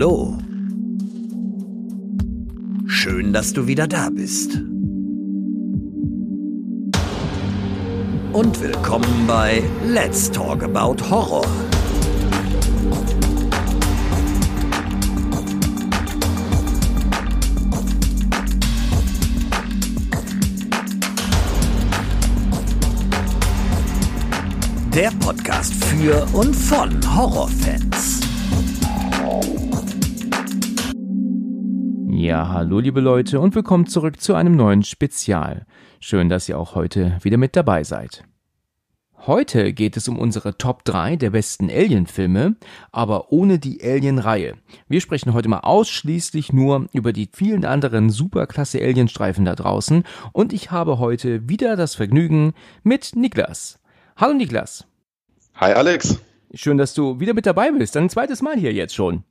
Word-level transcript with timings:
Hallo. 0.00 0.38
Schön, 2.86 3.32
dass 3.32 3.52
du 3.52 3.66
wieder 3.66 3.88
da 3.88 4.10
bist. 4.10 4.60
Und 8.32 8.62
willkommen 8.62 9.26
bei 9.26 9.60
Let's 9.84 10.30
Talk 10.30 10.62
About 10.62 11.02
Horror. 11.10 11.44
Der 24.94 25.10
Podcast 25.18 25.74
für 25.86 26.24
und 26.34 26.54
von 26.54 27.16
Horrorfans. 27.16 28.17
Ja, 32.28 32.50
hallo 32.50 32.78
liebe 32.78 33.00
Leute 33.00 33.40
und 33.40 33.54
willkommen 33.54 33.86
zurück 33.86 34.20
zu 34.20 34.34
einem 34.34 34.54
neuen 34.54 34.82
Spezial. 34.82 35.64
Schön, 35.98 36.28
dass 36.28 36.46
ihr 36.46 36.58
auch 36.58 36.74
heute 36.74 37.16
wieder 37.22 37.38
mit 37.38 37.56
dabei 37.56 37.84
seid. 37.84 38.22
Heute 39.26 39.72
geht 39.72 39.96
es 39.96 40.08
um 40.08 40.18
unsere 40.18 40.58
Top 40.58 40.84
3 40.84 41.16
der 41.16 41.30
besten 41.30 41.70
Alien-Filme, 41.70 42.56
aber 42.92 43.32
ohne 43.32 43.58
die 43.58 43.82
Alien-Reihe. 43.82 44.58
Wir 44.88 45.00
sprechen 45.00 45.32
heute 45.32 45.48
mal 45.48 45.60
ausschließlich 45.60 46.52
nur 46.52 46.88
über 46.92 47.14
die 47.14 47.30
vielen 47.32 47.64
anderen 47.64 48.10
superklasse 48.10 48.78
Alien-Streifen 48.78 49.46
da 49.46 49.54
draußen 49.54 50.04
und 50.34 50.52
ich 50.52 50.70
habe 50.70 50.98
heute 50.98 51.48
wieder 51.48 51.76
das 51.76 51.94
Vergnügen 51.94 52.52
mit 52.82 53.16
Niklas. 53.16 53.80
Hallo 54.18 54.34
Niklas. 54.34 54.86
Hi 55.54 55.72
Alex. 55.72 56.20
Schön, 56.52 56.76
dass 56.76 56.92
du 56.92 57.20
wieder 57.20 57.32
mit 57.32 57.46
dabei 57.46 57.70
bist. 57.70 57.96
Ein 57.96 58.10
zweites 58.10 58.42
Mal 58.42 58.58
hier 58.58 58.74
jetzt 58.74 58.94
schon. 58.94 59.24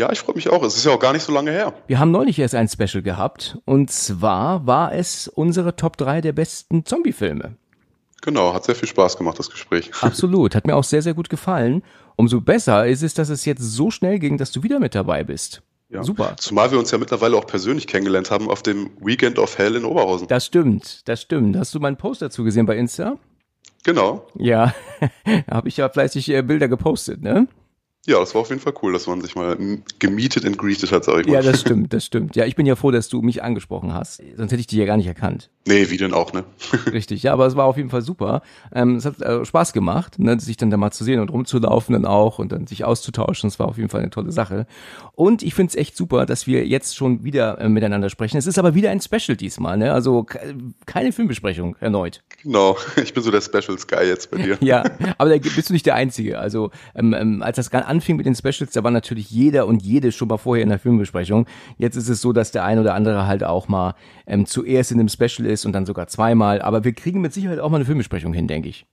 Ja, 0.00 0.10
ich 0.10 0.20
freue 0.20 0.34
mich 0.34 0.48
auch. 0.48 0.62
Es 0.62 0.78
ist 0.78 0.86
ja 0.86 0.92
auch 0.92 0.98
gar 0.98 1.12
nicht 1.12 1.24
so 1.24 1.30
lange 1.30 1.50
her. 1.50 1.74
Wir 1.86 1.98
haben 1.98 2.10
neulich 2.10 2.38
erst 2.38 2.54
ein 2.54 2.70
Special 2.70 3.02
gehabt. 3.02 3.58
Und 3.66 3.90
zwar 3.90 4.66
war 4.66 4.94
es 4.94 5.28
unsere 5.28 5.76
Top 5.76 5.98
3 5.98 6.22
der 6.22 6.32
besten 6.32 6.86
Zombie-Filme. 6.86 7.56
Genau, 8.22 8.54
hat 8.54 8.64
sehr 8.64 8.74
viel 8.74 8.88
Spaß 8.88 9.18
gemacht, 9.18 9.38
das 9.38 9.50
Gespräch. 9.50 9.90
Absolut, 10.00 10.54
hat 10.54 10.66
mir 10.66 10.74
auch 10.74 10.84
sehr, 10.84 11.02
sehr 11.02 11.12
gut 11.12 11.28
gefallen. 11.28 11.82
Umso 12.16 12.40
besser 12.40 12.86
ist 12.86 13.02
es, 13.02 13.12
dass 13.12 13.28
es 13.28 13.44
jetzt 13.44 13.60
so 13.60 13.90
schnell 13.90 14.18
ging, 14.18 14.38
dass 14.38 14.52
du 14.52 14.62
wieder 14.62 14.80
mit 14.80 14.94
dabei 14.94 15.22
bist. 15.22 15.60
Ja. 15.90 16.02
Super. 16.02 16.34
Zumal 16.38 16.70
wir 16.70 16.78
uns 16.78 16.90
ja 16.90 16.96
mittlerweile 16.96 17.36
auch 17.36 17.46
persönlich 17.46 17.86
kennengelernt 17.86 18.30
haben 18.30 18.48
auf 18.48 18.62
dem 18.62 18.88
Weekend 19.02 19.38
of 19.38 19.58
Hell 19.58 19.76
in 19.76 19.84
Oberhausen. 19.84 20.28
Das 20.28 20.46
stimmt, 20.46 21.06
das 21.08 21.20
stimmt. 21.20 21.58
Hast 21.58 21.74
du 21.74 21.78
meinen 21.78 21.98
Post 21.98 22.22
dazu 22.22 22.42
gesehen 22.42 22.64
bei 22.64 22.78
Insta? 22.78 23.18
Genau. 23.84 24.26
Ja, 24.38 24.74
da 25.46 25.56
habe 25.56 25.68
ich 25.68 25.76
ja 25.76 25.90
fleißig 25.90 26.30
äh, 26.30 26.40
Bilder 26.40 26.68
gepostet, 26.68 27.20
ne? 27.20 27.48
Ja, 28.06 28.18
das 28.18 28.34
war 28.34 28.40
auf 28.40 28.48
jeden 28.48 28.62
Fall 28.62 28.72
cool, 28.82 28.94
dass 28.94 29.06
man 29.06 29.20
sich 29.20 29.34
mal 29.34 29.58
gemietet 29.98 30.46
und 30.46 30.56
greeted 30.56 30.90
hat, 30.90 31.04
sag 31.04 31.20
ich 31.20 31.26
mal. 31.26 31.34
Ja, 31.34 31.42
das 31.42 31.60
stimmt, 31.62 31.92
das 31.92 32.06
stimmt. 32.06 32.34
Ja, 32.34 32.46
ich 32.46 32.56
bin 32.56 32.64
ja 32.64 32.74
froh, 32.74 32.90
dass 32.90 33.10
du 33.10 33.20
mich 33.20 33.42
angesprochen 33.42 33.92
hast. 33.92 34.22
Sonst 34.36 34.52
hätte 34.52 34.60
ich 34.60 34.66
dich 34.66 34.78
ja 34.78 34.86
gar 34.86 34.96
nicht 34.96 35.06
erkannt. 35.06 35.50
Nee, 35.66 35.90
wie 35.90 35.98
denn 35.98 36.14
auch, 36.14 36.32
ne? 36.32 36.44
Richtig, 36.92 37.22
ja, 37.22 37.34
aber 37.34 37.46
es 37.46 37.56
war 37.56 37.66
auf 37.66 37.76
jeden 37.76 37.90
Fall 37.90 38.00
super. 38.00 38.40
Ähm, 38.72 38.96
es 38.96 39.04
hat 39.04 39.20
äh, 39.20 39.44
Spaß 39.44 39.74
gemacht, 39.74 40.18
ne, 40.18 40.40
sich 40.40 40.56
dann 40.56 40.70
da 40.70 40.78
mal 40.78 40.90
zu 40.92 41.04
sehen 41.04 41.20
und 41.20 41.30
rumzulaufen 41.30 41.92
dann 41.92 42.06
auch 42.06 42.38
und 42.38 42.52
dann 42.52 42.66
sich 42.66 42.84
auszutauschen. 42.84 43.50
Das 43.50 43.58
war 43.58 43.68
auf 43.68 43.76
jeden 43.76 43.90
Fall 43.90 44.00
eine 44.00 44.10
tolle 44.10 44.32
Sache. 44.32 44.66
Und 45.14 45.42
ich 45.42 45.52
finde 45.52 45.70
es 45.70 45.76
echt 45.76 45.94
super, 45.94 46.24
dass 46.24 46.46
wir 46.46 46.66
jetzt 46.66 46.96
schon 46.96 47.22
wieder 47.22 47.60
äh, 47.60 47.68
miteinander 47.68 48.08
sprechen. 48.08 48.38
Es 48.38 48.46
ist 48.46 48.58
aber 48.58 48.74
wieder 48.74 48.90
ein 48.90 49.02
Special 49.02 49.36
diesmal, 49.36 49.76
ne? 49.76 49.92
Also 49.92 50.24
keine 50.86 51.12
Filmbesprechung 51.12 51.76
erneut. 51.80 52.22
Genau, 52.42 52.78
ich 52.96 53.12
bin 53.12 53.22
so 53.22 53.30
der 53.30 53.42
Specials 53.42 53.86
Guy 53.86 54.06
jetzt 54.06 54.30
bei 54.30 54.38
dir. 54.38 54.56
ja, 54.62 54.84
aber 55.18 55.28
da 55.28 55.36
bist 55.36 55.68
du 55.68 55.74
nicht 55.74 55.84
der 55.84 55.96
Einzige. 55.96 56.38
Also 56.38 56.70
ähm, 56.94 57.12
ähm, 57.12 57.42
als 57.42 57.56
das 57.56 57.68
anfing 57.90 58.16
mit 58.16 58.26
den 58.26 58.34
Specials, 58.34 58.72
da 58.72 58.82
war 58.82 58.90
natürlich 58.90 59.30
jeder 59.30 59.66
und 59.66 59.82
jede 59.82 60.12
schon 60.12 60.28
mal 60.28 60.38
vorher 60.38 60.62
in 60.62 60.70
der 60.70 60.78
Filmbesprechung. 60.78 61.46
Jetzt 61.76 61.96
ist 61.96 62.08
es 62.08 62.20
so, 62.20 62.32
dass 62.32 62.52
der 62.52 62.64
ein 62.64 62.78
oder 62.78 62.94
andere 62.94 63.26
halt 63.26 63.44
auch 63.44 63.68
mal 63.68 63.94
ähm, 64.26 64.46
zuerst 64.46 64.92
in 64.92 65.00
einem 65.00 65.08
Special 65.08 65.46
ist 65.46 65.66
und 65.66 65.72
dann 65.72 65.84
sogar 65.84 66.06
zweimal. 66.06 66.62
Aber 66.62 66.84
wir 66.84 66.92
kriegen 66.92 67.20
mit 67.20 67.34
Sicherheit 67.34 67.58
auch 67.58 67.68
mal 67.68 67.76
eine 67.76 67.84
Filmbesprechung 67.84 68.32
hin, 68.32 68.46
denke 68.46 68.68
ich. 68.68 68.86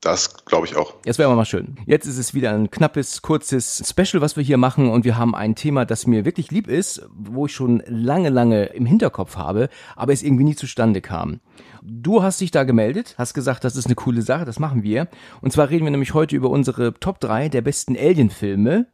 Das 0.00 0.44
glaube 0.44 0.66
ich 0.66 0.76
auch. 0.76 0.94
Das 1.04 1.18
wäre 1.18 1.34
mal 1.34 1.44
schön. 1.44 1.76
Jetzt 1.86 2.06
ist 2.06 2.18
es 2.18 2.34
wieder 2.34 2.52
ein 2.52 2.70
knappes, 2.70 3.22
kurzes 3.22 3.82
Special, 3.88 4.20
was 4.20 4.36
wir 4.36 4.44
hier 4.44 4.58
machen 4.58 4.90
und 4.90 5.04
wir 5.04 5.16
haben 5.16 5.34
ein 5.34 5.54
Thema, 5.54 5.84
das 5.84 6.06
mir 6.06 6.24
wirklich 6.24 6.50
lieb 6.50 6.68
ist, 6.68 7.08
wo 7.12 7.46
ich 7.46 7.52
schon 7.52 7.82
lange, 7.86 8.28
lange 8.28 8.66
im 8.66 8.86
Hinterkopf 8.86 9.36
habe, 9.36 9.68
aber 9.96 10.12
es 10.12 10.22
irgendwie 10.22 10.44
nie 10.44 10.54
zustande 10.54 11.00
kam. 11.00 11.40
Du 11.82 12.22
hast 12.22 12.40
dich 12.40 12.50
da 12.50 12.64
gemeldet, 12.64 13.14
hast 13.16 13.32
gesagt, 13.34 13.64
das 13.64 13.76
ist 13.76 13.86
eine 13.86 13.94
coole 13.94 14.22
Sache, 14.22 14.44
das 14.44 14.58
machen 14.58 14.82
wir. 14.82 15.08
Und 15.40 15.52
zwar 15.52 15.70
reden 15.70 15.84
wir 15.84 15.90
nämlich 15.90 16.14
heute 16.14 16.36
über 16.36 16.50
unsere 16.50 16.94
Top 16.94 17.18
3 17.20 17.48
der 17.48 17.62
besten 17.62 17.96
Alien-Filme 17.96 18.86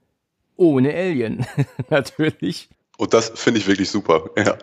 ohne 0.57 0.95
Alien. 0.95 1.45
Natürlich. 1.91 2.71
Und 3.03 3.13
das 3.15 3.33
finde 3.35 3.59
ich 3.59 3.67
wirklich 3.67 3.91
super. 3.91 4.31
Ja. 4.37 4.57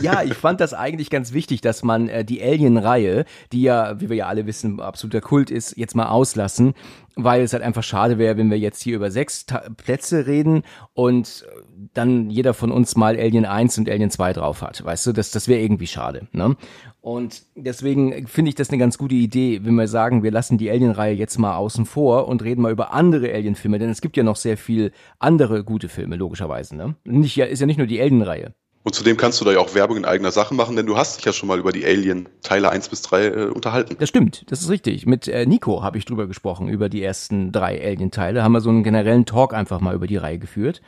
ja, 0.00 0.22
ich 0.22 0.34
fand 0.34 0.60
das 0.60 0.74
eigentlich 0.74 1.10
ganz 1.10 1.32
wichtig, 1.32 1.60
dass 1.60 1.82
man 1.82 2.08
äh, 2.08 2.24
die 2.24 2.40
Alien-Reihe, 2.40 3.24
die 3.50 3.62
ja, 3.62 4.00
wie 4.00 4.08
wir 4.08 4.16
ja 4.16 4.26
alle 4.28 4.46
wissen, 4.46 4.78
absoluter 4.78 5.20
Kult 5.20 5.50
ist, 5.50 5.76
jetzt 5.76 5.96
mal 5.96 6.06
auslassen, 6.06 6.74
weil 7.16 7.42
es 7.42 7.52
halt 7.52 7.64
einfach 7.64 7.82
schade 7.82 8.16
wäre, 8.16 8.36
wenn 8.36 8.48
wir 8.48 8.60
jetzt 8.60 8.80
hier 8.80 8.94
über 8.94 9.10
sechs 9.10 9.44
Ta 9.44 9.64
Plätze 9.76 10.28
reden 10.28 10.62
und 10.94 11.44
dann 11.92 12.30
jeder 12.30 12.54
von 12.54 12.70
uns 12.70 12.94
mal 12.94 13.16
Alien 13.16 13.44
1 13.44 13.78
und 13.78 13.88
Alien 13.90 14.10
2 14.10 14.34
drauf 14.34 14.62
hat. 14.62 14.84
Weißt 14.84 15.08
du, 15.08 15.12
das, 15.12 15.32
das 15.32 15.48
wäre 15.48 15.60
irgendwie 15.60 15.88
schade. 15.88 16.28
Ne? 16.30 16.56
Und 17.02 17.42
deswegen 17.54 18.26
finde 18.26 18.50
ich 18.50 18.54
das 18.54 18.68
eine 18.68 18.78
ganz 18.78 18.98
gute 18.98 19.14
Idee, 19.14 19.60
wenn 19.64 19.74
wir 19.74 19.88
sagen, 19.88 20.22
wir 20.22 20.30
lassen 20.30 20.58
die 20.58 20.70
Alien-Reihe 20.70 21.14
jetzt 21.14 21.38
mal 21.38 21.56
außen 21.56 21.86
vor 21.86 22.28
und 22.28 22.42
reden 22.42 22.60
mal 22.60 22.72
über 22.72 22.92
andere 22.92 23.32
Alien-Filme, 23.32 23.78
denn 23.78 23.88
es 23.88 24.02
gibt 24.02 24.16
ja 24.18 24.22
noch 24.22 24.36
sehr 24.36 24.58
viel 24.58 24.92
andere 25.18 25.64
gute 25.64 25.88
Filme, 25.88 26.16
logischerweise. 26.16 26.76
Ne? 26.76 26.96
Nicht, 27.04 27.36
ja, 27.36 27.46
ist 27.46 27.60
ja 27.60 27.66
nicht 27.66 27.78
nur 27.78 27.86
die 27.86 28.00
Alien-Reihe. 28.00 28.52
Und 28.82 28.94
zudem 28.94 29.18
kannst 29.18 29.38
du 29.40 29.44
da 29.44 29.52
ja 29.52 29.58
auch 29.58 29.74
Werbung 29.74 29.98
in 29.98 30.04
eigener 30.06 30.30
Sache 30.30 30.54
machen, 30.54 30.74
denn 30.74 30.86
du 30.86 30.96
hast 30.96 31.18
dich 31.18 31.24
ja 31.26 31.34
schon 31.34 31.48
mal 31.48 31.58
über 31.58 31.70
die 31.70 31.84
Alien 31.84 32.30
Teile 32.42 32.70
1 32.70 32.88
bis 32.88 33.02
3 33.02 33.26
äh, 33.26 33.44
unterhalten. 33.46 33.96
Das 33.98 34.08
stimmt, 34.08 34.50
das 34.50 34.62
ist 34.62 34.70
richtig. 34.70 35.04
Mit 35.04 35.28
äh, 35.28 35.44
Nico 35.44 35.82
habe 35.82 35.98
ich 35.98 36.06
drüber 36.06 36.26
gesprochen, 36.26 36.68
über 36.68 36.88
die 36.88 37.02
ersten 37.02 37.52
drei 37.52 37.78
Alien-Teile. 37.82 38.42
Haben 38.42 38.52
wir 38.52 38.62
so 38.62 38.70
einen 38.70 38.82
generellen 38.82 39.26
Talk 39.26 39.52
einfach 39.52 39.80
mal 39.80 39.94
über 39.94 40.06
die 40.06 40.16
Reihe 40.16 40.38
geführt. 40.38 40.80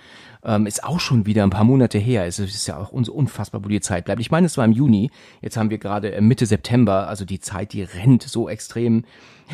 Ähm, 0.45 0.67
ist 0.67 0.83
auch 0.83 0.99
schon 0.99 1.25
wieder 1.25 1.45
ein 1.45 1.51
paar 1.51 1.65
Monate 1.65 1.99
her. 1.99 2.27
Es 2.27 2.39
ist 2.39 2.67
ja 2.67 2.77
auch 2.77 2.91
unfassbar, 2.91 3.65
wo 3.65 3.69
die 3.69 3.81
Zeit 3.81 4.07
bleibt. 4.07 4.21
Ich 4.21 4.31
meine, 4.31 4.47
es 4.47 4.57
war 4.57 4.65
im 4.65 4.73
Juni. 4.73 5.11
Jetzt 5.41 5.57
haben 5.57 5.71
wir 5.71 5.79
gerade 5.79 6.13
äh, 6.13 6.21
Mitte 6.21 6.47
September. 6.47 7.07
Also 7.07 7.25
die 7.25 7.39
Zeit, 7.39 7.73
die 7.73 7.83
rennt 7.83 8.25
so 8.25 8.49
extrem. 8.49 9.05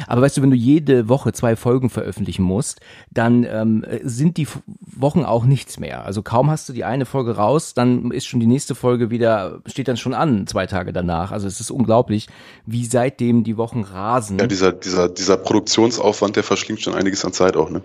Aber 0.07 0.23
weißt 0.23 0.37
du, 0.37 0.43
wenn 0.43 0.51
du 0.51 0.57
jede 0.57 1.09
Woche 1.09 1.33
zwei 1.33 1.57
Folgen 1.57 1.91
veröffentlichen 1.91 2.43
musst, 2.43 2.81
dann 3.11 3.45
ähm, 3.45 3.85
sind 4.03 4.37
die 4.37 4.47
Wochen 4.81 5.25
auch 5.25 5.45
nichts 5.45 5.79
mehr. 5.79 6.05
Also 6.05 6.23
kaum 6.23 6.51
hast 6.51 6.69
du 6.69 6.73
die 6.73 6.85
eine 6.85 7.05
Folge 7.05 7.37
raus, 7.37 7.75
dann 7.75 8.11
ist 8.11 8.27
schon 8.27 8.41
die 8.41 8.47
nächste 8.47 8.75
Folge 8.75 9.11
wieder, 9.11 9.61
steht 9.67 9.89
dann 9.89 9.97
schon 9.97 10.15
an, 10.15 10.47
zwei 10.47 10.67
Tage 10.67 10.93
danach. 10.93 11.33
Also 11.33 11.47
es 11.47 11.61
ist 11.61 11.71
unglaublich, 11.71 12.29
wie 12.67 12.85
seitdem 12.85 13.45
die 13.45 13.57
Wochen 13.57 13.83
rasen. 13.83 14.39
Ja, 14.39 14.47
dieser, 14.47 14.73
dieser, 14.73 15.09
dieser 15.09 15.37
Produktionsaufwand, 15.37 16.37
der 16.37 16.45
verschlingt 16.45 16.81
schon 16.81 16.95
einiges 16.95 17.25
an 17.25 17.33
Zeit 17.33 17.57
auch, 17.57 17.71
ne? 17.71 17.83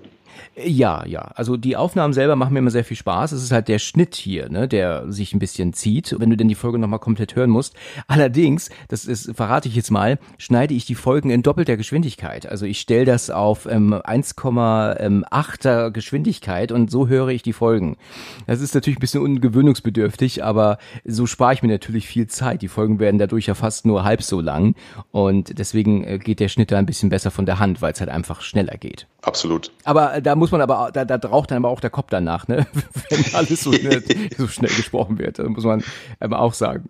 Ja, 0.55 1.05
ja. 1.05 1.31
Also 1.35 1.57
die 1.57 1.75
Aufnahmen 1.75 2.13
selber 2.13 2.35
machen 2.35 2.53
mir 2.53 2.59
immer 2.59 2.71
sehr 2.71 2.83
viel 2.83 2.97
Spaß. 2.97 3.31
Es 3.31 3.43
ist 3.43 3.51
halt 3.51 3.67
der 3.67 3.79
Schnitt 3.79 4.15
hier, 4.15 4.49
ne, 4.49 4.67
der 4.67 5.11
sich 5.11 5.33
ein 5.33 5.39
bisschen 5.39 5.73
zieht, 5.73 6.15
wenn 6.19 6.29
du 6.29 6.37
denn 6.37 6.47
die 6.47 6.55
Folge 6.55 6.77
nochmal 6.77 6.99
komplett 6.99 7.35
hören 7.35 7.49
musst. 7.49 7.75
Allerdings, 8.07 8.69
das 8.87 9.05
ist, 9.05 9.35
verrate 9.35 9.67
ich 9.67 9.75
jetzt 9.75 9.91
mal, 9.91 10.19
schneide 10.37 10.73
ich 10.73 10.85
die 10.85 10.95
Folgen 10.95 11.29
in 11.29 11.41
doppelter 11.41 11.77
Geschwindigkeit. 11.77 12.45
Also 12.45 12.65
ich 12.65 12.79
stelle 12.79 13.05
das 13.05 13.29
auf 13.29 13.65
ähm, 13.65 13.93
1,8er 13.93 15.91
Geschwindigkeit 15.91 16.71
und 16.71 16.91
so 16.91 17.07
höre 17.07 17.29
ich 17.29 17.41
die 17.41 17.53
Folgen. 17.53 17.97
Das 18.45 18.61
ist 18.61 18.75
natürlich 18.75 18.97
ein 18.97 19.01
bisschen 19.01 19.21
ungewöhnungsbedürftig, 19.21 20.43
aber 20.43 20.77
so 21.03 21.25
spare 21.25 21.53
ich 21.53 21.63
mir 21.63 21.69
natürlich 21.69 22.07
viel 22.07 22.27
Zeit. 22.27 22.61
Die 22.61 22.67
Folgen 22.67 22.99
werden 22.99 23.17
dadurch 23.17 23.47
ja 23.47 23.55
fast 23.55 23.85
nur 23.85 24.03
halb 24.03 24.21
so 24.21 24.41
lang 24.41 24.75
und 25.11 25.57
deswegen 25.57 26.03
äh, 26.03 26.19
geht 26.19 26.39
der 26.39 26.49
Schnitt 26.49 26.71
da 26.71 26.77
ein 26.77 26.85
bisschen 26.85 27.09
besser 27.09 27.31
von 27.31 27.45
der 27.45 27.59
Hand, 27.59 27.81
weil 27.81 27.93
es 27.93 27.99
halt 27.99 28.09
einfach 28.09 28.41
schneller 28.41 28.77
geht. 28.77 29.07
Absolut. 29.21 29.71
Aber 29.85 30.21
da 30.23 30.35
muss 30.35 30.51
man 30.51 30.61
aber, 30.61 30.91
da, 30.91 31.05
da 31.05 31.15
raucht 31.27 31.51
dann 31.51 31.57
aber 31.57 31.69
auch 31.69 31.79
der 31.79 31.89
Kopf 31.89 32.07
danach, 32.09 32.47
ne? 32.47 32.65
Wenn 33.09 33.35
alles 33.35 33.61
so, 33.61 33.71
schnell, 33.71 34.03
so 34.37 34.47
schnell 34.47 34.71
gesprochen 34.71 35.19
wird, 35.19 35.39
da 35.39 35.43
muss 35.43 35.63
man 35.63 35.83
aber 36.19 36.39
auch 36.39 36.53
sagen. 36.53 36.89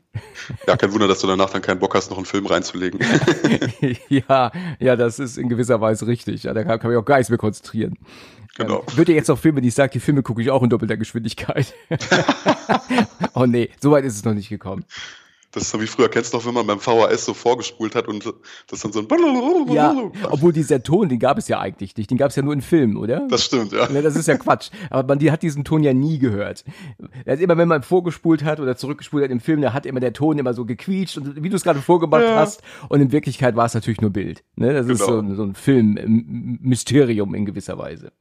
Ja, 0.67 0.77
kein 0.77 0.93
Wunder, 0.93 1.07
dass 1.07 1.19
du 1.19 1.27
danach 1.27 1.49
dann 1.49 1.61
keinen 1.61 1.79
Bock 1.79 1.95
hast, 1.95 2.09
noch 2.09 2.17
einen 2.17 2.25
Film 2.25 2.45
reinzulegen. 2.45 2.99
ja, 4.09 4.51
ja, 4.79 4.95
das 4.95 5.19
ist 5.19 5.37
in 5.37 5.49
gewisser 5.49 5.81
Weise 5.81 6.07
richtig. 6.07 6.43
Ja, 6.43 6.53
da 6.53 6.63
kann, 6.63 6.79
kann 6.79 6.91
ich 6.91 6.97
auch 6.97 7.05
gar 7.05 7.17
nichts 7.17 7.29
mehr 7.29 7.39
konzentrieren. 7.39 7.97
Genau. 8.55 8.83
Ähm, 8.87 8.97
wird 8.97 9.09
ihr 9.09 9.15
jetzt 9.15 9.29
auch 9.31 9.39
Filme, 9.39 9.61
die 9.61 9.69
ich 9.69 9.75
sage, 9.75 9.91
die 9.93 9.99
Filme 9.99 10.21
gucke 10.21 10.41
ich 10.41 10.51
auch 10.51 10.61
in 10.61 10.69
doppelter 10.69 10.97
Geschwindigkeit. 10.97 11.73
oh 13.33 13.45
nee, 13.45 13.69
so 13.81 13.91
weit 13.91 14.05
ist 14.05 14.15
es 14.15 14.23
noch 14.23 14.33
nicht 14.33 14.49
gekommen. 14.49 14.85
Das 15.53 15.63
ist 15.63 15.69
so 15.69 15.79
wie 15.79 15.85
früher, 15.85 16.09
kennst 16.09 16.33
du 16.33 16.37
noch, 16.37 16.45
wenn 16.47 16.53
man 16.55 16.65
beim 16.65 16.79
VHS 16.79 17.25
so 17.25 17.35
vorgespult 17.35 17.93
hat 17.93 18.07
und 18.07 18.25
das 18.67 18.79
dann 18.79 18.91
so 18.91 18.99
ein 19.01 19.71
Ja, 19.71 19.95
obwohl 20.31 20.51
dieser 20.51 20.81
Ton, 20.81 21.09
den 21.09 21.19
gab 21.19 21.37
es 21.37 21.47
ja 21.47 21.59
eigentlich 21.59 21.95
nicht. 21.95 22.09
Den 22.09 22.17
gab 22.17 22.31
es 22.31 22.35
ja 22.35 22.41
nur 22.41 22.53
in 22.53 22.61
Filmen, 22.61 22.97
oder? 22.97 23.27
Das 23.29 23.45
stimmt, 23.45 23.71
ja. 23.71 23.87
ja 23.87 24.01
das 24.01 24.15
ist 24.15 24.27
ja 24.27 24.35
Quatsch. 24.35 24.71
Aber 24.89 25.07
man 25.07 25.19
die 25.19 25.31
hat 25.31 25.43
diesen 25.43 25.63
Ton 25.63 25.83
ja 25.83 25.93
nie 25.93 26.17
gehört. 26.17 26.65
Also 27.27 27.43
immer, 27.43 27.55
wenn 27.55 27.67
man 27.67 27.83
vorgespult 27.83 28.43
hat 28.43 28.59
oder 28.59 28.75
zurückgespult 28.75 29.25
hat 29.25 29.29
im 29.29 29.39
Film, 29.39 29.61
da 29.61 29.73
hat 29.73 29.85
immer 29.85 29.99
der 29.99 30.13
Ton 30.13 30.39
immer 30.39 30.55
so 30.55 30.65
gequietscht 30.65 31.17
und 31.17 31.43
wie 31.43 31.49
du 31.49 31.55
es 31.55 31.63
gerade 31.63 31.81
vorgemacht 31.81 32.23
ja. 32.23 32.35
hast. 32.35 32.63
Und 32.89 33.01
in 33.01 33.11
Wirklichkeit 33.11 33.55
war 33.55 33.65
es 33.65 33.75
natürlich 33.75 34.01
nur 34.01 34.09
Bild. 34.09 34.43
Ne? 34.55 34.73
Das 34.73 34.87
genau. 34.87 34.93
ist 34.93 35.05
so, 35.05 35.35
so 35.35 35.43
ein 35.43 35.53
Film-Mysterium 35.53 37.35
in 37.35 37.45
gewisser 37.45 37.77
Weise. 37.77 38.11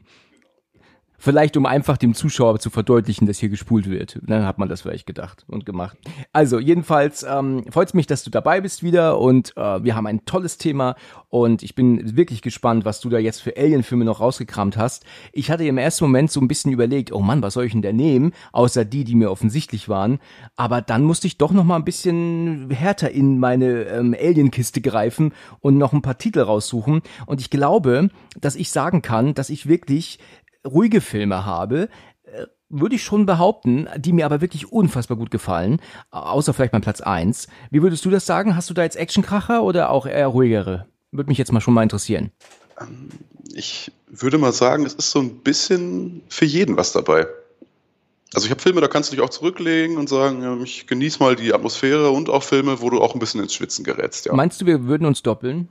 Vielleicht 1.24 1.56
um 1.56 1.66
einfach 1.66 1.98
dem 1.98 2.14
Zuschauer 2.14 2.58
zu 2.58 2.68
verdeutlichen, 2.68 3.28
dass 3.28 3.38
hier 3.38 3.48
gespult 3.48 3.88
wird. 3.88 4.18
Dann 4.22 4.44
hat 4.44 4.58
man 4.58 4.68
das 4.68 4.80
vielleicht 4.80 5.06
gedacht 5.06 5.44
und 5.46 5.64
gemacht. 5.64 5.96
Also 6.32 6.58
jedenfalls 6.58 7.22
ähm, 7.22 7.62
freut 7.70 7.94
mich, 7.94 8.08
dass 8.08 8.24
du 8.24 8.30
dabei 8.30 8.60
bist 8.60 8.82
wieder 8.82 9.20
und 9.20 9.56
äh, 9.56 9.84
wir 9.84 9.94
haben 9.94 10.08
ein 10.08 10.24
tolles 10.24 10.58
Thema 10.58 10.96
und 11.28 11.62
ich 11.62 11.76
bin 11.76 12.16
wirklich 12.16 12.42
gespannt, 12.42 12.84
was 12.84 13.00
du 13.00 13.08
da 13.08 13.18
jetzt 13.18 13.40
für 13.40 13.56
Alien-Filme 13.56 14.04
noch 14.04 14.18
rausgekramt 14.18 14.76
hast. 14.76 15.04
Ich 15.32 15.48
hatte 15.52 15.64
im 15.64 15.78
ersten 15.78 16.06
Moment 16.06 16.32
so 16.32 16.40
ein 16.40 16.48
bisschen 16.48 16.72
überlegt, 16.72 17.12
oh 17.12 17.20
Mann, 17.20 17.40
was 17.40 17.54
soll 17.54 17.66
ich 17.66 17.72
denn 17.72 17.82
da 17.82 17.92
nehmen, 17.92 18.32
außer 18.50 18.84
die, 18.84 19.04
die 19.04 19.14
mir 19.14 19.30
offensichtlich 19.30 19.88
waren. 19.88 20.18
Aber 20.56 20.82
dann 20.82 21.04
musste 21.04 21.28
ich 21.28 21.38
doch 21.38 21.52
noch 21.52 21.62
mal 21.62 21.76
ein 21.76 21.84
bisschen 21.84 22.68
härter 22.72 23.12
in 23.12 23.38
meine 23.38 23.84
ähm, 23.84 24.16
Alien-Kiste 24.20 24.80
greifen 24.80 25.34
und 25.60 25.78
noch 25.78 25.92
ein 25.92 26.02
paar 26.02 26.18
Titel 26.18 26.40
raussuchen. 26.40 27.00
Und 27.26 27.40
ich 27.40 27.48
glaube, 27.48 28.08
dass 28.40 28.56
ich 28.56 28.72
sagen 28.72 29.02
kann, 29.02 29.34
dass 29.34 29.50
ich 29.50 29.68
wirklich 29.68 30.18
ruhige 30.66 31.00
Filme 31.00 31.44
habe, 31.44 31.88
äh, 32.24 32.46
würde 32.68 32.94
ich 32.94 33.02
schon 33.02 33.26
behaupten, 33.26 33.86
die 33.96 34.12
mir 34.12 34.24
aber 34.24 34.40
wirklich 34.40 34.72
unfassbar 34.72 35.16
gut 35.16 35.30
gefallen, 35.30 35.80
außer 36.10 36.54
vielleicht 36.54 36.72
mein 36.72 36.82
Platz 36.82 37.00
eins. 37.00 37.48
Wie 37.70 37.82
würdest 37.82 38.04
du 38.04 38.10
das 38.10 38.24
sagen? 38.24 38.56
Hast 38.56 38.70
du 38.70 38.74
da 38.74 38.82
jetzt 38.82 38.96
Actionkracher 38.96 39.62
oder 39.62 39.90
auch 39.90 40.06
eher 40.06 40.28
ruhigere? 40.28 40.86
Würde 41.10 41.28
mich 41.28 41.38
jetzt 41.38 41.52
mal 41.52 41.60
schon 41.60 41.74
mal 41.74 41.82
interessieren. 41.82 42.30
Ähm, 42.80 43.08
ich 43.52 43.92
würde 44.08 44.38
mal 44.38 44.52
sagen, 44.52 44.86
es 44.86 44.94
ist 44.94 45.10
so 45.10 45.20
ein 45.20 45.40
bisschen 45.40 46.22
für 46.28 46.46
jeden 46.46 46.76
was 46.76 46.92
dabei. 46.92 47.26
Also 48.34 48.46
ich 48.46 48.50
habe 48.50 48.62
Filme, 48.62 48.80
da 48.80 48.88
kannst 48.88 49.10
du 49.10 49.16
dich 49.16 49.22
auch 49.22 49.28
zurücklegen 49.28 49.98
und 49.98 50.08
sagen, 50.08 50.62
ich 50.62 50.86
genieße 50.86 51.18
mal 51.18 51.36
die 51.36 51.52
Atmosphäre 51.52 52.10
und 52.10 52.30
auch 52.30 52.42
Filme, 52.42 52.80
wo 52.80 52.88
du 52.88 53.00
auch 53.02 53.12
ein 53.14 53.18
bisschen 53.18 53.42
ins 53.42 53.52
Schwitzen 53.52 53.84
gerätst. 53.84 54.24
Ja. 54.24 54.34
Meinst 54.34 54.60
du, 54.60 54.66
wir 54.66 54.84
würden 54.86 55.06
uns 55.06 55.22
doppeln? 55.22 55.68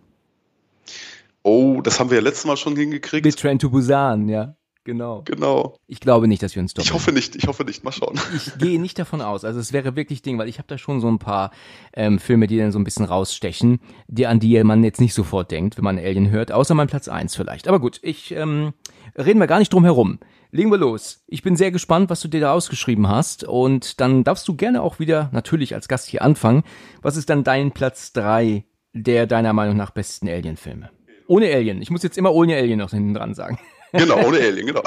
Oh, 1.42 1.82
das 1.82 2.00
haben 2.00 2.12
wir 2.12 2.18
ja 2.18 2.24
letztes 2.24 2.46
Mal 2.46 2.58
schon 2.58 2.76
hingekriegt. 2.76 3.26
Mit 3.26 3.40
Train 3.40 3.58
to 3.58 3.72
Busan, 3.72 4.30
ja. 4.30 4.56
Genau. 4.84 5.22
Genau. 5.26 5.78
Ich 5.88 6.00
glaube 6.00 6.28
nicht, 6.28 6.42
dass 6.42 6.56
wir 6.56 6.62
uns 6.62 6.74
doppeln. 6.74 6.88
Ich 6.88 6.94
hoffe 6.94 7.12
nicht, 7.12 7.36
ich 7.36 7.48
hoffe 7.48 7.64
nicht. 7.64 7.84
Mal 7.84 7.92
schauen. 7.92 8.20
Ich 8.36 8.58
gehe 8.58 8.82
nicht 8.82 8.98
davon 8.98 9.22
aus. 9.22 9.46
Also 9.46 9.60
es 9.60 9.74
wäre 9.74 9.96
wirklich 9.96 10.22
Ding, 10.24 10.40
weil 10.40 10.50
ich 10.50 10.58
habe 10.58 10.68
da 10.68 10.78
schon 10.78 11.02
so 11.02 11.08
ein 11.08 11.20
paar 11.20 11.52
ähm, 11.94 12.18
Filme, 12.18 12.48
die 12.48 12.58
dann 12.58 12.72
so 12.72 12.80
ein 12.80 12.84
bisschen 12.84 13.06
rausstechen, 13.06 13.80
die 14.08 14.26
an 14.26 14.40
die 14.40 14.64
man 14.64 14.84
jetzt 14.84 15.00
nicht 15.00 15.14
sofort 15.14 15.52
denkt, 15.52 15.78
wenn 15.78 15.84
man 15.84 16.00
Alien 16.00 16.32
hört, 16.32 16.52
außer 16.52 16.74
mein 16.74 16.88
Platz 16.88 17.08
eins 17.08 17.36
vielleicht. 17.36 17.68
Aber 17.68 17.80
gut, 17.80 18.00
ich 18.02 18.32
ähm, 18.32 18.74
reden 19.16 19.40
wir 19.40 19.48
gar 19.48 19.60
nicht 19.60 19.72
drum 19.72 19.84
herum. 19.84 20.20
Legen 20.54 20.72
wir 20.72 20.78
los. 20.78 21.24
Ich 21.28 21.44
bin 21.44 21.56
sehr 21.56 21.72
gespannt, 21.72 22.10
was 22.10 22.20
du 22.20 22.28
dir 22.28 22.42
da 22.42 22.54
ausgeschrieben 22.54 23.08
hast. 23.08 23.44
Und 23.46 24.02
dann 24.02 24.24
darfst 24.24 24.48
du 24.48 24.56
gerne 24.56 24.82
auch 24.82 25.00
wieder 25.00 25.30
natürlich 25.32 25.76
als 25.76 25.88
Gast 25.88 26.10
hier 26.10 26.24
anfangen. 26.24 26.64
Was 27.02 27.16
ist 27.16 27.30
dann 27.30 27.44
dein 27.44 27.72
Platz 27.72 28.12
drei 28.14 28.66
der 28.94 29.28
deiner 29.28 29.54
Meinung 29.54 29.78
nach 29.78 29.92
besten 29.92 30.28
Alien-Filme? 30.28 30.90
Ohne 31.28 31.54
Alien. 31.54 31.82
Ich 31.82 31.90
muss 31.90 32.04
jetzt 32.04 32.18
immer 32.18 32.34
ohne 32.34 32.58
Alien 32.58 32.80
noch 32.80 32.90
hinten 32.90 33.14
dran 33.14 33.34
sagen. 33.34 33.60
Genau, 33.92 34.26
ohne 34.26 34.40
Alien, 34.40 34.68
genau. 34.68 34.84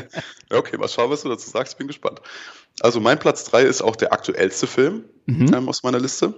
okay, 0.50 0.76
mal 0.76 0.88
schauen, 0.88 1.10
was 1.10 1.22
du 1.22 1.28
dazu 1.28 1.48
sagst. 1.48 1.74
Ich 1.74 1.78
bin 1.78 1.86
gespannt. 1.86 2.20
Also 2.80 3.00
mein 3.00 3.18
Platz 3.18 3.44
3 3.44 3.62
ist 3.62 3.82
auch 3.82 3.96
der 3.96 4.12
aktuellste 4.12 4.66
Film 4.66 5.04
mhm. 5.26 5.52
ähm, 5.54 5.68
aus 5.68 5.82
meiner 5.82 6.00
Liste. 6.00 6.34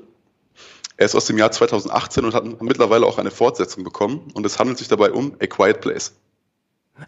Er 0.96 1.06
ist 1.06 1.14
aus 1.14 1.26
dem 1.26 1.38
Jahr 1.38 1.50
2018 1.50 2.24
und 2.24 2.34
hat 2.34 2.62
mittlerweile 2.62 3.06
auch 3.06 3.18
eine 3.18 3.30
Fortsetzung 3.30 3.84
bekommen. 3.84 4.30
Und 4.34 4.44
es 4.44 4.58
handelt 4.58 4.78
sich 4.78 4.88
dabei 4.88 5.12
um 5.12 5.34
A 5.40 5.46
Quiet 5.46 5.80
Place. 5.80 6.14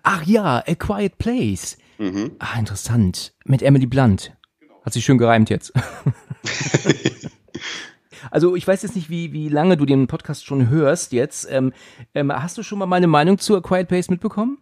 Ach 0.02 0.22
ja, 0.24 0.64
A 0.66 0.74
Quiet 0.74 1.18
Place. 1.18 1.76
Mhm. 1.98 2.32
Ah, 2.38 2.58
interessant. 2.58 3.34
Mit 3.44 3.62
Emily 3.62 3.86
Blunt. 3.86 4.32
Hat 4.84 4.94
sich 4.94 5.04
schön 5.04 5.18
gereimt 5.18 5.50
jetzt. 5.50 5.72
Also 8.30 8.54
ich 8.56 8.66
weiß 8.66 8.82
jetzt 8.82 8.96
nicht, 8.96 9.10
wie, 9.10 9.32
wie 9.32 9.48
lange 9.48 9.76
du 9.76 9.84
den 9.84 10.06
Podcast 10.06 10.46
schon 10.46 10.68
hörst 10.68 11.12
jetzt. 11.12 11.46
Ähm, 11.50 11.72
ähm, 12.14 12.32
hast 12.32 12.56
du 12.56 12.62
schon 12.62 12.78
mal 12.78 12.86
meine 12.86 13.06
Meinung 13.06 13.38
zu 13.38 13.56
A 13.56 13.60
Quiet 13.60 13.88
Place 13.88 14.10
mitbekommen? 14.10 14.58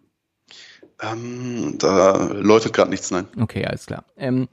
Ähm, 1.03 1.77
da 1.79 2.31
läutet 2.33 2.73
gerade 2.73 2.91
nichts, 2.91 3.11
nein. 3.11 3.27
Okay, 3.39 3.65
alles 3.65 3.87
klar. 3.87 4.05
Ähm, 4.17 4.49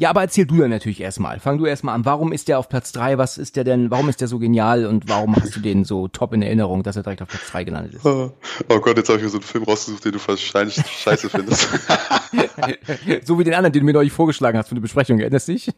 ja, 0.00 0.08
aber 0.08 0.22
erzähl 0.22 0.46
du 0.46 0.56
dann 0.56 0.70
natürlich 0.70 1.02
erstmal. 1.02 1.40
Fang 1.40 1.58
du 1.58 1.66
erstmal 1.66 1.94
an. 1.94 2.06
Warum 2.06 2.32
ist 2.32 2.48
der 2.48 2.58
auf 2.58 2.70
Platz 2.70 2.90
drei? 2.90 3.18
Was 3.18 3.36
ist 3.36 3.56
der 3.56 3.64
denn, 3.64 3.90
warum 3.90 4.08
ist 4.08 4.22
der 4.22 4.28
so 4.28 4.38
genial 4.38 4.86
und 4.86 5.10
warum 5.10 5.36
hast 5.36 5.54
du 5.54 5.60
den 5.60 5.84
so 5.84 6.08
top 6.08 6.32
in 6.32 6.40
Erinnerung, 6.40 6.82
dass 6.82 6.96
er 6.96 7.02
direkt 7.02 7.20
auf 7.20 7.28
Platz 7.28 7.50
drei 7.50 7.64
gelandet 7.64 7.96
ist? 7.96 8.06
Oh, 8.06 8.32
oh 8.70 8.80
Gott, 8.80 8.96
jetzt 8.96 9.10
habe 9.10 9.18
ich 9.18 9.24
mir 9.24 9.28
so 9.28 9.36
einen 9.36 9.42
Film 9.42 9.64
rausgesucht, 9.64 10.06
den 10.06 10.12
du 10.12 10.18
wahrscheinlich 10.26 10.76
scheiße 10.76 11.28
findest. 11.28 11.68
so 13.26 13.38
wie 13.38 13.44
den 13.44 13.52
anderen, 13.52 13.74
den 13.74 13.80
du 13.80 13.84
mir 13.84 13.92
neulich 13.92 14.14
vorgeschlagen 14.14 14.56
hast 14.56 14.68
für 14.68 14.72
eine 14.72 14.80
Besprechung, 14.80 15.18
erinnerst 15.20 15.48
dich? 15.48 15.70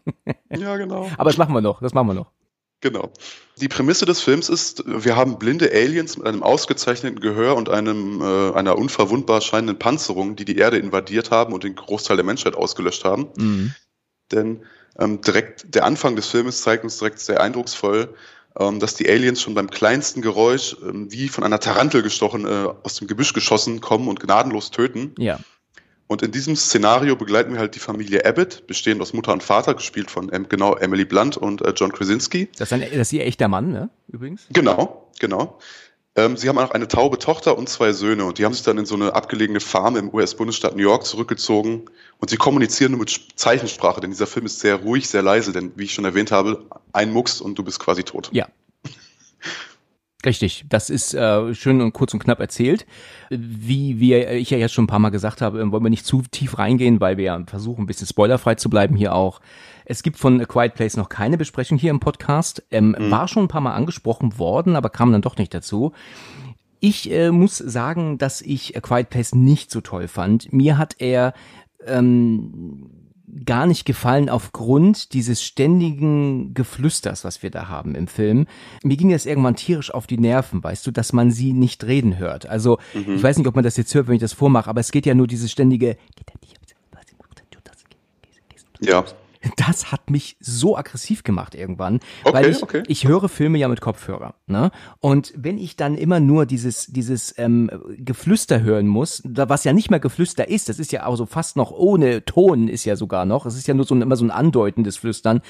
ja, 0.51 0.77
genau. 0.77 1.11
Aber 1.19 1.31
das 1.31 1.37
machen 1.37 1.53
wir 1.53 1.61
noch, 1.61 1.81
das 1.81 1.93
machen 1.93 2.07
wir 2.07 2.15
noch. 2.15 2.31
Genau. 2.83 3.13
Die 3.61 3.69
Prämisse 3.69 4.05
des 4.07 4.21
Films 4.21 4.49
ist, 4.49 4.83
wir 4.87 5.17
haben 5.17 5.39
blinde 5.39 5.71
Aliens 5.73 6.17
mit 6.19 6.27
einem 6.27 6.43
ausgezeichneten 6.43 7.21
Gehör 7.21 7.57
und 7.57 7.69
einem, 7.69 8.21
äh, 8.21 8.53
einer 8.55 8.77
unverwundbar 8.77 9.41
scheinenden 9.41 9.79
Panzerung, 9.79 10.37
die 10.37 10.45
die 10.45 10.57
Erde 10.57 10.79
invadiert 10.79 11.31
haben 11.31 11.55
und 11.55 11.63
den 11.65 11.77
Großteil 11.77 12.17
der 12.17 12.27
Menschheit 12.27 12.57
ausgelöscht 12.57 13.05
haben. 13.05 13.29
Mhm. 13.37 13.75
Denn 14.33 14.65
ähm, 14.99 15.21
direkt 15.21 15.75
der 15.75 15.85
Anfang 15.85 16.17
des 16.17 16.27
Filmes 16.27 16.61
zeigt 16.63 16.83
uns 16.85 16.99
direkt 16.99 17.21
sehr 17.21 17.41
eindrucksvoll, 17.41 18.15
ähm, 18.59 18.81
dass 18.81 18.95
die 18.95 19.09
Aliens 19.09 19.41
schon 19.41 19.55
beim 19.55 19.71
kleinsten 19.71 20.21
Geräusch 20.21 20.77
ähm, 20.83 21.11
wie 21.13 21.29
von 21.29 21.45
einer 21.45 21.61
Tarantel 21.61 22.03
gestochen 22.03 22.47
äh, 22.47 22.69
aus 22.83 22.97
dem 22.97 23.07
Gebüsch 23.07 23.33
geschossen 23.33 23.81
kommen 23.81 24.09
und 24.09 24.19
gnadenlos 24.19 24.73
töten. 24.73 25.15
Ja. 25.19 25.39
Und 26.13 26.21
in 26.21 26.31
diesem 26.31 26.57
Szenario 26.57 27.17
begleiten 27.17 27.55
wir 27.55 27.59
halt 27.59 27.75
die 27.75 27.79
Familie 27.79 28.27
Abbott, 28.27 28.67
bestehend 28.67 29.01
aus 29.01 29.15
Mutter 29.15 29.33
und 29.33 29.43
Vater, 29.43 29.73
gespielt 29.73 30.11
von 30.11 30.31
ähm, 30.31 30.47
genau 30.47 30.77
Emily 30.77 31.07
Blunt 31.07 31.39
und 31.39 31.63
äh, 31.63 31.73
John 31.75 31.91
Krasinski. 31.91 32.51
Das 32.59 32.69
ist, 32.69 32.73
ein, 32.75 32.83
das 32.83 32.93
ist 32.93 33.13
ihr 33.15 33.25
echter 33.25 33.49
Mann, 33.49 33.73
ne? 33.73 33.89
Übrigens. 34.09 34.43
Genau, 34.53 35.11
genau. 35.19 35.59
Ähm, 36.15 36.37
sie 36.37 36.51
haben 36.51 36.59
auch 36.59 36.73
eine 36.73 36.87
taube 36.87 37.19
Tochter 37.19 37.57
und 37.57 37.71
zwei 37.71 37.95
Söhne 37.95 38.27
und 38.27 38.37
die 38.37 38.45
haben 38.45 38.53
sich 38.53 38.63
dann 38.63 38.77
in 38.77 38.85
so 38.85 38.95
eine 38.95 39.15
abgelegene 39.15 39.61
Farm 39.61 39.97
im 39.97 40.13
US-Bundesstaat 40.13 40.77
New 40.77 40.83
York 40.83 41.07
zurückgezogen 41.07 41.87
und 42.19 42.29
sie 42.29 42.37
kommunizieren 42.37 42.93
nur 42.93 43.01
mit 43.01 43.29
Zeichensprache, 43.35 44.03
denn 44.03 44.11
dieser 44.11 44.27
Film 44.27 44.45
ist 44.45 44.61
sehr 44.61 44.77
ruhig, 44.77 45.09
sehr 45.09 45.23
leise, 45.23 45.53
denn 45.53 45.73
wie 45.77 45.85
ich 45.85 45.95
schon 45.95 46.05
erwähnt 46.05 46.31
habe, 46.31 46.67
ein 46.93 47.11
Mucks 47.11 47.41
und 47.41 47.59
du 47.59 47.63
bist 47.63 47.81
quasi 47.81 48.05
tot. 48.05 48.29
Ja. 48.33 48.49
Richtig, 50.25 50.65
das 50.69 50.89
ist 50.89 51.15
äh, 51.15 51.53
schön 51.53 51.81
und 51.81 51.93
kurz 51.93 52.15
und 52.15 52.21
knapp 52.23 52.39
erzählt. 52.39 52.87
Wie 53.29 53.99
wir, 53.99 54.31
ich 54.33 54.51
ja 54.51 54.59
jetzt 54.59 54.73
schon 54.73 54.85
ein 54.85 54.89
paar 54.89 55.01
Mal 55.01 55.11
gesagt 55.11 55.41
habe, 55.41 55.61
ähm, 55.61 55.73
wollen 55.73 55.83
wir 55.83 55.91
nicht 55.91 56.07
zu 56.07 56.23
tief 56.31 56.59
reingehen, 56.59 57.01
weil 57.01 57.17
wir 57.17 57.25
ja 57.25 57.43
versuchen, 57.47 57.83
ein 57.83 57.87
bisschen 57.87 58.07
spoilerfrei 58.07 58.55
zu 58.55 58.71
bleiben 58.71 58.95
hier 58.95 59.15
auch. 59.15 59.41
Es 59.85 60.05
gibt 60.05 60.19
von 60.19 60.41
A 60.41 60.45
Quiet 60.45 60.75
Place 60.75 60.97
noch 60.97 61.09
keine 61.09 61.39
Besprechung 61.39 61.77
hier 61.77 61.91
im 61.91 61.99
Podcast. 61.99 62.63
Ähm, 62.71 62.95
mhm. 62.97 63.11
War 63.11 63.27
schon 63.27 63.45
ein 63.45 63.49
paar 63.49 63.61
Mal 63.61 63.75
angesprochen 63.75 64.39
worden, 64.39 64.77
aber 64.77 64.91
kam 64.91 65.11
dann 65.11 65.23
doch 65.23 65.37
nicht 65.37 65.53
dazu. 65.53 65.93
Ich 66.79 67.11
äh, 67.11 67.33
muss 67.33 67.59
sagen, 67.59 68.19
dass 68.19 68.43
ich 68.43 68.77
A 68.77 68.81
Quiet 68.81 69.11
Place 69.11 69.35
nicht 69.35 69.73
so 69.73 69.81
toll 69.81 70.07
fand. 70.07 70.53
Mir 70.53 70.79
hat 70.79 70.97
er 70.99 71.35
ähm, 71.85 73.02
gar 73.45 73.67
nicht 73.67 73.85
gefallen 73.85 74.29
aufgrund 74.29 75.15
dieses 75.15 75.43
ständigen 75.43 76.55
Geflüsters, 76.55 77.25
was 77.25 77.43
wir 77.43 77.51
da 77.51 77.69
haben 77.69 77.95
im 77.95 78.07
Film. 78.07 78.47
Mir 78.83 78.97
ging 78.97 79.11
das 79.11 79.27
irgendwann 79.27 79.57
tierisch 79.57 79.93
auf 79.93 80.07
die 80.07 80.19
Nerven, 80.19 80.63
weißt 80.63 80.87
du, 80.87 80.91
dass 80.91 81.13
man 81.13 81.31
sie 81.31 81.53
nicht 81.53 81.85
reden 81.85 82.19
hört. 82.19 82.47
Also, 82.47 82.79
mhm. 82.93 83.17
ich 83.17 83.23
weiß 83.23 83.39
nicht, 83.39 83.47
ob 83.47 83.55
man 83.55 83.65
das 83.65 83.77
jetzt 83.77 83.95
hört, 83.95 84.07
wenn 84.09 84.17
ich 84.17 84.21
das 84.21 84.35
vormache, 84.35 84.69
aber 84.69 84.81
es 84.81 84.93
geht 84.93 85.07
ja 85.07 85.15
nur 85.15 85.27
dieses 85.27 85.51
ständige 85.51 85.97
ja 88.83 89.05
das 89.57 89.91
hat 89.93 90.11
mich 90.11 90.37
so 90.41 90.77
aggressiv 90.77 91.23
gemacht 91.25 91.55
irgendwann, 91.55 92.01
okay, 92.25 92.35
weil 92.35 92.51
ich, 92.51 92.63
okay. 92.63 92.83
ich 92.87 93.07
höre 93.07 93.29
Filme 93.29 93.59
ja 93.59 93.69
mit 93.69 93.81
Kopfhörer, 93.81 94.35
ne? 94.47 94.71
Und 95.01 95.33
wenn 95.37 95.59
ich 95.59 95.77
dann 95.77 95.97
immer 95.97 96.21
nur 96.21 96.47
dieses 96.47 96.87
dieses 96.87 97.35
ähm, 97.39 97.71
Geflüster 97.97 98.63
hören 98.63 98.87
muss, 98.87 99.23
was 99.25 99.65
ja 99.65 99.73
nicht 99.73 99.91
mehr 99.91 100.01
Geflüster 100.01 100.49
ist, 100.49 100.69
das 100.69 100.79
ist 100.79 100.93
ja 100.93 101.07
auch 101.07 101.17
so 101.17 101.27
fast 101.27 101.57
noch 101.57 101.71
ohne 101.71 102.25
Ton 102.25 102.69
ist 102.69 102.85
ja 102.85 102.97
sogar 102.97 103.25
noch, 103.25 103.47
es 103.47 103.57
ist 103.57 103.67
ja 103.67 103.75
nur 103.75 103.85
so 103.85 103.95
ein, 103.95 104.03
immer 104.03 104.17
so 104.17 104.25
ein 104.25 104.31
andeutendes 104.31 104.97
Flüstern, 104.97 105.41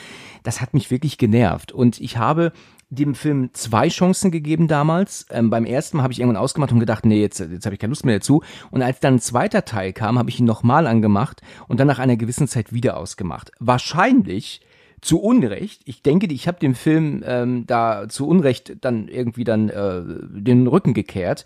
das 0.43 0.61
hat 0.61 0.75
mich 0.75 0.91
wirklich 0.91 1.19
genervt 1.19 1.73
und 1.73 2.01
ich 2.01 2.17
habe 2.17 2.53
dem 2.95 3.15
Film 3.15 3.51
zwei 3.55 3.89
Chancen 3.89 4.31
gegeben 4.31 4.69
damals. 4.69 5.27
Ähm, 5.31 5.49
beim 5.49 5.65
ersten 5.65 5.97
Mal 5.97 6.03
habe 6.03 6.13
ich 6.13 6.21
irgendwann 6.21 6.43
ausgemacht 6.43 6.73
und 6.73 6.81
gedacht, 6.81 7.07
nee, 7.07 7.21
jetzt, 7.21 7.41
jetzt 7.41 7.65
habe 7.65 7.75
ich 7.75 7.81
keine 7.81 7.93
Lust 7.93 8.05
mehr 8.05 8.17
dazu. 8.17 8.43
Und 8.71 8.83
als 8.83 9.01
dann 9.01 9.15
ein 9.15 9.21
zweiter 9.21 9.65
Teil 9.65 9.93
kam, 9.93 10.19
habe 10.19 10.29
ich 10.29 10.39
ihn 10.39 10.45
nochmal 10.45 10.87
angemacht 10.87 11.41
und 11.69 11.81
dann 11.81 11.87
nach 11.87 11.99
einer 11.99 12.17
gewissen 12.17 12.49
Zeit 12.49 12.73
wieder 12.73 12.99
ausgemacht. 12.99 13.51
Wahrscheinlich 13.59 14.61
zu 15.03 15.21
Unrecht. 15.21 15.83
Ich 15.85 16.03
denke, 16.03 16.27
ich 16.33 16.47
habe 16.49 16.61
dem 16.61 16.75
Film 16.75 17.23
ähm, 17.27 17.67
da 17.67 18.09
zu 18.09 18.27
Unrecht 18.27 18.77
dann 18.81 19.09
irgendwie 19.09 19.45
dann 19.45 19.69
äh, 19.69 20.01
den 20.31 20.69
Rücken 20.69 20.95
gekehrt. 20.95 21.45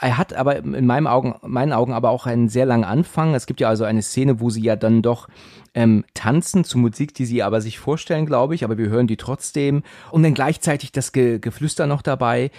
Er 0.00 0.16
hat 0.16 0.32
aber 0.32 0.56
in 0.56 0.86
meinen 0.86 1.08
Augen, 1.08 1.34
meinen 1.42 1.72
Augen 1.72 1.92
aber 1.92 2.10
auch 2.10 2.26
einen 2.26 2.48
sehr 2.48 2.66
langen 2.66 2.84
Anfang. 2.84 3.34
Es 3.34 3.46
gibt 3.46 3.60
ja 3.60 3.68
also 3.68 3.84
eine 3.84 4.00
Szene, 4.00 4.40
wo 4.40 4.48
sie 4.48 4.62
ja 4.62 4.76
dann 4.76 5.02
doch 5.02 5.28
ähm, 5.74 6.04
tanzen 6.14 6.62
zu 6.62 6.78
Musik, 6.78 7.14
die 7.14 7.26
sie 7.26 7.42
aber 7.42 7.60
sich 7.60 7.80
vorstellen, 7.80 8.26
glaube 8.26 8.54
ich, 8.54 8.64
aber 8.64 8.78
wir 8.78 8.88
hören 8.88 9.08
die 9.08 9.16
trotzdem. 9.16 9.82
Und 10.12 10.22
dann 10.22 10.34
gleichzeitig 10.34 10.92
das 10.92 11.12
Ge 11.12 11.40
Geflüster 11.40 11.88
noch 11.88 12.00
dabei 12.00 12.52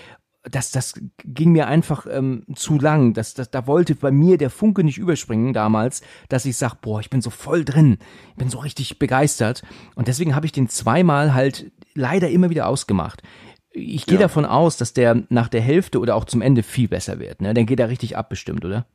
das, 0.50 0.72
das 0.72 0.94
ging 1.24 1.52
mir 1.52 1.68
einfach 1.68 2.06
ähm, 2.10 2.44
zu 2.56 2.80
lang. 2.80 3.14
Das, 3.14 3.34
das, 3.34 3.52
da 3.52 3.68
wollte 3.68 3.96
bei 3.96 4.12
mir 4.12 4.38
der 4.38 4.50
Funke 4.50 4.84
nicht 4.84 4.98
überspringen 4.98 5.54
damals, 5.54 6.02
dass 6.30 6.46
ich 6.46 6.58
sag, 6.58 6.76
boah, 6.76 7.00
ich 7.00 7.10
bin 7.10 7.22
so 7.22 7.30
voll 7.30 7.66
drin, 7.66 7.98
ich 8.30 8.36
bin 8.36 8.50
so 8.50 8.60
richtig 8.60 9.00
begeistert. 9.00 9.64
Und 9.96 10.08
deswegen 10.08 10.36
habe 10.36 10.46
ich 10.46 10.52
den 10.52 10.70
zweimal 10.70 11.34
halt 11.34 11.72
leider 11.94 12.30
immer 12.30 12.50
wieder 12.50 12.68
ausgemacht. 12.68 13.24
Ich 13.72 14.06
gehe 14.06 14.16
ja. 14.16 14.22
davon 14.22 14.46
aus, 14.46 14.78
dass 14.78 14.94
der 14.94 15.24
nach 15.30 15.50
der 15.50 15.62
Hälfte 15.62 16.00
oder 16.00 16.16
auch 16.16 16.26
zum 16.26 16.42
Ende 16.42 16.64
viel 16.64 16.88
besser 16.88 17.20
wird. 17.20 17.42
Ne? 17.42 17.54
Dann 17.54 17.66
geht 17.66 17.80
er 17.80 17.90
richtig 17.90 18.16
ab, 18.16 18.30
bestimmt, 18.30 18.64
oder? 18.64 18.86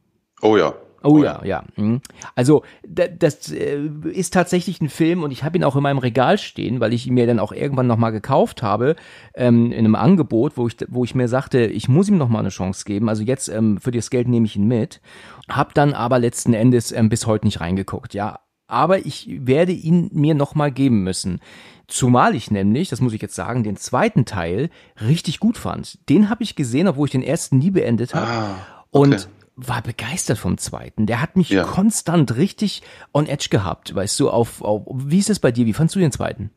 Oh 0.40 0.56
ja, 0.56 0.74
Oh 1.02 1.22
ja, 1.22 1.40
ja. 1.44 1.64
Mhm. 1.76 2.00
Also 2.34 2.62
das 2.86 3.50
äh, 3.50 3.80
ist 4.12 4.34
tatsächlich 4.34 4.80
ein 4.80 4.88
Film 4.88 5.22
und 5.22 5.30
ich 5.30 5.44
habe 5.44 5.56
ihn 5.56 5.64
auch 5.64 5.76
in 5.76 5.82
meinem 5.82 5.98
Regal 5.98 6.36
stehen, 6.36 6.80
weil 6.80 6.92
ich 6.92 7.06
ihn 7.06 7.14
mir 7.14 7.26
dann 7.26 7.38
auch 7.38 7.52
irgendwann 7.52 7.86
nochmal 7.86 8.12
gekauft 8.12 8.62
habe 8.62 8.96
ähm, 9.34 9.72
in 9.72 9.78
einem 9.78 9.94
Angebot, 9.94 10.56
wo 10.56 10.66
ich, 10.66 10.76
wo 10.88 11.04
ich 11.04 11.14
mir 11.14 11.28
sagte, 11.28 11.60
ich 11.66 11.88
muss 11.88 12.08
ihm 12.08 12.18
nochmal 12.18 12.40
eine 12.40 12.50
Chance 12.50 12.84
geben. 12.84 13.08
Also 13.08 13.22
jetzt 13.22 13.48
ähm, 13.48 13.78
für 13.78 13.90
das 13.90 14.10
Geld 14.10 14.28
nehme 14.28 14.46
ich 14.46 14.56
ihn 14.56 14.66
mit. 14.66 15.00
Hab 15.48 15.74
dann 15.74 15.94
aber 15.94 16.18
letzten 16.18 16.52
Endes 16.52 16.92
ähm, 16.92 17.08
bis 17.08 17.26
heute 17.26 17.46
nicht 17.46 17.60
reingeguckt. 17.60 18.12
Ja, 18.12 18.40
aber 18.66 19.04
ich 19.04 19.28
werde 19.30 19.72
ihn 19.72 20.10
mir 20.12 20.34
nochmal 20.34 20.70
geben 20.70 21.02
müssen. 21.02 21.40
Zumal 21.88 22.36
ich 22.36 22.50
nämlich, 22.50 22.88
das 22.88 23.00
muss 23.00 23.12
ich 23.12 23.20
jetzt 23.20 23.34
sagen, 23.34 23.64
den 23.64 23.76
zweiten 23.76 24.24
Teil 24.26 24.70
richtig 25.00 25.40
gut 25.40 25.58
fand. 25.58 25.98
Den 26.08 26.30
habe 26.30 26.44
ich 26.44 26.54
gesehen, 26.54 26.86
obwohl 26.86 27.06
ich 27.06 27.12
den 27.12 27.22
ersten 27.22 27.58
nie 27.58 27.72
beendet 27.72 28.14
habe. 28.14 28.26
Ah, 28.26 28.54
okay. 28.92 29.14
Und 29.14 29.28
war 29.56 29.82
begeistert 29.82 30.38
vom 30.38 30.58
zweiten. 30.58 31.06
Der 31.06 31.20
hat 31.20 31.36
mich 31.36 31.50
ja. 31.50 31.64
konstant 31.64 32.36
richtig 32.36 32.82
on 33.12 33.26
edge 33.26 33.48
gehabt, 33.50 33.94
weißt 33.94 34.18
du, 34.20 34.30
auf, 34.30 34.62
auf 34.62 34.82
wie 34.88 35.18
ist 35.18 35.30
es 35.30 35.38
bei 35.38 35.52
dir? 35.52 35.66
Wie 35.66 35.72
fandst 35.72 35.94
du 35.94 35.98
den 35.98 36.12
zweiten? 36.12 36.50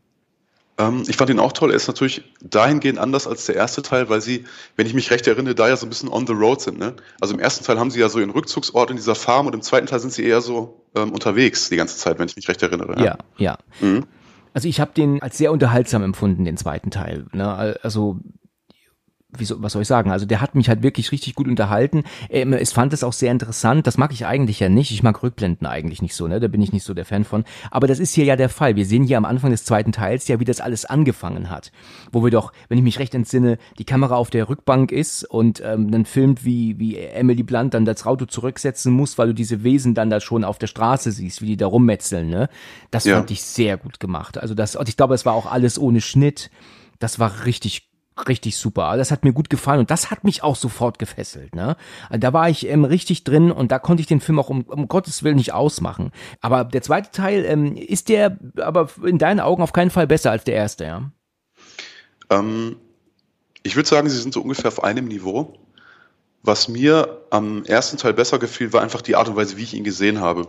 Ähm, 0.78 1.04
ich 1.08 1.18
fand 1.18 1.30
ihn 1.30 1.40
auch 1.40 1.52
toll. 1.52 1.70
Er 1.72 1.76
ist 1.76 1.88
natürlich 1.88 2.24
dahingehend 2.42 2.98
anders 2.98 3.28
als 3.28 3.46
der 3.46 3.56
erste 3.56 3.82
Teil, 3.82 4.10
weil 4.10 4.22
sie, 4.22 4.46
wenn 4.76 4.88
ich 4.88 4.94
mich 4.94 5.12
recht 5.12 5.28
erinnere, 5.28 5.54
da 5.54 5.68
ja 5.68 5.76
so 5.76 5.86
ein 5.86 5.90
bisschen 5.90 6.10
on 6.10 6.26
the 6.26 6.34
road 6.34 6.62
sind. 6.62 6.80
Ne? 6.80 6.96
Also 7.22 7.34
im 7.34 7.40
ersten 7.40 7.64
Teil 7.64 7.80
haben 7.80 7.92
sie 7.92 8.00
ja 8.00 8.10
so 8.10 8.20
ihren 8.20 8.32
Rückzugsort 8.32 8.90
in 8.90 8.96
dieser 8.96 9.16
Farm 9.16 9.46
und 9.46 9.54
im 9.54 9.62
zweiten 9.62 9.86
Teil 9.86 10.00
sind 10.00 10.14
sie 10.14 10.24
eher 10.24 10.42
so 10.42 10.82
ähm, 10.96 11.12
unterwegs 11.12 11.70
die 11.70 11.76
ganze 11.76 11.98
Zeit, 11.98 12.18
wenn 12.18 12.28
ich 12.28 12.36
mich 12.36 12.48
recht 12.48 12.64
erinnere. 12.64 12.98
Ja, 12.98 13.06
ja. 13.06 13.18
ja. 13.38 13.58
Mhm. 13.82 14.06
Also 14.54 14.68
ich 14.68 14.80
habe 14.80 14.92
den 14.96 15.22
als 15.22 15.38
sehr 15.38 15.52
unterhaltsam 15.52 16.04
empfunden, 16.04 16.46
den 16.46 16.58
zweiten 16.58 16.92
Teil. 16.92 17.26
Ne? 17.34 17.78
Also 17.82 18.20
wie 19.40 19.46
so, 19.46 19.62
was 19.62 19.74
soll 19.74 19.82
ich 19.82 19.88
sagen? 19.88 20.12
Also 20.12 20.26
der 20.26 20.42
hat 20.42 20.56
mich 20.56 20.70
halt 20.70 20.84
wirklich 20.84 21.12
richtig 21.12 21.36
gut 21.36 21.48
unterhalten. 21.48 22.04
Ähm, 22.30 22.54
es 22.54 22.72
fand 22.72 22.94
es 22.94 23.04
auch 23.04 23.14
sehr 23.14 23.32
interessant. 23.32 23.88
Das 23.88 23.98
mag 23.98 24.12
ich 24.12 24.26
eigentlich 24.26 24.60
ja 24.60 24.70
nicht. 24.70 24.92
Ich 24.92 25.04
mag 25.04 25.22
Rückblenden 25.24 25.68
eigentlich 25.68 26.02
nicht 26.02 26.16
so, 26.16 26.28
ne? 26.28 26.40
Da 26.40 26.48
bin 26.48 26.62
ich 26.62 26.74
nicht 26.74 26.84
so 26.84 26.94
der 26.94 27.06
Fan 27.06 27.24
von. 27.24 27.44
Aber 27.72 27.88
das 27.88 28.00
ist 28.00 28.14
hier 28.14 28.26
ja 28.26 28.36
der 28.36 28.50
Fall. 28.50 28.76
Wir 28.76 28.86
sehen 28.86 29.04
hier 29.04 29.18
am 29.18 29.26
Anfang 29.26 29.52
des 29.52 29.64
zweiten 29.64 29.92
Teils 29.92 30.28
ja, 30.28 30.40
wie 30.40 30.46
das 30.46 30.62
alles 30.62 30.86
angefangen 30.86 31.50
hat. 31.50 31.72
Wo 32.12 32.24
wir 32.24 32.32
doch, 32.32 32.52
wenn 32.70 32.78
ich 32.78 32.84
mich 32.84 33.00
recht 33.00 33.16
entsinne, 33.16 33.58
die 33.78 33.86
Kamera 33.86 34.16
auf 34.16 34.30
der 34.30 34.50
Rückbank 34.50 34.92
ist 34.92 35.24
und 35.24 35.62
ähm, 35.66 35.92
dann 35.92 36.06
filmt, 36.06 36.46
wie, 36.46 36.80
wie 36.80 36.98
Emily 36.98 37.44
Blunt 37.44 37.74
dann 37.74 37.86
das 37.86 38.06
Auto 38.06 38.26
zurücksetzen 38.26 38.92
muss, 38.94 39.18
weil 39.18 39.28
du 39.28 39.34
diese 39.34 39.64
Wesen 39.64 39.94
dann 39.94 40.10
da 40.10 40.20
schon 40.20 40.44
auf 40.44 40.58
der 40.58 40.68
Straße 40.68 41.12
siehst, 41.12 41.42
wie 41.42 41.48
die 41.48 41.58
da 41.58 41.68
rummetzeln, 41.68 42.30
ne? 42.30 42.50
Das 42.92 43.06
ja. 43.06 43.16
fand 43.16 43.32
ich 43.32 43.44
sehr 43.44 43.78
gut 43.78 44.00
gemacht. 44.00 44.38
Also 44.38 44.54
das, 44.54 44.76
und 44.76 44.90
ich 44.90 44.98
glaube, 44.98 45.16
es 45.16 45.26
war 45.26 45.34
auch 45.34 45.52
alles 45.52 45.80
ohne 45.80 46.02
Schnitt. 46.02 46.50
Das 47.00 47.20
war 47.20 47.46
richtig 47.46 47.93
richtig 48.28 48.58
super. 48.58 48.96
Das 48.98 49.12
hat 49.12 49.24
mir 49.24 49.34
gut 49.34 49.50
gefallen 49.50 49.80
und 49.80 49.92
das 49.92 50.12
hat 50.12 50.24
mich 50.24 50.44
auch 50.44 50.56
sofort 50.56 51.00
gefesselt. 51.00 51.56
Ne? 51.56 51.76
Da 52.12 52.34
war 52.34 52.50
ich 52.50 52.68
ähm, 52.68 52.86
richtig 52.86 53.24
drin 53.24 53.52
und 53.52 53.72
da 53.72 53.80
konnte 53.80 54.02
ich 54.02 54.08
den 54.08 54.22
Film 54.22 54.40
auch 54.40 54.50
um, 54.50 54.62
um 54.64 54.88
Gottes 54.88 55.24
Willen 55.24 55.38
nicht 55.38 55.54
ausmachen. 55.54 56.12
Aber 56.42 56.64
der 56.64 56.82
zweite 56.82 57.12
Teil, 57.12 57.46
ähm, 57.46 57.76
ist 57.76 58.10
der 58.10 58.38
aber 58.58 58.90
in 59.04 59.18
deinen 59.18 59.40
Augen 59.40 59.64
auf 59.64 59.74
keinen 59.74 59.92
Fall 59.92 60.08
besser 60.08 60.32
als 60.32 60.44
der 60.44 60.56
erste, 60.56 60.86
ja? 60.86 61.12
Ähm, 62.30 62.78
ich 63.64 63.76
würde 63.76 63.90
sagen, 63.90 64.10
sie 64.10 64.20
sind 64.20 64.34
so 64.34 64.42
ungefähr 64.42 64.68
auf 64.68 64.84
einem 64.84 65.08
Niveau. 65.08 65.58
Was 66.44 66.68
mir 66.68 67.26
am 67.30 67.64
ersten 67.64 67.98
Teil 67.98 68.14
besser 68.14 68.38
gefiel, 68.38 68.74
war 68.74 68.82
einfach 68.82 69.02
die 69.02 69.16
Art 69.16 69.30
und 69.30 69.38
Weise, 69.38 69.56
wie 69.56 69.64
ich 69.64 69.74
ihn 69.74 69.86
gesehen 69.86 70.20
habe. 70.20 70.48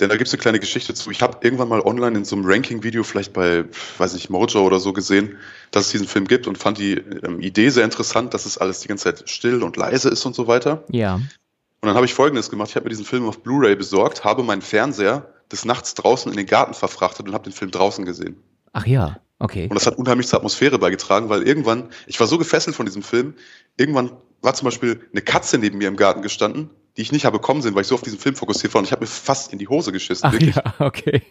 Denn 0.00 0.08
da 0.08 0.16
gibt 0.16 0.28
es 0.28 0.34
eine 0.34 0.40
kleine 0.40 0.60
Geschichte 0.60 0.94
zu. 0.94 1.10
Ich 1.10 1.20
habe 1.20 1.38
irgendwann 1.42 1.68
mal 1.68 1.80
online 1.80 2.18
in 2.18 2.24
so 2.24 2.34
einem 2.34 2.46
Ranking-Video, 2.46 3.02
vielleicht 3.02 3.32
bei, 3.32 3.64
weiß 3.98 4.14
nicht, 4.14 4.30
Mojo 4.30 4.64
oder 4.64 4.80
so 4.80 4.92
gesehen, 4.92 5.36
dass 5.70 5.86
es 5.86 5.92
diesen 5.92 6.08
Film 6.08 6.26
gibt 6.26 6.46
und 6.46 6.56
fand 6.56 6.78
die 6.78 6.94
ähm, 6.94 7.40
Idee 7.40 7.68
sehr 7.68 7.84
interessant, 7.84 8.32
dass 8.32 8.46
es 8.46 8.56
alles 8.56 8.80
die 8.80 8.88
ganze 8.88 9.04
Zeit 9.04 9.28
still 9.28 9.62
und 9.62 9.76
leise 9.76 10.08
ist 10.08 10.24
und 10.24 10.34
so 10.34 10.46
weiter. 10.46 10.84
Ja. 10.90 11.16
Und 11.16 11.86
dann 11.86 11.94
habe 11.94 12.06
ich 12.06 12.14
Folgendes 12.14 12.50
gemacht. 12.50 12.70
Ich 12.70 12.76
habe 12.76 12.84
mir 12.84 12.90
diesen 12.90 13.04
Film 13.04 13.26
auf 13.26 13.42
Blu-ray 13.42 13.76
besorgt, 13.76 14.24
habe 14.24 14.42
meinen 14.42 14.62
Fernseher 14.62 15.32
des 15.52 15.64
Nachts 15.64 15.94
draußen 15.94 16.30
in 16.30 16.36
den 16.36 16.46
Garten 16.46 16.74
verfrachtet 16.74 17.26
und 17.28 17.34
habe 17.34 17.44
den 17.44 17.52
Film 17.52 17.70
draußen 17.70 18.04
gesehen. 18.04 18.36
Ach 18.72 18.86
ja, 18.86 19.20
okay. 19.38 19.64
Und 19.64 19.74
das 19.74 19.86
hat 19.86 19.98
unheimlich 19.98 20.28
zur 20.28 20.38
Atmosphäre 20.38 20.78
beigetragen, 20.78 21.28
weil 21.28 21.42
irgendwann, 21.42 21.90
ich 22.06 22.20
war 22.20 22.26
so 22.26 22.38
gefesselt 22.38 22.76
von 22.76 22.86
diesem 22.86 23.02
Film, 23.02 23.34
irgendwann 23.76 24.12
war 24.40 24.54
zum 24.54 24.66
Beispiel 24.66 25.00
eine 25.12 25.22
Katze 25.22 25.58
neben 25.58 25.78
mir 25.78 25.88
im 25.88 25.96
Garten 25.96 26.22
gestanden 26.22 26.70
die 26.96 27.02
ich 27.02 27.12
nicht 27.12 27.24
habe 27.24 27.38
kommen 27.38 27.62
sehen, 27.62 27.74
weil 27.74 27.82
ich 27.82 27.88
so 27.88 27.94
auf 27.94 28.02
diesen 28.02 28.18
Film 28.18 28.34
fokussiert 28.34 28.74
war 28.74 28.80
und 28.80 28.84
ich 28.84 28.92
habe 28.92 29.02
mir 29.02 29.06
fast 29.06 29.52
in 29.52 29.58
die 29.58 29.68
Hose 29.68 29.92
geschissen. 29.92 30.26
Ach, 30.26 30.32
wirklich. 30.32 30.56
Ja, 30.56 30.74
okay. 30.78 31.22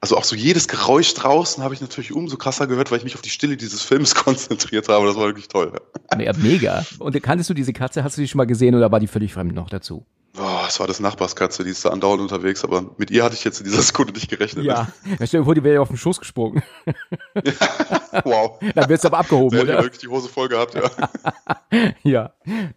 Also 0.00 0.16
auch 0.16 0.24
so 0.24 0.36
jedes 0.36 0.68
Geräusch 0.68 1.14
draußen 1.14 1.64
habe 1.64 1.74
ich 1.74 1.80
natürlich 1.80 2.12
umso 2.12 2.36
krasser 2.36 2.66
gehört, 2.66 2.90
weil 2.90 2.98
ich 2.98 3.04
mich 3.04 3.14
auf 3.14 3.22
die 3.22 3.30
Stille 3.30 3.56
dieses 3.56 3.82
Films 3.82 4.14
konzentriert 4.24 4.88
habe. 4.88 5.06
Das 5.06 5.16
war 5.16 5.24
wirklich 5.26 5.48
toll. 5.48 5.72
Ja, 6.18 6.32
mega. 6.34 6.84
Und 6.98 7.20
kanntest 7.22 7.50
du 7.50 7.54
diese 7.54 7.72
Katze? 7.72 8.04
Hast 8.04 8.16
du 8.16 8.20
die 8.20 8.28
schon 8.28 8.38
mal 8.38 8.46
gesehen 8.46 8.74
oder 8.74 8.92
war 8.92 9.00
die 9.00 9.06
völlig 9.06 9.32
fremd 9.32 9.54
noch 9.54 9.70
dazu? 9.70 10.04
Oh, 10.38 10.64
es 10.68 10.78
war 10.78 10.86
das 10.86 11.00
Nachbarskatze, 11.00 11.64
die 11.64 11.70
ist 11.70 11.84
da 11.84 11.90
andauernd 11.90 12.20
unterwegs, 12.20 12.62
aber 12.62 12.84
mit 12.98 13.10
ihr 13.10 13.24
hatte 13.24 13.34
ich 13.34 13.44
jetzt 13.44 13.60
in 13.60 13.64
dieser 13.64 13.82
Sekunde 13.82 14.12
nicht 14.12 14.28
gerechnet. 14.28 14.64
Ja, 14.64 14.88
ja 15.18 15.26
stell 15.26 15.40
dir 15.40 15.44
vor, 15.44 15.54
die 15.54 15.62
wäre 15.62 15.76
ja 15.76 15.80
auf 15.80 15.88
den 15.88 15.96
Schoß 15.96 16.18
gesprungen. 16.20 16.62
wow. 18.24 18.58
Dann 18.74 18.88
wirst 18.88 19.04
du 19.04 19.08
aber 19.08 19.18
abgehoben, 19.18 19.58
oder? 19.58 19.74
Ja, 19.74 19.82
wirklich 19.82 20.00
die 20.00 20.08
Hose 20.08 20.28
voll 20.28 20.48
gehabt, 20.48 20.74
ja. 20.74 20.90
ja. 22.02 22.32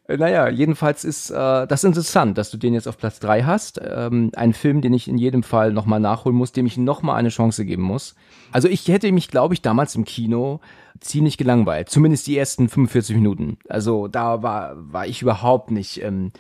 Naja, 0.08 0.50
jedenfalls 0.50 1.04
ist 1.04 1.32
äh, 1.32 1.68
das 1.68 1.84
interessant, 1.84 2.38
dass 2.38 2.50
du 2.50 2.58
den 2.58 2.74
jetzt 2.74 2.88
auf 2.88 2.98
Platz 2.98 3.20
drei 3.20 3.44
hast. 3.44 3.80
Ähm, 3.84 4.32
ein 4.36 4.54
Film, 4.54 4.82
den 4.82 4.94
ich 4.94 5.08
in 5.08 5.18
jedem 5.18 5.44
Fall 5.44 5.74
nochmal 5.74 6.00
nachholen 6.00 6.38
muss, 6.38 6.54
dem 6.54 6.66
ich 6.66 6.78
nochmal 6.78 7.18
eine 7.18 7.30
Chance 7.30 7.66
geben 7.66 7.84
muss. 7.84 8.16
Also 8.52 8.68
ich 8.68 8.88
hätte 8.88 9.12
mich, 9.12 9.28
glaube 9.28 9.54
ich, 9.54 9.62
damals 9.62 9.96
im 9.96 10.06
Kino 10.06 10.62
ziemlich 11.02 11.38
gelangweilt. 11.38 11.90
Zumindest 11.90 12.28
die 12.28 12.38
ersten 12.38 12.70
45 12.70 13.16
Minuten. 13.16 13.58
Also 13.68 14.08
da 14.08 14.44
war, 14.44 14.76
war 14.78 15.08
ich 15.08 15.22
überhaupt 15.22 15.72
nicht... 15.72 16.02
Ähm, 16.02 16.32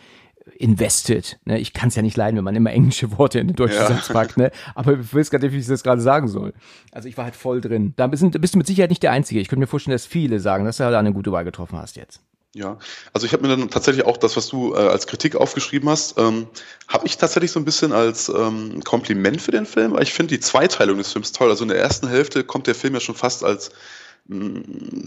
invested. 0.58 1.40
Ne? 1.46 1.60
Ich 1.60 1.74
kann 1.74 1.90
es 1.90 1.96
ja 1.96 2.02
nicht 2.02 2.18
leiden, 2.18 2.38
wenn 2.38 2.44
man 2.44 2.56
immer 2.56 2.72
englische 2.72 3.18
Worte 3.18 3.40
in 3.40 3.48
den 3.48 3.56
deutschen 3.56 3.80
ja. 3.80 3.88
Satz 3.88 4.10
packt. 4.10 4.38
Ne? 4.38 4.52
Aber 4.76 4.94
ich 5.00 5.14
weiß 5.14 5.30
gar 5.30 5.40
nicht, 5.40 5.54
wie 5.54 5.60
ich 5.60 5.68
das 5.68 5.84
gerade 5.84 6.02
sagen 6.02 6.28
soll. 6.28 6.54
Also 6.92 7.08
ich 7.08 7.18
war 7.18 7.26
halt 7.26 7.36
voll 7.36 7.62
drin. 7.62 7.94
Da 7.96 8.08
bist, 8.08 8.24
bist 8.40 8.54
du 8.54 8.58
mit 8.58 8.68
Sicherheit 8.68 8.90
nicht 8.90 9.04
der 9.04 9.12
Einzige. 9.12 9.40
Ich 9.40 9.48
könnte 9.48 9.62
mir 9.62 9.68
vorstellen, 9.68 9.94
dass 9.94 10.06
viele 10.06 10.40
sagen, 10.40 10.66
dass 10.66 10.78
du 10.78 10.90
da 10.90 11.00
eine 11.00 11.14
gute 11.14 11.32
Wahl 11.32 11.46
getroffen 11.46 11.78
hast 11.78 11.96
jetzt. 11.96 12.22
Ja, 12.56 12.80
also 13.14 13.28
ich 13.28 13.34
habe 13.34 13.44
mir 13.44 13.56
dann 13.56 13.70
tatsächlich 13.70 14.06
auch 14.06 14.18
das, 14.18 14.36
was 14.36 14.48
du 14.48 14.74
äh, 14.74 14.78
als 14.78 15.06
Kritik 15.06 15.36
aufgeschrieben 15.36 15.88
hast, 15.88 16.18
ähm, 16.18 16.48
habe 16.88 17.06
ich 17.06 17.18
tatsächlich 17.18 17.52
so 17.52 17.60
ein 17.60 17.66
bisschen 17.66 17.92
als 17.92 18.28
ähm, 18.28 18.84
Kompliment 18.84 19.40
für 19.40 19.52
den 19.52 19.68
Film, 19.68 19.94
weil 19.94 20.02
ich 20.02 20.14
finde 20.14 20.36
die 20.36 20.40
Zweiteilung 20.40 20.98
des 20.98 21.12
Films 21.12 21.32
toll. 21.32 21.52
Also 21.52 21.64
in 21.64 21.70
der 21.70 21.78
ersten 21.78 22.08
Hälfte 22.08 22.44
kommt 22.44 22.66
der 22.66 22.74
Film 22.74 22.96
ja 22.96 23.00
schon 23.00 23.14
fast 23.14 23.44
als 23.44 23.70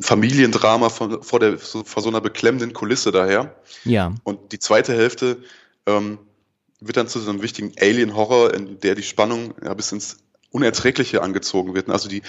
Familiendrama 0.00 0.88
von, 0.88 1.22
vor, 1.22 1.38
der, 1.38 1.58
so, 1.58 1.84
vor 1.84 2.02
so 2.02 2.08
einer 2.08 2.20
beklemmenden 2.20 2.72
Kulisse 2.72 3.12
daher. 3.12 3.54
Ja. 3.84 4.14
Und 4.24 4.52
die 4.52 4.58
zweite 4.58 4.94
Hälfte 4.94 5.38
ähm, 5.86 6.18
wird 6.80 6.96
dann 6.96 7.08
zu 7.08 7.20
so 7.20 7.30
einem 7.30 7.42
wichtigen 7.42 7.72
Alien-Horror, 7.80 8.54
in 8.54 8.80
der 8.80 8.94
die 8.94 9.02
Spannung 9.02 9.54
ja, 9.62 9.74
bis 9.74 9.92
ins 9.92 10.18
Unerträgliche 10.50 11.22
angezogen 11.22 11.74
wird. 11.74 11.88
Also 11.88 12.08
die, 12.08 12.22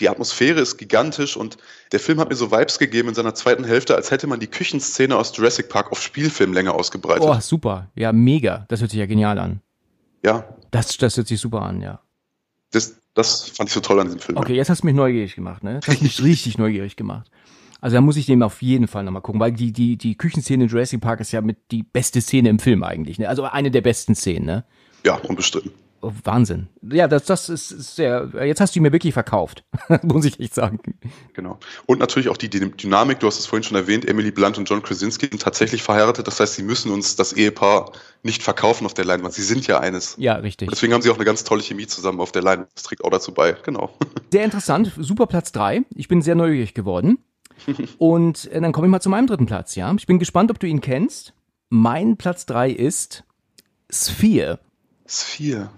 die 0.00 0.08
Atmosphäre 0.08 0.60
ist 0.60 0.78
gigantisch 0.78 1.36
und 1.36 1.58
der 1.92 2.00
Film 2.00 2.18
hat 2.18 2.30
mir 2.30 2.36
so 2.36 2.50
Vibes 2.50 2.78
gegeben 2.78 3.10
in 3.10 3.14
seiner 3.14 3.34
zweiten 3.34 3.64
Hälfte, 3.64 3.94
als 3.94 4.10
hätte 4.10 4.26
man 4.26 4.40
die 4.40 4.46
Küchenszene 4.46 5.16
aus 5.16 5.36
Jurassic 5.36 5.68
Park 5.68 5.92
auf 5.92 6.00
Spielfilmlänge 6.02 6.72
ausgebreitet. 6.72 7.22
Oh, 7.22 7.38
super. 7.40 7.88
Ja, 7.94 8.12
mega. 8.12 8.64
Das 8.68 8.80
hört 8.80 8.90
sich 8.90 9.00
ja 9.00 9.06
genial 9.06 9.38
an. 9.38 9.60
Ja. 10.24 10.44
Das, 10.70 10.96
das 10.96 11.16
hört 11.16 11.28
sich 11.28 11.40
super 11.40 11.62
an, 11.62 11.82
ja. 11.82 12.00
Das, 12.70 12.99
das 13.14 13.48
fand 13.50 13.68
ich 13.68 13.74
so 13.74 13.80
toll 13.80 14.00
an 14.00 14.06
diesem 14.06 14.20
Film. 14.20 14.38
Okay, 14.38 14.54
jetzt 14.54 14.70
hast 14.70 14.82
du 14.82 14.86
mich 14.86 14.94
neugierig 14.94 15.34
gemacht, 15.34 15.64
ne? 15.64 15.80
Das 15.80 15.94
hast 15.94 16.02
mich 16.02 16.22
richtig 16.22 16.58
neugierig 16.58 16.96
gemacht. 16.96 17.30
Also 17.80 17.94
da 17.96 18.00
muss 18.00 18.16
ich 18.16 18.26
dem 18.26 18.42
auf 18.42 18.60
jeden 18.62 18.88
Fall 18.88 19.04
nochmal 19.04 19.22
gucken, 19.22 19.40
weil 19.40 19.52
die, 19.52 19.72
die, 19.72 19.96
die 19.96 20.16
Küchenszene 20.16 20.64
in 20.64 20.70
Jurassic 20.70 21.00
Park 21.00 21.20
ist 21.20 21.32
ja 21.32 21.40
mit 21.40 21.56
die 21.70 21.82
beste 21.82 22.20
Szene 22.20 22.50
im 22.50 22.58
Film 22.58 22.82
eigentlich, 22.82 23.18
ne? 23.18 23.28
Also 23.28 23.44
eine 23.44 23.70
der 23.70 23.80
besten 23.80 24.14
Szenen, 24.14 24.46
ne? 24.46 24.64
Ja, 25.04 25.14
unbestritten. 25.16 25.72
Oh, 26.02 26.12
Wahnsinn. 26.24 26.68
Ja, 26.80 27.08
das, 27.08 27.26
das 27.26 27.50
ist 27.50 27.68
sehr, 27.68 28.30
jetzt 28.42 28.60
hast 28.60 28.74
du 28.74 28.80
mir 28.80 28.90
wirklich 28.90 29.12
verkauft, 29.12 29.64
muss 30.02 30.24
ich 30.24 30.40
echt 30.40 30.54
sagen. 30.54 30.80
Genau. 31.34 31.58
Und 31.84 31.98
natürlich 31.98 32.30
auch 32.30 32.38
die 32.38 32.48
Dynamik, 32.48 33.20
du 33.20 33.26
hast 33.26 33.38
es 33.38 33.46
vorhin 33.46 33.64
schon 33.64 33.76
erwähnt, 33.76 34.08
Emily 34.08 34.30
Blunt 34.30 34.56
und 34.56 34.68
John 34.68 34.82
Krasinski 34.82 35.26
sind 35.26 35.42
tatsächlich 35.42 35.82
verheiratet, 35.82 36.26
das 36.26 36.40
heißt, 36.40 36.54
sie 36.54 36.62
müssen 36.62 36.90
uns 36.90 37.16
das 37.16 37.34
Ehepaar 37.34 37.92
nicht 38.22 38.42
verkaufen 38.42 38.86
auf 38.86 38.94
der 38.94 39.04
Leinwand, 39.04 39.34
sie 39.34 39.42
sind 39.42 39.66
ja 39.66 39.80
eines. 39.80 40.14
Ja, 40.16 40.36
richtig. 40.36 40.68
Und 40.68 40.74
deswegen 40.74 40.94
haben 40.94 41.02
sie 41.02 41.10
auch 41.10 41.16
eine 41.16 41.26
ganz 41.26 41.44
tolle 41.44 41.62
Chemie 41.62 41.86
zusammen 41.86 42.20
auf 42.20 42.32
der 42.32 42.42
Leinwand, 42.42 42.70
das 42.74 42.84
trägt 42.84 43.04
auch 43.04 43.10
dazu 43.10 43.34
bei, 43.34 43.52
genau. 43.52 43.90
Sehr 44.32 44.44
interessant, 44.44 44.92
super 44.96 45.26
Platz 45.26 45.52
drei. 45.52 45.82
ich 45.94 46.08
bin 46.08 46.22
sehr 46.22 46.34
neugierig 46.34 46.72
geworden. 46.72 47.18
Und 47.98 48.50
äh, 48.52 48.60
dann 48.60 48.72
komme 48.72 48.86
ich 48.86 48.90
mal 48.90 49.00
zu 49.00 49.10
meinem 49.10 49.26
dritten 49.26 49.46
Platz, 49.46 49.74
ja. 49.74 49.92
Ich 49.98 50.06
bin 50.06 50.18
gespannt, 50.18 50.50
ob 50.50 50.58
du 50.58 50.66
ihn 50.66 50.80
kennst. 50.80 51.34
Mein 51.68 52.16
Platz 52.16 52.46
drei 52.46 52.70
ist 52.70 53.24
Sphere. 53.90 54.60
Sphere. 55.06 55.70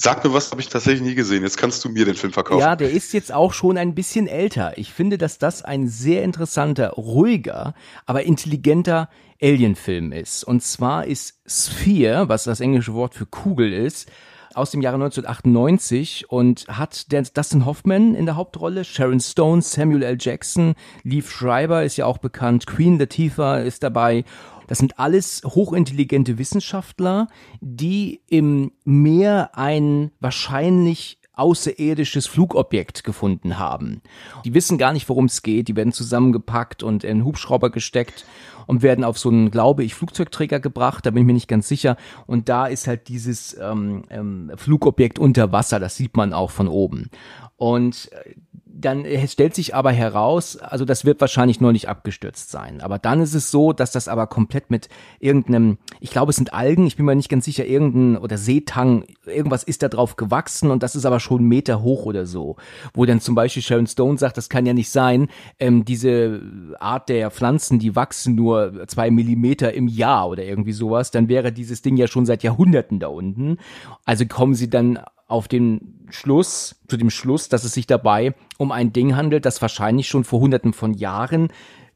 Sag 0.00 0.22
mir 0.22 0.32
was, 0.32 0.52
habe 0.52 0.60
ich 0.60 0.68
tatsächlich 0.68 1.02
nie 1.02 1.16
gesehen. 1.16 1.42
Jetzt 1.42 1.56
kannst 1.56 1.84
du 1.84 1.88
mir 1.88 2.04
den 2.04 2.14
Film 2.14 2.32
verkaufen. 2.32 2.60
Ja, 2.60 2.76
der 2.76 2.88
ist 2.88 3.12
jetzt 3.12 3.32
auch 3.32 3.52
schon 3.52 3.76
ein 3.76 3.96
bisschen 3.96 4.28
älter. 4.28 4.78
Ich 4.78 4.92
finde, 4.92 5.18
dass 5.18 5.38
das 5.38 5.62
ein 5.62 5.88
sehr 5.88 6.22
interessanter, 6.22 6.90
ruhiger, 6.90 7.74
aber 8.06 8.22
intelligenter 8.22 9.08
Alien-Film 9.42 10.12
ist. 10.12 10.44
Und 10.44 10.62
zwar 10.62 11.04
ist 11.04 11.40
Sphere, 11.48 12.28
was 12.28 12.44
das 12.44 12.60
englische 12.60 12.94
Wort 12.94 13.16
für 13.16 13.26
Kugel 13.26 13.72
ist, 13.72 14.08
aus 14.54 14.70
dem 14.70 14.82
Jahre 14.82 14.94
1998 14.94 16.30
und 16.30 16.66
hat 16.68 17.12
Dustin 17.12 17.66
Hoffman 17.66 18.14
in 18.14 18.24
der 18.24 18.36
Hauptrolle, 18.36 18.84
Sharon 18.84 19.18
Stone, 19.18 19.62
Samuel 19.62 20.04
L. 20.04 20.16
Jackson, 20.20 20.74
Leaf 21.02 21.28
Schreiber 21.28 21.82
ist 21.82 21.96
ja 21.96 22.06
auch 22.06 22.18
bekannt, 22.18 22.68
Queen 22.68 23.00
Latifah 23.00 23.58
ist 23.58 23.82
dabei 23.82 24.24
Das 24.68 24.78
sind 24.78 25.00
alles 25.00 25.42
hochintelligente 25.44 26.38
Wissenschaftler, 26.38 27.26
die 27.60 28.20
im 28.28 28.70
Meer 28.84 29.50
ein 29.54 30.12
wahrscheinlich 30.20 31.18
außerirdisches 31.38 32.26
Flugobjekt 32.26 33.04
gefunden 33.04 33.58
haben. 33.58 34.02
Die 34.44 34.54
wissen 34.54 34.76
gar 34.76 34.92
nicht, 34.92 35.08
worum 35.08 35.26
es 35.26 35.42
geht. 35.42 35.68
Die 35.68 35.76
werden 35.76 35.92
zusammengepackt 35.92 36.82
und 36.82 37.04
in 37.04 37.24
Hubschrauber 37.24 37.70
gesteckt 37.70 38.26
und 38.66 38.82
werden 38.82 39.04
auf 39.04 39.18
so 39.18 39.30
einen, 39.30 39.50
glaube 39.50 39.84
ich, 39.84 39.94
Flugzeugträger 39.94 40.58
gebracht. 40.58 41.06
Da 41.06 41.10
bin 41.10 41.22
ich 41.22 41.26
mir 41.26 41.32
nicht 41.32 41.48
ganz 41.48 41.68
sicher. 41.68 41.96
Und 42.26 42.48
da 42.48 42.66
ist 42.66 42.88
halt 42.88 43.08
dieses 43.08 43.56
ähm, 43.58 44.02
ähm, 44.10 44.52
Flugobjekt 44.56 45.18
unter 45.18 45.52
Wasser. 45.52 45.78
Das 45.78 45.96
sieht 45.96 46.16
man 46.16 46.32
auch 46.32 46.50
von 46.50 46.66
oben. 46.66 47.08
Und 47.56 48.10
äh, 48.12 48.34
dann 48.80 49.04
stellt 49.26 49.54
sich 49.54 49.74
aber 49.74 49.90
heraus, 49.90 50.56
also 50.56 50.84
das 50.84 51.04
wird 51.04 51.20
wahrscheinlich 51.20 51.60
nur 51.60 51.72
nicht 51.72 51.88
abgestürzt 51.88 52.50
sein. 52.50 52.80
Aber 52.80 52.98
dann 52.98 53.20
ist 53.20 53.34
es 53.34 53.50
so, 53.50 53.72
dass 53.72 53.90
das 53.90 54.06
aber 54.06 54.28
komplett 54.28 54.70
mit 54.70 54.88
irgendeinem, 55.18 55.78
ich 56.00 56.10
glaube, 56.10 56.30
es 56.30 56.36
sind 56.36 56.52
Algen, 56.52 56.86
ich 56.86 56.96
bin 56.96 57.04
mir 57.04 57.16
nicht 57.16 57.28
ganz 57.28 57.44
sicher, 57.44 57.66
irgendein 57.66 58.22
oder 58.22 58.38
Seetang, 58.38 59.04
irgendwas 59.26 59.64
ist 59.64 59.82
da 59.82 59.88
drauf 59.88 60.14
gewachsen 60.16 60.70
und 60.70 60.82
das 60.84 60.94
ist 60.94 61.06
aber 61.06 61.18
schon 61.18 61.44
Meter 61.44 61.82
hoch 61.82 62.06
oder 62.06 62.24
so. 62.24 62.56
Wo 62.94 63.04
dann 63.04 63.20
zum 63.20 63.34
Beispiel 63.34 63.62
Sharon 63.62 63.88
Stone 63.88 64.18
sagt, 64.18 64.36
das 64.36 64.48
kann 64.48 64.64
ja 64.64 64.74
nicht 64.74 64.90
sein, 64.90 65.28
ähm, 65.58 65.84
diese 65.84 66.40
Art 66.78 67.08
der 67.08 67.32
Pflanzen, 67.32 67.80
die 67.80 67.96
wachsen 67.96 68.36
nur 68.36 68.86
zwei 68.86 69.10
Millimeter 69.10 69.74
im 69.74 69.88
Jahr 69.88 70.28
oder 70.28 70.44
irgendwie 70.44 70.72
sowas, 70.72 71.10
dann 71.10 71.28
wäre 71.28 71.50
dieses 71.50 71.82
Ding 71.82 71.96
ja 71.96 72.06
schon 72.06 72.26
seit 72.26 72.44
Jahrhunderten 72.44 73.00
da 73.00 73.08
unten. 73.08 73.58
Also 74.04 74.24
kommen 74.26 74.54
sie 74.54 74.70
dann 74.70 75.00
auf 75.28 75.46
den 75.46 76.06
Schluss, 76.10 76.80
zu 76.88 76.96
dem 76.96 77.10
Schluss, 77.10 77.48
dass 77.48 77.64
es 77.64 77.74
sich 77.74 77.86
dabei 77.86 78.34
um 78.56 78.72
ein 78.72 78.92
Ding 78.92 79.14
handelt, 79.14 79.44
das 79.44 79.62
wahrscheinlich 79.62 80.08
schon 80.08 80.24
vor 80.24 80.40
hunderten 80.40 80.72
von 80.72 80.94
Jahren 80.94 81.52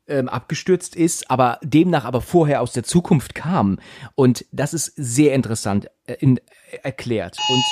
ähm, 0.07 0.29
abgestürzt 0.29 0.95
ist, 0.95 1.31
aber 1.31 1.59
demnach 1.63 2.05
aber 2.05 2.21
vorher 2.21 2.61
aus 2.61 2.73
der 2.73 2.85
Zukunft 2.85 3.35
kam. 3.35 3.79
Und 4.15 4.45
das 4.53 4.75
ist 4.75 4.93
sehr 4.97 5.35
interessant 5.35 5.89
äh, 6.07 6.15
in, 6.21 6.37
äh, 6.37 6.43
erklärt. 6.83 7.39
Und 7.49 7.65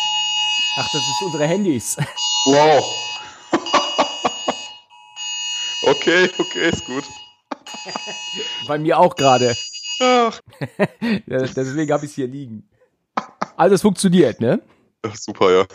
ach, 0.78 0.88
das 0.92 1.02
ist 1.02 1.22
unsere 1.26 1.46
Handys. 1.46 1.96
Wow. 2.46 2.82
okay, 5.82 6.30
okay, 6.38 6.70
ist 6.70 6.86
gut. 6.86 7.04
Bei 8.66 8.78
mir 8.78 8.98
auch 8.98 9.14
gerade. 9.14 9.54
Deswegen 11.26 11.92
habe 11.92 12.06
ich 12.06 12.12
es 12.12 12.14
hier 12.14 12.28
liegen. 12.28 12.66
Also 13.58 13.74
es 13.74 13.82
funktioniert, 13.82 14.40
ne? 14.40 14.62
Super, 15.14 15.50
ja. 15.50 15.66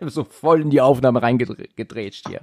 so 0.08 0.24
voll 0.24 0.62
in 0.62 0.70
die 0.70 0.80
Aufnahme 0.80 1.22
reingedreht 1.22 2.22
hier. 2.26 2.40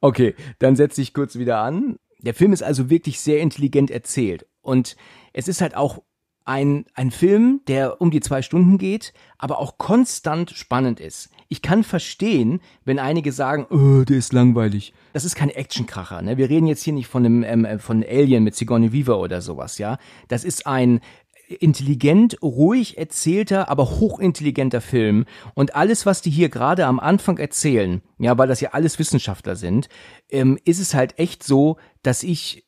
Okay, 0.00 0.34
dann 0.58 0.76
setze 0.76 1.02
ich 1.02 1.12
kurz 1.12 1.36
wieder 1.36 1.58
an. 1.58 1.98
Der 2.20 2.34
Film 2.34 2.52
ist 2.52 2.62
also 2.62 2.88
wirklich 2.88 3.20
sehr 3.20 3.40
intelligent 3.40 3.90
erzählt. 3.90 4.46
Und 4.60 4.96
es 5.32 5.48
ist 5.48 5.60
halt 5.60 5.74
auch 5.76 6.02
ein, 6.44 6.86
ein 6.94 7.10
Film, 7.10 7.60
der 7.68 8.00
um 8.00 8.10
die 8.10 8.20
zwei 8.20 8.42
Stunden 8.42 8.78
geht, 8.78 9.12
aber 9.38 9.58
auch 9.58 9.78
konstant 9.78 10.50
spannend 10.50 11.00
ist. 11.00 11.30
Ich 11.48 11.62
kann 11.62 11.84
verstehen, 11.84 12.60
wenn 12.84 12.98
einige 12.98 13.32
sagen, 13.32 13.66
oh, 13.70 14.04
der 14.04 14.16
ist 14.16 14.32
langweilig. 14.32 14.92
Das 15.12 15.24
ist 15.24 15.36
kein 15.36 15.50
Actionkracher. 15.50 16.22
Ne? 16.22 16.38
Wir 16.38 16.48
reden 16.48 16.66
jetzt 16.66 16.82
hier 16.82 16.94
nicht 16.94 17.06
von 17.06 17.24
einem 17.24 17.44
ähm, 17.44 17.78
von 17.78 18.02
Alien 18.02 18.42
mit 18.44 18.56
Sigourney 18.56 18.92
Weaver 18.92 19.18
oder 19.18 19.40
sowas, 19.40 19.78
ja. 19.78 19.98
Das 20.28 20.44
ist 20.44 20.66
ein 20.66 21.00
intelligent, 21.60 22.36
ruhig 22.42 22.98
erzählter, 22.98 23.68
aber 23.68 23.90
hochintelligenter 24.00 24.80
Film. 24.80 25.24
Und 25.54 25.74
alles, 25.74 26.06
was 26.06 26.22
die 26.22 26.30
hier 26.30 26.48
gerade 26.48 26.86
am 26.86 27.00
Anfang 27.00 27.38
erzählen, 27.38 28.02
ja, 28.18 28.36
weil 28.38 28.48
das 28.48 28.60
ja 28.60 28.70
alles 28.70 28.98
Wissenschaftler 28.98 29.56
sind, 29.56 29.88
ähm, 30.30 30.58
ist 30.64 30.80
es 30.80 30.94
halt 30.94 31.18
echt 31.18 31.42
so, 31.42 31.76
dass 32.02 32.22
ich 32.22 32.66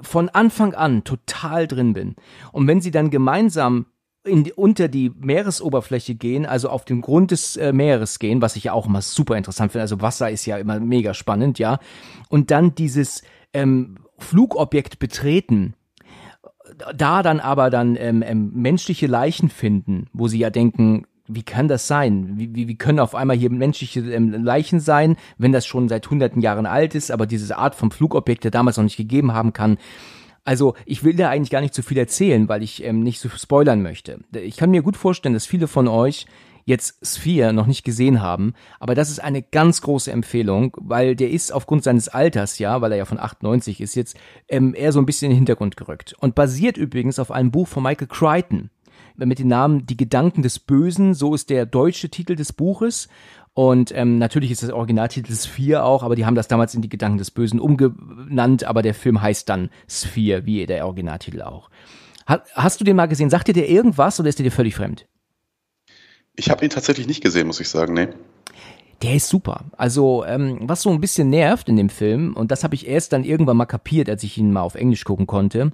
von 0.00 0.28
Anfang 0.28 0.74
an 0.74 1.04
total 1.04 1.66
drin 1.66 1.92
bin. 1.92 2.16
Und 2.52 2.66
wenn 2.66 2.80
sie 2.80 2.90
dann 2.90 3.10
gemeinsam 3.10 3.86
in, 4.24 4.50
unter 4.52 4.88
die 4.88 5.10
Meeresoberfläche 5.10 6.14
gehen, 6.14 6.46
also 6.46 6.70
auf 6.70 6.84
den 6.84 7.02
Grund 7.02 7.30
des 7.30 7.56
äh, 7.56 7.72
Meeres 7.72 8.18
gehen, 8.18 8.40
was 8.40 8.56
ich 8.56 8.64
ja 8.64 8.72
auch 8.72 8.86
immer 8.86 9.02
super 9.02 9.36
interessant 9.36 9.72
finde. 9.72 9.82
Also 9.82 10.00
Wasser 10.00 10.30
ist 10.30 10.46
ja 10.46 10.56
immer 10.56 10.80
mega 10.80 11.14
spannend, 11.14 11.58
ja. 11.58 11.78
Und 12.28 12.50
dann 12.50 12.74
dieses 12.74 13.22
ähm, 13.52 13.98
Flugobjekt 14.18 14.98
betreten, 14.98 15.74
da 16.94 17.22
dann 17.22 17.40
aber 17.40 17.70
dann 17.70 17.96
ähm, 17.96 18.22
ähm, 18.22 18.50
menschliche 18.54 19.06
Leichen 19.06 19.48
finden, 19.48 20.06
wo 20.12 20.28
sie 20.28 20.38
ja 20.38 20.50
denken, 20.50 21.06
wie 21.26 21.42
kann 21.42 21.68
das 21.68 21.86
sein? 21.86 22.34
Wie, 22.36 22.54
wie, 22.54 22.68
wie 22.68 22.76
können 22.76 23.00
auf 23.00 23.14
einmal 23.14 23.36
hier 23.36 23.50
menschliche 23.50 24.00
ähm, 24.00 24.44
Leichen 24.44 24.80
sein, 24.80 25.16
wenn 25.38 25.52
das 25.52 25.66
schon 25.66 25.88
seit 25.88 26.08
hunderten 26.10 26.42
Jahren 26.42 26.66
alt 26.66 26.94
ist, 26.94 27.10
aber 27.10 27.26
diese 27.26 27.56
Art 27.56 27.74
vom 27.74 27.90
Flugobjekt 27.90 28.44
ja 28.44 28.50
damals 28.50 28.76
noch 28.76 28.84
nicht 28.84 28.96
gegeben 28.96 29.32
haben 29.32 29.52
kann? 29.52 29.78
Also 30.44 30.74
ich 30.84 31.04
will 31.04 31.14
da 31.14 31.30
eigentlich 31.30 31.50
gar 31.50 31.62
nicht 31.62 31.72
zu 31.72 31.82
viel 31.82 31.96
erzählen, 31.96 32.48
weil 32.48 32.62
ich 32.62 32.84
ähm, 32.84 33.02
nicht 33.02 33.20
so 33.20 33.30
spoilern 33.30 33.80
möchte. 33.80 34.20
Ich 34.32 34.56
kann 34.56 34.70
mir 34.70 34.82
gut 34.82 34.96
vorstellen, 34.96 35.32
dass 35.32 35.46
viele 35.46 35.68
von 35.68 35.88
euch 35.88 36.26
jetzt 36.64 37.06
Sphere 37.06 37.52
noch 37.52 37.66
nicht 37.66 37.84
gesehen 37.84 38.22
haben, 38.22 38.54
aber 38.80 38.94
das 38.94 39.10
ist 39.10 39.18
eine 39.18 39.42
ganz 39.42 39.82
große 39.82 40.10
Empfehlung, 40.10 40.76
weil 40.80 41.16
der 41.16 41.30
ist 41.30 41.52
aufgrund 41.52 41.84
seines 41.84 42.08
Alters, 42.08 42.58
ja, 42.58 42.80
weil 42.80 42.92
er 42.92 42.98
ja 42.98 43.04
von 43.04 43.18
98 43.18 43.80
ist, 43.80 43.94
jetzt 43.94 44.16
ähm, 44.48 44.74
eher 44.74 44.92
so 44.92 44.98
ein 44.98 45.06
bisschen 45.06 45.26
in 45.26 45.32
den 45.32 45.40
Hintergrund 45.40 45.76
gerückt. 45.76 46.14
Und 46.18 46.34
basiert 46.34 46.76
übrigens 46.76 47.18
auf 47.18 47.30
einem 47.30 47.50
Buch 47.50 47.68
von 47.68 47.82
Michael 47.82 48.08
Crichton 48.08 48.70
mit 49.16 49.38
dem 49.38 49.48
Namen 49.48 49.86
Die 49.86 49.96
Gedanken 49.96 50.42
des 50.42 50.58
Bösen, 50.58 51.14
so 51.14 51.34
ist 51.34 51.50
der 51.50 51.66
deutsche 51.66 52.08
Titel 52.08 52.34
des 52.34 52.52
Buches. 52.52 53.08
Und 53.52 53.96
ähm, 53.96 54.18
natürlich 54.18 54.50
ist 54.50 54.64
das 54.64 54.70
Originaltitel 54.70 55.32
Sphere 55.32 55.84
auch, 55.84 56.02
aber 56.02 56.16
die 56.16 56.26
haben 56.26 56.34
das 56.34 56.48
damals 56.48 56.74
in 56.74 56.82
die 56.82 56.88
Gedanken 56.88 57.18
des 57.18 57.30
Bösen 57.30 57.60
umgenannt, 57.60 58.64
aber 58.64 58.82
der 58.82 58.94
Film 58.94 59.22
heißt 59.22 59.48
dann 59.48 59.70
Sphere, 59.88 60.44
wie 60.44 60.66
der 60.66 60.84
Originaltitel 60.86 61.42
auch. 61.42 61.70
Hast 62.26 62.80
du 62.80 62.84
den 62.84 62.96
mal 62.96 63.06
gesehen? 63.06 63.30
Sagt 63.30 63.48
dir 63.48 63.52
der 63.52 63.68
irgendwas 63.68 64.18
oder 64.18 64.28
ist 64.28 64.38
der 64.38 64.44
dir 64.44 64.50
völlig 64.50 64.74
fremd? 64.74 65.06
Ich 66.36 66.50
habe 66.50 66.64
ihn 66.64 66.70
tatsächlich 66.70 67.06
nicht 67.06 67.22
gesehen, 67.22 67.46
muss 67.46 67.60
ich 67.60 67.68
sagen, 67.68 67.94
nee. 67.94 68.08
Der 69.02 69.14
ist 69.14 69.28
super. 69.28 69.64
Also, 69.76 70.24
ähm, 70.24 70.60
was 70.62 70.82
so 70.82 70.90
ein 70.90 71.00
bisschen 71.00 71.30
nervt 71.30 71.68
in 71.68 71.76
dem 71.76 71.90
Film, 71.90 72.34
und 72.34 72.50
das 72.50 72.64
habe 72.64 72.74
ich 72.74 72.86
erst 72.86 73.12
dann 73.12 73.24
irgendwann 73.24 73.56
mal 73.56 73.66
kapiert, 73.66 74.08
als 74.08 74.22
ich 74.22 74.38
ihn 74.38 74.52
mal 74.52 74.62
auf 74.62 74.74
Englisch 74.74 75.04
gucken 75.04 75.26
konnte, 75.26 75.72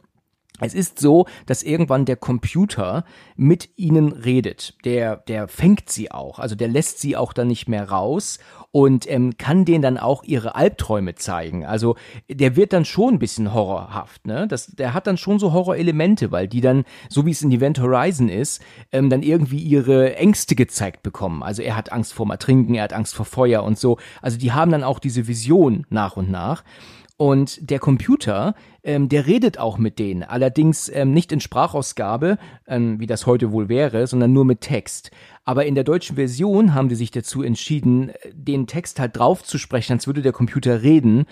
es 0.61 0.75
ist 0.75 0.99
so, 0.99 1.27
dass 1.47 1.63
irgendwann 1.63 2.05
der 2.05 2.17
Computer 2.17 3.05
mit 3.37 3.71
ihnen 3.77 4.13
redet. 4.13 4.75
Der, 4.85 5.17
der 5.17 5.49
fängt 5.49 5.89
sie 5.89 6.11
auch, 6.11 6.39
also 6.39 6.55
der 6.55 6.69
lässt 6.69 7.01
sie 7.01 7.17
auch 7.17 7.33
dann 7.33 7.49
nicht 7.49 7.69
mehr 7.69 7.89
raus 7.89 8.39
und 8.73 9.11
ähm, 9.11 9.37
kann 9.37 9.65
denen 9.65 9.83
dann 9.83 9.99
auch 9.99 10.23
ihre 10.23 10.55
Albträume 10.55 11.17
zeigen. 11.17 11.65
Also 11.65 11.97
der 12.29 12.57
wird 12.57 12.73
dann 12.73 12.85
schon 12.85 13.15
ein 13.15 13.19
bisschen 13.19 13.53
horrorhaft, 13.53 14.27
ne? 14.27 14.47
Das, 14.47 14.67
der 14.67 14.95
hat 14.95 15.07
dann 15.07 15.17
schon 15.17 15.39
so 15.39 15.53
Horrorelemente, 15.53 16.31
weil 16.31 16.47
die 16.47 16.61
dann, 16.61 16.85
so 17.09 17.27
wie 17.27 17.33
es 17.33 17.43
in 17.43 17.51
Event 17.51 17.81
Horizon 17.81 18.29
ist, 18.29 18.63
ähm, 18.93 19.11
dann 19.11 19.23
irgendwie 19.23 19.59
ihre 19.59 20.17
Ängste 20.17 20.55
gezeigt 20.55 21.03
bekommen. 21.03 21.43
Also 21.43 21.63
er 21.63 21.77
hat 21.77 21.93
Angst 21.93 22.13
vorm 22.13 22.31
Ertrinken, 22.31 22.75
er 22.75 22.85
hat 22.85 22.93
Angst 22.93 23.15
vor 23.15 23.27
Feuer 23.27 23.65
und 23.65 23.79
so. 23.79 23.99
Also 24.23 24.39
die 24.39 24.53
haben 24.53 24.71
dann 24.71 24.85
auch 24.85 24.99
diese 24.99 25.27
Vision 25.27 25.87
nach 25.91 26.17
und 26.17 26.31
nach. 26.31 26.63
Und 27.21 27.69
der 27.69 27.81
Computer, 27.81 28.55
ähm, 28.83 29.11
der 29.11 29.27
redet 29.27 29.59
auch 29.59 29.77
mit 29.77 29.99
denen, 29.99 30.23
allerdings 30.23 30.89
ähm, 30.89 31.13
nicht 31.13 31.33
in 31.33 31.41
Sprachausgabe, 31.41 32.39
ähm, 32.67 32.99
wie 32.99 33.07
das 33.07 33.27
heute 33.27 33.53
wohl 33.53 33.69
wäre, 33.69 34.07
sondern 34.07 34.33
nur 34.33 34.47
mit 34.47 34.63
Text. 34.63 35.11
Aber 35.45 35.67
in 35.67 35.75
der 35.75 35.85
deutschen 35.85 36.17
Version 36.17 36.73
haben 36.73 36.89
die 36.89 36.95
sich 36.95 37.11
dazu 37.11 37.43
entschieden, 37.43 38.11
den 38.33 38.67
Text 38.67 38.99
halt 38.99 39.19
draufzusprechen, 39.19 39.93
als 39.93 40.07
würde 40.07 40.23
der 40.23 40.33
Computer 40.33 40.81
reden. 40.81 41.27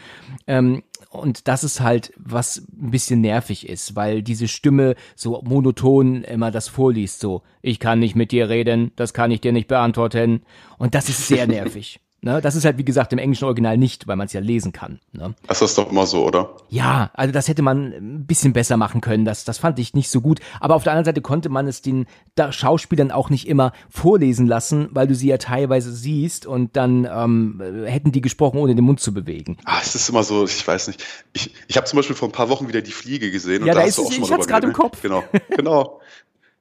Ähm, 0.47 0.83
und 1.09 1.49
das 1.49 1.65
ist 1.65 1.81
halt, 1.81 2.13
was 2.19 2.59
ein 2.59 2.91
bisschen 2.91 3.23
nervig 3.23 3.67
ist, 3.67 3.97
weil 3.97 4.23
diese 4.23 4.47
Stimme 4.47 4.95
so 5.17 5.41
monoton 5.43 6.23
immer 6.23 6.51
das 6.51 6.69
vorliest, 6.69 7.21
so, 7.21 7.41
ich 7.63 7.81
kann 7.81 7.99
nicht 7.99 8.15
mit 8.15 8.31
dir 8.31 8.51
reden, 8.51 8.93
das 8.97 9.15
kann 9.15 9.31
ich 9.31 9.41
dir 9.41 9.53
nicht 9.53 9.69
beantworten. 9.69 10.43
Und 10.77 10.95
das 10.95 11.09
ist 11.09 11.29
sehr 11.29 11.47
nervig. 11.47 11.99
Ne? 12.21 12.41
Das 12.41 12.57
ist 12.57 12.65
halt, 12.65 12.79
wie 12.79 12.85
gesagt, 12.85 13.13
im 13.13 13.19
englischen 13.19 13.45
Original 13.45 13.79
nicht, 13.79 14.09
weil 14.09 14.17
man 14.17 14.27
es 14.27 14.33
ja 14.33 14.41
lesen 14.41 14.73
kann. 14.73 14.99
Ne? 15.13 15.35
Das 15.47 15.63
ist 15.63 15.79
doch 15.79 15.91
immer 15.91 16.05
so, 16.05 16.27
oder? 16.27 16.57
Ja, 16.69 17.11
also 17.15 17.33
das 17.33 17.47
hätte 17.47 17.63
man 17.63 17.93
ein 17.93 18.27
bisschen 18.27 18.53
besser 18.53 18.77
machen 18.77 19.01
können. 19.01 19.25
Das, 19.25 19.45
das 19.45 19.59
fand 19.59 19.79
ich 19.79 19.95
nicht 19.95 20.11
so 20.11 20.21
gut. 20.21 20.41
Aber 20.59 20.75
auf 20.75 20.83
der 20.83 20.93
anderen 20.93 21.05
Seite 21.05 21.21
konnte 21.21 21.49
man 21.49 21.69
es 21.69 21.81
den 21.81 22.07
Schauspielern 22.51 23.13
auch 23.13 23.31
nicht 23.31 23.47
immer 23.47 23.73
vorlesen 23.89 24.49
lassen, 24.49 24.89
weil 24.91 25.07
du 25.07 25.15
sie 25.15 25.29
ja 25.29 25.39
teilweise 25.39 25.93
siehst 25.93 26.45
und 26.45 26.77
dann 26.77 27.09
ähm, 27.11 27.63
hätten 27.87 28.11
die 28.11 28.21
gesprochen, 28.21 28.59
ohne 28.59 28.75
den 28.75 28.85
Mund 28.85 28.99
zu 28.99 29.15
bewegen. 29.15 29.59
Ah, 29.65 29.79
es 29.81 29.95
ist 29.95 30.09
immer 30.09 30.25
so, 30.25 30.45
ich 30.45 30.67
weiß 30.67 30.89
nicht. 30.89 31.05
Ich, 31.35 31.55
ich 31.69 31.77
habe 31.77 31.87
zum 31.87 31.99
Beispiel 31.99 32.17
vor 32.17 32.29
ein 32.29 32.33
paar 32.33 32.49
Wochen 32.49 32.67
wieder 32.67 32.83
die 32.83 32.91
Fliege 32.91 33.31
gesehen. 33.31 33.63
Und 33.63 33.69
ja, 33.69 33.75
da, 33.75 33.81
da 33.81 33.87
ist 33.87 33.99
es, 33.99 34.11
ich 34.11 34.31
hatte 34.31 34.41
es 34.41 34.49
gerade 34.49 34.67
im 34.67 34.73
Kopf. 34.73 35.03
Genau, 35.03 35.23
genau. 35.57 36.01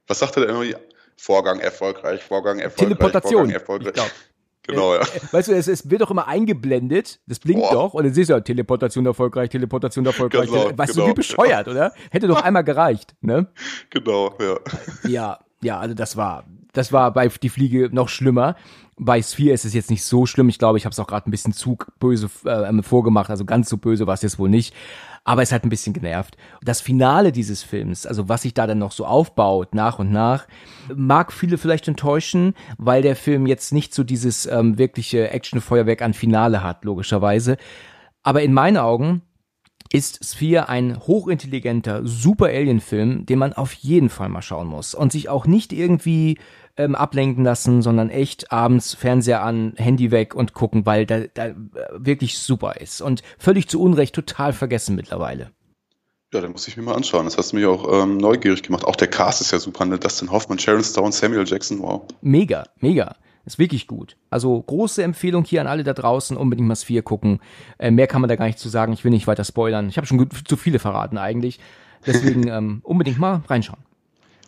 Was 0.06 0.20
sagte 0.20 0.42
der 0.42 0.50
immer? 0.50 0.64
Vorgang 1.20 1.60
erfolgreich, 1.60 2.22
Vorgang 2.22 2.60
erfolgreich. 2.60 2.90
Teleportation. 2.90 3.50
Vorgang 3.50 3.56
erfolgreich. 3.56 4.12
Genau, 4.68 4.94
ja. 4.94 5.02
Äh, 5.02 5.06
weißt 5.32 5.48
du, 5.48 5.54
es, 5.54 5.68
es, 5.68 5.90
wird 5.90 6.02
doch 6.02 6.12
immer 6.12 6.28
eingeblendet, 6.28 7.22
das 7.26 7.40
blinkt 7.40 7.64
Boah. 7.64 7.74
doch, 7.74 7.94
und 7.94 8.04
dann 8.04 8.14
siehst 8.14 8.30
du 8.30 8.34
ja, 8.34 8.42
Teleportation 8.42 9.06
erfolgreich, 9.06 9.50
Teleportation 9.50 10.06
erfolgreich. 10.06 10.50
Genau, 10.50 10.78
weißt 10.78 10.94
genau. 10.94 11.06
du, 11.06 11.12
wie 11.12 11.16
bescheuert, 11.16 11.68
oder? 11.68 11.94
Hätte 12.12 12.28
doch 12.28 12.42
einmal 12.44 12.66
gereicht, 12.66 13.16
ne? 13.22 13.48
Genau, 13.90 14.34
ja. 14.40 14.60
Ja, 15.10 15.40
Ja, 15.62 15.80
also 15.80 15.96
das 15.96 16.18
war, 16.18 16.46
das 16.74 16.92
war 16.92 17.12
bei 17.12 17.28
Die 17.28 17.50
Fliege 17.50 17.90
noch 17.92 18.10
schlimmer. 18.10 18.56
Bei 19.00 19.22
Sphere 19.22 19.54
ist 19.54 19.66
es 19.66 19.74
jetzt 19.74 19.90
nicht 19.90 20.04
so 20.04 20.26
schlimm. 20.26 20.50
Ich 20.50 20.60
glaube, 20.60 20.78
ich 20.78 20.86
habe 20.86 20.94
es 20.94 21.00
auch 21.00 21.08
gerade 21.08 21.30
ein 21.30 21.32
bisschen 21.32 21.54
zu 21.54 21.78
böse 22.00 22.30
äh, 22.46 22.84
vorgemacht. 22.84 23.30
Also 23.30 23.46
ganz 23.46 23.70
so 23.70 23.78
böse 23.78 24.08
war 24.08 24.16
es 24.16 24.22
jetzt 24.22 24.40
wohl 24.40 24.50
nicht. 24.50 24.74
Aber 25.24 25.42
es 25.42 25.52
hat 25.52 25.64
ein 25.64 25.70
bisschen 25.70 25.94
genervt. 25.94 26.38
Das 26.64 26.80
Finale 26.80 27.32
dieses 27.32 27.62
Films, 27.62 28.06
also 28.06 28.30
was 28.30 28.44
sich 28.44 28.54
da 28.54 28.66
dann 28.66 28.80
noch 28.80 28.94
so 28.94 29.06
aufbaut, 29.06 29.76
nach 29.76 30.00
und 30.00 30.10
nach, 30.10 30.48
mag 30.96 31.34
viele 31.34 31.58
vielleicht 31.58 31.88
enttäuschen, 31.88 32.54
weil 32.78 33.02
der 33.02 33.16
Film 33.16 33.46
jetzt 33.46 33.74
nicht 33.74 33.94
so 33.94 34.06
dieses 34.06 34.46
ähm, 34.46 34.78
wirkliche 34.78 35.30
Actionfeuerwerk 35.32 36.02
an 36.02 36.14
Finale 36.14 36.64
hat, 36.64 36.86
logischerweise. 36.86 37.58
Aber 38.24 38.42
in 38.42 38.54
meinen 38.54 38.78
Augen 38.78 39.22
ist 39.92 40.24
Sphere 40.24 40.70
ein 40.70 41.00
hochintelligenter, 41.00 42.06
super 42.06 42.48
Alien-Film, 42.48 43.26
den 43.26 43.40
man 43.40 43.54
auf 43.54 43.74
jeden 43.74 44.10
Fall 44.10 44.30
mal 44.30 44.42
schauen 44.42 44.68
muss 44.68 44.94
und 44.94 45.12
sich 45.12 45.30
auch 45.30 45.46
nicht 45.46 45.74
irgendwie 45.74 46.38
ähm, 46.78 46.96
ablenken 46.96 47.44
lassen, 47.44 47.82
sondern 47.82 48.10
echt 48.10 48.52
abends 48.52 48.94
Fernseher 48.94 49.44
an, 49.44 49.74
Handy 49.78 50.12
weg 50.12 50.36
und 50.36 50.54
gucken, 50.54 50.86
weil 50.86 51.06
da, 51.06 51.22
da 51.34 51.56
wirklich 51.92 52.38
super 52.38 52.78
ist 52.80 53.02
und 53.02 53.24
völlig 53.38 53.68
zu 53.68 53.82
Unrecht 53.82 54.16
total 54.16 54.54
vergessen 54.54 54.96
mittlerweile. 54.96 55.52
Ja, 56.34 56.42
dann 56.42 56.52
muss 56.52 56.68
ich 56.68 56.76
mir 56.76 56.84
mal 56.84 56.96
anschauen. 56.96 57.24
Das 57.24 57.38
hast 57.38 57.54
du 57.54 57.56
mich 57.56 57.66
auch 57.66 58.04
ähm, 58.04 58.18
neugierig 58.18 58.62
gemacht. 58.62 58.84
Auch 58.84 58.98
der 58.98 59.08
Cast 59.08 59.40
ist 59.40 59.52
ja 59.52 59.60
super. 59.60 59.86
Ne? 59.86 59.98
Dustin 59.98 60.30
Hoffman, 60.30 60.60
Sharon 60.60 60.84
Stone, 60.84 61.14
Samuel 61.14 61.48
Jackson, 61.48 61.80
wow. 61.82 62.02
Mega, 62.22 62.66
mega. 62.82 63.16
Ist 63.48 63.60
wirklich 63.60 63.88
gut. 63.88 64.18
Also 64.30 64.62
große 64.62 65.02
Empfehlung 65.02 65.46
hier 65.46 65.62
an 65.62 65.68
alle 65.68 65.86
da 65.86 65.94
draußen, 65.94 66.36
unbedingt 66.36 66.68
mal 66.68 66.76
Sphere 66.76 67.02
gucken. 67.02 67.40
Äh, 67.78 67.92
mehr 67.92 68.06
kann 68.06 68.20
man 68.20 68.28
da 68.28 68.36
gar 68.36 68.46
nicht 68.46 68.60
zu 68.60 68.68
sagen. 68.68 68.92
Ich 68.92 69.06
will 69.06 69.12
nicht 69.12 69.26
weiter 69.26 69.46
spoilern. 69.46 69.88
Ich 69.88 69.96
habe 69.96 70.06
schon 70.06 70.30
zu 70.46 70.58
viele 70.58 70.80
verraten 70.80 71.18
eigentlich. 71.18 71.62
Deswegen 72.06 72.48
ähm, 72.50 72.82
unbedingt 72.84 73.20
mal 73.20 73.42
reinschauen. 73.48 73.80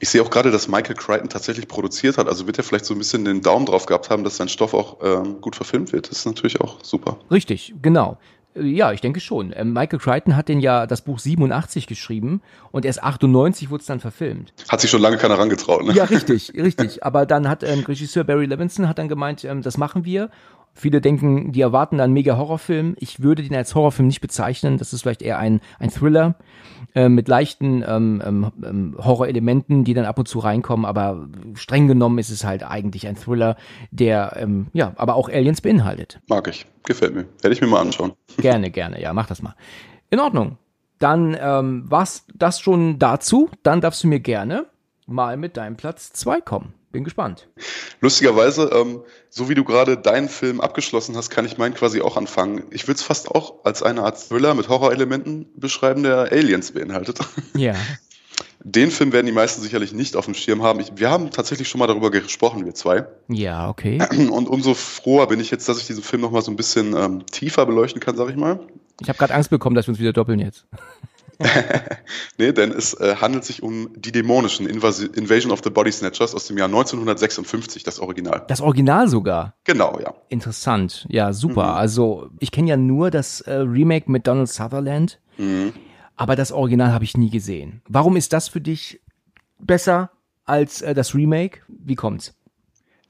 Ich 0.02 0.10
sehe 0.10 0.22
auch 0.22 0.30
gerade, 0.30 0.52
dass 0.52 0.68
Michael 0.68 0.96
Crichton 0.96 1.30
tatsächlich 1.30 1.70
produziert 1.70 2.18
hat. 2.18 2.28
Also 2.28 2.46
wird 2.46 2.58
er 2.58 2.66
vielleicht 2.66 2.84
so 2.84 2.94
ein 2.94 2.98
bisschen 2.98 3.24
den 3.24 3.42
Daumen 3.42 3.66
drauf 3.66 3.86
gehabt 3.86 4.10
haben, 4.10 4.26
dass 4.26 4.36
sein 4.36 4.50
Stoff 4.50 4.74
auch 4.74 4.98
ähm, 5.02 5.40
gut 5.40 5.56
verfilmt 5.56 5.94
wird. 5.94 6.10
Das 6.12 6.20
ist 6.20 6.26
natürlich 6.26 6.60
auch 6.60 6.84
super. 6.84 7.18
Richtig, 7.32 7.76
genau. 7.82 8.18
Ja, 8.56 8.92
ich 8.92 9.02
denke 9.02 9.20
schon. 9.20 9.54
Ähm, 9.56 9.74
Michael 9.74 10.00
Crichton 10.00 10.36
hat 10.36 10.50
den 10.50 10.60
ja 10.60 10.88
das 10.88 11.02
Buch 11.02 11.20
87 11.20 11.86
geschrieben 11.86 12.42
und 12.72 12.84
erst 12.84 13.04
98 13.04 13.70
wurde 13.70 13.82
es 13.82 13.86
dann 13.86 14.00
verfilmt. 14.00 14.54
Hat 14.68 14.82
sich 14.82 14.90
schon 14.90 15.02
lange 15.02 15.18
keiner 15.18 15.36
herangetraut, 15.36 15.86
ne? 15.86 15.94
Ja, 15.94 16.06
richtig, 16.06 16.54
richtig. 16.56 17.04
Aber 17.04 17.26
dann 17.26 17.48
hat 17.48 17.64
ähm, 17.64 17.84
Regisseur 17.88 18.24
Barry 18.24 18.46
Levinson 18.46 18.88
hat 18.88 18.98
dann 18.98 19.08
gemeint, 19.08 19.44
ähm, 19.44 19.62
das 19.62 19.78
machen 19.78 20.04
wir. 20.04 20.30
Viele 20.74 21.02
denken, 21.02 21.52
die 21.52 21.62
erwarten 21.62 21.98
dann 21.98 22.06
einen 22.06 22.14
mega 22.14 22.38
Horrorfilm. 22.38 22.96
Ich 23.00 23.22
würde 23.22 23.44
den 23.44 23.56
als 23.56 23.76
Horrorfilm 23.76 24.08
nicht 24.08 24.22
bezeichnen. 24.22 24.78
Das 24.78 24.94
ist 24.94 25.02
vielleicht 25.02 25.22
eher 25.22 25.38
ein, 25.38 25.62
ein 25.78 25.90
Thriller 25.90 26.36
äh, 26.96 27.10
mit 27.10 27.28
leichten 27.28 27.84
ähm, 27.86 28.22
ähm, 28.26 28.52
ähm, 28.64 28.96
Horrorelementen, 28.98 29.84
die 29.84 29.94
dann 29.94 30.06
ab 30.06 30.20
und 30.20 30.28
zu 30.28 30.40
reinkommen. 30.40 30.86
Aber 30.86 31.28
streng 31.56 31.88
genommen 31.88 32.18
ist 32.18 32.30
es 32.30 32.44
halt 32.44 32.64
eigentlich 32.64 33.08
ein 33.08 33.16
Thriller, 33.16 33.58
der 33.92 34.38
ähm, 34.38 34.68
ja, 34.74 34.94
aber 34.96 35.16
auch 35.16 35.30
Aliens 35.30 35.62
beinhaltet. 35.62 36.20
Mag 36.28 36.48
ich. 36.48 36.66
Gefällt 36.86 37.14
mir. 37.14 37.26
Werde 37.42 37.54
ich 37.54 37.62
mir 37.62 37.68
mal 37.68 37.82
anschauen. 37.82 38.14
Gerne, 38.38 38.72
gerne. 38.72 39.02
Ja, 39.02 39.14
mach 39.14 39.28
das 39.28 39.42
mal. 39.42 39.56
In 40.10 40.20
Ordnung. 40.20 40.58
Dann 40.98 41.38
ähm, 41.40 41.90
war's 41.90 42.26
das 42.36 42.60
schon 42.60 43.00
dazu. 43.00 43.50
Dann 43.64 43.80
darfst 43.80 44.04
du 44.04 44.08
mir 44.08 44.20
gerne 44.20 44.66
mal 45.10 45.38
mit 45.38 45.58
deinem 45.58 45.78
Platz 45.78 46.12
zwei 46.14 46.42
kommen. 46.42 46.74
Bin 46.92 47.04
gespannt. 47.04 47.48
Lustigerweise, 48.02 48.72
ähm, 48.74 49.02
so 49.30 49.48
wie 49.48 49.54
du 49.54 49.64
gerade 49.64 49.98
deinen 49.98 50.28
Film 50.28 50.60
abgeschlossen 50.60 51.16
hast, 51.16 51.30
kann 51.30 51.46
ich 51.46 51.58
meinen 51.58 51.76
quasi 51.76 52.02
auch 52.02 52.18
anfangen. 52.18 52.64
Ich 52.72 52.88
würde 52.88 52.98
es 52.98 53.04
fast 53.04 53.30
auch 53.30 53.64
als 53.64 53.84
eine 53.84 54.02
Art 54.02 54.18
Thriller 54.18 54.56
mit 54.56 54.70
Horrorelementen 54.70 55.48
beschreiben, 55.56 56.02
der 56.02 56.32
Aliens 56.32 56.72
beinhaltet. 56.72 57.20
Ja. 57.56 57.76
Den 58.62 58.92
Film 58.92 59.14
werden 59.14 59.26
die 59.26 59.32
meisten 59.32 59.62
sicherlich 59.62 59.94
nicht 59.94 60.18
auf 60.18 60.26
dem 60.26 60.34
Schirm 60.34 60.64
haben. 60.64 60.82
Ich, 60.82 60.92
wir 60.96 61.10
haben 61.10 61.32
tatsächlich 61.32 61.70
schon 61.70 61.80
mal 61.80 61.88
darüber 61.88 62.12
gesprochen, 62.12 62.66
wir 62.66 62.74
zwei. 62.74 63.06
Ja, 63.30 63.70
okay. 63.70 64.00
Und 64.30 64.50
umso 64.50 64.74
froher 64.74 65.28
bin 65.28 65.40
ich 65.40 65.50
jetzt, 65.50 65.70
dass 65.70 65.78
ich 65.78 65.88
diesen 65.88 66.04
Film 66.04 66.22
noch 66.22 66.32
mal 66.32 66.42
so 66.42 66.52
ein 66.52 66.58
bisschen 66.58 66.94
ähm, 66.94 67.26
tiefer 67.26 67.66
beleuchten 67.66 68.02
kann, 68.02 68.18
sag 68.18 68.30
ich 68.30 68.36
mal. 68.36 68.60
Ich 69.00 69.08
habe 69.08 69.18
gerade 69.18 69.34
Angst 69.34 69.50
bekommen, 69.50 69.76
dass 69.76 69.88
wir 69.88 69.94
uns 69.94 70.00
wieder 70.00 70.12
doppeln 70.12 70.40
jetzt. 70.40 70.66
nee, 72.38 72.52
denn 72.52 72.72
es 72.72 72.94
äh, 72.96 73.16
handelt 73.16 73.46
sich 73.46 73.64
um 73.64 73.90
die 73.96 74.12
dämonischen 74.12 74.68
Invas 74.68 75.00
Invasion 75.00 75.52
of 75.52 75.62
the 75.64 75.70
Body 75.70 75.92
Snatchers 75.92 76.36
aus 76.36 76.48
dem 76.48 76.58
Jahr 76.58 76.68
1956, 76.68 77.84
das 77.84 78.00
Original. 78.00 78.44
Das 78.48 78.60
Original 78.62 79.08
sogar? 79.08 79.56
Genau, 79.64 80.00
ja. 80.02 80.14
Interessant. 80.28 81.06
Ja, 81.10 81.32
super. 81.32 81.64
Mhm. 81.64 81.78
Also 81.78 82.30
ich 82.40 82.52
kenne 82.52 82.70
ja 82.70 82.78
nur 82.78 83.10
das 83.10 83.42
äh, 83.42 83.54
Remake 83.54 84.12
mit 84.12 84.28
Donald 84.28 84.50
Sutherland, 84.50 85.20
mhm. 85.38 85.74
aber 86.16 86.36
das 86.36 86.52
Original 86.52 86.92
habe 86.92 87.06
ich 87.06 87.16
nie 87.16 87.30
gesehen. 87.30 87.82
Warum 87.88 88.18
ist 88.18 88.34
das 88.34 88.50
für 88.50 88.62
dich 88.62 89.00
besser 89.60 90.12
als 90.46 90.82
äh, 90.82 90.94
das 90.94 91.16
Remake? 91.16 91.62
Wie 91.68 91.96
kommt's? 91.96 92.34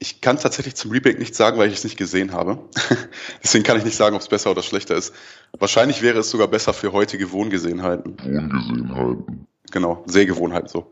Ich 0.02 0.22
kann 0.22 0.38
tatsächlich 0.38 0.74
zum 0.76 0.90
Remake 0.90 1.18
nichts 1.18 1.36
sagen, 1.36 1.58
weil 1.58 1.68
ich 1.68 1.74
es 1.74 1.84
nicht 1.84 1.98
gesehen 1.98 2.32
habe. 2.32 2.58
Deswegen 3.44 3.64
kann 3.64 3.76
ich 3.76 3.84
nicht 3.84 3.96
sagen, 3.96 4.16
ob 4.16 4.22
es 4.22 4.28
besser 4.28 4.50
oder 4.50 4.62
schlechter 4.62 4.96
ist. 4.96 5.14
Wahrscheinlich 5.58 6.00
wäre 6.00 6.20
es 6.20 6.30
sogar 6.30 6.48
besser 6.48 6.72
für 6.72 6.92
heutige 6.92 7.32
Wohngesehenheiten. 7.32 8.16
Wohngesehenheiten. 8.18 9.46
Genau, 9.70 10.02
Sehgewohnheiten 10.06 10.68
so. 10.68 10.90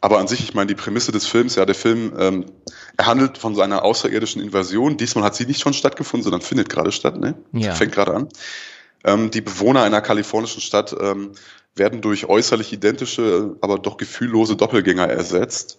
Aber 0.00 0.18
an 0.18 0.28
sich, 0.28 0.42
ich 0.42 0.54
meine, 0.54 0.66
die 0.66 0.74
Prämisse 0.74 1.12
des 1.12 1.26
Films, 1.26 1.54
ja, 1.54 1.64
der 1.64 1.74
Film, 1.74 2.12
ähm, 2.18 2.46
er 2.96 3.06
handelt 3.06 3.38
von 3.38 3.54
so 3.54 3.62
einer 3.62 3.84
außerirdischen 3.84 4.42
Invasion. 4.42 4.96
Diesmal 4.96 5.24
hat 5.24 5.36
sie 5.36 5.46
nicht 5.46 5.60
schon 5.60 5.72
stattgefunden, 5.72 6.24
sondern 6.24 6.42
findet 6.42 6.68
gerade 6.68 6.92
statt, 6.92 7.18
ne? 7.18 7.34
Ja. 7.52 7.74
Fängt 7.74 7.92
gerade 7.92 8.14
an. 8.14 8.28
Ähm, 9.04 9.30
die 9.30 9.40
Bewohner 9.40 9.82
einer 9.82 10.00
kalifornischen 10.00 10.60
Stadt 10.60 10.94
ähm, 11.00 11.32
werden 11.74 12.00
durch 12.00 12.26
äußerlich 12.26 12.72
identische, 12.72 13.56
aber 13.60 13.78
doch 13.78 13.96
gefühllose 13.96 14.56
Doppelgänger 14.56 15.08
ersetzt. 15.08 15.78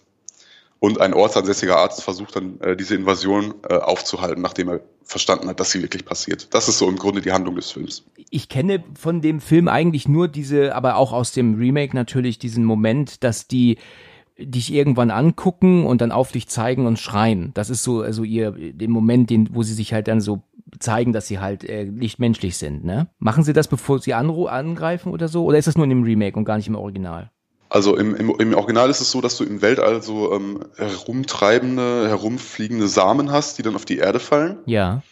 Und 0.80 0.98
ein 0.98 1.12
ortsansässiger 1.12 1.76
Arzt 1.76 2.02
versucht 2.02 2.36
dann, 2.36 2.58
äh, 2.60 2.74
diese 2.74 2.94
Invasion 2.94 3.54
äh, 3.68 3.74
aufzuhalten, 3.74 4.42
nachdem 4.42 4.70
er 4.70 4.80
verstanden 5.04 5.48
hat, 5.48 5.60
dass 5.60 5.70
sie 5.70 5.82
wirklich 5.82 6.06
passiert. 6.06 6.48
Das 6.54 6.68
ist 6.68 6.78
so 6.78 6.88
im 6.88 6.96
Grunde 6.96 7.20
die 7.20 7.32
Handlung 7.32 7.54
des 7.54 7.70
Films. 7.70 8.04
Ich 8.30 8.48
kenne 8.48 8.82
von 8.98 9.20
dem 9.20 9.40
Film 9.40 9.68
eigentlich 9.68 10.08
nur 10.08 10.26
diese, 10.26 10.74
aber 10.74 10.96
auch 10.96 11.12
aus 11.12 11.32
dem 11.32 11.56
Remake 11.56 11.94
natürlich 11.94 12.38
diesen 12.38 12.64
Moment, 12.64 13.22
dass 13.22 13.46
die 13.46 13.76
dich 14.38 14.72
irgendwann 14.72 15.10
angucken 15.10 15.84
und 15.84 16.00
dann 16.00 16.12
auf 16.12 16.32
dich 16.32 16.48
zeigen 16.48 16.86
und 16.86 16.98
schreien. 16.98 17.50
Das 17.52 17.68
ist 17.68 17.82
so 17.82 18.00
also 18.00 18.24
ihr 18.24 18.52
den 18.52 18.90
Moment, 18.90 19.28
den 19.28 19.54
wo 19.54 19.62
sie 19.62 19.74
sich 19.74 19.92
halt 19.92 20.08
dann 20.08 20.22
so 20.22 20.42
zeigen, 20.78 21.12
dass 21.12 21.26
sie 21.26 21.40
halt 21.40 21.62
äh, 21.64 21.84
nicht 21.84 22.18
menschlich 22.18 22.56
sind. 22.56 22.84
Ne? 22.84 23.08
Machen 23.18 23.44
sie 23.44 23.52
das, 23.52 23.68
bevor 23.68 23.98
sie 23.98 24.14
angreifen 24.14 25.12
oder 25.12 25.28
so? 25.28 25.44
Oder 25.44 25.58
ist 25.58 25.68
das 25.68 25.76
nur 25.76 25.84
in 25.84 25.90
dem 25.90 26.04
Remake 26.04 26.38
und 26.38 26.44
gar 26.44 26.56
nicht 26.56 26.68
im 26.68 26.76
Original? 26.76 27.30
Also 27.70 27.96
im, 27.96 28.16
im, 28.16 28.34
im 28.38 28.54
Original 28.54 28.90
ist 28.90 29.00
es 29.00 29.12
so, 29.12 29.20
dass 29.20 29.36
du 29.36 29.44
im 29.44 29.62
Weltall 29.62 30.02
so 30.02 30.32
ähm, 30.34 30.66
herumtreibende, 30.76 32.08
herumfliegende 32.08 32.88
Samen 32.88 33.30
hast, 33.30 33.58
die 33.58 33.62
dann 33.62 33.76
auf 33.76 33.84
die 33.84 33.98
Erde 33.98 34.18
fallen. 34.18 34.58
Ja. 34.66 35.02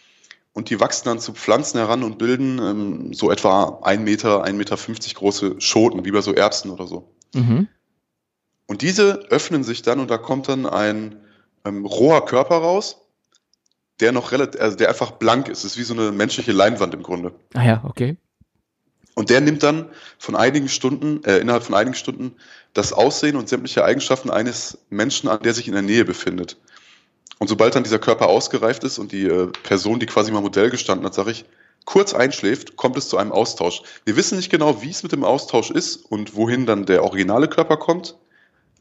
Und 0.53 0.71
die 0.71 0.81
wachsen 0.81 1.05
dann 1.05 1.21
zu 1.21 1.35
Pflanzen 1.35 1.79
heran 1.79 2.03
und 2.03 2.18
bilden 2.18 2.59
ähm, 2.59 3.12
so 3.14 3.31
etwa 3.31 3.79
ein 3.83 4.03
Meter, 4.03 4.42
ein 4.42 4.57
Meter 4.57 4.77
fünfzig 4.77 5.14
große 5.14 5.61
Schoten, 5.61 6.05
wie 6.05 6.11
bei 6.11 6.21
so 6.21 6.35
Erbsen 6.35 6.73
oder 6.73 6.88
so. 6.88 7.14
Mhm. 7.33 7.68
Und 8.66 8.83
diese 8.83 9.21
öffnen 9.31 9.62
sich 9.62 9.83
dann 9.83 10.01
und 10.01 10.11
da 10.11 10.18
kommt 10.18 10.49
dann 10.49 10.66
ein 10.66 11.14
ähm, 11.64 11.87
roher 11.87 12.25
Körper 12.25 12.57
raus, 12.57 13.03
der 14.01 14.11
noch 14.11 14.33
relativ, 14.33 14.61
also 14.61 14.77
der 14.77 14.88
einfach 14.88 15.12
blank 15.12 15.49
ist. 15.49 15.62
Das 15.62 15.73
ist 15.73 15.79
wie 15.79 15.85
so 15.85 15.94
eine 15.94 16.11
menschliche 16.11 16.53
Leinwand 16.53 16.92
im 16.92 17.05
Grunde. 17.05 17.35
Ah 17.55 17.64
ja, 17.64 17.85
okay. 17.85 18.16
Und 19.18 19.31
der 19.31 19.40
nimmt 19.40 19.64
dann 19.64 19.90
von 20.16 20.37
einigen 20.37 20.68
Stunden, 20.68 21.24
äh, 21.24 21.38
innerhalb 21.38 21.64
von 21.64 21.74
einigen 21.74 21.96
Stunden 21.96 22.37
das 22.72 22.92
Aussehen 22.92 23.35
und 23.35 23.48
sämtliche 23.48 23.85
Eigenschaften 23.85 24.31
eines 24.31 24.78
Menschen 24.90 25.28
an, 25.28 25.42
der 25.42 25.54
sich 25.54 25.66
in 25.66 25.72
der 25.72 25.83
Nähe 25.83 26.04
befindet. 26.04 26.57
Und 27.40 27.48
sobald 27.48 27.74
dann 27.74 27.83
dieser 27.83 27.98
Körper 27.98 28.28
ausgereift 28.28 28.85
ist 28.85 28.96
und 28.96 29.11
die 29.11 29.24
äh, 29.24 29.48
Person, 29.64 29.98
die 29.98 30.07
quasi 30.07 30.31
mal 30.31 30.40
Modell 30.40 30.70
gestanden 30.70 31.04
hat, 31.04 31.14
sage 31.14 31.33
ich, 31.33 31.46
kurz 31.85 32.14
einschläft, 32.14 32.76
kommt 32.76 32.96
es 32.96 33.09
zu 33.09 33.16
einem 33.16 33.33
Austausch. 33.33 33.83
Wir 34.04 34.14
wissen 34.14 34.37
nicht 34.37 34.50
genau, 34.50 34.83
wie 34.83 34.90
es 34.90 35.02
mit 35.02 35.11
dem 35.11 35.24
Austausch 35.24 35.72
ist 35.72 35.96
und 35.96 36.37
wohin 36.37 36.64
dann 36.64 36.87
der 36.87 37.02
originale 37.02 37.48
Körper 37.48 37.76
kommt. 37.76 38.16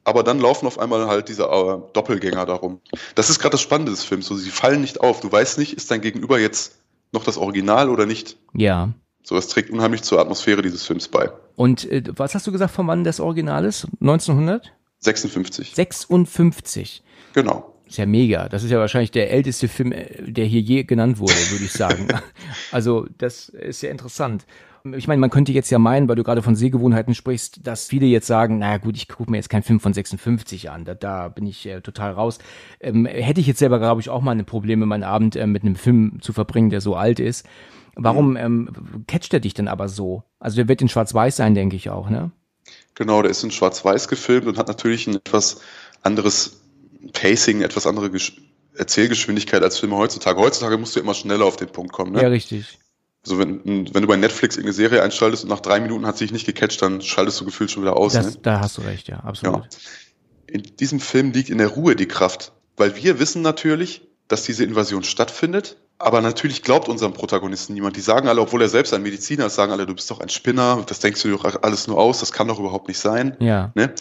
Aber 0.04 0.21
dann 0.21 0.38
laufen 0.38 0.67
auf 0.67 0.78
einmal 0.78 1.08
halt 1.08 1.30
diese 1.30 1.45
äh, 1.45 1.80
Doppelgänger 1.93 2.45
darum. 2.45 2.80
Das 3.15 3.32
ist 3.32 3.39
gerade 3.39 3.54
das 3.54 3.62
Spannende 3.62 3.91
des 3.91 4.04
Films. 4.04 4.28
So, 4.28 4.36
sie 4.36 4.52
fallen 4.52 4.82
nicht 4.82 5.02
auf. 5.02 5.19
Du 5.19 5.32
weißt 5.32 5.58
nicht, 5.58 5.73
ist 5.73 5.89
dein 5.89 6.02
Gegenüber 6.02 6.38
jetzt 6.38 6.78
noch 7.12 7.23
das 7.23 7.39
Original 7.39 7.89
oder 7.89 8.06
nicht? 8.06 8.38
Ja. 8.54 8.93
So, 9.28 9.36
das 9.36 9.50
trägt 9.50 9.72
unheimlich 9.72 10.04
zur 10.04 10.22
Atmosphäre 10.22 10.62
dieses 10.62 10.86
Films 10.86 11.10
bei. 11.10 11.30
Und 11.58 11.84
äh, 11.92 12.02
was 12.16 12.34
hast 12.34 12.48
du 12.48 12.54
gesagt, 12.54 12.72
von 12.72 12.88
wann 12.88 13.04
das 13.04 13.20
Original 13.20 13.66
ist? 13.66 13.86
1900? 14.00 14.72
56. 15.00 15.74
56. 15.76 17.04
Genau. 17.34 17.74
Ist 17.86 17.98
ja 17.98 18.06
mega. 18.06 18.48
Das 18.48 18.63
ist 18.63 18.72
ja 18.72 18.80
wahrscheinlich 18.80 19.12
der 19.12 19.30
älteste 19.30 19.68
Film, 19.68 19.92
äh, 19.92 20.32
der 20.32 20.46
hier 20.46 20.62
je 20.62 20.86
genannt 20.86 21.20
wurde, 21.20 21.34
würde 21.52 21.66
ich 21.66 21.74
sagen. 21.74 22.08
also, 22.72 23.06
das 23.18 23.50
ist 23.50 23.82
ja 23.82 23.92
interessant. 23.92 24.46
Ich 24.96 25.10
meine, 25.10 25.20
man 25.20 25.30
könnte 25.30 25.52
jetzt 25.52 25.72
ja 25.72 25.78
meinen, 25.78 26.08
weil 26.08 26.16
du 26.16 26.24
gerade 26.24 26.42
von 26.42 26.56
Sehgewohnheiten 26.56 27.13
sprichst, 27.13 27.68
dass 27.68 27.88
viele 27.88 28.06
jetzt 28.06 28.28
sagen, 28.28 28.60
naja 28.60 28.78
gut, 28.78 28.96
ich 28.96 29.10
gucke 29.10 29.30
mir 29.30 29.36
jetzt 29.36 29.50
keinen 29.50 29.63
Film 29.63 29.82
von 29.82 29.92
56 29.92 30.70
an, 30.70 30.86
da, 30.86 30.96
da 30.96 31.28
bin 31.28 31.46
ich 31.46 31.66
äh, 31.66 31.82
total 31.82 32.13
raus. 32.13 32.40
Ähm, 32.80 33.06
hätte 33.06 33.42
ich 33.42 33.48
jetzt 33.48 33.60
selber, 33.60 33.80
glaube 33.80 34.00
ich, 34.00 34.10
auch 34.10 34.22
mal 34.22 34.32
ein 34.32 34.46
Problem, 34.46 34.80
meinen 34.80 35.04
Abend 35.04 35.36
äh, 35.36 35.48
mit 35.48 35.63
einem 35.63 35.76
Film 35.76 36.20
zu 36.22 36.32
verbringen, 36.32 36.70
der 36.70 36.80
so 36.80 36.96
alt 36.96 37.20
ist. 37.20 37.46
Warum 37.98 38.32
mhm. 38.32 38.38
ähm, 38.38 38.70
catcht 39.08 39.34
er 39.34 39.40
dich 39.40 39.54
denn 39.54 39.68
aber 39.68 39.90
so? 39.90 40.24
Also 40.40 40.56
der 40.58 40.68
wird 40.68 40.82
in 40.82 40.90
Schwarz-Weiß 40.90 41.36
sein, 41.36 41.56
denke 41.56 41.76
ich 41.76 41.90
auch, 41.90 42.10
ne? 42.10 42.32
Genau, 42.96 43.22
der 43.22 43.32
ist 43.32 43.44
in 43.44 43.52
Schwarz-Weiß 43.52 44.08
gefilmt 44.08 44.48
und 44.48 44.58
hat 44.58 44.68
natürlich 44.68 45.08
ein 45.08 45.16
etwas 45.16 45.62
anderes 46.04 46.62
Pacing, 47.14 47.62
etwas 47.62 47.88
andere 47.88 48.10
Gesch 48.12 48.42
Erzählgeschwindigkeit 48.76 49.64
als 49.64 49.80
Filme 49.80 49.98
heutzutage. 49.98 50.40
Heutzutage 50.40 50.78
musst 50.78 50.96
du 50.96 51.00
immer 51.00 51.16
schneller 51.16 51.46
auf 51.46 51.56
den 51.56 51.70
Punkt 51.70 51.92
kommen. 51.92 52.12
Ne? 52.12 52.22
Ja, 52.22 52.28
richtig. 52.28 52.78
Also 53.24 53.40
wenn, 53.40 53.62
wenn 53.66 54.02
du 54.02 54.08
bei 54.08 54.16
Netflix 54.16 54.56
irgendeine 54.56 54.74
Serie 54.74 55.02
einschaltest 55.02 55.44
und 55.44 55.50
nach 55.50 55.60
drei 55.60 55.80
Minuten 55.80 56.06
hat 56.06 56.18
sie 56.18 56.26
sich 56.26 56.32
nicht 56.32 56.46
gecatcht, 56.46 56.82
dann 56.82 57.02
schaltest 57.02 57.42
du 57.42 57.46
gefühlt 57.46 57.72
schon 57.72 57.82
wieder 57.82 57.98
aus. 57.98 58.14
Das, 58.14 58.36
ne? 58.36 58.40
Da 58.44 58.60
hast 58.60 58.78
du 58.78 58.84
recht, 58.84 59.08
ja, 59.08 59.18
absolut. 59.22 59.64
Ja. 59.64 59.70
In 60.46 60.64
diesem 60.80 61.00
Film 61.00 61.32
liegt 61.32 61.50
in 61.50 61.58
der 61.58 61.70
Ruhe 61.70 61.96
die 61.96 62.08
Kraft, 62.08 62.54
weil 62.78 62.96
wir 62.96 63.20
wissen 63.20 63.42
natürlich, 63.42 64.07
dass 64.28 64.44
diese 64.44 64.63
Invasion 64.63 65.04
stattfindet, 65.04 65.78
aber 66.00 66.22
natürlich 66.22 66.62
glaubt 66.63 66.90
unserem 66.90 67.13
Protagonisten 67.13 67.74
niemand. 67.74 67.96
Die 67.96 68.02
sagen 68.02 68.28
alle, 68.28 68.42
obwohl 68.42 68.62
er 68.62 68.70
selbst 68.70 68.94
ein 68.94 69.02
Mediziner 69.02 69.48
ist, 69.48 69.56
sagen 69.56 69.72
alle, 69.72 69.86
du 69.86 69.96
bist 69.96 70.12
doch 70.12 70.20
ein 70.20 70.30
Spinner, 70.30 70.84
das 70.86 71.00
denkst 71.00 71.22
du 71.24 71.32
doch 71.32 71.63
alles 71.63 71.88
nur 71.88 71.98
aus, 71.98 72.20
das 72.20 72.32
kann 72.32 72.48
doch 72.48 72.60
überhaupt 72.60 72.88
nicht 72.88 73.00
sein. 73.00 73.36
Ja. 73.40 73.72
Ne? 73.76 73.94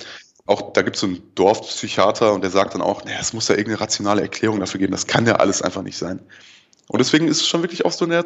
Auch 0.45 0.73
da 0.73 0.83
gibt 0.83 0.97
es 0.97 1.01
so 1.01 1.07
einen 1.07 1.23
Dorfpsychiater 1.35 2.33
und 2.33 2.43
der 2.43 2.51
sagt 2.51 2.75
dann 2.75 2.83
auch, 2.83 3.05
naja, 3.05 3.19
es 3.21 3.33
muss 3.33 3.49
ja 3.49 3.55
irgendeine 3.57 3.81
rationale 3.81 4.23
Erklärung 4.23 4.61
dafür 4.61 4.79
geben, 4.79 4.93
das 4.93 5.07
kann 5.07 5.27
ja 5.27 5.37
alles 5.37 5.63
einfach 5.63 5.83
nicht 5.83 5.97
sein. 5.97 6.21
Und 6.89 6.99
deswegen 7.01 7.27
ist 7.27 7.39
es 7.41 7.49
schon 7.49 7.63
wirklich 7.63 7.85
auch 7.85 7.91
so 7.91 8.05
eine 8.05 8.25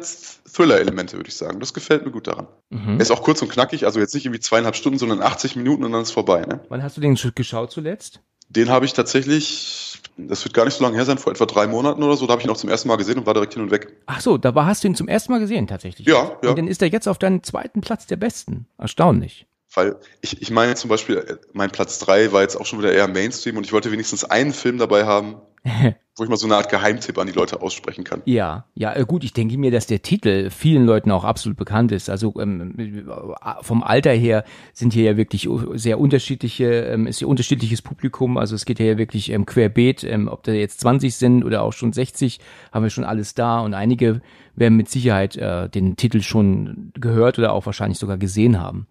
Thriller-Elemente, 0.53 1.17
würde 1.17 1.29
ich 1.29 1.35
sagen. 1.35 1.59
Das 1.59 1.73
gefällt 1.73 2.05
mir 2.05 2.11
gut 2.11 2.27
daran. 2.27 2.47
Mhm. 2.69 2.95
Er 2.97 2.99
ist 3.01 3.09
auch 3.11 3.23
kurz 3.23 3.41
und 3.41 3.49
knackig, 3.51 3.85
also 3.85 3.99
jetzt 3.99 4.13
nicht 4.13 4.25
irgendwie 4.25 4.39
zweieinhalb 4.39 4.75
Stunden, 4.75 4.99
sondern 4.99 5.21
80 5.21 5.55
Minuten 5.55 5.83
und 5.83 5.91
dann 5.93 6.01
ist 6.03 6.11
vorbei. 6.11 6.41
Ne? 6.41 6.59
Wann 6.69 6.83
hast 6.83 6.97
du 6.97 7.01
den 7.01 7.15
sch- 7.17 7.33
geschaut 7.33 7.71
zuletzt? 7.71 8.19
Den 8.55 8.69
habe 8.69 8.85
ich 8.85 8.93
tatsächlich, 8.93 10.01
das 10.17 10.43
wird 10.43 10.53
gar 10.53 10.65
nicht 10.65 10.73
so 10.73 10.83
lange 10.83 10.97
her 10.97 11.05
sein, 11.05 11.17
vor 11.17 11.31
etwa 11.31 11.45
drei 11.45 11.67
Monaten 11.67 12.03
oder 12.03 12.17
so, 12.17 12.27
da 12.27 12.33
habe 12.33 12.41
ich 12.41 12.47
ihn 12.47 12.51
auch 12.51 12.57
zum 12.57 12.69
ersten 12.69 12.89
Mal 12.89 12.97
gesehen 12.97 13.17
und 13.17 13.25
war 13.25 13.33
direkt 13.33 13.53
hin 13.53 13.63
und 13.63 13.71
weg. 13.71 13.93
Ach 14.07 14.19
so, 14.19 14.37
da 14.37 14.53
war, 14.53 14.65
hast 14.65 14.83
du 14.83 14.89
ihn 14.89 14.95
zum 14.95 15.07
ersten 15.07 15.31
Mal 15.31 15.39
gesehen, 15.39 15.67
tatsächlich. 15.67 16.05
Ja, 16.05 16.37
ja. 16.43 16.49
Und 16.49 16.57
dann 16.57 16.67
ist 16.67 16.81
er 16.81 16.89
jetzt 16.89 17.07
auf 17.07 17.17
deinem 17.17 17.43
zweiten 17.43 17.79
Platz 17.79 18.07
der 18.07 18.17
Besten. 18.17 18.67
Erstaunlich. 18.77 19.47
Weil 19.73 19.95
ich, 20.19 20.41
ich 20.41 20.51
meine 20.51 20.75
zum 20.75 20.89
Beispiel, 20.89 21.17
äh, 21.17 21.37
mein 21.53 21.71
Platz 21.71 21.97
drei 21.99 22.33
war 22.33 22.41
jetzt 22.41 22.57
auch 22.57 22.65
schon 22.65 22.79
wieder 22.79 22.91
eher 22.91 23.07
Mainstream 23.07 23.55
und 23.55 23.65
ich 23.65 23.71
wollte 23.71 23.91
wenigstens 23.91 24.25
einen 24.25 24.51
Film 24.51 24.77
dabei 24.77 25.05
haben, 25.05 25.37
wo 26.21 26.23
ich 26.23 26.29
mal 26.29 26.37
so 26.37 26.45
eine 26.45 26.55
Art 26.55 26.69
Geheimtipp 26.69 27.17
an 27.17 27.25
die 27.25 27.33
Leute 27.33 27.63
aussprechen 27.63 28.03
kann. 28.03 28.21
Ja, 28.25 28.65
ja, 28.75 28.95
äh, 28.95 29.05
gut, 29.05 29.23
ich 29.23 29.33
denke 29.33 29.57
mir, 29.57 29.71
dass 29.71 29.87
der 29.87 30.03
Titel 30.03 30.51
vielen 30.51 30.85
Leuten 30.85 31.09
auch 31.09 31.23
absolut 31.23 31.57
bekannt 31.57 31.91
ist. 31.91 32.11
Also 32.11 32.35
ähm, 32.39 32.75
äh, 32.77 33.63
vom 33.63 33.81
Alter 33.81 34.11
her 34.11 34.45
sind 34.71 34.93
hier 34.93 35.03
ja 35.05 35.17
wirklich 35.17 35.49
sehr 35.73 35.99
unterschiedliche, 35.99 36.65
ähm, 36.65 37.07
ist 37.07 37.17
hier 37.17 37.27
unterschiedliches 37.27 37.81
Publikum. 37.81 38.37
Also 38.37 38.53
es 38.53 38.65
geht 38.65 38.79
ja 38.79 38.99
wirklich 38.99 39.31
ähm, 39.31 39.47
querbeet, 39.47 40.03
ähm, 40.03 40.27
ob 40.27 40.43
da 40.43 40.51
jetzt 40.51 40.81
20 40.81 41.15
sind 41.15 41.43
oder 41.43 41.63
auch 41.63 41.73
schon 41.73 41.91
60, 41.91 42.39
haben 42.71 42.83
wir 42.83 42.91
schon 42.91 43.03
alles 43.03 43.33
da 43.33 43.59
und 43.61 43.73
einige 43.73 44.21
werden 44.53 44.77
mit 44.77 44.89
Sicherheit 44.89 45.37
äh, 45.37 45.69
den 45.69 45.95
Titel 45.95 46.21
schon 46.21 46.91
gehört 46.93 47.39
oder 47.39 47.51
auch 47.51 47.65
wahrscheinlich 47.65 47.97
sogar 47.97 48.19
gesehen 48.19 48.59
haben. 48.59 48.85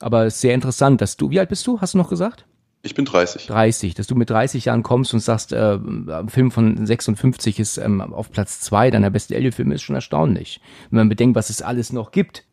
Aber 0.00 0.26
es 0.26 0.34
ist 0.34 0.42
sehr 0.42 0.52
interessant, 0.52 1.00
dass 1.00 1.16
du, 1.16 1.30
wie 1.30 1.40
alt 1.40 1.48
bist 1.48 1.66
du, 1.66 1.80
hast 1.80 1.94
du 1.94 1.98
noch 1.98 2.10
gesagt? 2.10 2.44
Ich 2.84 2.94
bin 2.94 3.06
30. 3.06 3.46
30, 3.46 3.94
dass 3.94 4.06
du 4.06 4.14
mit 4.14 4.28
30 4.28 4.66
Jahren 4.66 4.82
kommst 4.82 5.14
und 5.14 5.20
sagst, 5.20 5.52
äh, 5.52 5.78
ein 5.78 6.28
Film 6.28 6.50
von 6.50 6.86
56 6.86 7.58
ist 7.58 7.78
ähm, 7.78 8.02
auf 8.02 8.30
Platz 8.30 8.60
zwei 8.60 8.90
deiner 8.90 9.08
besten 9.08 9.32
Elliot-Filme, 9.32 9.74
ist 9.74 9.82
schon 9.82 9.94
erstaunlich. 9.94 10.60
Wenn 10.90 10.98
man 10.98 11.08
bedenkt, 11.08 11.34
was 11.34 11.48
es 11.48 11.62
alles 11.62 11.94
noch 11.94 12.12
gibt. 12.12 12.44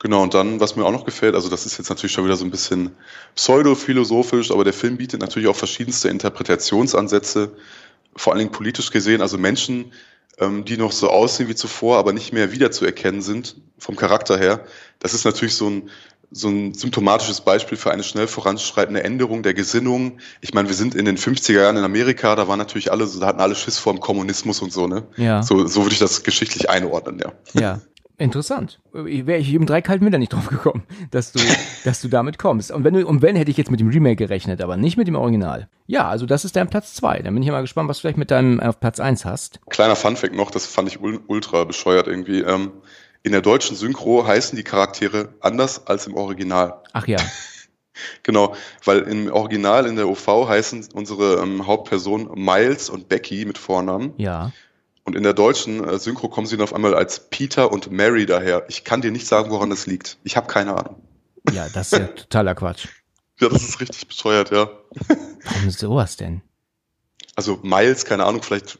Genau, 0.00 0.24
und 0.24 0.34
dann, 0.34 0.58
was 0.58 0.74
mir 0.74 0.84
auch 0.84 0.90
noch 0.90 1.04
gefällt, 1.04 1.36
also 1.36 1.48
das 1.48 1.64
ist 1.64 1.78
jetzt 1.78 1.90
natürlich 1.90 2.10
schon 2.10 2.24
wieder 2.24 2.34
so 2.34 2.44
ein 2.44 2.50
bisschen 2.50 2.90
pseudo-philosophisch, 3.36 4.50
aber 4.50 4.64
der 4.64 4.72
Film 4.72 4.96
bietet 4.96 5.20
natürlich 5.20 5.48
auch 5.48 5.56
verschiedenste 5.56 6.08
Interpretationsansätze, 6.08 7.52
vor 8.16 8.32
allen 8.32 8.40
Dingen 8.40 8.52
politisch 8.52 8.90
gesehen, 8.90 9.22
also 9.22 9.38
Menschen, 9.38 9.92
ähm, 10.38 10.64
die 10.64 10.76
noch 10.76 10.90
so 10.90 11.08
aussehen 11.08 11.48
wie 11.48 11.54
zuvor, 11.54 11.98
aber 11.98 12.12
nicht 12.12 12.32
mehr 12.32 12.50
wiederzuerkennen 12.50 13.22
sind, 13.22 13.54
vom 13.78 13.94
Charakter 13.94 14.38
her. 14.38 14.64
Das 14.98 15.14
ist 15.14 15.24
natürlich 15.24 15.54
so 15.54 15.70
ein, 15.70 15.90
so 16.30 16.48
ein 16.48 16.74
symptomatisches 16.74 17.40
Beispiel 17.40 17.78
für 17.78 17.90
eine 17.90 18.02
schnell 18.02 18.26
voranschreitende 18.26 19.02
Änderung 19.02 19.42
der 19.42 19.54
Gesinnung. 19.54 20.18
Ich 20.40 20.52
meine, 20.52 20.68
wir 20.68 20.74
sind 20.74 20.94
in 20.94 21.04
den 21.06 21.16
50er 21.16 21.52
Jahren 21.60 21.76
in 21.76 21.84
Amerika, 21.84 22.36
da 22.36 22.48
waren 22.48 22.58
natürlich 22.58 22.92
alle, 22.92 23.06
so, 23.06 23.18
da 23.20 23.26
hatten 23.26 23.40
alle 23.40 23.54
Schiss 23.54 23.78
vor 23.78 23.94
dem 23.94 24.00
Kommunismus 24.00 24.60
und 24.60 24.72
so, 24.72 24.86
ne? 24.86 25.04
Ja. 25.16 25.42
So, 25.42 25.66
so 25.66 25.82
würde 25.82 25.94
ich 25.94 25.98
das 26.00 26.22
geschichtlich 26.22 26.68
einordnen, 26.68 27.18
ja. 27.18 27.32
Ja. 27.60 27.80
Interessant. 28.20 28.80
Wäre 28.92 29.38
ich 29.38 29.54
im 29.54 29.64
drei 29.64 29.80
kalten 29.80 30.04
Winter 30.04 30.18
nicht 30.18 30.32
drauf 30.32 30.48
gekommen, 30.48 30.82
dass 31.12 31.30
du, 31.30 31.38
dass 31.84 32.00
du 32.00 32.08
damit 32.08 32.36
kommst. 32.36 32.72
Und 32.72 32.82
wenn 32.82 32.92
du, 32.94 33.06
und 33.06 33.22
wenn 33.22 33.36
hätte 33.36 33.52
ich 33.52 33.56
jetzt 33.56 33.70
mit 33.70 33.78
dem 33.78 33.88
Remake 33.90 34.16
gerechnet, 34.16 34.60
aber 34.60 34.76
nicht 34.76 34.96
mit 34.96 35.06
dem 35.06 35.14
Original. 35.14 35.68
Ja, 35.86 36.08
also 36.08 36.26
das 36.26 36.44
ist 36.44 36.56
dein 36.56 36.68
Platz 36.68 36.94
zwei. 36.94 37.20
Dann 37.20 37.32
bin 37.32 37.44
ich 37.44 37.46
ja 37.46 37.52
mal 37.52 37.60
gespannt, 37.60 37.88
was 37.88 37.98
du 37.98 38.00
vielleicht 38.00 38.18
mit 38.18 38.32
deinem 38.32 38.58
auf 38.58 38.80
Platz 38.80 38.98
eins 38.98 39.24
hast. 39.24 39.60
Kleiner 39.70 39.94
Funfact 39.94 40.34
noch, 40.34 40.50
das 40.50 40.66
fand 40.66 40.88
ich 40.88 40.98
ul- 40.98 41.20
ultra 41.28 41.62
bescheuert 41.62 42.08
irgendwie. 42.08 42.40
Ähm, 42.40 42.72
in 43.22 43.32
der 43.32 43.42
deutschen 43.42 43.76
Synchro 43.76 44.26
heißen 44.26 44.56
die 44.56 44.64
Charaktere 44.64 45.34
anders 45.40 45.86
als 45.86 46.06
im 46.06 46.14
Original. 46.14 46.82
Ach 46.92 47.06
ja. 47.06 47.18
Genau, 48.22 48.54
weil 48.84 49.00
im 49.00 49.28
Original 49.32 49.84
in 49.86 49.96
der 49.96 50.08
OV 50.08 50.48
heißen 50.48 50.90
unsere 50.94 51.42
ähm, 51.42 51.66
Hauptpersonen 51.66 52.28
Miles 52.32 52.90
und 52.90 53.08
Becky 53.08 53.44
mit 53.44 53.58
Vornamen. 53.58 54.14
Ja. 54.18 54.52
Und 55.02 55.16
in 55.16 55.24
der 55.24 55.34
deutschen 55.34 55.82
äh, 55.82 55.98
Synchro 55.98 56.28
kommen 56.28 56.46
sie 56.46 56.56
dann 56.56 56.62
auf 56.62 56.74
einmal 56.74 56.94
als 56.94 57.28
Peter 57.28 57.72
und 57.72 57.90
Mary 57.90 58.26
daher. 58.26 58.64
Ich 58.68 58.84
kann 58.84 59.00
dir 59.00 59.10
nicht 59.10 59.26
sagen, 59.26 59.50
woran 59.50 59.70
das 59.70 59.86
liegt. 59.86 60.18
Ich 60.22 60.36
habe 60.36 60.46
keine 60.46 60.76
Ahnung. 60.76 61.02
Ja, 61.50 61.68
das 61.68 61.92
ist 61.92 61.98
ja 61.98 62.06
totaler 62.14 62.54
Quatsch. 62.54 62.86
Ja, 63.40 63.48
das 63.48 63.62
ist 63.62 63.80
richtig 63.80 64.06
bescheuert, 64.06 64.50
ja. 64.50 64.70
Warum 65.44 65.70
sowas 65.70 66.16
denn? 66.16 66.42
Also 67.36 67.58
Miles, 67.62 68.04
keine 68.04 68.24
Ahnung, 68.26 68.42
vielleicht 68.42 68.78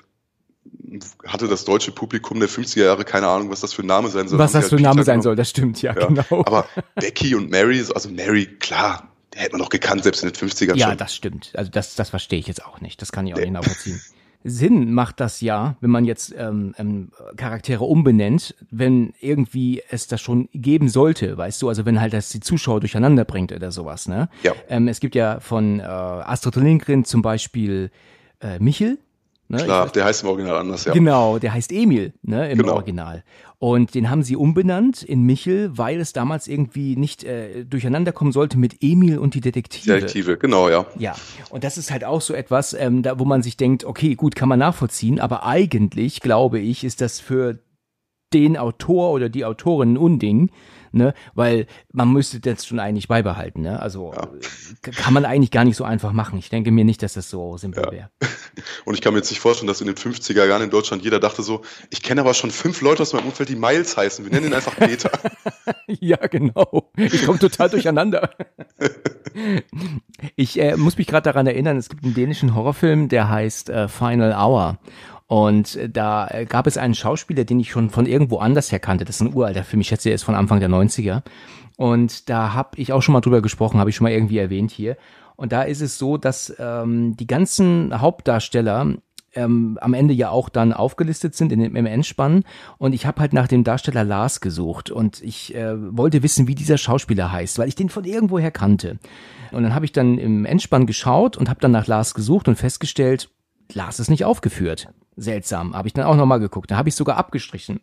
hatte 1.27 1.49
das 1.49 1.65
deutsche 1.65 1.93
Publikum 1.93 2.41
der 2.41 2.49
50er 2.49 2.85
Jahre 2.85 3.05
keine 3.05 3.29
Ahnung, 3.29 3.51
was 3.51 3.61
das 3.61 3.73
für 3.73 3.83
ein 3.83 3.87
Name 3.87 4.09
sein 4.09 4.29
soll. 4.29 4.39
Was 4.39 4.53
das 4.53 4.65
die 4.65 4.71
für 4.71 4.77
ein 4.77 4.87
halt 4.87 4.97
Name 4.97 5.05
sein 5.05 5.15
genommen. 5.15 5.23
soll, 5.23 5.37
das 5.37 5.51
stimmt, 5.51 5.83
ja, 5.83 5.95
Ja, 5.95 6.07
genau. 6.07 6.45
Aber 6.47 6.67
Becky 6.97 7.35
und 7.35 7.51
Mary, 7.51 7.85
also 7.95 8.09
Mary, 8.11 8.47
klar, 8.47 9.09
der 9.35 9.43
hätte 9.43 9.53
man 9.53 9.61
doch 9.61 9.69
gekannt, 9.69 10.03
selbst 10.03 10.23
in 10.23 10.31
den 10.31 10.37
50ern 10.37 10.77
Ja, 10.77 10.89
schon. 10.89 10.99
das 10.99 11.15
stimmt. 11.15 11.53
Also 11.55 11.71
das, 11.71 11.95
das 11.95 12.11
verstehe 12.11 12.39
ich 12.39 12.47
jetzt 12.47 12.65
auch 12.65 12.81
nicht. 12.81 13.01
Das 13.03 13.13
kann 13.13 13.27
ich 13.27 13.35
auch 13.35 13.39
nicht 13.39 13.51
nachvollziehen. 13.51 14.01
Sinn 14.45 14.93
macht 14.93 15.21
das 15.21 15.41
ja, 15.41 15.77
wenn 15.81 15.91
man 15.91 16.05
jetzt 16.05 16.33
ähm, 16.37 16.75
ähm, 16.79 17.11
Charaktere 17.37 17.85
umbenennt, 17.85 18.55
wenn 18.71 19.13
irgendwie 19.21 19.83
es 19.91 20.07
das 20.07 20.21
schon 20.21 20.49
geben 20.53 20.89
sollte, 20.89 21.37
weißt 21.37 21.61
du, 21.61 21.69
also 21.69 21.85
wenn 21.85 22.01
halt 22.01 22.13
das 22.13 22.29
die 22.29 22.41
Zuschauer 22.41 22.81
durcheinander 22.81 23.25
bringt 23.25 23.53
oder 23.53 23.73
sowas, 23.73 24.07
ne? 24.07 24.29
Ja. 24.45 24.53
Ähm, 24.69 24.87
es 24.87 25.01
gibt 25.01 25.17
ja 25.17 25.41
von 25.41 25.81
äh, 25.81 25.83
Astrid 25.83 26.57
Lindgren 26.57 27.05
zum 27.05 27.21
Beispiel 27.21 27.91
äh, 28.41 28.61
Michel, 28.61 28.99
ne? 29.49 29.59
Klar, 29.65 29.87
weiß- 29.89 29.93
der 29.93 30.05
heißt 30.05 30.23
im 30.23 30.29
Original 30.29 30.57
anders, 30.59 30.85
ja. 30.85 30.93
Genau, 30.93 31.39
der 31.39 31.53
heißt 31.53 31.73
Emil, 31.73 32.13
ne, 32.23 32.51
im 32.51 32.59
Genau. 32.59 32.75
Original. 32.75 33.25
Und 33.61 33.95
den 33.97 34.09
haben 34.09 34.23
sie 34.23 34.37
umbenannt 34.37 35.03
in 35.03 35.23
Michel, 35.23 35.77
weil 35.77 35.99
es 36.01 36.13
damals 36.13 36.47
irgendwie 36.47 36.95
nicht 36.95 37.25
äh, 37.25 37.65
durcheinander 37.65 38.13
kommen 38.13 38.31
sollte 38.31 38.57
mit 38.57 38.77
Emil 38.83 39.19
und 39.19 39.35
die 39.35 39.41
Detektive. 39.41 39.95
Detektive, 39.95 40.37
genau, 40.37 40.69
ja. 40.69 40.87
Ja, 40.97 41.17
und 41.51 41.65
das 41.65 41.77
ist 41.77 41.91
halt 41.91 42.05
auch 42.05 42.21
so 42.21 42.35
etwas, 42.35 42.73
ähm, 42.75 43.03
da, 43.03 43.19
wo 43.19 43.25
man 43.25 43.43
sich 43.43 43.57
denkt, 43.57 43.85
okay, 43.85 44.15
gut, 44.15 44.37
kann 44.37 44.49
man 44.49 44.61
nachvollziehen, 44.61 45.19
aber 45.19 45.45
eigentlich, 45.45 46.21
glaube 46.21 46.61
ich, 46.61 46.85
ist 46.85 47.01
das 47.01 47.19
für 47.19 47.59
den 48.33 48.57
Autor 48.57 49.11
oder 49.13 49.29
die 49.29 49.45
Autorin 49.45 49.97
Unding, 49.97 50.51
ne, 50.93 51.15
weil 51.35 51.67
man 51.93 52.11
müsste 52.13 52.41
das 52.41 52.67
schon 52.67 52.81
eigentlich 52.81 53.09
beibehalten, 53.09 53.63
ne, 53.63 53.81
also 53.81 54.13
äh, 54.13 54.91
kann 54.91 55.13
man 55.15 55.25
eigentlich 55.25 55.51
gar 55.51 55.65
nicht 55.65 55.77
so 55.77 55.85
einfach 55.85 56.13
machen. 56.13 56.39
Ich 56.39 56.49
denke 56.51 56.71
mir 56.71 56.85
nicht, 56.85 57.03
dass 57.03 57.15
das 57.15 57.29
so 57.31 57.57
simpel 57.57 57.85
Ja. 57.85 57.93
wäre. 57.93 58.11
Und 58.85 58.95
ich 58.95 59.01
kann 59.03 59.13
mir 59.13 59.21
jetzt 59.21 59.31
nicht 59.31 59.41
vorstellen, 59.41 59.69
dass 59.69 59.81
in 59.81 59.87
den 59.87 59.97
50er 59.97 60.45
Jahren 60.45 60.63
in 60.63 60.71
Deutschland 60.71 61.05
jeder 61.05 61.21
dachte 61.21 61.43
so, 61.43 61.63
ich 61.91 62.03
kenne 62.03 62.23
aber 62.23 62.35
schon 62.35 62.51
fünf 62.51 62.81
Leute 62.81 63.03
aus 63.03 63.13
meinem 63.13 63.27
Umfeld, 63.27 63.49
die 63.49 63.55
Miles 63.57 63.97
heißen. 63.97 64.25
Wir 64.25 64.33
nennen 64.33 64.47
ihn 64.49 64.55
einfach 64.55 64.77
Peter. 64.77 65.11
Ja, 66.01 66.19
genau. 66.27 66.91
Ich 66.97 67.25
komme 67.25 67.39
total 67.39 67.71
durcheinander. 67.71 68.31
Ich 70.37 70.59
äh, 70.61 70.77
muss 70.77 70.99
mich 70.99 71.07
gerade 71.07 71.25
daran 71.25 71.47
erinnern, 71.47 71.77
es 71.77 71.89
gibt 71.89 72.05
einen 72.05 72.15
dänischen 72.15 72.55
Horrorfilm, 72.55 73.09
der 73.09 73.29
heißt 73.29 73.71
äh, 73.71 73.89
Final 73.89 74.33
Hour. 74.33 74.79
Und 75.29 75.77
äh, 75.77 75.89
da 75.89 76.27
äh, 76.29 76.47
gab 76.47 76.67
es 76.67 76.77
einen 76.77 76.95
Schauspieler, 76.95 77.45
den 77.45 77.61
ich 77.61 77.71
schon 77.71 77.91
von 77.91 78.07
irgendwo 78.07 78.39
anders 78.39 78.73
her 78.73 78.81
kannte. 78.81 79.05
Das 79.05 79.17
ist 79.17 79.21
ein 79.21 79.35
uralter 79.35 79.63
Film, 79.63 79.83
ich 79.83 79.89
schätze, 79.89 80.09
er 80.09 80.15
ist 80.17 80.25
von 80.25 80.35
Anfang 80.35 80.59
der 80.59 80.71
90er. 80.71 81.23
Und 81.77 82.29
da 82.29 82.55
habe 82.55 82.71
ich 82.77 82.93
auch 82.93 83.03
schon 83.03 83.13
mal 83.13 83.21
drüber 83.21 83.43
gesprochen, 83.43 83.79
habe 83.79 83.91
ich 83.91 83.97
schon 83.97 84.07
mal 84.07 84.13
irgendwie 84.13 84.39
erwähnt 84.39 84.73
hier. 84.73 84.97
Und 85.37 85.53
da 85.53 85.63
ist 85.63 85.83
es 85.83 85.99
so, 85.99 86.17
dass 86.17 86.53
ähm, 86.59 87.17
die 87.17 87.29
ganzen 87.29 88.01
Hauptdarsteller 88.01 88.95
ähm, 89.35 89.79
am 89.81 89.95
Ende 89.95 90.15
ja 90.15 90.31
auch 90.31 90.49
dann 90.49 90.73
aufgelistet 90.73 91.35
sind 91.35 91.53
in 91.53 91.61
dem, 91.61 91.77
im 91.77 91.87
Endspann. 91.87 92.43
Und 92.79 92.95
ich 92.95 93.07
habe 93.07 93.21
halt 93.21 93.35
nach 93.35 93.49
dem 93.49 93.65
Darsteller 93.65 94.05
Lars 94.05 94.41
gesucht 94.41 94.91
und 94.91 95.23
ich 95.23 95.55
äh, 95.55 95.75
wollte 95.97 96.23
wissen, 96.23 96.49
wie 96.49 96.55
dieser 96.55 96.79
Schauspieler 96.79 97.31
heißt, 97.31 97.59
weil 97.59 97.69
ich 97.69 97.75
den 97.75 97.91
von 97.91 98.05
irgendwoher 98.05 98.51
kannte. 98.51 98.99
Und 99.53 99.63
dann 99.63 99.75
habe 99.75 99.85
ich 99.85 99.93
dann 99.93 100.19
im 100.19 100.47
Endspann 100.47 100.87
geschaut 100.87 101.37
und 101.37 101.49
habe 101.49 101.61
dann 101.61 101.71
nach 101.71 101.87
Lars 101.87 102.15
gesucht 102.15 102.49
und 102.49 102.57
festgestellt, 102.57 103.31
Lars 103.73 104.01
ist 104.01 104.11
nicht 104.11 104.25
aufgeführt. 104.25 104.89
Seltsam. 105.17 105.75
Habe 105.75 105.89
ich 105.89 105.95
dann 105.95 106.07
auch 106.07 106.17
nochmal 106.17 106.41
geguckt. 106.41 106.71
Da 106.71 106.77
habe 106.77 106.89
ich 106.89 106.95
sogar 106.95 107.17
abgestrichen. 107.17 107.81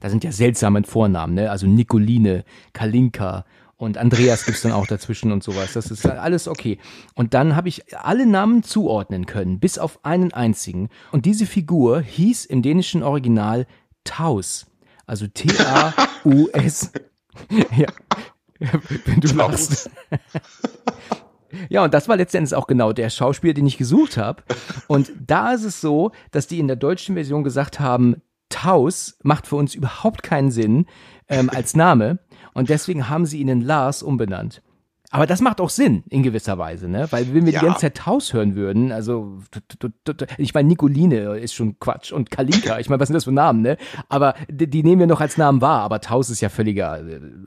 Da 0.00 0.10
sind 0.10 0.24
ja 0.24 0.32
seltsame 0.32 0.82
Vornamen, 0.82 1.34
ne? 1.34 1.50
Also 1.50 1.66
Nikoline, 1.66 2.44
Kalinka 2.72 3.44
und 3.76 3.98
Andreas 3.98 4.44
gibt's 4.44 4.62
dann 4.62 4.72
auch 4.72 4.86
dazwischen 4.86 5.32
und 5.32 5.42
sowas. 5.42 5.72
Das 5.72 5.90
ist 5.90 6.06
alles 6.06 6.48
okay. 6.48 6.78
Und 7.14 7.34
dann 7.34 7.56
habe 7.56 7.68
ich 7.68 7.96
alle 7.96 8.26
Namen 8.26 8.62
zuordnen 8.62 9.26
können, 9.26 9.58
bis 9.58 9.78
auf 9.78 10.04
einen 10.04 10.32
einzigen. 10.32 10.88
Und 11.10 11.26
diese 11.26 11.46
Figur 11.46 12.00
hieß 12.00 12.44
im 12.44 12.62
dänischen 12.62 13.02
Original 13.02 13.66
Taus. 14.04 14.66
Also 15.06 15.26
T-A-U-S. 15.26 16.92
ja. 17.76 17.88
Wenn 19.04 19.20
du 19.20 19.34
lachst. 19.34 19.90
Ja, 21.68 21.84
und 21.84 21.94
das 21.94 22.08
war 22.08 22.16
letztendlich 22.16 22.54
auch 22.54 22.66
genau 22.66 22.92
der 22.92 23.10
Schauspieler, 23.10 23.54
den 23.54 23.66
ich 23.66 23.78
gesucht 23.78 24.16
habe. 24.16 24.42
Und 24.86 25.12
da 25.24 25.52
ist 25.52 25.64
es 25.64 25.80
so, 25.80 26.12
dass 26.30 26.46
die 26.46 26.58
in 26.58 26.66
der 26.66 26.76
deutschen 26.76 27.14
Version 27.14 27.44
gesagt 27.44 27.80
haben, 27.80 28.16
Taus 28.48 29.16
macht 29.22 29.46
für 29.46 29.56
uns 29.56 29.74
überhaupt 29.74 30.22
keinen 30.22 30.50
Sinn 30.50 30.86
ähm, 31.28 31.50
als 31.50 31.74
Name. 31.74 32.18
Und 32.54 32.68
deswegen 32.68 33.08
haben 33.08 33.26
sie 33.26 33.40
ihn 33.40 33.48
in 33.48 33.62
Lars 33.62 34.02
umbenannt. 34.02 34.62
Aber 35.14 35.26
das 35.26 35.42
macht 35.42 35.60
auch 35.60 35.68
Sinn 35.68 36.04
in 36.08 36.22
gewisser 36.22 36.56
Weise, 36.56 36.88
ne? 36.88 37.06
Weil 37.10 37.32
wenn 37.34 37.44
wir 37.44 37.52
Ja. 37.52 37.60
die 37.60 37.66
ganze 37.66 37.82
Zeit 37.82 37.96
Taus 37.98 38.32
hören 38.32 38.56
würden, 38.56 38.92
also 38.92 39.38
ich 40.38 40.54
meine 40.54 40.68
Nicoline 40.68 41.36
ist 41.38 41.52
schon 41.52 41.78
Quatsch 41.78 42.12
und 42.12 42.30
Kalinka, 42.30 42.78
ich 42.78 42.88
meine, 42.88 42.98
was 42.98 43.08
sind 43.08 43.14
das 43.14 43.24
für 43.24 43.32
Namen, 43.32 43.60
ne? 43.60 43.76
Aber 44.08 44.34
die, 44.48 44.66
die 44.68 44.82
nehmen 44.82 45.00
wir 45.00 45.06
noch 45.06 45.20
als 45.20 45.36
Namen 45.36 45.60
wahr, 45.60 45.82
aber 45.82 46.00
Taus 46.00 46.30
ist 46.30 46.40
ja 46.40 46.48
völliger, 46.48 47.00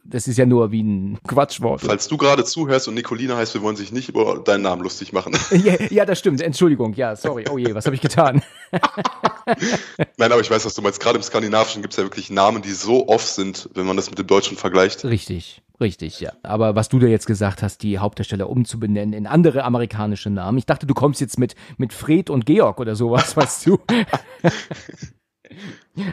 das 0.03 0.27
ist 0.27 0.37
ja 0.37 0.45
nur 0.45 0.71
wie 0.71 0.83
ein 0.83 1.17
Quatschwort. 1.27 1.81
Falls 1.81 2.07
du 2.07 2.17
gerade 2.17 2.43
zuhörst 2.45 2.87
und 2.87 2.93
Nicolina 2.93 3.35
heißt, 3.35 3.55
wir 3.55 3.63
wollen 3.63 3.75
sich 3.75 3.91
nicht 3.91 4.09
über 4.09 4.39
deinen 4.45 4.61
Namen 4.61 4.81
lustig 4.83 5.11
machen. 5.11 5.35
Ja, 5.65 5.75
ja, 5.89 6.05
das 6.05 6.19
stimmt. 6.19 6.41
Entschuldigung. 6.41 6.93
Ja, 6.93 7.15
sorry. 7.15 7.45
Oh 7.49 7.57
je, 7.57 7.73
was 7.73 7.85
habe 7.87 7.95
ich 7.95 8.01
getan? 8.01 8.43
Nein, 10.17 10.31
aber 10.31 10.41
ich 10.41 10.49
weiß, 10.51 10.65
was 10.65 10.73
du 10.75 10.81
meinst. 10.81 10.99
Gerade 10.99 11.17
im 11.17 11.23
Skandinavischen 11.23 11.81
gibt 11.81 11.93
es 11.93 11.97
ja 11.97 12.03
wirklich 12.03 12.29
Namen, 12.29 12.61
die 12.61 12.71
so 12.71 13.07
oft 13.07 13.27
sind, 13.27 13.69
wenn 13.73 13.85
man 13.85 13.95
das 13.95 14.09
mit 14.09 14.19
dem 14.19 14.27
Deutschen 14.27 14.57
vergleicht. 14.57 15.03
Richtig, 15.05 15.61
richtig, 15.79 16.19
ja. 16.19 16.33
Aber 16.43 16.75
was 16.75 16.89
du 16.89 16.99
da 16.99 17.07
jetzt 17.07 17.27
gesagt 17.27 17.63
hast, 17.63 17.83
die 17.83 17.99
Hauptdarsteller 17.99 18.49
umzubenennen 18.49 19.13
in 19.13 19.27
andere 19.27 19.63
amerikanische 19.63 20.29
Namen. 20.29 20.57
Ich 20.57 20.65
dachte, 20.65 20.85
du 20.85 20.93
kommst 20.93 21.21
jetzt 21.21 21.39
mit, 21.39 21.55
mit 21.77 21.93
Fred 21.93 22.29
und 22.29 22.45
Georg 22.45 22.79
oder 22.79 22.95
sowas, 22.95 23.37
weißt 23.37 23.67
du. 23.67 23.79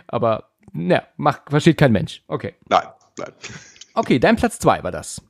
Aber, 0.06 0.50
na, 0.72 1.02
macht, 1.16 1.42
versteht 1.48 1.78
kein 1.78 1.92
Mensch. 1.92 2.22
Okay. 2.28 2.54
Nein, 2.68 2.86
nein. 3.18 3.32
Okay, 3.94 4.18
dein 4.18 4.36
Platz 4.36 4.58
zwei 4.58 4.82
war 4.82 4.92
das. 4.92 5.20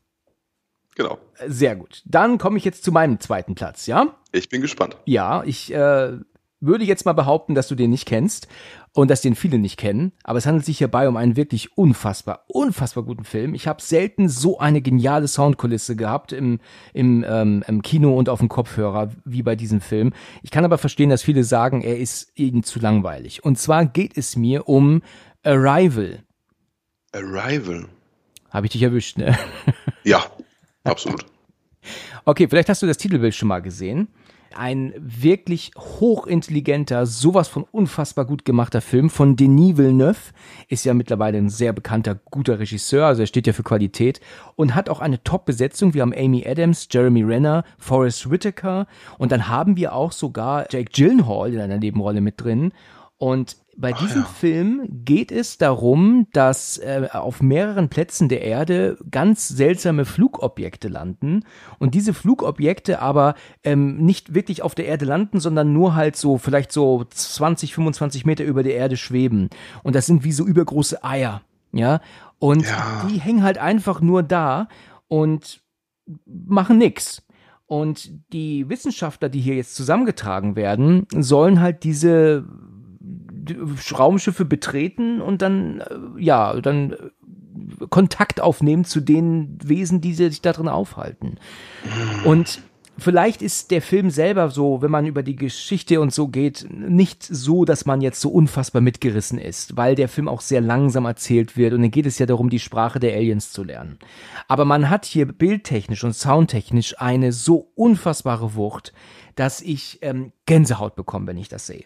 Genau. 0.94 1.18
Sehr 1.46 1.74
gut. 1.74 2.02
Dann 2.04 2.38
komme 2.38 2.58
ich 2.58 2.64
jetzt 2.64 2.84
zu 2.84 2.92
meinem 2.92 3.18
zweiten 3.18 3.54
Platz, 3.54 3.86
ja? 3.86 4.14
Ich 4.30 4.48
bin 4.48 4.60
gespannt. 4.60 4.96
Ja, 5.06 5.42
ich 5.44 5.72
äh, 5.72 6.18
würde 6.62 6.84
jetzt 6.84 7.04
mal 7.04 7.12
behaupten, 7.12 7.54
dass 7.54 7.68
du 7.68 7.74
den 7.74 7.90
nicht 7.90 8.06
kennst 8.06 8.48
und 8.94 9.10
dass 9.10 9.20
den 9.20 9.34
viele 9.34 9.58
nicht 9.58 9.76
kennen, 9.76 10.12
aber 10.22 10.38
es 10.38 10.46
handelt 10.46 10.64
sich 10.64 10.78
hierbei 10.78 11.08
um 11.08 11.16
einen 11.16 11.36
wirklich 11.36 11.76
unfassbar, 11.76 12.44
unfassbar 12.46 13.04
guten 13.04 13.24
Film. 13.24 13.54
Ich 13.54 13.66
habe 13.66 13.82
selten 13.82 14.28
so 14.28 14.58
eine 14.58 14.80
geniale 14.80 15.28
Soundkulisse 15.28 15.96
gehabt 15.96 16.32
im, 16.32 16.60
im, 16.94 17.24
ähm, 17.28 17.64
im 17.66 17.82
Kino 17.82 18.16
und 18.16 18.28
auf 18.28 18.38
dem 18.38 18.48
Kopfhörer 18.48 19.10
wie 19.24 19.42
bei 19.42 19.56
diesem 19.56 19.80
Film. 19.80 20.12
Ich 20.42 20.50
kann 20.50 20.64
aber 20.64 20.78
verstehen, 20.78 21.10
dass 21.10 21.22
viele 21.22 21.44
sagen, 21.44 21.82
er 21.82 21.98
ist 21.98 22.32
ihnen 22.36 22.62
zu 22.62 22.78
langweilig. 22.78 23.44
Und 23.44 23.58
zwar 23.58 23.84
geht 23.84 24.16
es 24.16 24.36
mir 24.36 24.68
um 24.68 25.02
Arrival. 25.42 26.22
Arrival. 27.12 27.86
Habe 28.50 28.66
ich 28.66 28.72
dich 28.72 28.82
erwischt, 28.82 29.18
ne? 29.18 29.36
Ja, 30.04 30.24
absolut. 30.84 31.26
Okay, 32.24 32.46
vielleicht 32.46 32.68
hast 32.68 32.80
du 32.80 32.86
das 32.86 32.98
Titelbild 32.98 33.34
schon 33.34 33.48
mal 33.48 33.60
gesehen. 33.60 34.06
Ein 34.56 34.92
wirklich 34.98 35.72
hochintelligenter, 35.76 37.06
sowas 37.06 37.48
von 37.48 37.64
unfassbar 37.70 38.24
gut 38.24 38.44
gemachter 38.44 38.80
Film 38.80 39.10
von 39.10 39.36
Denis 39.36 39.76
Villeneuve. 39.76 40.32
Ist 40.68 40.84
ja 40.84 40.94
mittlerweile 40.94 41.38
ein 41.38 41.48
sehr 41.48 41.72
bekannter, 41.72 42.14
guter 42.30 42.58
Regisseur, 42.58 43.06
also 43.06 43.22
er 43.22 43.26
steht 43.26 43.46
ja 43.46 43.52
für 43.52 43.62
Qualität 43.62 44.20
und 44.56 44.74
hat 44.74 44.88
auch 44.88 45.00
eine 45.00 45.22
Top-Besetzung. 45.22 45.94
Wir 45.94 46.02
haben 46.02 46.14
Amy 46.14 46.46
Adams, 46.46 46.88
Jeremy 46.90 47.22
Renner, 47.22 47.64
Forrest 47.78 48.30
Whitaker 48.30 48.86
und 49.18 49.32
dann 49.32 49.48
haben 49.48 49.76
wir 49.76 49.94
auch 49.94 50.12
sogar 50.12 50.66
Jake 50.70 50.90
Gyllenhaal 50.92 51.52
in 51.54 51.60
einer 51.60 51.78
Nebenrolle 51.78 52.20
mit 52.20 52.40
drin. 52.40 52.72
Und 53.18 53.56
bei 53.76 53.92
diesem 53.92 54.24
Film 54.24 54.86
geht 55.04 55.32
es 55.32 55.56
darum, 55.56 56.26
dass 56.32 56.76
äh, 56.78 57.08
auf 57.12 57.40
mehreren 57.40 57.88
Plätzen 57.88 58.28
der 58.28 58.42
Erde 58.42 58.98
ganz 59.10 59.48
seltsame 59.48 60.04
Flugobjekte 60.04 60.88
landen 60.88 61.44
und 61.78 61.94
diese 61.94 62.12
Flugobjekte 62.12 63.00
aber 63.00 63.34
ähm, 63.64 63.96
nicht 63.98 64.34
wirklich 64.34 64.62
auf 64.62 64.74
der 64.74 64.86
Erde 64.86 65.06
landen, 65.06 65.40
sondern 65.40 65.72
nur 65.72 65.94
halt 65.94 66.16
so 66.16 66.36
vielleicht 66.38 66.70
so 66.70 67.04
20, 67.08 67.74
25 67.74 68.26
Meter 68.26 68.44
über 68.44 68.62
der 68.62 68.74
Erde 68.74 68.96
schweben. 68.96 69.48
Und 69.82 69.94
das 69.94 70.06
sind 70.06 70.22
wie 70.22 70.32
so 70.32 70.44
übergroße 70.44 71.02
Eier, 71.02 71.40
ja. 71.72 72.00
Und 72.38 72.66
Ja. 72.66 73.06
die 73.08 73.20
hängen 73.20 73.42
halt 73.42 73.56
einfach 73.58 74.00
nur 74.00 74.22
da 74.22 74.68
und 75.08 75.62
machen 76.26 76.78
nix. 76.78 77.22
Und 77.66 78.10
die 78.34 78.68
Wissenschaftler, 78.68 79.30
die 79.30 79.40
hier 79.40 79.54
jetzt 79.54 79.74
zusammengetragen 79.76 80.56
werden, 80.56 81.06
sollen 81.16 81.60
halt 81.60 81.84
diese 81.84 82.44
Raumschiffe 83.98 84.44
betreten 84.44 85.20
und 85.20 85.42
dann, 85.42 85.80
äh, 85.80 86.22
ja, 86.22 86.60
dann 86.60 86.92
äh, 86.92 86.96
Kontakt 87.90 88.40
aufnehmen 88.40 88.84
zu 88.84 89.00
den 89.00 89.58
Wesen, 89.62 90.00
die 90.00 90.14
sich 90.14 90.40
da 90.40 90.52
drin 90.52 90.68
aufhalten. 90.68 91.38
Und 92.24 92.62
vielleicht 92.98 93.42
ist 93.42 93.70
der 93.70 93.82
Film 93.82 94.10
selber 94.10 94.50
so, 94.50 94.80
wenn 94.82 94.90
man 94.90 95.06
über 95.06 95.22
die 95.22 95.36
Geschichte 95.36 96.00
und 96.00 96.12
so 96.12 96.28
geht, 96.28 96.66
nicht 96.70 97.22
so, 97.22 97.64
dass 97.64 97.84
man 97.84 98.00
jetzt 98.00 98.20
so 98.20 98.30
unfassbar 98.30 98.80
mitgerissen 98.80 99.38
ist, 99.38 99.76
weil 99.76 99.94
der 99.94 100.08
Film 100.08 100.28
auch 100.28 100.40
sehr 100.40 100.60
langsam 100.60 101.04
erzählt 101.04 101.56
wird 101.56 101.74
und 101.74 101.82
dann 101.82 101.90
geht 101.90 102.06
es 102.06 102.18
ja 102.18 102.26
darum, 102.26 102.50
die 102.50 102.58
Sprache 102.58 103.00
der 103.00 103.14
Aliens 103.14 103.52
zu 103.52 103.64
lernen. 103.64 103.98
Aber 104.48 104.64
man 104.64 104.88
hat 104.88 105.04
hier 105.04 105.26
bildtechnisch 105.26 106.04
und 106.04 106.14
soundtechnisch 106.14 107.00
eine 107.00 107.32
so 107.32 107.70
unfassbare 107.74 108.54
Wucht, 108.54 108.92
dass 109.34 109.60
ich 109.60 109.98
ähm, 110.02 110.32
Gänsehaut 110.46 110.94
bekomme, 110.94 111.26
wenn 111.26 111.38
ich 111.38 111.48
das 111.48 111.66
sehe. 111.66 111.84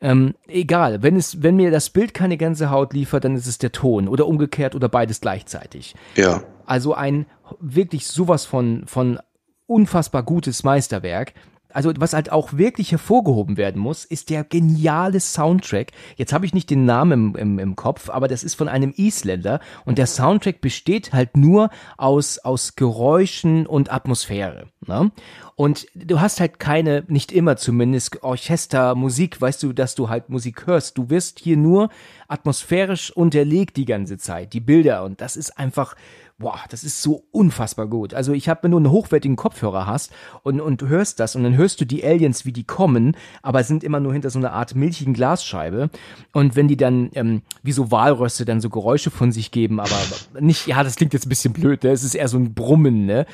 Ähm, 0.00 0.34
egal, 0.46 1.02
wenn 1.02 1.16
es, 1.16 1.42
wenn 1.42 1.56
mir 1.56 1.70
das 1.70 1.90
Bild 1.90 2.14
keine 2.14 2.36
Gänsehaut 2.36 2.92
liefert, 2.92 3.24
dann 3.24 3.34
ist 3.34 3.46
es 3.46 3.58
der 3.58 3.72
Ton 3.72 4.06
oder 4.06 4.26
umgekehrt 4.26 4.74
oder 4.74 4.88
beides 4.88 5.20
gleichzeitig. 5.20 5.94
Ja. 6.14 6.42
Also 6.66 6.94
ein 6.94 7.26
wirklich 7.60 8.06
sowas 8.06 8.44
von, 8.44 8.84
von 8.86 9.18
unfassbar 9.66 10.22
gutes 10.22 10.62
Meisterwerk. 10.62 11.34
Also 11.72 11.92
was 11.98 12.14
halt 12.14 12.32
auch 12.32 12.54
wirklich 12.54 12.92
hervorgehoben 12.92 13.56
werden 13.56 13.80
muss, 13.80 14.04
ist 14.04 14.30
der 14.30 14.44
geniale 14.44 15.20
Soundtrack. 15.20 15.92
Jetzt 16.16 16.32
habe 16.32 16.46
ich 16.46 16.54
nicht 16.54 16.70
den 16.70 16.86
Namen 16.86 17.12
im, 17.12 17.36
im, 17.36 17.58
im 17.58 17.76
Kopf, 17.76 18.08
aber 18.08 18.26
das 18.26 18.42
ist 18.42 18.54
von 18.54 18.68
einem 18.68 18.92
Isländer 18.96 19.60
und 19.84 19.98
der 19.98 20.06
Soundtrack 20.06 20.60
besteht 20.60 21.12
halt 21.12 21.36
nur 21.36 21.70
aus, 21.96 22.38
aus 22.38 22.74
Geräuschen 22.74 23.66
und 23.66 23.92
Atmosphäre. 23.92 24.66
Ne? 24.86 25.12
Und 25.56 25.86
du 25.94 26.20
hast 26.20 26.40
halt 26.40 26.58
keine, 26.58 27.04
nicht 27.08 27.32
immer 27.32 27.56
zumindest, 27.56 28.22
Orchestermusik, 28.22 29.40
weißt 29.40 29.62
du, 29.62 29.72
dass 29.72 29.94
du 29.94 30.08
halt 30.08 30.28
Musik 30.28 30.66
hörst. 30.66 30.96
Du 30.96 31.10
wirst 31.10 31.40
hier 31.40 31.56
nur 31.56 31.90
atmosphärisch 32.28 33.10
unterlegt 33.10 33.76
die 33.76 33.84
ganze 33.84 34.18
Zeit, 34.18 34.52
die 34.52 34.60
Bilder. 34.60 35.04
Und 35.04 35.20
das 35.20 35.36
ist 35.36 35.58
einfach, 35.58 35.96
boah, 36.38 36.60
das 36.70 36.84
ist 36.84 37.02
so 37.02 37.24
unfassbar 37.32 37.88
gut. 37.88 38.14
Also 38.14 38.32
ich 38.32 38.48
habe, 38.48 38.62
wenn 38.62 38.70
du 38.70 38.76
einen 38.76 38.90
hochwertigen 38.90 39.36
Kopfhörer 39.36 39.86
hast 39.86 40.12
und, 40.44 40.60
und 40.60 40.82
hörst 40.82 41.18
das 41.18 41.34
und 41.34 41.42
dann 41.42 41.56
hörst 41.56 41.80
du 41.80 41.84
die 41.84 42.04
Aliens, 42.04 42.44
wie 42.44 42.52
die 42.52 42.64
kommen, 42.64 43.16
aber 43.42 43.64
sind 43.64 43.82
immer 43.82 43.98
nur 43.98 44.12
hinter 44.12 44.30
so 44.30 44.38
einer 44.38 44.52
Art 44.52 44.76
milchigen 44.76 45.14
Glasscheibe. 45.14 45.90
Und 46.32 46.54
wenn 46.54 46.68
die 46.68 46.76
dann, 46.76 47.10
ähm, 47.14 47.42
wie 47.62 47.72
so 47.72 47.90
Walröste, 47.90 48.44
dann 48.44 48.60
so 48.60 48.70
Geräusche 48.70 49.10
von 49.10 49.32
sich 49.32 49.50
geben, 49.50 49.80
aber 49.80 49.96
nicht, 50.38 50.68
ja, 50.68 50.84
das 50.84 50.94
klingt 50.94 51.12
jetzt 51.12 51.26
ein 51.26 51.30
bisschen 51.30 51.52
blöd, 51.52 51.82
ne? 51.82 51.90
es 51.90 52.04
ist 52.04 52.14
eher 52.14 52.28
so 52.28 52.38
ein 52.38 52.54
Brummen, 52.54 53.04
ne? 53.04 53.26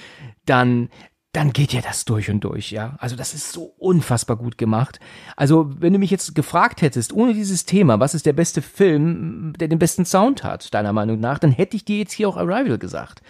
Dann, 0.46 0.88
dann 1.34 1.52
geht 1.52 1.72
ja 1.72 1.80
das 1.80 2.04
durch 2.04 2.30
und 2.30 2.40
durch, 2.44 2.70
ja. 2.70 2.94
Also 2.98 3.16
das 3.16 3.34
ist 3.34 3.52
so 3.52 3.74
unfassbar 3.76 4.36
gut 4.36 4.56
gemacht. 4.56 5.00
Also 5.36 5.68
wenn 5.80 5.92
du 5.92 5.98
mich 5.98 6.12
jetzt 6.12 6.36
gefragt 6.36 6.80
hättest, 6.80 7.12
ohne 7.12 7.34
dieses 7.34 7.64
Thema, 7.64 7.98
was 7.98 8.14
ist 8.14 8.24
der 8.24 8.32
beste 8.32 8.62
Film, 8.62 9.52
der 9.58 9.66
den 9.66 9.80
besten 9.80 10.04
Sound 10.04 10.44
hat, 10.44 10.72
deiner 10.72 10.92
Meinung 10.92 11.18
nach, 11.18 11.40
dann 11.40 11.50
hätte 11.50 11.76
ich 11.76 11.84
dir 11.84 11.98
jetzt 11.98 12.12
hier 12.12 12.28
auch 12.28 12.36
Arrival 12.36 12.78
gesagt. 12.78 13.20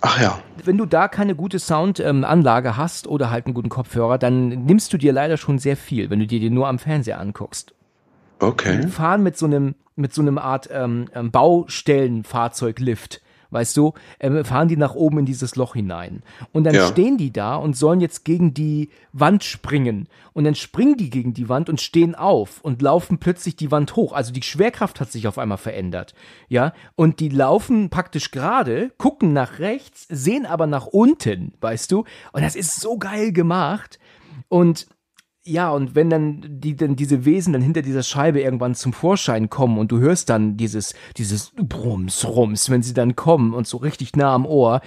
Ach 0.00 0.20
ja. 0.20 0.40
Wenn 0.64 0.76
du 0.76 0.84
da 0.84 1.06
keine 1.06 1.36
gute 1.36 1.60
Soundanlage 1.60 2.76
hast 2.76 3.06
oder 3.06 3.30
halt 3.30 3.46
einen 3.46 3.54
guten 3.54 3.68
Kopfhörer, 3.68 4.18
dann 4.18 4.48
nimmst 4.48 4.92
du 4.92 4.98
dir 4.98 5.12
leider 5.12 5.36
schon 5.36 5.60
sehr 5.60 5.76
viel, 5.76 6.10
wenn 6.10 6.18
du 6.18 6.26
dir 6.26 6.40
den 6.40 6.54
nur 6.54 6.66
am 6.66 6.80
Fernseher 6.80 7.20
anguckst. 7.20 7.72
Okay. 8.40 8.80
Die 8.82 8.88
fahren 8.88 9.22
mit 9.22 9.36
so 9.38 9.46
einem, 9.46 9.76
mit 9.94 10.12
so 10.12 10.22
einem 10.22 10.38
Art 10.38 10.68
ähm, 10.72 11.06
ähm, 11.14 11.30
Baustellenfahrzeuglift. 11.30 13.20
Weißt 13.54 13.76
du, 13.76 13.94
ähm, 14.18 14.44
fahren 14.44 14.66
die 14.66 14.76
nach 14.76 14.96
oben 14.96 15.20
in 15.20 15.26
dieses 15.26 15.54
Loch 15.54 15.74
hinein. 15.74 16.24
Und 16.52 16.64
dann 16.64 16.74
Ja. 16.74 16.88
stehen 16.88 17.16
die 17.18 17.32
da 17.32 17.54
und 17.54 17.76
sollen 17.76 18.00
jetzt 18.00 18.24
gegen 18.24 18.52
die 18.52 18.90
Wand 19.12 19.44
springen. 19.44 20.08
Und 20.32 20.42
dann 20.42 20.56
springen 20.56 20.96
die 20.96 21.08
gegen 21.08 21.34
die 21.34 21.48
Wand 21.48 21.70
und 21.70 21.80
stehen 21.80 22.16
auf 22.16 22.60
und 22.62 22.82
laufen 22.82 23.18
plötzlich 23.18 23.54
die 23.54 23.70
Wand 23.70 23.94
hoch. 23.94 24.12
Also 24.12 24.32
die 24.32 24.42
Schwerkraft 24.42 24.98
hat 25.00 25.12
sich 25.12 25.28
auf 25.28 25.38
einmal 25.38 25.58
verändert. 25.58 26.14
Ja, 26.48 26.72
und 26.96 27.20
die 27.20 27.28
laufen 27.28 27.90
praktisch 27.90 28.32
gerade, 28.32 28.90
gucken 28.98 29.32
nach 29.32 29.60
rechts, 29.60 30.06
sehen 30.08 30.46
aber 30.46 30.66
nach 30.66 30.86
unten, 30.86 31.54
weißt 31.60 31.92
du? 31.92 32.00
Und 32.32 32.42
das 32.42 32.56
ist 32.56 32.80
so 32.80 32.98
geil 32.98 33.32
gemacht. 33.32 34.00
Und 34.48 34.88
ja, 35.46 35.70
und 35.70 35.94
wenn 35.94 36.08
dann 36.10 36.42
die 36.48 36.74
dann 36.76 36.96
diese 36.96 37.24
Wesen 37.24 37.52
dann 37.52 37.62
hinter 37.62 37.82
dieser 37.82 38.02
Scheibe 38.02 38.40
irgendwann 38.40 38.74
zum 38.74 38.92
Vorschein 38.92 39.50
kommen 39.50 39.78
und 39.78 39.92
du 39.92 39.98
hörst 39.98 40.30
dann 40.30 40.56
dieses 40.56 40.94
dieses 41.16 41.52
Brums 41.56 42.24
Rums, 42.24 42.70
wenn 42.70 42.82
sie 42.82 42.94
dann 42.94 43.14
kommen 43.16 43.52
und 43.54 43.66
so 43.66 43.76
richtig 43.76 44.16
nah 44.16 44.34
am 44.34 44.46
Ohr. 44.46 44.80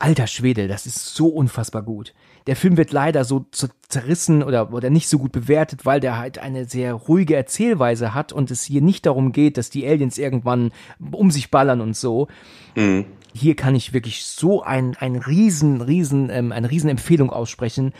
Alter 0.00 0.28
Schwede, 0.28 0.68
das 0.68 0.86
ist 0.86 1.14
so 1.16 1.26
unfassbar 1.26 1.82
gut. 1.82 2.14
Der 2.46 2.54
Film 2.54 2.76
wird 2.76 2.92
leider 2.92 3.24
so 3.24 3.46
zer- 3.52 3.70
zerrissen 3.88 4.44
oder, 4.44 4.72
oder 4.72 4.90
nicht 4.90 5.08
so 5.08 5.18
gut 5.18 5.32
bewertet, 5.32 5.84
weil 5.84 5.98
der 5.98 6.16
halt 6.16 6.38
eine 6.38 6.66
sehr 6.66 6.94
ruhige 6.94 7.34
Erzählweise 7.34 8.14
hat 8.14 8.32
und 8.32 8.52
es 8.52 8.62
hier 8.62 8.80
nicht 8.80 9.06
darum 9.06 9.32
geht, 9.32 9.56
dass 9.58 9.70
die 9.70 9.84
Aliens 9.86 10.16
irgendwann 10.16 10.70
um 11.10 11.32
sich 11.32 11.50
ballern 11.50 11.80
und 11.80 11.96
so. 11.96 12.28
Mhm. 12.76 13.06
hier 13.34 13.56
kann 13.56 13.74
ich 13.74 13.92
wirklich 13.92 14.24
so 14.24 14.62
ein, 14.62 14.96
ein 15.00 15.16
riesen, 15.16 15.80
riesen, 15.80 16.30
ähm, 16.30 16.52
eine 16.52 16.70
riesen 16.70 16.88
Empfehlung 16.90 17.30
aussprechen. 17.30 17.92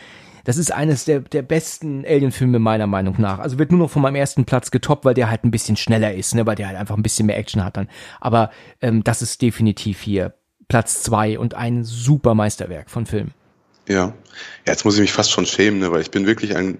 Das 0.43 0.57
ist 0.57 0.73
eines 0.73 1.05
der, 1.05 1.19
der 1.19 1.41
besten 1.41 2.05
Alien-Filme 2.05 2.59
meiner 2.59 2.87
Meinung 2.87 3.15
nach. 3.17 3.39
Also 3.39 3.59
wird 3.59 3.71
nur 3.71 3.79
noch 3.79 3.89
von 3.89 4.01
meinem 4.01 4.15
ersten 4.15 4.45
Platz 4.45 4.71
getoppt, 4.71 5.05
weil 5.05 5.13
der 5.13 5.29
halt 5.29 5.43
ein 5.43 5.51
bisschen 5.51 5.77
schneller 5.77 6.13
ist, 6.13 6.35
ne, 6.35 6.45
weil 6.45 6.55
der 6.55 6.67
halt 6.67 6.77
einfach 6.77 6.97
ein 6.97 7.03
bisschen 7.03 7.27
mehr 7.27 7.37
Action 7.37 7.63
hat 7.63 7.77
dann. 7.77 7.89
Aber 8.19 8.51
ähm, 8.81 9.03
das 9.03 9.21
ist 9.21 9.41
definitiv 9.41 10.01
hier 10.01 10.33
Platz 10.67 11.01
zwei 11.01 11.39
und 11.39 11.55
ein 11.55 11.83
super 11.83 12.35
Meisterwerk 12.35 12.89
von 12.89 13.05
Film. 13.05 13.31
Ja. 13.89 13.95
ja, 13.95 14.13
jetzt 14.67 14.85
muss 14.85 14.95
ich 14.95 15.01
mich 15.01 15.11
fast 15.11 15.31
schon 15.31 15.45
schämen, 15.45 15.79
ne, 15.79 15.91
weil 15.91 16.01
ich 16.01 16.11
bin 16.11 16.25
wirklich 16.25 16.55
ein, 16.55 16.77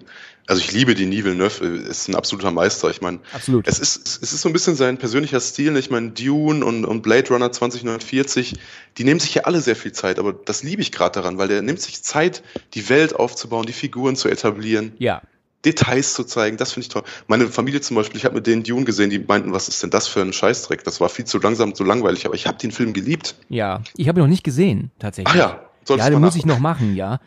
also 0.48 0.62
ich 0.62 0.72
liebe 0.72 0.96
die 0.96 1.06
Nivel 1.06 1.36
Neuf, 1.36 1.62
ist 1.62 2.08
ein 2.08 2.16
absoluter 2.16 2.50
Meister. 2.52 2.90
Ich 2.90 3.02
meine, 3.02 3.20
Absolut. 3.34 3.68
es 3.68 3.78
ist, 3.80 4.24
es 4.24 4.34
ist 4.34 4.42
so 4.42 4.50
ein 4.50 4.54
bisschen 4.54 4.76
sein 4.76 4.98
persönlicher 4.98 5.40
Stil. 5.40 5.72
ne? 5.72 5.80
Ich 5.80 5.92
meine, 5.92 6.10
Dune 6.12 6.66
und, 6.66 6.86
und 6.86 7.02
Blade 7.04 7.30
Runner 7.30 7.52
2049, 7.52 8.56
die 8.98 9.04
nehmen 9.04 9.20
sich 9.20 9.36
ja 9.36 9.44
alle 9.44 9.62
sehr 9.62 9.76
viel 9.76 9.92
Zeit, 9.92 10.18
aber 10.18 10.34
das 10.34 10.64
liebe 10.64 10.82
ich 10.82 10.92
gerade 10.92 11.20
daran, 11.20 11.38
weil 11.38 11.50
der 11.50 11.62
nimmt 11.62 11.82
sich 11.82 12.02
Zeit, 12.04 12.42
die 12.74 12.90
Welt 12.90 13.16
aufzubauen, 13.16 13.66
die 13.66 13.74
Figuren 13.74 14.16
zu 14.16 14.28
etablieren, 14.30 14.94
Ja, 14.98 15.22
Details 15.66 16.14
zu 16.14 16.24
zeigen. 16.24 16.56
Das 16.58 16.72
finde 16.72 16.86
ich 16.86 16.90
toll. 16.90 17.04
Meine 17.28 17.48
Familie 17.50 17.82
zum 17.82 17.98
Beispiel, 17.98 18.18
ich 18.18 18.24
habe 18.26 18.36
mit 18.36 18.48
denen 18.48 18.64
Dune 18.64 18.86
gesehen, 18.86 19.10
die 19.10 19.20
meinten, 19.20 19.52
was 19.52 19.68
ist 19.68 19.84
denn 19.84 19.90
das 19.90 20.08
für 20.08 20.22
ein 20.22 20.32
Scheißdreck? 20.32 20.84
Das 20.86 21.02
war 21.02 21.10
viel 21.10 21.26
zu 21.26 21.38
langsam, 21.38 21.76
zu 21.76 21.84
langweilig, 21.84 22.26
aber 22.26 22.36
ich 22.36 22.48
habe 22.48 22.58
den 22.58 22.72
Film 22.72 22.94
geliebt. 22.94 23.36
ja. 23.50 23.82
Ich 23.98 24.08
habe 24.08 24.20
ihn 24.20 24.24
noch 24.24 24.30
nicht 24.30 24.44
gesehen, 24.46 24.90
tatsächlich. 25.00 25.34
Ach 25.34 25.38
ja, 25.38 25.69
solltest 25.90 26.08
Ja, 26.08 26.16
den 26.16 26.22
muss 26.22 26.36
ich 26.36 26.46
noch 26.46 26.60
machen, 26.60 26.96
ja. 26.96 27.20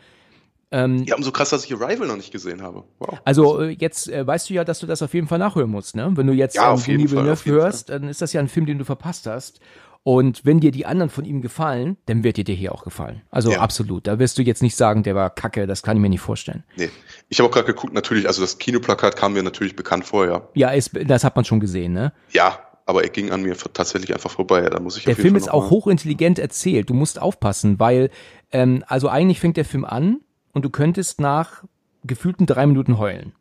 Ähm, 0.71 1.03
Ja, 1.05 1.15
umso 1.15 1.31
krass, 1.31 1.51
dass 1.51 1.65
ich 1.65 1.73
Arrival 1.73 2.07
noch 2.07 2.15
nicht 2.17 2.31
gesehen 2.31 2.63
habe. 2.63 2.83
Wow. 2.97 3.19
Also 3.25 3.61
äh, 3.61 3.69
jetzt 3.79 4.09
äh, 4.09 4.25
weißt 4.25 4.49
du 4.49 4.55
ja, 4.55 4.63
dass 4.63 4.79
du 4.79 4.87
das 4.87 5.01
auf 5.03 5.13
jeden 5.13 5.27
Fall 5.27 5.37
nachhören 5.37 5.69
musst, 5.69 5.95
ne? 5.95 6.11
Wenn 6.15 6.25
du 6.25 6.33
jetzt 6.33 6.55
Ja, 6.55 6.67
ähm, 6.69 6.73
auf 6.73 6.87
jeden 6.87 7.07
Fall, 7.07 7.17
Villeneuve 7.17 7.33
auf 7.33 7.45
jeden 7.45 7.57
hörst, 7.59 7.89
dann 7.89 8.07
ist 8.07 8.21
das 8.21 8.33
ja 8.33 8.41
ein 8.41 8.47
Film, 8.47 8.65
den 8.65 8.79
du 8.79 8.85
verpasst 8.85 9.27
hast. 9.27 9.59
Und 10.05 10.43
wenn 10.45 10.59
dir 10.59 10.71
die 10.71 10.85
anderen 10.85 11.09
von 11.09 11.23
ihm 11.23 11.41
gefallen, 11.41 11.95
dann 12.07 12.23
wird 12.25 12.35
dir 12.37 12.43
der 12.43 12.55
hier 12.55 12.73
auch 12.73 12.83
gefallen. 12.83 13.21
Also 13.29 13.51
Ja. 13.51 13.59
absolut. 13.61 14.05
Da 14.07 14.19
wirst 14.19 14.37
du 14.37 14.41
jetzt 14.41 14.61
nicht 14.61 14.75
sagen, 14.75 15.03
der 15.03 15.15
war 15.15 15.29
kacke, 15.29 15.65
das 15.67 15.81
kann 15.83 15.95
ich 15.95 16.01
mir 16.01 16.09
nicht 16.09 16.19
vorstellen. 16.21 16.63
Nee. 16.75 16.89
Ich 17.29 17.39
habe 17.39 17.47
auch 17.49 17.53
gerade 17.53 17.67
geguckt, 17.67 17.93
natürlich, 17.93 18.27
also 18.27 18.41
das 18.41 18.57
Kinoplakat 18.57 19.15
kam 19.15 19.33
mir 19.33 19.43
natürlich 19.43 19.75
bekannt 19.77 20.05
vorher. 20.05 20.49
Ja, 20.55 20.71
ist, 20.71 20.91
das 21.05 21.23
hat 21.23 21.35
man 21.35 21.45
schon 21.45 21.59
gesehen, 21.61 21.93
ne? 21.93 22.11
Ja, 22.31 22.59
aber 22.85 23.03
er 23.03 23.09
ging 23.09 23.31
an 23.31 23.41
mir 23.43 23.55
tatsächlich 23.55 24.13
einfach 24.13 24.31
vorbei. 24.31 24.61
Da 24.61 24.79
muss 24.79 24.97
ich 24.97 25.05
Der 25.05 25.15
Film 25.15 25.35
ist 25.35 25.49
auch 25.49 25.69
hochintelligent 25.69 26.39
erzählt. 26.39 26.89
Du 26.89 26.93
musst 26.93 27.21
aufpassen, 27.21 27.79
weil, 27.79 28.09
ähm, 28.51 28.83
also 28.87 29.09
eigentlich 29.09 29.39
fängt 29.39 29.57
der 29.57 29.65
Film 29.65 29.85
an 29.85 30.21
und 30.51 30.65
du 30.65 30.69
könntest 30.69 31.21
nach 31.21 31.63
gefühlten 32.03 32.45
drei 32.45 32.65
Minuten 32.65 32.97
heulen. 32.97 33.33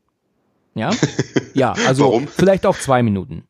Ja? 0.74 0.90
Ja, 1.54 1.74
also 1.86 2.04
Warum? 2.04 2.28
vielleicht 2.28 2.64
auch 2.64 2.78
zwei 2.78 3.02
Minuten. 3.02 3.44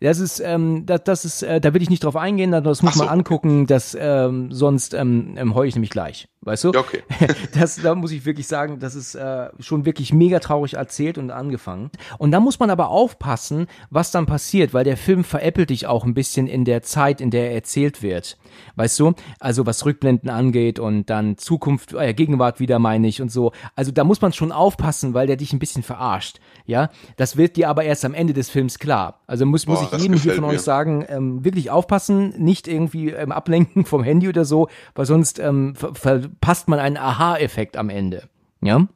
Das 0.00 0.18
ist, 0.18 0.40
ähm, 0.40 0.86
das, 0.86 1.04
das 1.04 1.24
ist, 1.24 1.42
äh, 1.42 1.60
da 1.60 1.74
will 1.74 1.82
ich 1.82 1.90
nicht 1.90 2.04
drauf 2.04 2.16
eingehen, 2.16 2.52
das 2.52 2.82
muss 2.82 2.94
so, 2.94 3.04
man 3.04 3.08
angucken, 3.08 3.66
das, 3.66 3.96
ähm, 3.98 4.52
sonst 4.52 4.94
ähm, 4.94 5.34
ähm, 5.36 5.54
heule 5.54 5.68
ich 5.68 5.74
nämlich 5.74 5.90
gleich. 5.90 6.28
Weißt 6.40 6.64
du? 6.64 6.68
Okay. 6.70 7.02
Das, 7.58 7.76
da 7.76 7.94
muss 7.94 8.12
ich 8.12 8.24
wirklich 8.24 8.46
sagen, 8.46 8.78
das 8.78 8.94
ist 8.94 9.14
äh, 9.14 9.48
schon 9.58 9.84
wirklich 9.84 10.12
mega 10.12 10.38
traurig 10.38 10.74
erzählt 10.74 11.18
und 11.18 11.30
angefangen. 11.30 11.90
Und 12.18 12.30
da 12.30 12.40
muss 12.40 12.58
man 12.58 12.70
aber 12.70 12.90
aufpassen, 12.90 13.66
was 13.90 14.10
dann 14.10 14.26
passiert, 14.26 14.72
weil 14.72 14.84
der 14.84 14.96
Film 14.96 15.24
veräppelt 15.24 15.70
dich 15.70 15.86
auch 15.86 16.04
ein 16.04 16.14
bisschen 16.14 16.46
in 16.46 16.64
der 16.64 16.82
Zeit, 16.82 17.20
in 17.20 17.30
der 17.30 17.48
er 17.48 17.54
erzählt 17.54 18.02
wird. 18.02 18.38
Weißt 18.76 18.98
du? 19.00 19.14
Also 19.40 19.66
was 19.66 19.84
Rückblenden 19.84 20.30
angeht 20.30 20.78
und 20.78 21.10
dann 21.10 21.38
Zukunft, 21.38 21.92
äh, 21.94 22.14
Gegenwart 22.14 22.60
wieder 22.60 22.78
meine 22.78 23.08
ich 23.08 23.22
und 23.22 23.30
so. 23.30 23.52
Also 23.74 23.92
da 23.92 24.04
muss 24.04 24.20
man 24.20 24.32
schon 24.32 24.52
aufpassen, 24.52 25.14
weil 25.14 25.26
der 25.26 25.36
dich 25.36 25.52
ein 25.52 25.58
bisschen 25.58 25.82
verarscht. 25.82 26.40
Ja, 26.66 26.90
das 27.16 27.36
wird 27.36 27.56
dir 27.56 27.68
aber 27.68 27.84
erst 27.84 28.04
am 28.04 28.14
Ende 28.14 28.34
des 28.34 28.50
Films 28.50 28.78
klar. 28.78 29.20
Also 29.26 29.46
muss, 29.46 29.66
muss 29.66 29.78
Boah, 29.78 29.84
ich 29.84 29.90
das 29.90 30.02
jedem 30.02 30.18
hier 30.18 30.34
von 30.34 30.44
mir. 30.44 30.50
euch 30.50 30.60
sagen, 30.60 31.04
ähm, 31.08 31.44
wirklich 31.44 31.70
aufpassen, 31.70 32.34
nicht 32.38 32.68
irgendwie 32.68 33.10
ähm, 33.10 33.32
ablenken 33.32 33.84
vom 33.84 34.02
Handy 34.02 34.28
oder 34.28 34.44
so, 34.44 34.68
weil 34.94 35.06
sonst 35.06 35.38
ähm, 35.38 35.74
ver 35.74 35.94
verpasst 35.94 36.68
man 36.68 36.78
einen 36.78 36.96
Aha-Effekt 36.96 37.76
am 37.76 37.88
Ende. 37.88 38.28
Ja? 38.60 38.86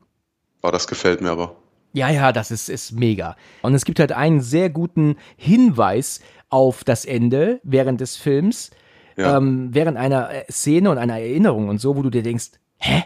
Oh, 0.63 0.71
das 0.71 0.87
gefällt 0.87 1.21
mir 1.21 1.31
aber. 1.31 1.57
Ja, 1.93 2.09
ja, 2.09 2.33
das 2.33 2.51
ist, 2.51 2.69
ist 2.69 2.93
mega. 2.93 3.37
Und 3.61 3.75
es 3.75 3.85
gibt 3.85 4.01
halt 4.01 4.13
einen 4.13 4.41
sehr 4.41 4.71
guten 4.71 5.17
Hinweis 5.37 6.21
auf 6.49 6.85
das 6.85 7.05
Ende 7.05 7.61
während 7.65 8.01
des 8.01 8.17
Films, 8.17 8.71
Ähm, 9.25 9.69
während 9.73 9.97
einer 9.97 10.31
äh, 10.31 10.45
Szene 10.51 10.91
und 10.91 10.99
einer 10.99 11.19
Erinnerung 11.19 11.69
und 11.69 11.81
so, 11.81 11.97
wo 11.97 12.03
du 12.03 12.11
dir 12.11 12.23
denkst, 12.23 12.53
hä? 12.79 13.05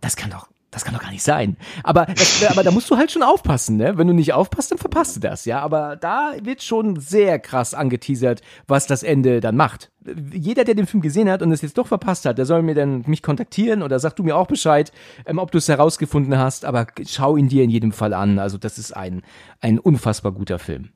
Das 0.00 0.14
kann 0.14 0.30
doch, 0.30 0.48
das 0.70 0.84
kann 0.84 0.94
doch 0.94 1.00
gar 1.00 1.10
nicht 1.10 1.22
sein. 1.22 1.56
Aber, 1.82 2.06
das, 2.06 2.44
aber 2.48 2.62
da 2.62 2.70
musst 2.70 2.90
du 2.90 2.96
halt 2.96 3.10
schon 3.10 3.22
aufpassen, 3.22 3.76
ne? 3.76 3.96
Wenn 3.96 4.06
du 4.06 4.12
nicht 4.12 4.34
aufpasst, 4.34 4.70
dann 4.70 4.78
verpasst 4.78 5.16
du 5.16 5.20
das, 5.20 5.44
ja. 5.44 5.60
Aber 5.60 5.96
da 5.96 6.34
wird 6.42 6.62
schon 6.62 7.00
sehr 7.00 7.38
krass 7.38 7.74
angeteasert, 7.74 8.42
was 8.68 8.86
das 8.86 9.02
Ende 9.02 9.40
dann 9.40 9.56
macht. 9.56 9.90
Jeder, 10.32 10.64
der 10.64 10.74
den 10.74 10.86
Film 10.86 11.00
gesehen 11.00 11.30
hat 11.30 11.42
und 11.42 11.50
es 11.50 11.62
jetzt 11.62 11.78
doch 11.78 11.86
verpasst 11.86 12.26
hat, 12.26 12.38
der 12.38 12.46
soll 12.46 12.62
mir 12.62 12.74
dann 12.74 13.04
mich 13.06 13.22
kontaktieren 13.22 13.82
oder 13.82 13.98
sag 13.98 14.14
du 14.16 14.22
mir 14.22 14.36
auch 14.36 14.46
Bescheid, 14.46 14.92
ähm, 15.24 15.38
ob 15.38 15.50
du 15.50 15.58
es 15.58 15.68
herausgefunden 15.68 16.38
hast. 16.38 16.64
Aber 16.64 16.86
schau 17.06 17.36
ihn 17.36 17.48
dir 17.48 17.64
in 17.64 17.70
jedem 17.70 17.92
Fall 17.92 18.12
an. 18.12 18.38
Also 18.38 18.58
das 18.58 18.78
ist 18.78 18.94
ein, 18.94 19.22
ein 19.60 19.78
unfassbar 19.78 20.32
guter 20.32 20.58
Film. 20.58 20.90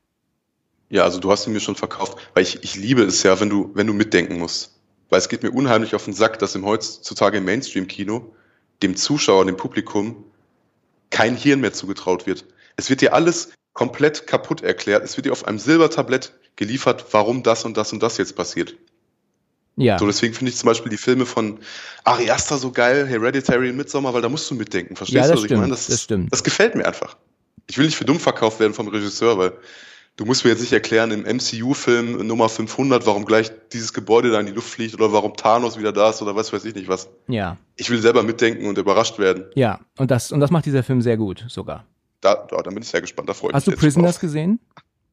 Ja, 0.90 1.04
also 1.04 1.20
du 1.20 1.30
hast 1.30 1.46
ihn 1.46 1.52
mir 1.52 1.60
schon 1.60 1.76
verkauft, 1.76 2.18
weil 2.34 2.42
ich, 2.42 2.62
ich 2.62 2.74
liebe 2.74 3.02
es 3.02 3.22
ja, 3.22 3.40
wenn 3.40 3.48
du, 3.48 3.70
wenn 3.74 3.86
du 3.86 3.92
mitdenken 3.92 4.38
musst. 4.38 4.76
Weil 5.08 5.20
es 5.20 5.28
geht 5.28 5.42
mir 5.42 5.50
unheimlich 5.50 5.94
auf 5.94 6.04
den 6.04 6.14
Sack, 6.14 6.38
dass 6.40 6.54
im 6.54 6.64
heutzutage 6.66 7.38
im 7.38 7.44
Mainstream-Kino 7.44 8.34
dem 8.82 8.96
Zuschauer, 8.96 9.44
dem 9.44 9.56
Publikum 9.56 10.24
kein 11.10 11.36
Hirn 11.36 11.60
mehr 11.60 11.72
zugetraut 11.72 12.26
wird. 12.26 12.44
Es 12.76 12.90
wird 12.90 13.00
dir 13.00 13.14
alles 13.14 13.50
komplett 13.72 14.26
kaputt 14.26 14.62
erklärt. 14.62 15.04
Es 15.04 15.16
wird 15.16 15.26
dir 15.26 15.32
auf 15.32 15.46
einem 15.46 15.58
Silbertablett 15.58 16.32
geliefert, 16.56 17.06
warum 17.12 17.42
das 17.42 17.64
und 17.64 17.76
das 17.76 17.92
und 17.92 18.02
das 18.02 18.18
jetzt 18.18 18.34
passiert. 18.36 18.74
Ja. 19.76 19.98
So, 19.98 20.06
deswegen 20.06 20.34
finde 20.34 20.50
ich 20.50 20.56
zum 20.56 20.66
Beispiel 20.66 20.90
die 20.90 20.96
Filme 20.96 21.24
von 21.24 21.60
Ari 22.04 22.30
Aster 22.30 22.58
so 22.58 22.70
geil, 22.70 23.06
Hereditary 23.06 23.70
und 23.70 23.76
Midsommar, 23.76 24.12
weil 24.12 24.22
da 24.22 24.28
musst 24.28 24.50
du 24.50 24.54
mitdenken. 24.54 24.96
Verstehst 24.96 25.16
Ja, 25.16 25.22
du, 25.22 25.28
das 25.28 25.36
was 25.36 25.44
ich 25.44 25.46
stimmt, 25.46 25.60
meine? 25.60 25.72
das 25.72 26.02
stimmt. 26.02 26.32
Das 26.32 26.44
gefällt 26.44 26.74
mir 26.74 26.84
einfach. 26.84 27.16
Ich 27.68 27.78
will 27.78 27.86
nicht 27.86 27.96
für 27.96 28.04
dumm 28.04 28.18
verkauft 28.18 28.60
werden 28.60 28.74
vom 28.74 28.88
Regisseur, 28.88 29.38
weil 29.38 29.52
du 30.16 30.24
musst 30.24 30.44
mir 30.44 30.50
jetzt 30.50 30.60
nicht 30.60 30.72
erklären, 30.72 31.10
im 31.10 31.22
MCU-Film 31.22 32.26
Nummer 32.26 32.48
500, 32.48 33.06
warum 33.06 33.24
gleich 33.24 33.50
dieses 33.72 33.92
Gebäude 33.92 34.30
da 34.30 34.40
in 34.40 34.46
die 34.46 34.52
Luft 34.52 34.68
fliegt 34.68 34.94
oder 34.94 35.12
warum 35.12 35.34
Thanos 35.36 35.78
wieder 35.78 35.92
da 35.92 36.10
ist 36.10 36.20
oder 36.22 36.36
was 36.36 36.52
weiß 36.52 36.64
ich 36.64 36.74
nicht 36.74 36.88
was. 36.88 37.08
Ja. 37.28 37.56
Ich 37.76 37.88
will 37.90 38.00
selber 38.00 38.22
mitdenken 38.22 38.66
und 38.66 38.76
überrascht 38.78 39.18
werden. 39.18 39.44
Ja. 39.54 39.80
Und 39.98 40.10
das, 40.10 40.30
und 40.32 40.40
das 40.40 40.50
macht 40.50 40.66
dieser 40.66 40.82
Film 40.82 41.00
sehr 41.00 41.16
gut, 41.16 41.44
sogar. 41.48 41.86
Da, 42.20 42.34
da, 42.34 42.58
da 42.62 42.70
bin 42.70 42.82
ich 42.82 42.88
sehr 42.88 43.00
gespannt, 43.00 43.28
da 43.28 43.34
freue 43.34 43.50
ich 43.50 43.54
Hast 43.54 43.66
du 43.66 43.70
mich 43.70 43.76
jetzt 43.76 43.82
schon 43.82 43.88
Prisoners 44.02 44.14
drauf. 44.16 44.20
gesehen? 44.20 44.60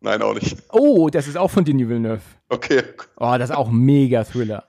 Nein, 0.01 0.21
auch 0.21 0.33
nicht. 0.35 0.57
Oh, 0.69 1.09
das 1.09 1.27
ist 1.27 1.37
auch 1.37 1.49
von 1.49 1.63
Denis 1.65 1.87
Villeneuve. 1.87 2.21
Okay, 2.49 2.83
Oh, 3.15 3.35
das 3.39 3.49
ist 3.49 3.55
auch 3.55 3.69
ein 3.69 3.77
mega 3.77 4.23
Thriller. 4.23 4.65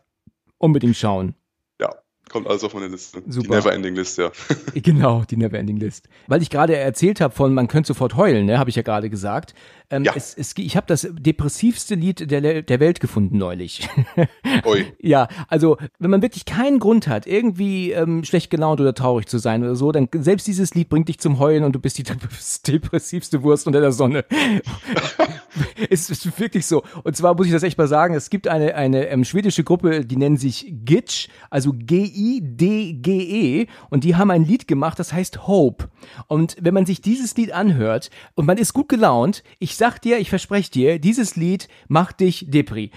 Unbedingt 0.56 0.96
schauen. 0.96 1.34
ja, 1.80 1.90
kommt 2.30 2.46
alles 2.48 2.64
auf 2.64 2.72
meine 2.74 2.88
Liste. 2.88 3.20
Die 3.22 3.32
Super. 3.32 3.56
Neverending-Liste, 3.56 4.22
ja. 4.22 4.30
Genau, 4.80 5.24
die 5.28 5.36
Neverending 5.36 5.76
List. 5.76 6.08
Weil 6.28 6.40
ich 6.42 6.48
gerade 6.50 6.76
erzählt 6.76 7.20
habe 7.20 7.34
von, 7.34 7.52
man 7.54 7.68
könnte 7.68 7.88
sofort 7.88 8.16
heulen, 8.16 8.46
ne, 8.46 8.58
habe 8.58 8.70
ich 8.70 8.76
ja 8.76 8.82
gerade 8.82 9.10
gesagt. 9.10 9.54
Ähm, 9.90 10.04
Ja. 10.04 10.12
es, 10.14 10.34
es, 10.34 10.54
ich 10.56 10.76
habe 10.76 10.86
das 10.86 11.08
depressivste 11.10 11.94
Lied 11.94 12.30
der, 12.30 12.62
der 12.62 12.80
Welt 12.80 13.00
gefunden 13.00 13.38
neulich. 13.38 13.88
Ui. 14.66 14.84
ja, 15.00 15.28
also 15.48 15.78
wenn 15.98 16.10
man 16.10 16.20
wirklich 16.22 16.44
keinen 16.44 16.78
Grund 16.78 17.08
hat, 17.08 17.26
irgendwie 17.26 17.92
ähm, 17.92 18.22
schlecht 18.24 18.50
gelaunt 18.50 18.80
oder 18.80 18.92
traurig 18.94 19.26
zu 19.28 19.38
sein 19.38 19.62
oder 19.62 19.76
so, 19.76 19.90
dann 19.92 20.08
selbst 20.12 20.46
dieses 20.46 20.74
Lied 20.74 20.88
bringt 20.90 21.08
dich 21.08 21.18
zum 21.18 21.38
Heulen 21.38 21.64
und 21.64 21.72
du 21.72 21.80
bist 21.80 21.96
die 21.98 22.02
depressivste 22.66 23.42
Wurst 23.42 23.66
unter 23.66 23.80
der 23.80 23.92
Sonne. 23.92 24.24
es 25.90 26.10
ist 26.10 26.38
wirklich 26.38 26.66
so. 26.66 26.82
Und 27.04 27.16
zwar 27.16 27.34
muss 27.34 27.46
ich 27.46 27.52
das 27.52 27.62
echt 27.62 27.78
mal 27.78 27.88
sagen, 27.88 28.14
es 28.14 28.28
gibt 28.30 28.46
eine, 28.48 28.74
eine 28.74 29.08
ähm, 29.08 29.24
schwedische 29.24 29.64
Gruppe, 29.64 30.04
die 30.04 30.16
nennen 30.16 30.36
sich 30.36 30.72
Gitch, 30.84 31.28
also 31.50 31.72
G-I-D-G-E, 31.74 33.66
und 33.90 34.04
die 34.04 34.16
haben 34.16 34.30
ein 34.30 34.44
Lied 34.44 34.68
gemacht, 34.68 34.98
das 34.98 35.12
heißt 35.12 35.46
Hope. 35.46 35.88
Und 36.26 36.56
wenn 36.60 36.74
man 36.74 36.86
sich 36.86 37.00
dieses 37.00 37.36
Lied 37.36 37.52
anhört 37.52 38.10
und 38.34 38.46
man 38.46 38.58
ist 38.58 38.72
gut 38.72 38.88
gelaunt, 38.88 39.42
ich 39.58 39.76
sag 39.78 40.00
dir, 40.00 40.18
ich 40.18 40.28
verspreche 40.28 40.70
dir, 40.70 40.98
dieses 40.98 41.36
Lied 41.36 41.68
macht 41.86 42.20
dich 42.20 42.46
Depri. 42.50 42.90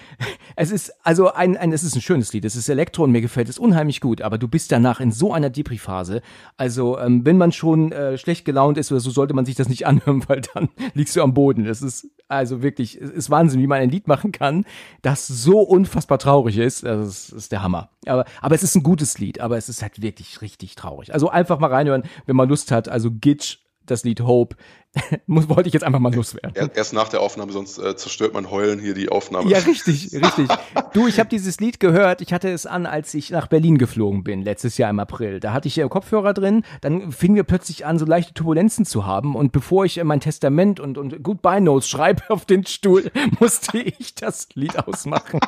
Es 0.55 0.71
ist 0.71 0.93
also 1.03 1.31
ein, 1.31 1.55
ein 1.55 1.71
es 1.71 1.83
ist 1.83 1.95
ein 1.95 2.01
schönes 2.01 2.33
Lied, 2.33 2.43
es 2.43 2.55
ist 2.55 2.67
Elektro 2.67 3.03
und 3.03 3.11
mir 3.11 3.21
gefällt 3.21 3.47
es 3.47 3.57
unheimlich 3.57 4.01
gut, 4.01 4.21
aber 4.21 4.37
du 4.37 4.47
bist 4.47 4.71
danach 4.71 4.99
in 4.99 5.11
so 5.11 5.33
einer 5.33 5.49
Depri-Phase. 5.49 6.21
Also 6.57 6.99
ähm, 6.99 7.25
wenn 7.25 7.37
man 7.37 7.51
schon 7.51 7.91
äh, 7.91 8.17
schlecht 8.17 8.43
gelaunt 8.43 8.77
ist 8.77 8.91
oder 8.91 8.99
so, 8.99 9.11
sollte 9.11 9.33
man 9.33 9.45
sich 9.45 9.55
das 9.55 9.69
nicht 9.69 9.87
anhören, 9.87 10.23
weil 10.27 10.41
dann 10.53 10.69
liegst 10.93 11.15
du 11.15 11.21
am 11.21 11.33
Boden. 11.33 11.65
Es 11.65 11.81
ist 11.81 12.09
also 12.27 12.61
wirklich, 12.61 12.99
es 12.99 13.09
ist 13.09 13.29
Wahnsinn, 13.29 13.61
wie 13.61 13.67
man 13.67 13.79
ein 13.79 13.89
Lied 13.89 14.07
machen 14.07 14.31
kann, 14.31 14.65
das 15.01 15.27
so 15.27 15.59
unfassbar 15.61 16.17
traurig 16.17 16.57
ist. 16.57 16.83
Das 16.83 17.29
ist, 17.29 17.51
der 17.51 17.61
Hammer. 17.61 17.89
Aber, 18.07 18.25
aber 18.41 18.55
es 18.55 18.63
ist 18.63 18.75
ein 18.75 18.83
gutes 18.83 19.19
Lied, 19.19 19.39
aber 19.39 19.57
es 19.57 19.69
ist 19.69 19.81
halt 19.81 20.01
wirklich 20.01 20.41
richtig 20.41 20.75
traurig. 20.75 21.13
Also 21.13 21.29
einfach 21.29 21.59
mal 21.59 21.71
reinhören, 21.71 22.03
wenn 22.25 22.35
man 22.35 22.49
Lust 22.49 22.71
hat. 22.71 22.89
Also 22.89 23.11
Gitch, 23.11 23.59
das 23.85 24.03
Lied 24.03 24.21
Hope, 24.21 24.55
muss, 25.25 25.47
wollte 25.49 25.67
ich 25.67 25.73
jetzt 25.73 25.83
einfach 25.83 25.99
mal 25.99 26.13
loswerden. 26.13 26.51
Er- 26.55 26.75
Erst 26.75 26.93
nach 26.93 27.07
der 27.09 27.21
Aufnahme, 27.21 27.51
sonst 27.53 27.77
äh, 27.77 27.95
zerstört 27.95 28.33
mein 28.33 28.51
Heulen 28.51 28.79
hier 28.79 28.93
die 28.93 29.09
Aufnahme. 29.09 29.49
Ja, 29.49 29.59
richtig, 29.59 30.11
richtig. 30.13 30.47
Du, 30.93 31.07
ich 31.07 31.19
habe 31.19 31.29
dieses 31.29 31.59
Lied 31.59 31.79
gehört. 31.79 32.21
Ich 32.21 32.33
hatte 32.33 32.49
es 32.49 32.65
an, 32.65 32.85
als 32.85 33.13
ich 33.13 33.29
nach 33.31 33.47
Berlin 33.47 33.77
geflogen 33.77 34.23
bin, 34.23 34.41
letztes 34.41 34.77
Jahr 34.77 34.89
im 34.89 34.99
April. 34.99 35.39
Da 35.39 35.53
hatte 35.53 35.67
ich 35.69 35.75
ja 35.77 35.87
Kopfhörer 35.87 36.33
drin. 36.33 36.63
Dann 36.81 37.11
fingen 37.11 37.35
wir 37.35 37.43
plötzlich 37.43 37.85
an, 37.85 37.97
so 37.99 38.05
leichte 38.05 38.33
Turbulenzen 38.33 38.85
zu 38.85 39.05
haben. 39.05 39.35
Und 39.35 39.51
bevor 39.53 39.85
ich 39.85 39.97
äh, 39.97 40.03
mein 40.03 40.19
Testament 40.19 40.79
und, 40.79 40.97
und 40.97 41.23
Goodbye 41.23 41.61
Notes 41.61 41.87
schreibe 41.87 42.23
auf 42.29 42.45
den 42.45 42.65
Stuhl, 42.65 43.09
musste 43.39 43.77
ich 43.79 44.15
das 44.15 44.49
Lied 44.55 44.77
ausmachen. 44.77 45.39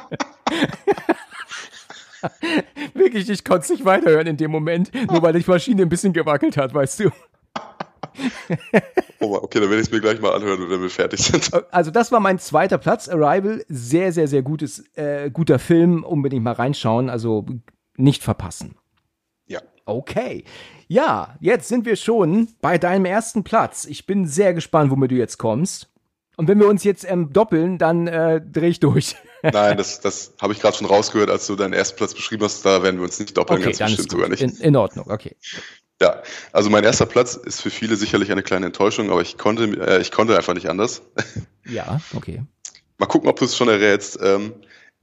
Wirklich, 2.94 3.30
ich 3.30 3.44
konnte 3.44 3.64
es 3.64 3.70
nicht 3.70 3.84
weiterhören 3.86 4.28
in 4.28 4.38
dem 4.38 4.52
Moment, 4.52 4.92
nur 5.12 5.22
weil 5.22 5.34
die 5.38 5.44
Maschine 5.46 5.82
ein 5.82 5.90
bisschen 5.90 6.14
gewackelt 6.14 6.56
hat, 6.56 6.74
weißt 6.74 7.02
du. 7.02 7.10
Oh, 9.20 9.36
okay, 9.36 9.60
dann 9.60 9.70
werde 9.70 9.82
ich 9.82 9.88
es 9.88 9.92
mir 9.92 10.02
gleich 10.02 10.20
mal 10.20 10.34
anhören, 10.34 10.70
wenn 10.70 10.82
wir 10.82 10.90
fertig 10.90 11.22
sind. 11.22 11.52
Also 11.72 11.92
das 11.92 12.12
war 12.12 12.20
mein 12.20 12.40
zweiter 12.40 12.78
Platz, 12.78 13.08
Arrival. 13.08 13.64
Sehr, 13.70 14.12
sehr, 14.12 14.28
sehr 14.28 14.42
gutes, 14.42 14.84
äh, 14.96 15.30
guter 15.32 15.60
Film. 15.60 16.04
Unbedingt 16.04 16.44
mal 16.44 16.54
reinschauen, 16.54 17.10
also 17.10 17.46
nicht 17.96 18.22
verpassen. 18.22 18.76
Ja. 19.46 19.62
Okay. 19.86 20.44
Ja, 20.88 21.38
jetzt 21.40 21.68
sind 21.68 21.86
wir 21.86 21.96
schon 21.96 22.50
bei 22.62 22.78
deinem 22.78 23.06
ersten 23.06 23.44
Platz. 23.44 23.86
Ich 23.86 24.06
bin 24.06 24.28
sehr 24.28 24.54
gespannt, 24.54 24.92
womit 24.92 25.12
du 25.12 25.16
jetzt 25.16 25.38
kommst. 25.38 25.90
Und 26.36 26.48
wenn 26.48 26.60
wir 26.60 26.68
uns 26.68 26.84
jetzt 26.84 27.10
ähm, 27.10 27.32
doppeln, 27.32 27.78
dann 27.78 28.08
äh, 28.08 28.42
drehe 28.42 28.70
ich 28.70 28.80
durch. 28.80 29.16
Nein, 29.44 29.78
das, 29.78 30.02
das 30.02 30.34
habe 30.42 30.54
ich 30.54 30.60
gerade 30.60 30.76
schon 30.76 30.88
rausgehört, 30.88 31.30
als 31.30 31.46
du 31.48 31.56
deinen 31.56 31.74
ersten 31.74 31.98
Platz 31.98 32.14
beschrieben 32.14 32.44
hast. 32.44 32.66
Da 32.66 32.82
werden 32.82 32.98
wir 32.98 33.04
uns 33.04 33.20
nicht 33.20 33.38
doppeln, 33.38 33.60
okay, 33.60 33.72
ganz 33.72 33.78
bestimmt 33.78 34.00
ist 34.00 34.12
sogar 34.12 34.30
nicht. 34.30 34.42
In, 34.42 34.50
in 34.58 34.76
Ordnung, 34.76 35.10
okay. 35.12 35.36
Ja, 36.04 36.22
also 36.52 36.70
mein 36.70 36.84
erster 36.84 37.06
Platz 37.06 37.36
ist 37.36 37.62
für 37.62 37.70
viele 37.70 37.96
sicherlich 37.96 38.30
eine 38.30 38.44
kleine 38.44 38.66
Enttäuschung, 38.66 39.10
aber 39.10 39.22
ich 39.22 39.38
konnte, 39.38 39.64
äh, 39.64 40.02
ich 40.02 40.12
konnte 40.12 40.36
einfach 40.36 40.54
nicht 40.54 40.70
anders. 40.70 41.02
Ja, 41.66 42.02
okay. 42.14 42.44
Mal 42.98 43.06
gucken, 43.06 43.30
ob 43.30 43.40
du 43.40 43.46
es 43.46 43.56
schon 43.56 43.70
errätst. 43.70 44.20
Ähm, 44.22 44.54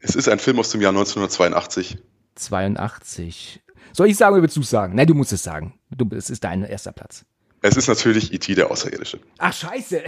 es 0.01 0.15
ist 0.15 0.29
ein 0.29 0.39
Film 0.39 0.59
aus 0.59 0.69
dem 0.69 0.83
Jahr 0.83 0.91
1982. 0.91 1.97
82. 2.35 3.63
Soll 3.95 4.09
ich 4.09 4.19
sagen 4.19 4.35
oder 4.35 4.43
willst 4.43 4.59
du 4.59 4.61
es 4.61 4.69
sagen? 4.69 4.95
Nein, 4.95 5.07
du 5.07 5.15
musst 5.15 5.33
es 5.33 5.43
sagen. 5.43 5.81
Du, 5.89 6.07
es 6.15 6.29
ist 6.29 6.45
dein 6.45 6.65
erster 6.65 6.93
Platz. 6.93 7.25
Es 7.63 7.79
ist 7.79 7.89
natürlich 7.89 8.35
E.T. 8.35 8.55
der 8.55 8.71
Außerirdische. 8.71 9.21
Ach, 9.39 9.55
scheiße. 9.55 10.03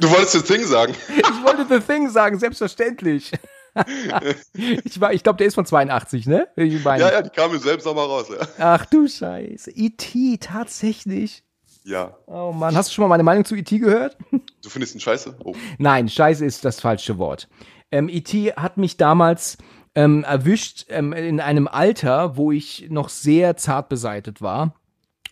Du 0.00 0.10
wolltest 0.10 0.34
das 0.34 0.44
Ding 0.44 0.66
sagen. 0.66 0.94
Ich 1.08 1.42
wollte 1.42 1.66
The 1.68 1.80
Thing 1.80 2.10
sagen, 2.10 2.38
selbstverständlich. 2.38 3.32
ich 4.84 5.00
war, 5.00 5.12
ich 5.12 5.22
glaube, 5.22 5.38
der 5.38 5.46
ist 5.46 5.54
von 5.54 5.66
82, 5.66 6.26
ne? 6.26 6.48
Ich 6.56 6.82
meine- 6.84 7.02
Ja, 7.04 7.12
ja, 7.12 7.22
die 7.22 7.30
kam 7.30 7.52
mir 7.52 7.58
selbst 7.58 7.86
auch 7.86 7.94
mal 7.94 8.04
raus. 8.04 8.26
Ja. 8.30 8.46
Ach 8.58 8.86
du 8.86 9.06
Scheiße. 9.08 9.70
E.T., 9.72 10.38
tatsächlich. 10.38 11.42
ja. 11.84 12.16
Oh 12.26 12.52
Mann, 12.52 12.74
hast 12.76 12.90
du 12.90 12.94
schon 12.94 13.02
mal 13.02 13.08
meine 13.08 13.22
Meinung 13.22 13.44
zu 13.44 13.54
E.T. 13.56 13.78
gehört? 13.78 14.16
Du 14.62 14.70
findest 14.70 14.94
ihn 14.94 15.00
scheiße? 15.00 15.36
Oh. 15.44 15.54
Nein, 15.76 16.08
Scheiße 16.08 16.42
ist 16.42 16.64
das 16.64 16.80
falsche 16.80 17.18
Wort. 17.18 17.48
Ähm, 17.90 18.08
E.T. 18.08 18.54
hat 18.56 18.78
mich 18.78 18.96
damals 18.96 19.58
ähm, 19.94 20.24
erwischt 20.24 20.86
ähm, 20.88 21.12
in 21.12 21.38
einem 21.38 21.68
Alter, 21.68 22.38
wo 22.38 22.50
ich 22.50 22.86
noch 22.88 23.10
sehr 23.10 23.58
zart 23.58 23.90
beseitet 23.90 24.40
war. 24.40 24.74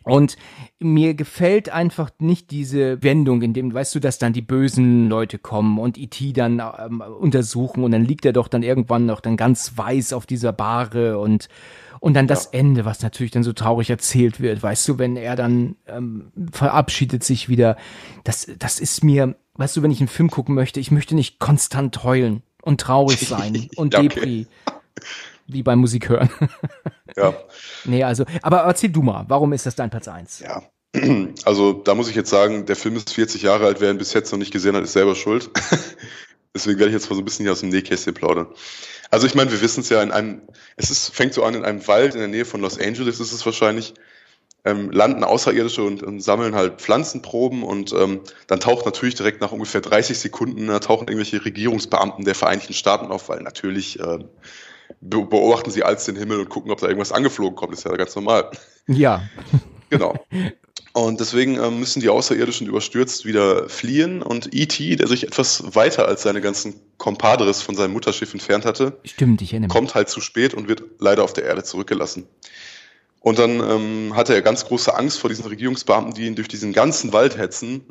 Und 0.04 0.36
mir 0.78 1.14
gefällt 1.14 1.70
einfach 1.70 2.10
nicht 2.18 2.50
diese 2.50 3.02
Wendung, 3.02 3.42
in 3.42 3.54
dem, 3.54 3.72
weißt 3.72 3.94
du, 3.94 4.00
dass 4.00 4.18
dann 4.18 4.32
die 4.32 4.42
bösen 4.42 5.08
Leute 5.08 5.38
kommen 5.38 5.78
und 5.78 5.98
E.T. 5.98 6.32
dann 6.32 6.60
ähm, 6.60 7.00
untersuchen 7.00 7.84
und 7.84 7.92
dann 7.92 8.04
liegt 8.04 8.24
er 8.24 8.32
doch 8.32 8.48
dann 8.48 8.62
irgendwann 8.62 9.06
noch 9.06 9.20
dann 9.20 9.36
ganz 9.36 9.72
weiß 9.76 10.12
auf 10.12 10.26
dieser 10.26 10.52
Bahre 10.52 11.18
und 11.18 11.48
und 12.02 12.14
dann 12.14 12.26
das 12.26 12.46
Ende, 12.46 12.84
was 12.84 13.00
natürlich 13.00 13.30
dann 13.30 13.44
so 13.44 13.52
traurig 13.52 13.88
erzählt 13.88 14.40
wird, 14.40 14.60
weißt 14.60 14.88
du, 14.88 14.98
wenn 14.98 15.16
er 15.16 15.36
dann 15.36 15.76
ähm, 15.86 16.32
verabschiedet 16.50 17.22
sich 17.22 17.48
wieder. 17.48 17.76
Das, 18.24 18.50
das 18.58 18.80
ist 18.80 19.04
mir, 19.04 19.36
weißt 19.54 19.76
du, 19.76 19.82
wenn 19.82 19.92
ich 19.92 20.00
einen 20.00 20.08
Film 20.08 20.28
gucken 20.28 20.56
möchte, 20.56 20.80
ich 20.80 20.90
möchte 20.90 21.14
nicht 21.14 21.38
konstant 21.38 22.02
heulen 22.02 22.42
und 22.60 22.80
traurig 22.80 23.20
sein 23.20 23.68
und 23.76 23.94
okay. 23.94 24.08
Depri, 24.08 24.46
wie 25.46 25.62
beim 25.62 25.78
Musik 25.78 26.08
hören. 26.08 26.28
Ja. 27.16 27.34
nee, 27.84 28.02
also, 28.02 28.24
aber 28.42 28.58
erzähl 28.58 28.90
du 28.90 29.02
mal, 29.02 29.24
warum 29.28 29.52
ist 29.52 29.66
das 29.66 29.74
dein 29.74 29.90
Platz 29.90 30.08
eins? 30.08 30.40
Ja. 30.40 30.62
Also 31.44 31.72
da 31.72 31.94
muss 31.94 32.08
ich 32.08 32.16
jetzt 32.16 32.30
sagen, 32.30 32.66
der 32.66 32.76
Film 32.76 32.96
ist 32.96 33.12
40 33.12 33.42
Jahre 33.42 33.66
alt, 33.66 33.80
wer 33.80 33.90
ihn 33.90 33.98
bis 33.98 34.12
jetzt 34.12 34.30
noch 34.30 34.38
nicht 34.38 34.52
gesehen 34.52 34.76
hat, 34.76 34.84
ist 34.84 34.92
selber 34.92 35.14
schuld. 35.14 35.50
Deswegen 36.54 36.78
werde 36.78 36.90
ich 36.90 36.94
jetzt 36.94 37.08
mal 37.08 37.16
so 37.16 37.22
ein 37.22 37.24
bisschen 37.24 37.44
hier 37.44 37.52
aus 37.52 37.60
dem 37.60 37.70
Nähkästchen 37.70 38.12
plaudern. 38.12 38.46
Also 39.10 39.26
ich 39.26 39.34
meine, 39.34 39.50
wir 39.50 39.60
wissen 39.62 39.80
es 39.80 39.88
ja 39.88 40.02
in 40.02 40.12
einem, 40.12 40.42
es 40.76 40.90
ist, 40.90 41.14
fängt 41.14 41.32
so 41.32 41.44
an 41.44 41.54
in 41.54 41.64
einem 41.64 41.86
Wald 41.88 42.14
in 42.14 42.20
der 42.20 42.28
Nähe 42.28 42.44
von 42.44 42.60
Los 42.60 42.78
Angeles 42.78 43.20
ist 43.20 43.32
es 43.32 43.44
wahrscheinlich, 43.44 43.94
ähm, 44.64 44.90
landen 44.90 45.24
Außerirdische 45.24 45.82
und, 45.82 46.02
und 46.02 46.20
sammeln 46.20 46.54
halt 46.54 46.80
Pflanzenproben 46.80 47.62
und 47.62 47.92
ähm, 47.92 48.20
dann 48.46 48.60
taucht 48.60 48.84
natürlich 48.84 49.14
direkt 49.14 49.40
nach 49.40 49.50
ungefähr 49.50 49.80
30 49.80 50.18
Sekunden 50.18 50.68
da 50.68 50.78
tauchen 50.78 51.08
irgendwelche 51.08 51.44
Regierungsbeamten 51.44 52.24
der 52.24 52.34
Vereinigten 52.34 52.72
Staaten 52.72 53.06
auf, 53.06 53.28
weil 53.28 53.42
natürlich 53.42 53.98
be 53.98 54.28
beobachten 55.02 55.70
sie 55.70 55.82
als 55.82 56.04
den 56.04 56.16
Himmel 56.16 56.40
und 56.40 56.48
gucken, 56.48 56.70
ob 56.70 56.80
da 56.80 56.86
irgendwas 56.86 57.12
angeflogen 57.12 57.56
kommt. 57.56 57.72
Das 57.72 57.80
ist 57.80 57.90
ja 57.90 57.96
ganz 57.96 58.14
normal. 58.14 58.50
Ja, 58.86 59.22
Genau. 59.92 60.14
Und 60.94 61.20
deswegen 61.20 61.58
ähm, 61.58 61.80
müssen 61.80 62.00
die 62.00 62.08
Außerirdischen 62.08 62.66
überstürzt 62.66 63.24
wieder 63.24 63.68
fliehen 63.68 64.22
und 64.22 64.54
E.T., 64.54 64.96
der 64.96 65.06
sich 65.06 65.26
etwas 65.26 65.74
weiter 65.74 66.06
als 66.06 66.22
seine 66.22 66.40
ganzen 66.40 66.74
Compadres 66.98 67.62
von 67.62 67.74
seinem 67.74 67.92
Mutterschiff 67.92 68.32
entfernt 68.32 68.64
hatte, 68.64 68.98
stimmt, 69.04 69.40
ich 69.42 69.52
erinnere 69.52 69.68
mich. 69.68 69.74
kommt 69.74 69.94
halt 69.94 70.08
zu 70.08 70.20
spät 70.20 70.54
und 70.54 70.68
wird 70.68 70.82
leider 70.98 71.24
auf 71.24 71.32
der 71.32 71.44
Erde 71.44 71.62
zurückgelassen. 71.62 72.26
Und 73.20 73.38
dann 73.38 73.60
ähm, 73.60 74.16
hatte 74.16 74.34
er 74.34 74.42
ganz 74.42 74.64
große 74.64 74.94
Angst 74.94 75.18
vor 75.18 75.30
diesen 75.30 75.46
Regierungsbeamten, 75.46 76.14
die 76.14 76.26
ihn 76.26 76.34
durch 76.34 76.48
diesen 76.48 76.72
ganzen 76.72 77.12
Wald 77.12 77.38
hetzen. 77.38 77.86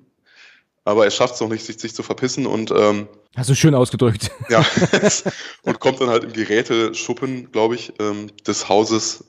Aber 0.84 1.06
er 1.06 1.12
schafft 1.12 1.36
es 1.36 1.42
noch 1.42 1.50
nicht, 1.50 1.64
sich, 1.66 1.80
sich 1.80 1.94
zu 1.94 2.02
verpissen 2.04 2.46
und 2.48 2.72
ähm, 2.72 3.08
Hast 3.36 3.50
du 3.50 3.56
schön 3.56 3.76
ausgedrückt. 3.76 4.32
ja, 4.50 4.66
und 5.64 5.80
kommt 5.80 6.02
dann 6.02 6.10
halt 6.10 6.24
im 6.24 6.34
Geräteschuppen, 6.34 7.52
glaube 7.52 7.76
ich, 7.76 7.94
ähm, 8.00 8.28
des 8.48 8.68
Hauses 8.68 9.26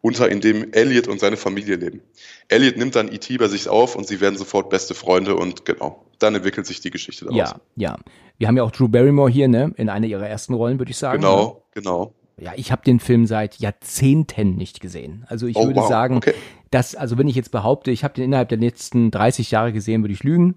unter, 0.00 0.28
in 0.30 0.40
dem 0.40 0.72
Elliot 0.72 1.08
und 1.08 1.20
seine 1.20 1.36
Familie 1.36 1.76
leben. 1.76 2.00
Elliot 2.48 2.76
nimmt 2.76 2.94
dann 2.94 3.10
E.T. 3.12 3.36
bei 3.38 3.48
sich 3.48 3.68
auf 3.68 3.96
und 3.96 4.06
sie 4.06 4.20
werden 4.20 4.36
sofort 4.36 4.70
beste 4.70 4.94
Freunde 4.94 5.36
und 5.36 5.64
genau, 5.64 6.04
dann 6.18 6.34
entwickelt 6.34 6.66
sich 6.66 6.80
die 6.80 6.90
Geschichte 6.90 7.24
daraus. 7.26 7.38
Ja, 7.38 7.56
ja. 7.76 7.96
Wir 8.38 8.48
haben 8.48 8.56
ja 8.56 8.64
auch 8.64 8.70
Drew 8.72 8.88
Barrymore 8.88 9.30
hier, 9.30 9.48
ne? 9.48 9.72
In 9.76 9.88
einer 9.88 10.06
ihrer 10.06 10.26
ersten 10.28 10.54
Rollen, 10.54 10.78
würde 10.78 10.90
ich 10.90 10.96
sagen. 10.98 11.20
Genau, 11.22 11.64
genau. 11.72 12.14
Ja, 12.36 12.52
ich 12.56 12.72
habe 12.72 12.82
den 12.84 12.98
Film 12.98 13.26
seit 13.26 13.58
Jahrzehnten 13.60 14.56
nicht 14.56 14.80
gesehen. 14.80 15.24
Also 15.28 15.46
ich 15.46 15.56
Oh, 15.56 15.66
würde 15.66 15.80
wow, 15.80 15.88
sagen, 15.88 16.16
okay. 16.16 16.34
dass, 16.70 16.96
also 16.96 17.16
wenn 17.16 17.28
ich 17.28 17.36
jetzt 17.36 17.52
behaupte, 17.52 17.92
ich 17.92 18.02
habe 18.02 18.14
den 18.14 18.24
innerhalb 18.24 18.48
der 18.48 18.58
letzten 18.58 19.10
30 19.12 19.52
Jahre 19.52 19.72
gesehen, 19.72 20.02
würde 20.02 20.14
ich 20.14 20.24
lügen. 20.24 20.56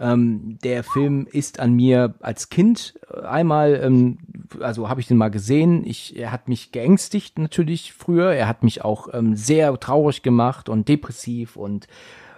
Ähm, 0.00 0.58
der 0.62 0.84
Film 0.84 1.26
ist 1.30 1.58
an 1.58 1.72
mir 1.74 2.14
als 2.20 2.50
Kind 2.50 2.94
äh, 3.12 3.20
einmal, 3.26 3.80
ähm, 3.82 4.18
also 4.60 4.88
habe 4.88 5.00
ich 5.00 5.08
den 5.08 5.16
mal 5.16 5.30
gesehen. 5.30 5.84
Ich, 5.84 6.16
er 6.16 6.30
hat 6.30 6.48
mich 6.48 6.70
geängstigt 6.70 7.38
natürlich 7.38 7.92
früher. 7.92 8.32
Er 8.32 8.46
hat 8.46 8.62
mich 8.62 8.84
auch 8.84 9.08
ähm, 9.12 9.34
sehr 9.34 9.78
traurig 9.80 10.22
gemacht 10.22 10.68
und 10.68 10.88
depressiv 10.88 11.56
und 11.56 11.88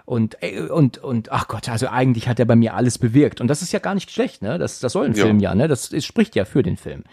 und 0.05 0.37
äh, 0.41 0.61
und 0.61 0.97
und 0.97 1.31
ach 1.31 1.47
Gott, 1.47 1.69
also 1.69 1.87
eigentlich 1.87 2.27
hat 2.27 2.39
er 2.39 2.45
bei 2.45 2.55
mir 2.55 2.73
alles 2.73 2.97
bewirkt 2.97 3.39
und 3.39 3.47
das 3.47 3.61
ist 3.61 3.71
ja 3.71 3.79
gar 3.79 3.93
nicht 3.93 4.09
schlecht, 4.11 4.41
ne? 4.41 4.57
Das 4.57 4.79
das 4.79 4.93
soll 4.93 5.05
ein 5.05 5.13
Ja. 5.13 5.25
Film 5.25 5.39
ja, 5.39 5.53
ne? 5.53 5.67
Das, 5.67 5.89
das 5.89 6.03
spricht 6.03 6.35
ja 6.35 6.45
für 6.45 6.63
den 6.63 6.77
Film. 6.77 7.03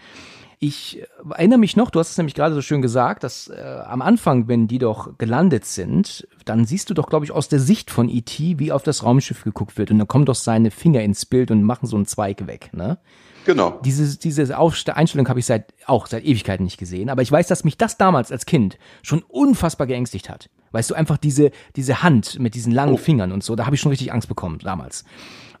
Ich 0.61 0.99
äh, 0.99 1.05
erinnere 1.31 1.59
mich 1.59 1.77
noch, 1.77 1.89
du 1.89 1.99
hast 1.99 2.11
es 2.11 2.17
nämlich 2.17 2.35
gerade 2.35 2.53
so 2.53 2.61
schön 2.61 2.81
gesagt, 2.81 3.23
dass 3.23 3.47
äh, 3.47 3.61
am 3.85 4.01
Anfang, 4.01 4.47
wenn 4.47 4.67
die 4.67 4.77
doch 4.77 5.17
gelandet 5.17 5.65
sind, 5.65 6.27
dann 6.43 6.65
siehst 6.65 6.89
du 6.89 6.93
doch, 6.93 7.07
glaube 7.07 7.25
ich, 7.25 7.31
aus 7.31 7.47
der 7.47 7.59
Sicht 7.59 7.89
von 7.91 8.09
E.T., 8.09 8.59
wie 8.59 8.71
auf 8.71 8.83
das 8.83 9.03
Raumschiff 9.03 9.43
geguckt 9.43 9.77
wird. 9.77 9.89
Und 9.91 9.99
dann 9.99 10.07
kommen 10.07 10.25
doch 10.25 10.35
seine 10.35 10.69
Finger 10.71 11.01
ins 11.01 11.25
Bild 11.25 11.49
und 11.51 11.63
machen 11.63 11.85
so 11.87 11.95
einen 11.95 12.05
Zweig 12.05 12.45
weg, 12.45 12.71
ne? 12.73 12.97
Genau. 13.45 13.79
Diese, 13.85 14.19
diese 14.19 14.57
Aufste- 14.57 14.97
Einstellung 14.97 15.29
habe 15.29 15.39
ich 15.39 15.45
seit, 15.45 15.73
auch 15.85 16.07
seit 16.07 16.25
Ewigkeiten 16.25 16.65
nicht 16.65 16.77
gesehen. 16.77 17.09
Aber 17.09 17.21
ich 17.21 17.31
weiß, 17.31 17.47
dass 17.47 17.63
mich 17.63 17.77
das 17.77 17.97
damals 17.97 18.31
als 18.31 18.45
Kind 18.45 18.77
schon 19.01 19.23
unfassbar 19.23 19.87
geängstigt 19.87 20.29
hat. 20.29 20.49
Weißt 20.71 20.89
du, 20.91 20.93
einfach 20.93 21.17
diese, 21.17 21.51
diese 21.77 22.03
Hand 22.03 22.37
mit 22.37 22.53
diesen 22.53 22.73
langen 22.73 22.97
Fingern 22.97 23.31
und 23.31 23.43
so, 23.43 23.55
da 23.55 23.65
habe 23.65 23.75
ich 23.75 23.81
schon 23.81 23.91
richtig 23.91 24.11
Angst 24.11 24.27
bekommen 24.27 24.59
damals. 24.59 25.05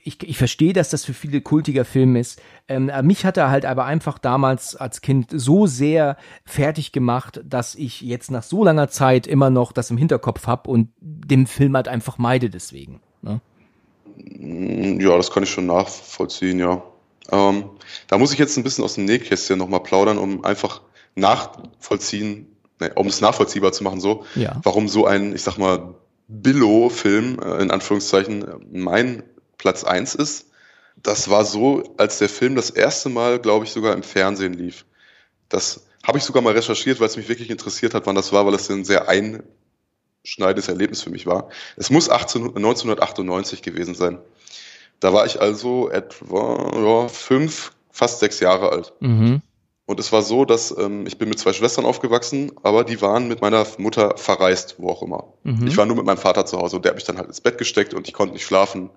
Ich, 0.03 0.23
ich 0.23 0.37
verstehe, 0.37 0.73
dass 0.73 0.89
das 0.89 1.03
für 1.05 1.13
viele 1.13 1.41
kultiger 1.41 1.83
Film 1.85 2.15
ist. 2.15 2.41
Ähm, 2.67 2.89
äh, 2.89 3.01
mich 3.03 3.25
hat 3.25 3.37
er 3.37 3.49
halt 3.49 3.65
aber 3.65 3.85
einfach 3.85 4.17
damals 4.17 4.75
als 4.75 5.01
Kind 5.01 5.27
so 5.31 5.67
sehr 5.67 6.15
fertig 6.45 6.91
gemacht, 6.91 7.41
dass 7.43 7.75
ich 7.75 8.01
jetzt 8.01 8.31
nach 8.31 8.43
so 8.43 8.63
langer 8.63 8.87
Zeit 8.89 9.27
immer 9.27 9.49
noch 9.49 9.71
das 9.71 9.91
im 9.91 9.97
Hinterkopf 9.97 10.47
habe 10.47 10.69
und 10.69 10.89
den 11.01 11.47
Film 11.47 11.75
halt 11.75 11.87
einfach 11.87 12.17
meide 12.17 12.49
deswegen. 12.49 13.01
Ne? 13.21 13.41
Ja, 15.01 15.17
das 15.17 15.31
kann 15.31 15.43
ich 15.43 15.49
schon 15.49 15.65
nachvollziehen, 15.65 16.59
ja. 16.59 16.81
Ähm, 17.31 17.65
da 18.07 18.17
muss 18.17 18.33
ich 18.33 18.39
jetzt 18.39 18.57
ein 18.57 18.63
bisschen 18.63 18.83
aus 18.83 18.95
dem 18.95 19.05
Nähkästchen 19.05 19.57
nochmal 19.59 19.81
plaudern, 19.83 20.17
um 20.17 20.43
einfach 20.43 20.81
nachvollziehen, 21.15 22.47
ne, 22.79 22.91
um 22.95 23.07
es 23.07 23.21
nachvollziehbar 23.21 23.71
zu 23.71 23.83
machen, 23.83 23.99
so, 23.99 24.25
Ja. 24.35 24.59
warum 24.63 24.87
so 24.87 25.05
ein, 25.05 25.33
ich 25.33 25.43
sag 25.43 25.57
mal, 25.57 25.95
Billo-Film, 26.27 27.39
äh, 27.39 27.61
in 27.61 27.71
Anführungszeichen, 27.71 28.45
mein 28.71 29.23
Platz 29.59 29.83
eins 29.83 30.15
ist. 30.15 30.47
Das 30.95 31.29
war 31.29 31.45
so, 31.45 31.93
als 31.97 32.17
der 32.17 32.29
Film 32.29 32.55
das 32.55 32.71
erste 32.71 33.09
Mal, 33.09 33.39
glaube 33.39 33.65
ich, 33.65 33.71
sogar 33.71 33.93
im 33.93 34.01
Fernsehen 34.01 34.53
lief. 34.53 34.85
Das 35.47 35.85
habe 36.03 36.17
ich 36.17 36.23
sogar 36.23 36.41
mal 36.41 36.53
recherchiert, 36.53 36.99
weil 36.99 37.07
es 37.07 37.17
mich 37.17 37.29
wirklich 37.29 37.51
interessiert 37.51 37.93
hat, 37.93 38.07
wann 38.07 38.15
das 38.15 38.33
war, 38.33 38.45
weil 38.45 38.55
es 38.55 38.69
ein 38.69 38.83
sehr 38.83 39.07
einschneidendes 39.07 40.67
Erlebnis 40.67 41.03
für 41.03 41.11
mich 41.11 41.27
war. 41.27 41.49
Es 41.77 41.89
muss 41.91 42.09
18, 42.09 42.55
1998 42.55 43.61
gewesen 43.61 43.93
sein. 43.93 44.17
Da 44.99 45.13
war 45.13 45.25
ich 45.25 45.39
also 45.39 45.89
etwa 45.89 46.71
ja, 46.75 47.07
fünf, 47.07 47.71
fast 47.91 48.19
sechs 48.19 48.39
Jahre 48.39 48.71
alt. 48.71 48.93
Mhm. 48.99 49.41
Und 49.85 49.99
es 49.99 50.11
war 50.11 50.21
so, 50.21 50.45
dass 50.45 50.75
ähm, 50.77 51.07
ich 51.07 51.17
bin 51.17 51.29
mit 51.29 51.39
zwei 51.39 51.51
Schwestern 51.51 51.85
aufgewachsen, 51.85 52.51
aber 52.61 52.83
die 52.83 53.01
waren 53.01 53.27
mit 53.27 53.41
meiner 53.41 53.65
Mutter 53.77 54.17
verreist, 54.17 54.75
wo 54.77 54.89
auch 54.89 55.01
immer. 55.01 55.33
Mhm. 55.43 55.65
Ich 55.65 55.77
war 55.77 55.85
nur 55.85 55.95
mit 55.95 56.05
meinem 56.05 56.19
Vater 56.19 56.45
zu 56.45 56.59
Hause 56.59 56.75
und 56.75 56.85
der 56.85 56.91
hat 56.91 56.97
mich 56.97 57.05
dann 57.05 57.17
halt 57.17 57.27
ins 57.27 57.41
Bett 57.41 57.57
gesteckt 57.57 57.93
und 57.93 58.07
ich 58.07 58.13
konnte 58.13 58.33
nicht 58.33 58.45
schlafen. 58.45 58.91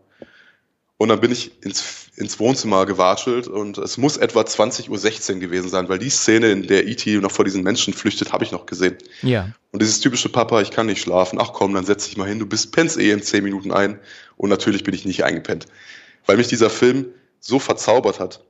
Und 0.99 1.09
dann 1.09 1.20
bin 1.20 1.32
ich 1.32 1.64
ins, 1.64 2.11
ins 2.16 2.38
Wohnzimmer 2.38 2.86
gewatschelt 2.86 3.49
und 3.49 3.78
es 3.78 3.99
muss 3.99 4.16
etwa 4.16 4.43
20.16 4.43 5.34
Uhr 5.34 5.40
gewesen 5.40 5.68
sein, 5.68 5.88
weil 5.88 5.99
die 5.99 6.11
Szene, 6.11 6.51
in 6.53 6.66
der 6.66 6.86
E.T. 6.86 7.16
noch 7.18 7.32
vor 7.32 7.45
diesen 7.45 7.62
Menschen 7.62 7.93
flüchtet, 7.93 8.32
habe 8.32 8.45
ich 8.45 8.53
noch 8.53 8.66
gesehen. 8.66 8.97
Ja. 9.22 9.51
Und 9.72 9.82
dieses 9.82 10.01
typische 10.01 10.28
Papa, 10.28 10.61
ich 10.61 10.70
kann 10.70 10.86
nicht 10.86 11.01
schlafen, 11.01 11.38
ach 11.40 11.53
komm, 11.53 11.74
dann 11.74 11.86
setz 11.86 12.07
dich 12.07 12.16
mal 12.16 12.28
hin, 12.28 12.38
du 12.38 12.47
bist, 12.47 12.72
pennst 12.72 12.99
eh 12.99 13.11
in 13.11 13.22
10 13.22 13.43
Minuten 13.43 13.72
ein. 13.72 13.99
Und 14.36 14.51
natürlich 14.51 14.84
bin 14.84 14.95
ich 14.95 15.05
nicht 15.05 15.24
eingepennt. 15.24 15.66
Weil 16.26 16.36
mich 16.36 16.49
dieser 16.49 16.70
Film 16.70 17.07
so 17.40 17.59
verzaubert 17.59 18.20
hat. 18.20 18.45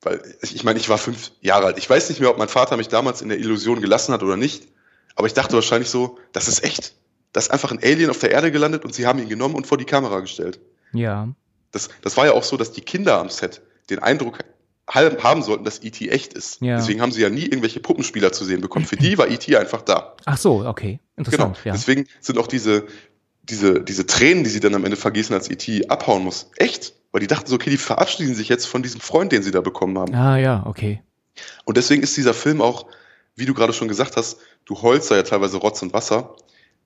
Weil, 0.00 0.22
ich 0.40 0.64
meine, 0.64 0.78
ich 0.78 0.88
war 0.88 0.98
fünf 0.98 1.32
Jahre 1.40 1.66
alt. 1.66 1.78
Ich 1.78 1.90
weiß 1.90 2.08
nicht 2.08 2.20
mehr, 2.20 2.30
ob 2.30 2.38
mein 2.38 2.48
Vater 2.48 2.76
mich 2.76 2.88
damals 2.88 3.20
in 3.20 3.28
der 3.28 3.38
Illusion 3.38 3.80
gelassen 3.80 4.12
hat 4.12 4.22
oder 4.22 4.36
nicht. 4.36 4.68
Aber 5.16 5.26
ich 5.26 5.34
dachte 5.34 5.54
wahrscheinlich 5.54 5.90
so, 5.90 6.18
das 6.32 6.48
ist 6.48 6.62
echt. 6.62 6.94
Da 7.32 7.40
ist 7.40 7.50
einfach 7.50 7.72
ein 7.72 7.82
Alien 7.82 8.10
auf 8.10 8.18
der 8.18 8.30
Erde 8.30 8.52
gelandet 8.52 8.84
und 8.84 8.94
sie 8.94 9.06
haben 9.06 9.18
ihn 9.18 9.28
genommen 9.28 9.54
und 9.54 9.66
vor 9.66 9.76
die 9.76 9.84
Kamera 9.84 10.20
gestellt. 10.20 10.60
Ja. 10.92 11.28
Das, 11.72 11.88
das 12.02 12.16
war 12.16 12.26
ja 12.26 12.32
auch 12.32 12.44
so, 12.44 12.56
dass 12.56 12.72
die 12.72 12.80
Kinder 12.80 13.18
am 13.18 13.28
Set 13.28 13.62
den 13.90 13.98
Eindruck 13.98 14.38
haben 14.88 15.42
sollten, 15.42 15.64
dass 15.64 15.82
E.T. 15.82 16.08
echt 16.10 16.32
ist. 16.34 16.60
Ja. 16.62 16.76
Deswegen 16.76 17.00
haben 17.00 17.10
sie 17.10 17.20
ja 17.20 17.28
nie 17.28 17.42
irgendwelche 17.42 17.80
Puppenspieler 17.80 18.32
zu 18.32 18.44
sehen 18.44 18.60
bekommen. 18.60 18.86
Für 18.86 18.96
die 18.96 19.18
war 19.18 19.28
E.T. 19.28 19.56
einfach 19.56 19.82
da. 19.82 20.14
Ach 20.24 20.38
so, 20.38 20.64
okay. 20.66 21.00
Genau. 21.16 21.28
Interessant. 21.28 21.58
Ja. 21.64 21.72
Deswegen 21.72 22.06
sind 22.20 22.38
auch 22.38 22.46
diese, 22.46 22.86
diese, 23.42 23.82
diese 23.82 24.06
Tränen, 24.06 24.44
die 24.44 24.50
sie 24.50 24.60
dann 24.60 24.74
am 24.74 24.84
Ende 24.84 24.96
vergießen, 24.96 25.34
als 25.34 25.50
E.T. 25.50 25.88
abhauen 25.88 26.22
muss, 26.22 26.50
echt. 26.56 26.94
Weil 27.10 27.20
die 27.20 27.26
dachten 27.26 27.48
so, 27.48 27.56
okay, 27.56 27.70
die 27.70 27.78
verabschieden 27.78 28.34
sich 28.34 28.48
jetzt 28.48 28.66
von 28.66 28.82
diesem 28.82 29.00
Freund, 29.00 29.32
den 29.32 29.42
sie 29.42 29.50
da 29.50 29.60
bekommen 29.60 29.98
haben. 29.98 30.14
Ah 30.14 30.36
ja, 30.36 30.64
okay. 30.66 31.02
Und 31.64 31.76
deswegen 31.76 32.02
ist 32.02 32.16
dieser 32.16 32.34
Film 32.34 32.60
auch, 32.60 32.86
wie 33.34 33.46
du 33.46 33.54
gerade 33.54 33.72
schon 33.72 33.88
gesagt 33.88 34.16
hast, 34.16 34.38
du 34.64 34.80
heulst 34.82 35.10
da 35.10 35.16
ja 35.16 35.22
teilweise 35.22 35.56
Rotz 35.58 35.82
und 35.82 35.92
Wasser, 35.92 36.36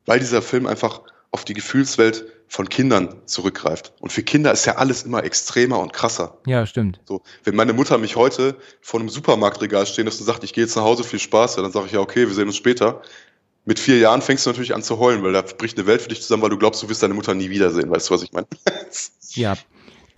weil 0.07 0.19
dieser 0.19 0.43
Film 0.43 0.67
einfach 0.67 1.03
auf 1.33 1.45
die 1.45 1.55
Gefühlswelt 1.55 2.27
von 2.49 2.69
Kindern 2.69 3.15
zurückgreift. 3.27 3.93
Und 4.01 4.13
für 4.13 4.25
Kinder 4.25 4.51
ist 4.53 4.67
ja 4.67 4.77
alles 4.77 5.05
immer 5.05 5.23
extremer 5.23 5.79
und 5.79 5.93
krasser. 5.93 6.39
Ja, 6.47 6.67
stimmt. 6.67 7.01
So, 7.07 7.23
wenn 7.45 7.55
meine 7.55 7.73
Mutter 7.73 7.97
mich 7.99 8.17
heute 8.17 8.57
vor 8.81 8.99
einem 8.99 9.09
Supermarktregal 9.09 9.87
stehen 9.87 10.07
lässt 10.07 10.21
und 10.21 10.27
sagt, 10.27 10.43
ich 10.43 10.53
gehe 10.53 10.65
jetzt 10.65 10.75
nach 10.75 10.83
Hause, 10.83 11.05
viel 11.05 11.21
Spaß, 11.21 11.57
ja, 11.57 11.63
dann 11.63 11.71
sage 11.71 11.87
ich 11.87 11.93
ja, 11.93 12.01
okay, 12.01 12.27
wir 12.27 12.35
sehen 12.35 12.49
uns 12.49 12.57
später. 12.57 13.03
Mit 13.67 13.79
vier 13.79 13.99
Jahren 13.99 14.23
fängst 14.23 14.47
du 14.47 14.51
natürlich 14.51 14.75
an 14.75 14.83
zu 14.83 14.99
heulen, 14.99 15.23
weil 15.23 15.33
da 15.33 15.43
bricht 15.43 15.79
eine 15.79 15.87
Welt 15.87 16.03
für 16.03 16.09
dich 16.09 16.23
zusammen, 16.23 16.43
weil 16.43 16.51
du 16.51 16.59
glaubst, 16.59 16.83
du 16.83 16.89
wirst 16.89 17.03
deine 17.03 17.15
Mutter 17.15 17.35
nie 17.35 17.51
wiedersehen. 17.51 17.91
Weißt 17.91 18.11
du, 18.11 18.15
was 18.15 18.23
ich 18.23 18.33
meine? 18.33 18.47
Ja. 19.35 19.55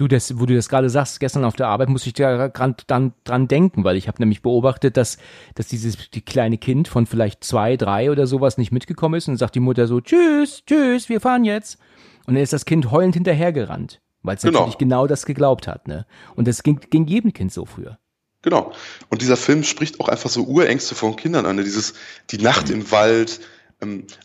Du, 0.02 0.08
das, 0.08 0.36
wo 0.40 0.46
du 0.46 0.56
das 0.56 0.68
gerade 0.68 0.90
sagst, 0.90 1.20
gestern 1.20 1.44
auf 1.44 1.54
der 1.54 1.68
Arbeit 1.68 1.88
muss 1.88 2.04
ich 2.08 2.12
da 2.12 2.48
dran, 2.48 2.74
dran, 2.88 3.12
dran 3.22 3.46
denken, 3.46 3.84
weil 3.84 3.96
ich 3.96 4.08
habe 4.08 4.20
nämlich 4.20 4.42
beobachtet, 4.42 4.96
dass, 4.96 5.16
dass 5.54 5.68
dieses 5.68 6.10
die 6.10 6.22
kleine 6.22 6.58
Kind 6.58 6.88
von 6.88 7.06
vielleicht 7.06 7.44
zwei, 7.44 7.76
drei 7.76 8.10
oder 8.10 8.26
sowas 8.26 8.58
nicht 8.58 8.72
mitgekommen 8.72 9.14
ist 9.14 9.28
und 9.28 9.36
sagt 9.36 9.54
die 9.54 9.60
Mutter 9.60 9.86
so, 9.86 10.00
tschüss, 10.00 10.64
tschüss, 10.66 11.08
wir 11.08 11.20
fahren 11.20 11.44
jetzt. 11.44 11.78
Und 12.26 12.34
dann 12.34 12.42
ist 12.42 12.52
das 12.52 12.64
Kind 12.64 12.90
heulend 12.90 13.14
hinterhergerannt, 13.14 14.00
weil 14.24 14.34
es 14.34 14.42
Genau. 14.42 14.58
natürlich 14.58 14.78
genau 14.78 15.06
das 15.06 15.24
geglaubt 15.24 15.68
hat. 15.68 15.86
Ne? 15.86 16.04
Und 16.34 16.48
das 16.48 16.64
ging, 16.64 16.80
ging 16.90 17.06
jedem 17.06 17.32
Kind 17.32 17.52
so 17.52 17.64
früher. 17.64 17.98
Genau. 18.42 18.72
Und 19.08 19.22
dieser 19.22 19.36
Film 19.36 19.62
spricht 19.62 20.00
auch 20.00 20.08
einfach 20.08 20.30
so 20.30 20.42
Urängste 20.42 20.96
von 20.96 21.14
Kindern 21.14 21.46
an. 21.46 21.54
ne? 21.54 21.62
Dieses, 21.62 21.94
die 22.30 22.38
Nacht 22.38 22.70
im 22.70 22.90
Wald, 22.90 23.38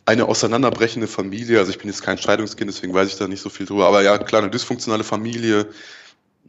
eine 0.05 0.26
auseinanderbrechende 0.26 1.08
Familie. 1.08 1.60
Also 1.60 1.72
ich 1.72 1.78
bin 1.78 1.88
jetzt 1.88 2.03
kein 2.03 2.18
Scheidungskind, 2.18 2.70
deswegen 2.70 2.93
weiß 2.93 3.08
ich 3.10 3.18
da 3.18 3.28
nicht 3.28 3.41
so 3.41 3.49
viel 3.49 3.66
drüber. 3.66 3.88
Aber 3.88 4.03
ja, 4.03 4.18
klar, 4.18 4.41
eine 4.41 4.51
dysfunktionale 4.51 5.03
Familie, 5.03 5.68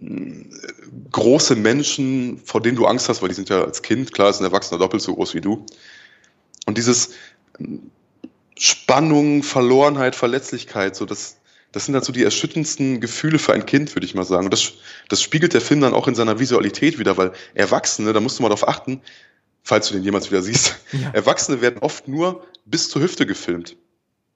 mh, 0.00 0.44
große 1.10 1.56
Menschen, 1.56 2.38
vor 2.44 2.60
denen 2.60 2.76
du 2.76 2.86
Angst 2.86 3.08
hast, 3.08 3.22
weil 3.22 3.28
die 3.28 3.34
sind 3.34 3.48
ja 3.48 3.62
als 3.62 3.82
Kind, 3.82 4.12
klar, 4.12 4.30
ist 4.30 4.40
ein 4.40 4.44
Erwachsener 4.44 4.78
doppelt 4.78 5.02
so 5.02 5.14
groß 5.14 5.34
wie 5.34 5.40
du. 5.40 5.64
Und 6.66 6.76
dieses 6.76 7.10
ähm, 7.58 7.90
Spannung, 8.58 9.42
Verlorenheit, 9.42 10.14
Verletzlichkeit, 10.14 10.96
so 10.96 11.06
das, 11.06 11.36
das 11.72 11.86
sind 11.86 11.94
halt 11.94 12.04
so 12.04 12.12
die 12.12 12.24
erschütterndsten 12.24 13.00
Gefühle 13.00 13.38
für 13.38 13.52
ein 13.52 13.66
Kind, 13.66 13.94
würde 13.94 14.04
ich 14.06 14.14
mal 14.14 14.24
sagen. 14.24 14.46
Und 14.46 14.52
das, 14.52 14.72
das 15.08 15.22
spiegelt 15.22 15.54
der 15.54 15.60
Film 15.60 15.80
dann 15.80 15.94
auch 15.94 16.08
in 16.08 16.14
seiner 16.14 16.38
Visualität 16.40 16.98
wieder, 16.98 17.16
weil 17.16 17.32
Erwachsene, 17.54 18.12
da 18.12 18.20
musst 18.20 18.38
du 18.38 18.42
mal 18.42 18.48
darauf 18.48 18.68
achten, 18.68 19.00
falls 19.62 19.88
du 19.88 19.94
den 19.94 20.02
jemals 20.02 20.30
wieder 20.30 20.42
siehst, 20.42 20.76
Ja. 20.92 21.10
Erwachsene 21.12 21.60
werden 21.60 21.78
oft 21.80 22.08
nur 22.08 22.42
bis 22.70 22.88
zur 22.88 23.02
Hüfte 23.02 23.26
gefilmt. 23.26 23.76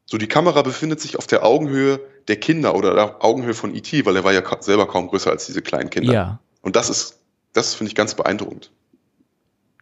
So, 0.06 0.18
die 0.18 0.26
Kamera 0.26 0.62
befindet 0.62 1.00
sich 1.00 1.16
auf 1.16 1.26
der 1.26 1.44
Augenhöhe 1.44 2.00
der 2.28 2.36
Kinder 2.36 2.74
oder 2.74 2.94
der 2.94 3.24
Augenhöhe 3.24 3.54
von 3.54 3.74
E.T., 3.74 4.04
weil 4.04 4.16
er 4.16 4.24
war 4.24 4.32
ja 4.32 4.42
ka 4.42 4.60
selber 4.60 4.86
kaum 4.86 5.08
größer 5.08 5.30
als 5.30 5.46
diese 5.46 5.62
kleinen 5.62 5.90
Kinder. 5.90 6.12
Ja. 6.12 6.40
Und 6.60 6.76
das 6.76 6.90
ist, 6.90 7.20
das 7.52 7.74
finde 7.74 7.88
ich 7.88 7.94
ganz 7.94 8.14
beeindruckend. 8.14 8.70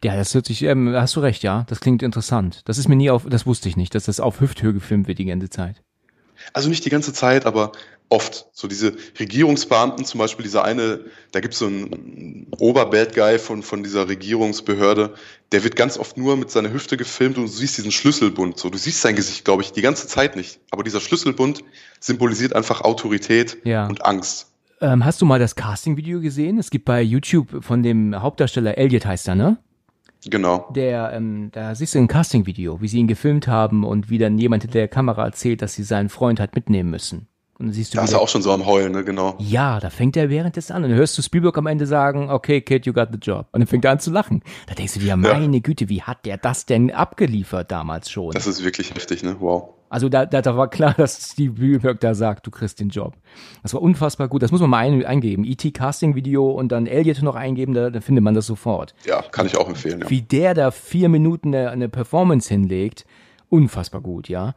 Ja, 0.03 0.15
das 0.15 0.33
hört 0.33 0.47
sich, 0.47 0.63
ähm, 0.63 0.95
hast 0.95 1.15
du 1.15 1.19
recht, 1.19 1.43
ja. 1.43 1.65
Das 1.67 1.79
klingt 1.79 2.01
interessant. 2.01 2.61
Das 2.65 2.77
ist 2.77 2.87
mir 2.87 2.95
nie 2.95 3.11
auf, 3.11 3.25
das 3.29 3.45
wusste 3.45 3.69
ich 3.69 3.77
nicht, 3.77 3.93
dass 3.93 4.05
das 4.05 4.19
auf 4.19 4.39
Hüfthöhe 4.39 4.73
gefilmt 4.73 5.07
wird 5.07 5.19
die 5.19 5.25
ganze 5.25 5.49
Zeit. 5.49 5.83
Also 6.53 6.69
nicht 6.69 6.85
die 6.85 6.89
ganze 6.89 7.13
Zeit, 7.13 7.45
aber 7.45 7.71
oft. 8.11 8.47
So 8.51 8.67
diese 8.67 8.93
Regierungsbeamten, 9.19 10.05
zum 10.05 10.19
Beispiel 10.19 10.43
dieser 10.43 10.63
eine, 10.63 11.05
da 11.31 11.39
gibt 11.39 11.53
es 11.53 11.59
so 11.59 11.67
einen 11.67 12.47
Oberbad 12.59 13.15
Guy 13.15 13.39
von, 13.39 13.63
von 13.63 13.83
dieser 13.83 14.07
Regierungsbehörde, 14.07 15.13
der 15.51 15.63
wird 15.63 15.75
ganz 15.75 15.97
oft 15.97 16.17
nur 16.17 16.37
mit 16.37 16.51
seiner 16.51 16.71
Hüfte 16.71 16.97
gefilmt 16.97 17.37
und 17.37 17.45
du 17.45 17.49
siehst 17.49 17.77
diesen 17.77 17.91
Schlüsselbund. 17.91 18.57
So, 18.57 18.69
du 18.69 18.77
siehst 18.77 19.01
sein 19.01 19.15
Gesicht, 19.15 19.45
glaube 19.45 19.63
ich, 19.63 19.71
die 19.71 19.81
ganze 19.81 20.07
Zeit 20.07 20.35
nicht. 20.35 20.59
Aber 20.71 20.83
dieser 20.83 20.99
Schlüsselbund 20.99 21.63
symbolisiert 21.99 22.53
einfach 22.53 22.81
Autorität 22.81 23.57
Ja. 23.63 23.87
und 23.87 24.05
Angst. 24.05 24.47
Ähm, 24.81 25.05
hast 25.05 25.21
du 25.21 25.25
mal 25.25 25.39
das 25.39 25.55
Casting-Video 25.55 26.21
gesehen? 26.21 26.57
Es 26.57 26.69
gibt 26.69 26.85
bei 26.85 27.01
YouTube 27.01 27.63
von 27.63 27.83
dem 27.83 28.19
Hauptdarsteller 28.21 28.77
Elliot 28.77 29.05
heißt 29.05 29.27
er, 29.27 29.35
ne? 29.35 29.57
Genau. 30.25 30.69
Der, 30.75 31.13
ähm, 31.13 31.49
da 31.51 31.73
siehst 31.75 31.95
du 31.95 31.99
ein 31.99 32.07
Casting-Video, 32.07 32.81
wie 32.81 32.87
sie 32.87 32.99
ihn 32.99 33.07
gefilmt 33.07 33.47
haben 33.47 33.83
und 33.83 34.09
wie 34.09 34.17
dann 34.17 34.37
jemand 34.37 34.63
hinter 34.63 34.79
der 34.79 34.87
Kamera 34.87 35.25
erzählt, 35.25 35.61
dass 35.61 35.73
sie 35.73 35.83
seinen 35.83 36.09
Freund 36.09 36.39
hat 36.39 36.55
mitnehmen 36.55 36.89
müssen. 36.91 37.27
Und 37.61 37.67
dann 37.67 37.73
siehst 37.73 37.93
du, 37.93 37.97
Da 37.97 38.03
ist 38.03 38.13
er 38.13 38.21
auch 38.21 38.27
schon 38.27 38.41
so 38.41 38.51
am 38.51 38.65
Heulen, 38.65 38.91
ne? 38.91 39.03
Genau. 39.03 39.35
ja, 39.37 39.79
da 39.79 39.91
fängt 39.91 40.17
er 40.17 40.31
währenddessen 40.31 40.73
an 40.73 40.83
und 40.83 40.89
dann 40.89 40.97
hörst 40.97 41.15
du 41.15 41.21
Spielberg 41.21 41.55
am 41.59 41.67
Ende 41.67 41.85
sagen, 41.85 42.31
okay, 42.31 42.59
Kid, 42.59 42.87
you 42.87 42.93
got 42.93 43.09
the 43.11 43.19
job. 43.21 43.47
Und 43.51 43.59
dann 43.59 43.67
fängt 43.67 43.85
er 43.85 43.91
an 43.91 43.99
zu 43.99 44.09
lachen. 44.09 44.41
Da 44.65 44.73
denkst 44.73 44.95
du 44.95 44.99
dir, 44.99 45.15
meine 45.15 45.61
Güte, 45.61 45.87
wie 45.87 46.01
hat 46.01 46.25
der 46.25 46.37
das 46.37 46.65
denn 46.65 46.91
abgeliefert 46.91 47.71
damals 47.71 48.09
schon? 48.09 48.31
Das 48.31 48.47
ist 48.47 48.63
wirklich 48.63 48.95
heftig, 48.95 49.21
ne? 49.21 49.35
Wow. 49.39 49.75
Also 49.89 50.07
da, 50.07 50.25
da, 50.25 50.41
da 50.41 50.57
war 50.57 50.69
klar, 50.69 50.93
dass 50.97 51.33
Steve 51.33 51.53
Spielberg 51.55 51.99
da 51.99 52.15
sagt, 52.15 52.47
du 52.47 52.51
kriegst 52.51 52.79
den 52.79 52.89
Job. 52.89 53.13
Das 53.61 53.75
war 53.75 53.81
unfassbar 53.83 54.27
gut. 54.27 54.41
Das 54.41 54.51
muss 54.51 54.61
man 54.61 54.69
mal 54.69 54.77
ein, 54.79 55.05
eingeben. 55.05 55.43
E.T. 55.43 55.69
Casting 55.71 56.15
Video 56.15 56.49
und 56.49 56.71
dann 56.71 56.87
Elliot 56.87 57.21
noch 57.21 57.35
eingeben, 57.35 57.75
da, 57.75 57.91
da 57.91 58.01
findet 58.01 58.23
man 58.23 58.33
das 58.33 58.47
sofort. 58.47 58.95
Ja, 59.05 59.21
kann 59.21 59.45
ich 59.45 59.55
auch 59.55 59.67
empfehlen, 59.67 59.99
ja. 60.01 60.09
Wie 60.09 60.23
der 60.23 60.55
da 60.55 60.71
vier 60.71 61.09
Minuten 61.09 61.53
eine, 61.53 61.69
eine 61.69 61.89
Performance 61.89 62.49
hinlegt, 62.49 63.05
unfassbar 63.49 64.01
gut, 64.01 64.29
ja. 64.29 64.55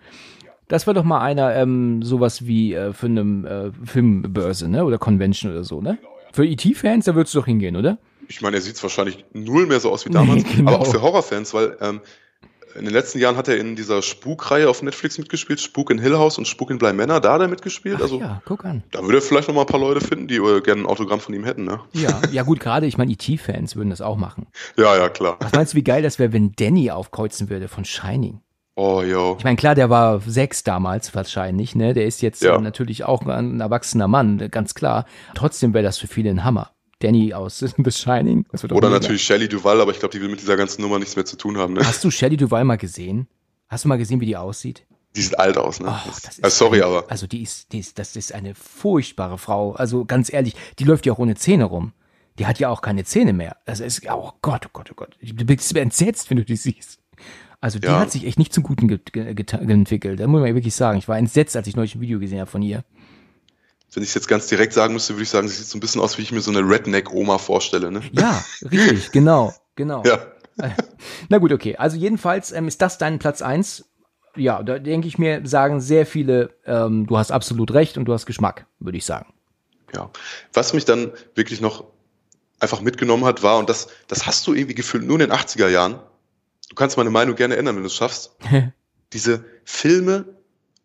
Das 0.68 0.86
war 0.86 0.94
doch 0.94 1.04
mal 1.04 1.20
einer, 1.20 1.54
ähm, 1.54 2.02
sowas 2.02 2.46
wie 2.46 2.74
äh, 2.74 2.92
für 2.92 3.06
eine 3.06 3.72
äh, 3.74 3.86
Filmbörse, 3.86 4.68
ne? 4.68 4.84
Oder 4.84 4.98
Convention 4.98 5.52
oder 5.52 5.64
so, 5.64 5.80
ne? 5.80 5.98
Für 6.32 6.44
E.T.-Fans, 6.44 7.04
da 7.04 7.14
würdest 7.14 7.34
du 7.34 7.40
doch 7.40 7.46
hingehen, 7.46 7.76
oder? 7.76 7.98
Ich 8.28 8.40
meine, 8.40 8.56
er 8.56 8.62
sieht 8.62 8.82
wahrscheinlich 8.82 9.24
null 9.32 9.66
mehr 9.66 9.80
so 9.80 9.90
aus 9.90 10.06
wie 10.06 10.10
damals, 10.10 10.44
genau. 10.44 10.72
aber 10.72 10.80
auch 10.80 10.90
für 10.90 11.02
Horrorfans, 11.02 11.52
weil 11.52 11.76
ähm, 11.80 12.00
in 12.74 12.84
den 12.84 12.92
letzten 12.92 13.18
Jahren 13.18 13.36
hat 13.36 13.48
er 13.48 13.56
in 13.56 13.76
dieser 13.76 14.02
Spukreihe 14.02 14.68
auf 14.68 14.82
Netflix 14.82 15.18
mitgespielt, 15.18 15.60
Spuk 15.60 15.90
in 15.90 15.98
Hill 15.98 16.16
House 16.16 16.38
und 16.38 16.48
Spuk 16.48 16.70
in 16.70 16.78
Bly 16.78 16.92
Manor, 16.92 17.20
da 17.20 17.34
hat 17.34 17.40
er 17.40 17.48
mitgespielt. 17.48 18.02
Also 18.02 18.18
ja, 18.18 18.42
guck 18.44 18.64
an. 18.64 18.82
da 18.90 19.02
würde 19.02 19.18
er 19.18 19.22
vielleicht 19.22 19.48
noch 19.48 19.54
mal 19.54 19.62
ein 19.62 19.66
paar 19.66 19.80
Leute 19.80 20.00
finden, 20.00 20.26
die 20.26 20.36
äh, 20.36 20.60
gerne 20.60 20.82
ein 20.82 20.86
Autogramm 20.86 21.20
von 21.20 21.34
ihm 21.34 21.44
hätten, 21.44 21.64
ne? 21.64 21.80
Ja, 21.92 22.20
ja 22.32 22.42
gut, 22.42 22.60
gerade, 22.60 22.86
ich 22.86 22.98
meine, 22.98 23.12
E.T.-Fans 23.12 23.76
würden 23.76 23.90
das 23.90 24.00
auch 24.00 24.16
machen. 24.16 24.46
Ja, 24.76 24.96
ja, 24.96 25.08
klar. 25.08 25.36
Was 25.40 25.52
meinst 25.52 25.74
du, 25.74 25.76
wie 25.76 25.84
geil 25.84 26.02
das 26.02 26.18
wäre, 26.18 26.32
wenn 26.32 26.52
Danny 26.56 26.90
aufkreuzen 26.90 27.48
würde 27.48 27.68
von 27.68 27.84
Shining? 27.84 28.40
Oh, 28.76 29.02
yo. 29.02 29.36
Ich 29.38 29.44
meine, 29.44 29.56
klar, 29.56 29.74
der 29.76 29.88
war 29.88 30.20
sechs 30.20 30.64
damals 30.64 31.14
wahrscheinlich, 31.14 31.76
ne? 31.76 31.94
Der 31.94 32.06
ist 32.06 32.22
jetzt 32.22 32.42
Ja. 32.42 32.56
äh, 32.56 32.60
natürlich 32.60 33.04
auch 33.04 33.22
ein 33.26 33.60
erwachsener 33.60 34.08
Mann, 34.08 34.48
ganz 34.50 34.74
klar. 34.74 35.06
Trotzdem 35.34 35.74
wäre 35.74 35.84
das 35.84 35.98
für 35.98 36.08
viele 36.08 36.30
ein 36.30 36.42
Hammer. 36.44 36.70
Danny 37.00 37.34
aus 37.34 37.58
The 37.76 37.90
Shining. 37.90 38.46
Oder 38.52 38.74
mega. 38.74 38.88
natürlich 38.90 39.22
Shelley 39.24 39.48
Duval, 39.48 39.80
aber 39.80 39.92
ich 39.92 39.98
glaube, 40.00 40.12
die 40.12 40.20
will 40.20 40.28
mit 40.28 40.40
dieser 40.40 40.56
ganzen 40.56 40.82
Nummer 40.82 40.98
nichts 40.98 41.14
mehr 41.16 41.24
zu 41.24 41.36
tun 41.36 41.56
haben, 41.58 41.74
ne? 41.74 41.86
Hast 41.86 42.02
du 42.02 42.10
Shelley 42.10 42.36
Duval 42.36 42.64
mal 42.64 42.76
gesehen? 42.76 43.28
Hast 43.68 43.84
du 43.84 43.88
mal 43.88 43.98
gesehen, 43.98 44.20
wie 44.20 44.26
die 44.26 44.36
aussieht? 44.36 44.86
Die 45.14 45.22
sieht 45.22 45.38
alt 45.38 45.56
aus, 45.56 45.78
ne? 45.78 45.86
Ach, 45.90 46.04
das 46.06 46.38
ist 46.38 46.44
äh, 46.44 46.50
sorry, 46.50 46.78
eine, 46.82 46.86
aber 46.86 47.10
Also 47.10 47.28
die 47.28 47.42
ist, 47.42 47.72
die 47.72 47.78
ist, 47.78 47.98
das 48.00 48.16
ist 48.16 48.34
eine 48.34 48.54
furchtbare 48.56 49.38
Frau. 49.38 49.72
Also 49.74 50.04
ganz 50.04 50.32
ehrlich, 50.32 50.56
die 50.80 50.84
läuft 50.84 51.06
ja 51.06 51.12
auch 51.12 51.18
ohne 51.18 51.36
Zähne 51.36 51.64
rum. 51.64 51.92
Die 52.40 52.46
hat 52.46 52.58
ja 52.58 52.68
auch 52.68 52.80
keine 52.82 53.04
Zähne 53.04 53.32
mehr. 53.32 53.56
Also 53.64 53.84
es 53.84 53.98
ist, 53.98 54.10
oh 54.10 54.32
Gott, 54.42 54.66
oh 54.66 54.70
Gott, 54.72 54.88
oh 54.90 54.94
Gott. 54.96 55.16
Du 55.22 55.44
bist 55.44 55.76
entsetzt, 55.76 56.30
wenn 56.30 56.38
du 56.38 56.44
die 56.44 56.56
siehst. 56.56 56.98
Also 57.64 57.78
die 57.78 57.86
Ja. 57.86 57.98
hat 57.98 58.12
sich 58.12 58.26
echt 58.26 58.38
nicht 58.38 58.52
zum 58.52 58.62
Guten 58.62 58.88
ge 58.88 58.98
ge 59.10 59.24
entwickelt. 59.50 60.20
Da 60.20 60.26
muss 60.26 60.42
man 60.42 60.54
wirklich 60.54 60.74
sagen. 60.74 60.98
Ich 60.98 61.08
war 61.08 61.16
entsetzt, 61.16 61.56
als 61.56 61.66
ich 61.66 61.74
neulich 61.76 61.94
ein 61.94 62.00
Video 62.02 62.18
gesehen 62.18 62.38
habe 62.40 62.50
von 62.50 62.60
ihr. 62.60 62.84
wenn 63.94 64.02
ich 64.02 64.10
es 64.10 64.14
jetzt 64.14 64.28
ganz 64.28 64.48
direkt 64.48 64.74
sagen 64.74 64.92
müsste, 64.92 65.14
würde 65.14 65.22
ich 65.22 65.30
sagen, 65.30 65.48
sie 65.48 65.54
sieht 65.54 65.68
so 65.68 65.78
ein 65.78 65.80
bisschen 65.80 66.02
aus, 66.02 66.18
wie 66.18 66.22
ich 66.22 66.30
mir 66.30 66.42
so 66.42 66.50
eine 66.50 66.60
Redneck-Oma 66.60 67.38
vorstelle, 67.38 67.90
ne? 67.90 68.02
Ja, 68.12 68.44
richtig, 68.70 69.12
genau, 69.12 69.54
genau. 69.76 70.02
Ja. 70.04 70.18
Na 71.30 71.38
gut, 71.38 71.52
okay. 71.52 71.76
Also 71.76 71.96
jedenfalls 71.96 72.52
ähm, 72.52 72.68
ist 72.68 72.82
das 72.82 72.98
dein 72.98 73.18
Platz 73.18 73.40
eins. 73.40 73.86
Ja, 74.36 74.62
da 74.62 74.78
denke 74.78 75.08
ich 75.08 75.16
mir, 75.16 75.40
sagen 75.46 75.80
sehr 75.80 76.04
viele, 76.04 76.50
ähm, 76.66 77.06
du 77.06 77.16
hast 77.16 77.30
absolut 77.32 77.72
recht 77.72 77.96
und 77.96 78.04
du 78.04 78.12
hast 78.12 78.26
Geschmack, 78.26 78.66
würde 78.78 78.98
ich 78.98 79.06
sagen. 79.06 79.32
Ja. 79.94 80.10
Was 80.52 80.74
mich 80.74 80.84
dann 80.84 81.12
wirklich 81.34 81.62
noch 81.62 81.84
einfach 82.60 82.82
mitgenommen 82.82 83.24
hat, 83.24 83.42
war, 83.42 83.56
und 83.56 83.70
das, 83.70 83.88
das 84.08 84.26
hast 84.26 84.46
du 84.46 84.52
irgendwie 84.52 84.74
gefühlt 84.74 85.04
nur 85.04 85.18
in 85.18 85.30
den 85.30 85.32
80er 85.32 85.68
Jahren, 85.68 85.98
du 86.68 86.74
kannst 86.74 86.96
meine 86.96 87.10
Meinung 87.10 87.36
gerne 87.36 87.56
ändern, 87.56 87.76
wenn 87.76 87.82
du 87.82 87.88
es 87.88 87.94
schaffst, 87.94 88.36
diese 89.12 89.44
Filme, 89.64 90.24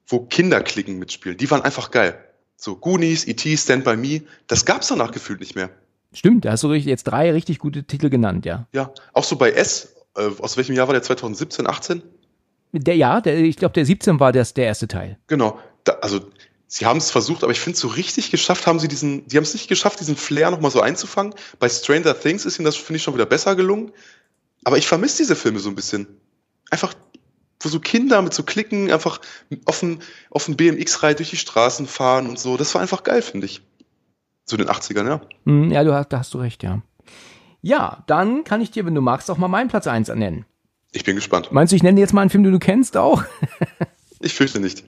wo 0.07 0.21
Kinderklicken 0.21 0.97
mitspielen, 0.99 1.37
die 1.37 1.49
waren 1.51 1.61
einfach 1.61 1.91
geil. 1.91 2.17
So 2.55 2.75
Goonies, 2.75 3.25
E.T., 3.25 3.55
Stand 3.55 3.85
By 3.85 3.95
Me, 3.95 4.23
das 4.47 4.65
gab's 4.65 4.87
danach 4.87 5.11
gefühlt 5.11 5.39
nicht 5.39 5.55
mehr. 5.55 5.69
Stimmt, 6.11 6.45
da 6.45 6.51
hast 6.51 6.63
du 6.63 6.73
jetzt 6.73 7.03
drei 7.03 7.31
richtig 7.31 7.59
gute 7.59 7.83
Titel 7.83 8.09
genannt, 8.09 8.45
ja. 8.45 8.67
Ja, 8.73 8.91
auch 9.13 9.23
so 9.23 9.35
bei 9.35 9.51
S, 9.51 9.95
äh, 10.15 10.29
aus 10.39 10.57
welchem 10.57 10.75
Jahr 10.75 10.87
war 10.87 10.93
der? 10.93 11.03
2017, 11.03 11.67
18? 11.67 12.01
Der, 12.71 12.95
ja, 12.95 13.21
der, 13.21 13.37
ich 13.37 13.57
glaube, 13.57 13.73
der 13.73 13.85
17 13.85 14.19
war 14.19 14.31
das, 14.31 14.53
der 14.53 14.65
erste 14.65 14.87
Teil. 14.87 15.17
Genau. 15.27 15.59
Da, 15.83 15.93
also 16.01 16.19
sie 16.67 16.85
haben 16.85 16.97
es 16.97 17.11
versucht, 17.11 17.43
aber 17.43 17.51
ich 17.51 17.59
finde, 17.59 17.77
so 17.77 17.87
richtig 17.87 18.31
geschafft 18.31 18.67
haben 18.67 18.79
sie 18.79 18.87
diesen, 18.87 19.27
die 19.27 19.37
haben 19.37 19.43
es 19.43 19.53
nicht 19.53 19.67
geschafft, 19.67 19.99
diesen 19.99 20.15
Flair 20.15 20.51
nochmal 20.51 20.71
so 20.71 20.81
einzufangen. 20.81 21.33
Bei 21.59 21.69
Stranger 21.69 22.19
Things 22.19 22.45
ist 22.45 22.59
ihnen 22.59 22.65
das, 22.65 22.75
finde 22.75 22.97
ich, 22.97 23.03
schon 23.03 23.13
wieder 23.13 23.25
besser 23.25 23.55
gelungen. 23.55 23.91
Aber 24.63 24.77
ich 24.77 24.87
vermisse 24.87 25.17
diese 25.17 25.35
Filme 25.35 25.59
so 25.59 25.69
ein 25.69 25.75
bisschen. 25.75 26.07
Einfach, 26.69 26.93
wo 27.61 27.69
so 27.69 27.79
Kinder 27.79 28.21
mit 28.21 28.33
so 28.33 28.43
Klicken 28.43 28.91
einfach 28.91 29.19
auf 29.65 29.79
dem, 29.79 29.99
auf 30.29 30.45
dem 30.45 30.55
BMX-Ride 30.55 31.15
durch 31.15 31.31
die 31.31 31.37
Straßen 31.37 31.87
fahren 31.87 32.27
und 32.27 32.39
so. 32.39 32.57
Das 32.57 32.73
war 32.73 32.81
einfach 32.81 33.03
geil, 33.03 33.21
finde 33.21 33.45
ich. 33.45 33.61
Zu 34.45 34.57
den 34.57 34.67
80ern, 34.67 35.07
ja. 35.07 35.21
Hm, 35.45 35.71
ja, 35.71 35.83
du 35.83 35.93
hast, 35.93 36.09
da 36.09 36.19
hast 36.19 36.33
du 36.33 36.39
recht, 36.39 36.63
ja. 36.63 36.81
Ja, 37.61 38.03
dann 38.07 38.43
kann 38.43 38.61
ich 38.61 38.71
dir, 38.71 38.85
wenn 38.85 38.95
du 38.95 39.01
magst, 39.01 39.29
auch 39.29 39.37
mal 39.37 39.47
meinen 39.47 39.69
Platz 39.69 39.87
1 39.87 40.07
nennen. 40.09 40.45
Ich 40.91 41.03
bin 41.03 41.15
gespannt. 41.15 41.51
Meinst 41.51 41.71
du, 41.71 41.75
ich 41.75 41.83
nenne 41.83 41.99
jetzt 41.99 42.13
mal 42.13 42.21
einen 42.21 42.29
Film, 42.29 42.43
den 42.43 42.53
du 42.53 42.59
kennst 42.59 42.97
auch? 42.97 43.23
ich 44.21 44.33
fürchte 44.33 44.59
nicht. 44.59 44.83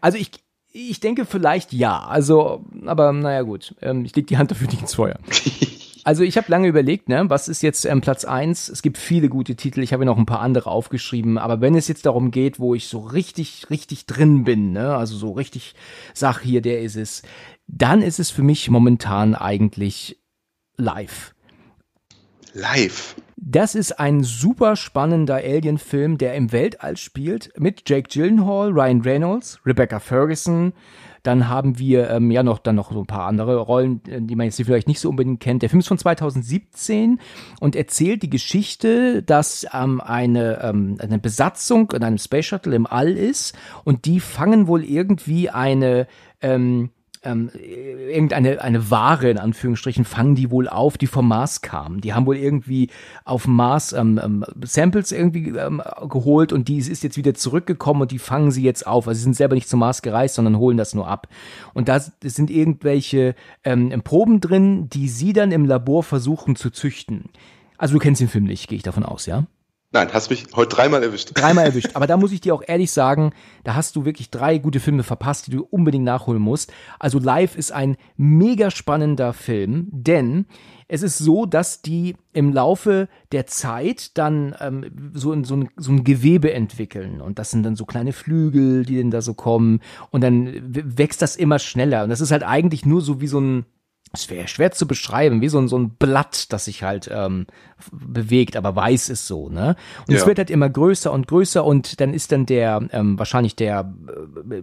Also 0.00 0.18
ich, 0.18 0.30
ich 0.72 1.00
denke 1.00 1.24
vielleicht 1.24 1.72
ja. 1.72 2.04
Also, 2.04 2.64
aber 2.84 3.12
naja 3.12 3.42
gut. 3.42 3.74
Ähm, 3.80 4.04
ich 4.04 4.16
leg 4.16 4.26
die 4.26 4.38
Hand 4.38 4.50
dafür 4.50 4.66
nicht 4.66 4.80
ins 4.80 4.94
Feuer. 4.94 5.18
Also 6.06 6.22
ich 6.22 6.36
habe 6.36 6.52
lange 6.52 6.68
überlegt, 6.68 7.08
ne, 7.08 7.28
was 7.30 7.48
ist 7.48 7.62
jetzt 7.62 7.84
ähm, 7.84 8.00
Platz 8.00 8.24
eins? 8.24 8.68
Es 8.68 8.80
gibt 8.80 8.96
viele 8.96 9.28
gute 9.28 9.56
Titel, 9.56 9.82
ich 9.82 9.92
habe 9.92 10.04
noch 10.04 10.16
ein 10.16 10.24
paar 10.24 10.38
andere 10.38 10.70
aufgeschrieben, 10.70 11.36
aber 11.36 11.60
wenn 11.60 11.74
es 11.74 11.88
jetzt 11.88 12.06
darum 12.06 12.30
geht, 12.30 12.60
wo 12.60 12.76
ich 12.76 12.86
so 12.86 13.00
richtig, 13.00 13.70
richtig 13.70 14.06
drin 14.06 14.44
bin, 14.44 14.70
ne, 14.70 14.94
also 14.94 15.16
so 15.16 15.32
richtig 15.32 15.74
sag 16.14 16.42
hier, 16.42 16.62
der 16.62 16.80
ist 16.82 16.94
es, 16.94 17.22
dann 17.66 18.02
ist 18.02 18.20
es 18.20 18.30
für 18.30 18.44
mich 18.44 18.70
momentan 18.70 19.34
eigentlich 19.34 20.22
live. 20.76 21.34
Live. 22.52 23.16
Das 23.34 23.74
ist 23.74 23.98
ein 23.98 24.22
super 24.22 24.76
spannender 24.76 25.34
Alien-Film, 25.34 26.18
der 26.18 26.36
im 26.36 26.52
Weltall 26.52 26.96
spielt, 26.96 27.52
mit 27.58 27.82
Jake 27.90 28.08
Gyllenhaal, 28.08 28.70
Ryan 28.70 29.00
Reynolds, 29.00 29.58
Rebecca 29.66 29.98
Ferguson. 29.98 30.72
Dann 31.26 31.48
haben 31.48 31.78
wir 31.78 32.10
ähm, 32.10 32.30
ja 32.30 32.42
noch 32.42 32.58
dann 32.58 32.76
noch 32.76 32.92
so 32.92 33.00
ein 33.00 33.06
paar 33.06 33.26
andere 33.26 33.58
Rollen, 33.58 34.00
äh, 34.06 34.20
die 34.20 34.36
man 34.36 34.46
jetzt 34.46 34.56
vielleicht 34.56 34.88
nicht 34.88 35.00
so 35.00 35.08
unbedingt 35.08 35.40
kennt. 35.40 35.62
Der 35.62 35.70
Film 35.70 35.80
ist 35.80 35.88
von 35.88 35.98
2017 35.98 37.18
und 37.60 37.74
erzählt 37.74 38.22
die 38.22 38.30
Geschichte, 38.30 39.22
dass 39.22 39.66
ähm, 39.72 40.00
eine, 40.00 40.60
ähm, 40.62 40.98
eine 41.00 41.18
Besatzung 41.18 41.90
in 41.92 42.04
einem 42.04 42.18
Space 42.18 42.46
Shuttle 42.46 42.76
im 42.76 42.86
All 42.86 43.10
ist 43.10 43.56
und 43.84 44.04
die 44.04 44.20
fangen 44.20 44.66
wohl 44.68 44.84
irgendwie 44.84 45.50
eine 45.50 46.06
ähm, 46.40 46.90
ähm, 47.22 47.50
irgendeine 47.54 48.60
eine 48.60 48.90
Ware 48.90 49.30
in 49.30 49.38
Anführungsstrichen 49.38 50.04
fangen 50.04 50.34
die 50.34 50.50
wohl 50.50 50.68
auf, 50.68 50.98
die 50.98 51.06
vom 51.06 51.28
Mars 51.28 51.60
kam. 51.62 52.00
Die 52.00 52.14
haben 52.14 52.26
wohl 52.26 52.36
irgendwie 52.36 52.90
auf 53.24 53.46
Mars 53.46 53.92
ähm, 53.92 54.20
ähm, 54.22 54.44
Samples 54.62 55.12
irgendwie 55.12 55.48
ähm, 55.50 55.82
geholt 56.08 56.52
und 56.52 56.68
die 56.68 56.78
ist 56.78 57.02
jetzt 57.02 57.16
wieder 57.16 57.34
zurückgekommen 57.34 58.02
und 58.02 58.10
die 58.10 58.18
fangen 58.18 58.50
sie 58.50 58.62
jetzt 58.62 58.86
auf. 58.86 59.08
Also 59.08 59.18
sie 59.18 59.24
sind 59.24 59.36
selber 59.36 59.54
nicht 59.54 59.68
zum 59.68 59.80
Mars 59.80 60.02
gereist, 60.02 60.36
sondern 60.36 60.58
holen 60.58 60.76
das 60.76 60.94
nur 60.94 61.08
ab. 61.08 61.28
Und 61.74 61.88
da 61.88 62.00
sind 62.00 62.50
irgendwelche 62.50 63.34
ähm, 63.64 63.90
Proben 64.02 64.40
drin, 64.40 64.88
die 64.88 65.08
sie 65.08 65.32
dann 65.32 65.52
im 65.52 65.64
Labor 65.64 66.02
versuchen 66.02 66.56
zu 66.56 66.70
züchten. 66.70 67.30
Also 67.78 67.94
du 67.94 67.98
kennst 68.00 68.20
den 68.20 68.28
Film 68.28 68.44
nicht, 68.44 68.68
gehe 68.68 68.76
ich 68.76 68.82
davon 68.82 69.04
aus, 69.04 69.26
ja? 69.26 69.44
Nein, 69.92 70.08
hast 70.12 70.30
mich 70.30 70.46
heute 70.54 70.74
dreimal 70.74 71.02
erwischt. 71.02 71.30
Dreimal 71.34 71.64
erwischt. 71.66 71.90
Aber 71.94 72.06
da 72.06 72.16
muss 72.16 72.32
ich 72.32 72.40
dir 72.40 72.54
auch 72.54 72.62
ehrlich 72.66 72.90
sagen, 72.90 73.32
da 73.64 73.74
hast 73.74 73.96
du 73.96 74.04
wirklich 74.04 74.30
drei 74.30 74.58
gute 74.58 74.80
Filme 74.80 75.02
verpasst, 75.02 75.46
die 75.46 75.52
du 75.52 75.62
unbedingt 75.62 76.04
nachholen 76.04 76.42
musst. 76.42 76.72
Also 76.98 77.18
Live 77.18 77.56
ist 77.56 77.72
ein 77.72 77.96
mega 78.16 78.70
spannender 78.70 79.32
Film, 79.32 79.88
denn 79.92 80.46
es 80.88 81.02
ist 81.02 81.18
so, 81.18 81.46
dass 81.46 81.82
die 81.82 82.16
im 82.32 82.52
Laufe 82.52 83.08
der 83.32 83.46
Zeit 83.46 84.16
dann 84.18 84.54
ähm, 84.60 85.12
so, 85.14 85.32
in, 85.32 85.44
so, 85.44 85.56
ein, 85.56 85.68
so 85.76 85.92
ein 85.92 86.04
Gewebe 86.04 86.52
entwickeln. 86.52 87.20
Und 87.20 87.38
das 87.38 87.50
sind 87.50 87.62
dann 87.62 87.76
so 87.76 87.84
kleine 87.84 88.12
Flügel, 88.12 88.84
die 88.84 88.98
dann 88.98 89.10
da 89.10 89.20
so 89.20 89.34
kommen. 89.34 89.80
Und 90.10 90.22
dann 90.22 90.52
wächst 90.62 91.22
das 91.22 91.36
immer 91.36 91.58
schneller. 91.58 92.04
Und 92.04 92.10
das 92.10 92.20
ist 92.20 92.30
halt 92.30 92.42
eigentlich 92.42 92.86
nur 92.86 93.00
so 93.00 93.20
wie 93.20 93.26
so 93.26 93.40
ein 93.40 93.66
es 94.16 94.30
wäre 94.30 94.48
schwer 94.48 94.72
zu 94.72 94.86
beschreiben, 94.86 95.40
wie 95.40 95.48
so 95.48 95.58
ein, 95.58 95.68
so 95.68 95.78
ein 95.78 95.90
Blatt, 95.90 96.52
das 96.52 96.64
sich 96.64 96.82
halt 96.82 97.08
ähm, 97.12 97.46
bewegt, 97.92 98.56
aber 98.56 98.74
weiß 98.74 99.08
ist 99.10 99.26
so, 99.26 99.48
ne? 99.48 99.76
Und 100.08 100.14
ja. 100.14 100.20
es 100.20 100.26
wird 100.26 100.38
halt 100.38 100.50
immer 100.50 100.68
größer 100.68 101.12
und 101.12 101.28
größer 101.28 101.64
und 101.64 102.00
dann 102.00 102.14
ist 102.14 102.32
dann 102.32 102.46
der, 102.46 102.86
ähm, 102.92 103.18
wahrscheinlich 103.18 103.56
der 103.56 103.92
äh, 104.50 104.62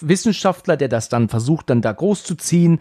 Wissenschaftler, 0.00 0.76
der 0.76 0.88
das 0.88 1.08
dann 1.08 1.28
versucht, 1.28 1.70
dann 1.70 1.82
da 1.82 1.92
groß 1.92 2.24
zu 2.24 2.36
ziehen. 2.36 2.78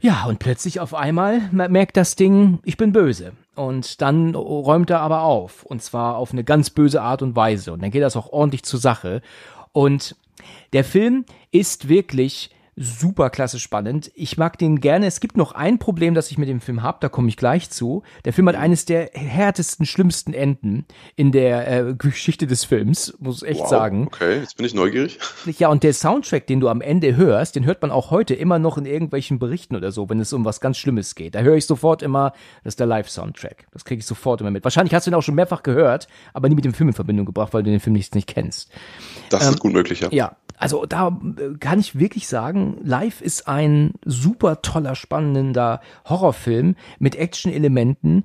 Ja, 0.00 0.24
und 0.24 0.38
plötzlich 0.40 0.80
auf 0.80 0.94
einmal 0.94 1.42
merkt 1.52 1.96
das 1.96 2.16
Ding, 2.16 2.58
ich 2.64 2.76
bin 2.76 2.92
böse. 2.92 3.32
Und 3.54 4.00
dann 4.00 4.34
räumt 4.34 4.90
er 4.90 5.00
aber 5.00 5.22
auf. 5.22 5.62
Und 5.62 5.80
zwar 5.82 6.16
auf 6.16 6.32
eine 6.32 6.42
ganz 6.42 6.70
böse 6.70 7.02
Art 7.02 7.22
und 7.22 7.36
Weise. 7.36 7.72
Und 7.72 7.82
dann 7.82 7.92
geht 7.92 8.02
das 8.02 8.16
auch 8.16 8.32
ordentlich 8.32 8.64
zur 8.64 8.80
Sache. 8.80 9.22
Und 9.70 10.16
der 10.72 10.82
Film 10.82 11.24
ist 11.52 11.88
wirklich 11.88 12.50
super 12.74 13.28
klasse 13.28 13.58
spannend. 13.58 14.10
Ich 14.14 14.38
mag 14.38 14.58
den 14.58 14.80
gerne. 14.80 15.06
Es 15.06 15.20
gibt 15.20 15.36
noch 15.36 15.52
ein 15.52 15.78
Problem, 15.78 16.14
das 16.14 16.30
ich 16.30 16.38
mit 16.38 16.48
dem 16.48 16.60
Film 16.60 16.82
habe, 16.82 16.98
da 17.00 17.08
komme 17.08 17.28
ich 17.28 17.36
gleich 17.36 17.68
zu. 17.70 18.02
Der 18.24 18.32
Film 18.32 18.48
hat 18.48 18.56
eines 18.56 18.86
der 18.86 19.10
härtesten, 19.12 19.84
schlimmsten 19.84 20.32
Enden 20.32 20.86
in 21.14 21.32
der 21.32 21.88
äh, 21.88 21.94
Geschichte 21.94 22.46
des 22.46 22.64
Films, 22.64 23.14
muss 23.18 23.42
ich 23.42 23.50
echt 23.50 23.60
wow, 23.60 23.68
sagen. 23.68 24.06
Okay, 24.06 24.38
jetzt 24.40 24.56
bin 24.56 24.66
ich 24.66 24.74
neugierig. 24.74 25.18
Ja, 25.58 25.68
und 25.68 25.82
der 25.82 25.92
Soundtrack, 25.92 26.46
den 26.46 26.60
du 26.60 26.68
am 26.68 26.80
Ende 26.80 27.14
hörst, 27.16 27.56
den 27.56 27.66
hört 27.66 27.82
man 27.82 27.90
auch 27.90 28.10
heute 28.10 28.34
immer 28.34 28.58
noch 28.58 28.78
in 28.78 28.86
irgendwelchen 28.86 29.38
Berichten 29.38 29.76
oder 29.76 29.92
so, 29.92 30.08
wenn 30.08 30.18
es 30.18 30.32
um 30.32 30.44
was 30.44 30.60
ganz 30.60 30.78
Schlimmes 30.78 31.14
geht. 31.14 31.34
Da 31.34 31.40
höre 31.40 31.56
ich 31.56 31.66
sofort 31.66 32.02
immer, 32.02 32.32
das 32.64 32.72
ist 32.72 32.80
der 32.80 32.86
Live-Soundtrack. 32.86 33.66
Das 33.72 33.84
kriege 33.84 33.98
ich 34.00 34.06
sofort 34.06 34.40
immer 34.40 34.50
mit. 34.50 34.64
Wahrscheinlich 34.64 34.94
hast 34.94 35.06
du 35.06 35.10
ihn 35.10 35.14
auch 35.14 35.22
schon 35.22 35.34
mehrfach 35.34 35.62
gehört, 35.62 36.08
aber 36.32 36.48
nie 36.48 36.54
mit 36.54 36.64
dem 36.64 36.74
Film 36.74 36.88
in 36.88 36.94
Verbindung 36.94 37.26
gebracht, 37.26 37.52
weil 37.52 37.62
du 37.62 37.70
den 37.70 37.80
Film 37.80 37.94
nicht, 37.94 38.14
nicht 38.14 38.28
kennst. 38.28 38.70
Das 39.28 39.46
ähm, 39.46 39.54
ist 39.54 39.60
gut 39.60 39.72
möglich, 39.72 40.00
ja. 40.00 40.08
Ja, 40.10 40.36
also 40.56 40.86
da 40.86 41.08
äh, 41.36 41.56
kann 41.58 41.80
ich 41.80 41.98
wirklich 41.98 42.28
sagen, 42.28 42.78
Live 42.82 43.20
ist 43.20 43.48
ein 43.48 43.92
super 44.04 44.62
toller, 44.62 44.94
spannender 44.94 45.80
Horrorfilm 46.08 46.76
mit 46.98 47.16
Action-Elementen, 47.16 48.24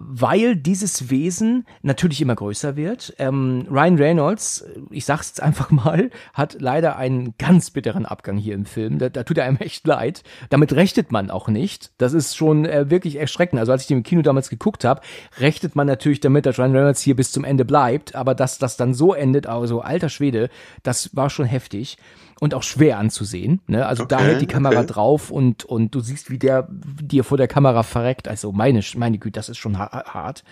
weil 0.00 0.54
dieses 0.54 1.10
Wesen 1.10 1.66
natürlich 1.82 2.20
immer 2.20 2.36
größer 2.36 2.76
wird. 2.76 3.14
Ähm, 3.18 3.66
Ryan 3.68 3.96
Reynolds, 3.96 4.64
ich 4.90 5.04
sag's 5.04 5.28
jetzt 5.28 5.42
einfach 5.42 5.70
mal, 5.70 6.10
hat 6.32 6.56
leider 6.60 6.96
einen 6.96 7.34
ganz 7.36 7.70
bitteren 7.70 8.06
Abgang 8.06 8.36
hier 8.36 8.54
im 8.54 8.64
Film. 8.64 8.98
Da, 8.98 9.08
da 9.08 9.24
tut 9.24 9.38
er 9.38 9.44
einem 9.44 9.56
echt 9.56 9.86
leid. 9.86 10.22
Damit 10.50 10.72
rechnet 10.72 11.10
man 11.10 11.30
auch 11.30 11.48
nicht. 11.48 11.90
Das 11.98 12.12
ist 12.12 12.36
schon 12.36 12.64
äh, 12.64 12.90
wirklich 12.90 13.16
erschreckend. 13.16 13.58
Also 13.58 13.72
als 13.72 13.82
ich 13.82 13.88
den 13.88 13.98
im 13.98 14.02
Kino 14.04 14.22
damals 14.22 14.50
geguckt 14.50 14.84
habe, 14.84 15.00
rechnet 15.38 15.74
man 15.74 15.88
natürlich 15.88 16.20
damit, 16.20 16.46
dass 16.46 16.58
Ryan 16.58 16.76
Reynolds 16.76 17.02
hier 17.02 17.16
bis 17.16 17.32
zum 17.32 17.42
Ende 17.42 17.64
bleibt. 17.64 18.14
Aber 18.14 18.36
dass 18.36 18.58
das 18.58 18.76
dann 18.76 18.94
so 18.94 19.14
endet, 19.14 19.48
also 19.48 19.80
alter 19.80 20.08
Schwede, 20.08 20.48
das 20.84 21.16
war 21.16 21.28
schon 21.28 21.46
heftig 21.46 21.98
und 22.40 22.54
auch 22.54 22.62
schwer 22.62 22.98
anzusehen. 22.98 23.60
Ne? 23.66 23.86
Also 23.86 24.04
okay, 24.04 24.16
da 24.16 24.20
hält 24.22 24.40
die 24.40 24.46
Kamera 24.46 24.80
okay. 24.80 24.86
drauf 24.86 25.30
und, 25.30 25.64
und 25.64 25.94
du 25.94 26.00
siehst, 26.00 26.30
wie 26.30 26.38
der 26.38 26.68
dir 26.70 27.24
vor 27.24 27.38
der 27.38 27.48
Kamera 27.48 27.82
verreckt. 27.82 28.28
Also 28.28 28.52
meine, 28.52 28.80
meine 28.96 29.18
Güte, 29.18 29.38
das 29.38 29.48
ist 29.48 29.58
schon 29.58 29.78
hart. 29.78 30.44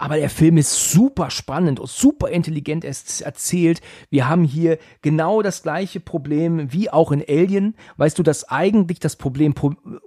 Aber 0.00 0.16
der 0.16 0.30
Film 0.30 0.56
ist 0.56 0.92
super 0.92 1.28
spannend 1.28 1.78
und 1.78 1.86
super 1.90 2.30
intelligent 2.30 2.84
erzählt. 2.84 3.82
Wir 4.08 4.30
haben 4.30 4.44
hier 4.44 4.78
genau 5.02 5.42
das 5.42 5.62
gleiche 5.62 6.00
Problem 6.00 6.72
wie 6.72 6.88
auch 6.88 7.12
in 7.12 7.22
Alien. 7.28 7.74
Weißt 7.98 8.18
du, 8.18 8.22
dass 8.22 8.48
eigentlich 8.48 8.98
das 8.98 9.16
Problem 9.16 9.54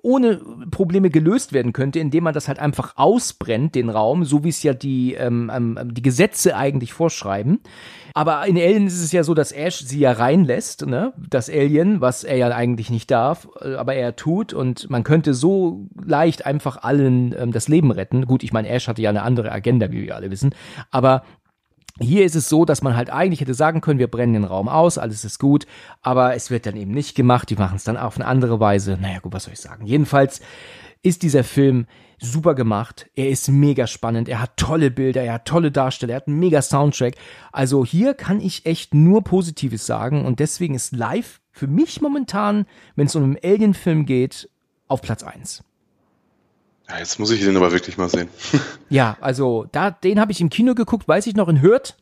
ohne 0.02 0.42
Probleme 0.72 1.12
gelöst 1.12 1.54
werden 1.54 1.74
könnte, 1.74 2.00
indem 2.00 2.24
man 2.24 2.34
das 2.34 2.48
halt 2.48 2.58
einfach 2.58 2.94
ausbrennt, 2.96 3.76
den 3.76 3.92
Raum, 3.92 4.26
so 4.26 4.44
wie 4.44 4.50
es 4.50 4.64
ja 4.64 4.74
die, 4.74 5.14
ähm, 5.14 5.52
ähm, 5.54 5.78
die 5.94 6.02
Gesetze 6.02 6.58
eigentlich 6.58 6.92
vorschreiben. 6.92 7.60
Aber 8.16 8.48
in 8.48 8.58
Alien 8.58 8.88
ist 8.88 9.02
es 9.02 9.12
ja 9.12 9.24
so, 9.24 9.34
dass 9.34 9.52
Ash 9.52 9.80
sie 9.80 10.00
ja 10.00 10.12
reinlässt, 10.12 10.86
ne? 10.86 11.14
Das 11.18 11.50
Alien, 11.50 12.02
was 12.02 12.24
er 12.24 12.38
ja 12.38 12.50
eigentlich 12.50 12.90
nicht 12.90 13.10
darf, 13.12 13.48
äh, 13.62 13.76
aber 13.76 13.94
er 13.96 14.16
tut 14.16 14.54
und 14.54 14.90
man 14.90 15.04
könnte 15.04 15.34
so 15.34 15.88
leicht 16.04 16.46
einfach 16.46 16.84
allen 16.84 17.36
ähm, 17.38 17.52
das 17.52 17.68
Leben 17.68 17.92
retten. 17.92 18.26
Gut, 18.26 18.44
ich 18.44 18.54
meine, 18.54 18.70
Ash 18.70 18.88
hatte 18.88 19.02
ja 19.02 19.10
eine 19.10 19.24
andere 19.24 19.52
Agenda, 19.52 19.83
wie 19.92 20.04
wir 20.04 20.16
alle 20.16 20.32
wissen, 20.32 20.56
aber 20.92 21.24
hier 22.00 22.26
ist 22.26 22.36
es 22.36 22.50
so, 22.50 22.66
dass 22.66 22.82
man 22.82 22.96
halt 22.96 23.12
eigentlich 23.12 23.42
hätte 23.42 23.54
sagen 23.54 23.80
können, 23.80 24.00
wir 24.00 24.08
brennen 24.08 24.34
den 24.34 24.44
Raum 24.46 24.68
aus, 24.68 24.98
alles 24.98 25.24
ist 25.24 25.40
gut, 25.40 25.68
aber 26.02 26.36
es 26.36 26.50
wird 26.50 26.66
dann 26.66 26.76
eben 26.76 26.92
nicht 26.92 27.16
gemacht, 27.16 27.50
die 27.50 27.56
machen 27.56 27.76
es 27.76 27.84
dann 27.84 27.98
auf 27.98 28.16
eine 28.16 28.26
andere 28.26 28.60
Weise. 28.60 28.98
Naja, 29.00 29.20
gut, 29.20 29.34
was 29.34 29.44
soll 29.44 29.54
ich 29.54 29.60
sagen? 29.60 29.86
Jedenfalls 29.86 30.42
ist 31.04 31.22
dieser 31.22 31.44
Film 31.44 31.86
super 32.18 32.56
gemacht. 32.56 33.10
Er 33.16 33.30
ist 33.30 33.50
mega 33.50 33.86
spannend. 33.86 34.30
Er 34.30 34.42
hat 34.42 34.58
tolle 34.58 34.90
Bilder, 34.90 35.22
er 35.22 35.34
hat 35.34 35.46
tolle 35.46 35.72
Darsteller, 35.72 36.14
er 36.14 36.18
hat 36.18 36.28
einen 36.28 36.40
mega 36.40 36.62
Soundtrack. 36.62 37.16
Also 37.52 37.86
hier 37.86 38.14
kann 38.14 38.40
ich 38.40 38.66
echt 38.66 38.94
nur 38.94 39.24
Positives 39.24 39.86
sagen 39.86 40.26
und 40.26 40.40
deswegen 40.40 40.74
ist 40.74 40.96
live 40.96 41.42
für 41.52 41.68
mich 41.68 42.02
momentan, 42.02 42.66
wenn 42.96 43.08
es 43.08 43.16
um 43.16 43.24
einen 43.24 43.38
Alien-Film 43.44 44.06
geht, 44.06 44.50
auf 44.88 45.02
Platz 45.02 45.24
eins. 45.24 45.64
Ja, 46.90 47.00
jetzt 47.00 47.20
muss 47.20 47.32
ich 47.32 47.42
den 47.42 47.56
aber 47.56 47.72
wirklich 47.72 47.98
mal 47.98 48.10
sehen. 48.10 48.28
ja, 48.90 49.18
also 49.22 49.66
da, 49.72 49.92
den 49.92 50.20
habe 50.20 50.32
ich 50.32 50.42
im 50.42 50.50
Kino 50.50 50.76
geguckt, 50.76 51.08
weiß 51.08 51.28
ich 51.28 51.36
noch 51.36 51.48
in 51.48 51.62
Hürth. 51.62 51.96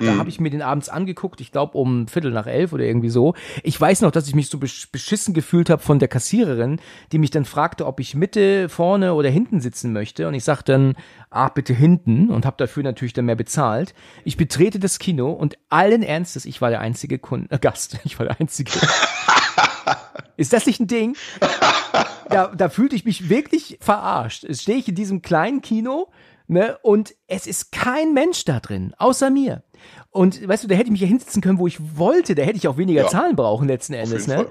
Da 0.00 0.16
habe 0.16 0.28
ich 0.28 0.40
mir 0.40 0.50
den 0.50 0.62
abends 0.62 0.88
angeguckt, 0.88 1.40
ich 1.40 1.52
glaube 1.52 1.78
um 1.78 2.08
Viertel 2.08 2.32
nach 2.32 2.46
elf 2.46 2.72
oder 2.72 2.84
irgendwie 2.84 3.10
so. 3.10 3.34
Ich 3.62 3.80
weiß 3.80 4.00
noch, 4.00 4.10
dass 4.10 4.28
ich 4.28 4.34
mich 4.34 4.48
so 4.48 4.58
besch 4.58 4.90
beschissen 4.90 5.34
gefühlt 5.34 5.70
habe 5.70 5.82
von 5.82 5.98
der 5.98 6.08
Kassiererin, 6.08 6.80
die 7.12 7.18
mich 7.18 7.30
dann 7.30 7.44
fragte, 7.44 7.86
ob 7.86 8.00
ich 8.00 8.14
Mitte, 8.14 8.68
vorne 8.68 9.14
oder 9.14 9.30
hinten 9.30 9.60
sitzen 9.60 9.92
möchte. 9.92 10.28
Und 10.28 10.34
ich 10.34 10.44
sagte 10.44 10.72
dann, 10.72 10.96
ah, 11.30 11.48
bitte 11.48 11.74
hinten 11.74 12.30
und 12.30 12.46
habe 12.46 12.56
dafür 12.58 12.82
natürlich 12.82 13.12
dann 13.12 13.26
mehr 13.26 13.36
bezahlt. 13.36 13.94
Ich 14.24 14.36
betrete 14.36 14.78
das 14.78 14.98
Kino 14.98 15.30
und 15.30 15.58
allen 15.68 16.02
Ernstes, 16.02 16.44
ich 16.44 16.60
war 16.60 16.70
der 16.70 16.80
einzige 16.80 17.18
Kunde, 17.18 17.50
äh, 17.50 17.58
Gast. 17.58 17.98
Ich 18.04 18.18
war 18.18 18.26
der 18.26 18.40
einzige. 18.40 18.72
Ist 20.36 20.52
das 20.52 20.66
nicht 20.66 20.80
ein 20.80 20.86
Ding? 20.86 21.16
Da, 22.28 22.48
da 22.48 22.68
fühlte 22.68 22.96
ich 22.96 23.04
mich 23.04 23.28
wirklich 23.28 23.78
verarscht. 23.80 24.44
Es 24.44 24.62
stehe 24.62 24.78
ich 24.78 24.88
in 24.88 24.94
diesem 24.94 25.22
kleinen 25.22 25.62
Kino, 25.62 26.08
ne, 26.46 26.78
und 26.82 27.14
es 27.26 27.46
ist 27.46 27.72
kein 27.72 28.14
Mensch 28.14 28.44
da 28.44 28.60
drin, 28.60 28.94
außer 28.98 29.30
mir. 29.30 29.62
Und 30.10 30.46
weißt 30.46 30.64
du, 30.64 30.68
da 30.68 30.74
hätte 30.74 30.86
ich 30.86 30.92
mich 30.92 31.00
ja 31.00 31.06
hinsetzen 31.06 31.42
können, 31.42 31.58
wo 31.58 31.66
ich 31.66 31.78
wollte. 31.96 32.34
Da 32.34 32.42
hätte 32.42 32.56
ich 32.56 32.68
auch 32.68 32.76
weniger 32.76 33.02
Ja. 33.02 33.08
Zahlen 33.08 33.36
brauchen 33.36 33.68
letzten 33.68 33.94
Endes, 33.94 34.26
ne? 34.26 34.36
Fall. 34.36 34.50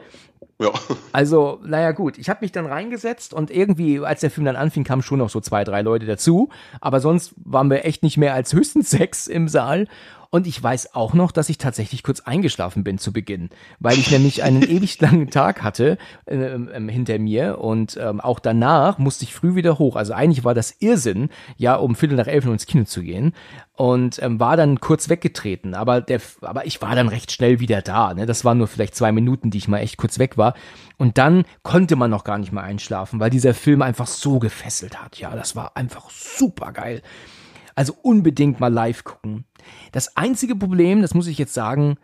Ja. 0.60 0.72
Also, 1.12 1.60
naja, 1.66 1.92
gut. 1.92 2.18
Ich 2.18 2.30
habe 2.30 2.40
mich 2.42 2.52
dann 2.52 2.66
reingesetzt 2.66 3.34
und 3.34 3.50
irgendwie, 3.50 4.00
als 4.00 4.22
der 4.22 4.30
Film 4.30 4.46
dann 4.46 4.56
anfing, 4.56 4.84
kamen 4.84 5.02
schon 5.02 5.20
noch 5.20 5.30
so 5.30 5.42
zwei, 5.42 5.64
drei 5.64 5.82
Leute 5.82 6.06
dazu. 6.06 6.50
Aber 6.80 7.00
sonst 7.00 7.34
waren 7.38 7.70
wir 7.70 7.86
echt 7.86 8.04
nicht 8.04 8.18
mehr 8.18 8.34
als 8.34 8.54
höchstens 8.54 8.90
sechs 8.92 9.28
im 9.28 9.48
Saal. 9.48 9.88
Und 10.34 10.48
ich 10.48 10.64
weiß 10.64 10.96
auch 10.96 11.14
noch, 11.14 11.32
dass 11.32 11.48
ich 11.50 11.60
tatsächlich 11.60 12.02
kurz 12.02 12.22
eingeschlafen 12.22 12.84
bin 12.84 12.98
zu 12.98 13.14
Beginn, 13.14 13.52
weil 13.78 14.00
ich 14.00 14.10
nämlich 14.10 14.42
einen 14.42 14.64
ewig 14.68 15.00
langen 15.00 15.30
Tag 15.30 15.62
hatte 15.62 16.00
ähm, 16.26 16.72
ähm, 16.74 16.90
hinter 16.90 17.20
mir 17.20 17.60
und 17.60 18.00
ähm, 18.02 18.20
auch 18.20 18.40
danach 18.40 18.98
musste 18.98 19.26
ich 19.26 19.36
früh 19.36 19.54
wieder 19.54 19.78
hoch. 19.78 19.96
Also 19.96 20.14
eigentlich 20.14 20.44
war 20.44 20.56
das 20.56 20.76
Irrsinn, 20.80 21.30
ja, 21.58 21.76
um 21.76 21.94
Viertel 21.94 22.18
nach 22.18 22.26
elf 22.26 22.46
ins 22.46 22.66
Kino 22.66 22.86
zu 22.86 23.04
gehen 23.04 23.34
und 23.76 24.24
ähm, 24.24 24.40
war 24.40 24.58
dann 24.58 24.80
kurz 24.80 25.08
weggetreten. 25.08 25.76
Aber 25.76 26.02
der, 26.02 26.20
aber 26.42 26.66
ich 26.66 26.82
war 26.82 26.96
dann 26.96 27.10
recht 27.10 27.32
schnell 27.32 27.60
wieder 27.60 27.84
da. 27.84 28.16
Ne? 28.16 28.26
Das 28.26 28.44
waren 28.44 28.58
nur 28.58 28.68
vielleicht 28.68 28.96
zwei 28.96 29.12
Minuten, 29.12 29.52
die 29.52 29.60
ich 29.60 29.68
mal 29.68 29.82
echt 29.82 29.98
kurz 29.98 30.18
weg 30.18 30.36
war. 30.36 30.56
Und 30.98 31.20
dann 31.20 31.46
konnte 31.62 31.96
man 31.96 32.10
noch 32.10 32.24
gar 32.24 32.40
nicht 32.40 32.52
mehr 32.52 32.64
einschlafen, 32.64 33.20
weil 33.20 33.30
dieser 33.30 33.54
Film 33.54 33.84
einfach 33.84 34.08
so 34.08 34.40
gefesselt 34.40 35.00
hat. 35.00 35.20
Ja, 35.20 35.36
das 35.36 35.56
war 35.56 35.78
einfach 35.78 36.10
super 36.10 36.72
geil. 36.72 37.04
Also 37.76 37.96
unbedingt 38.02 38.60
mal 38.60 38.74
live 38.74 39.04
gucken. 39.04 39.46
Das 39.92 40.16
einzige 40.18 40.56
Problem, 40.56 41.02
das 41.02 41.14
muss 41.14 41.28
ich 41.28 41.38
jetzt 41.38 41.54
sagen, 41.54 41.98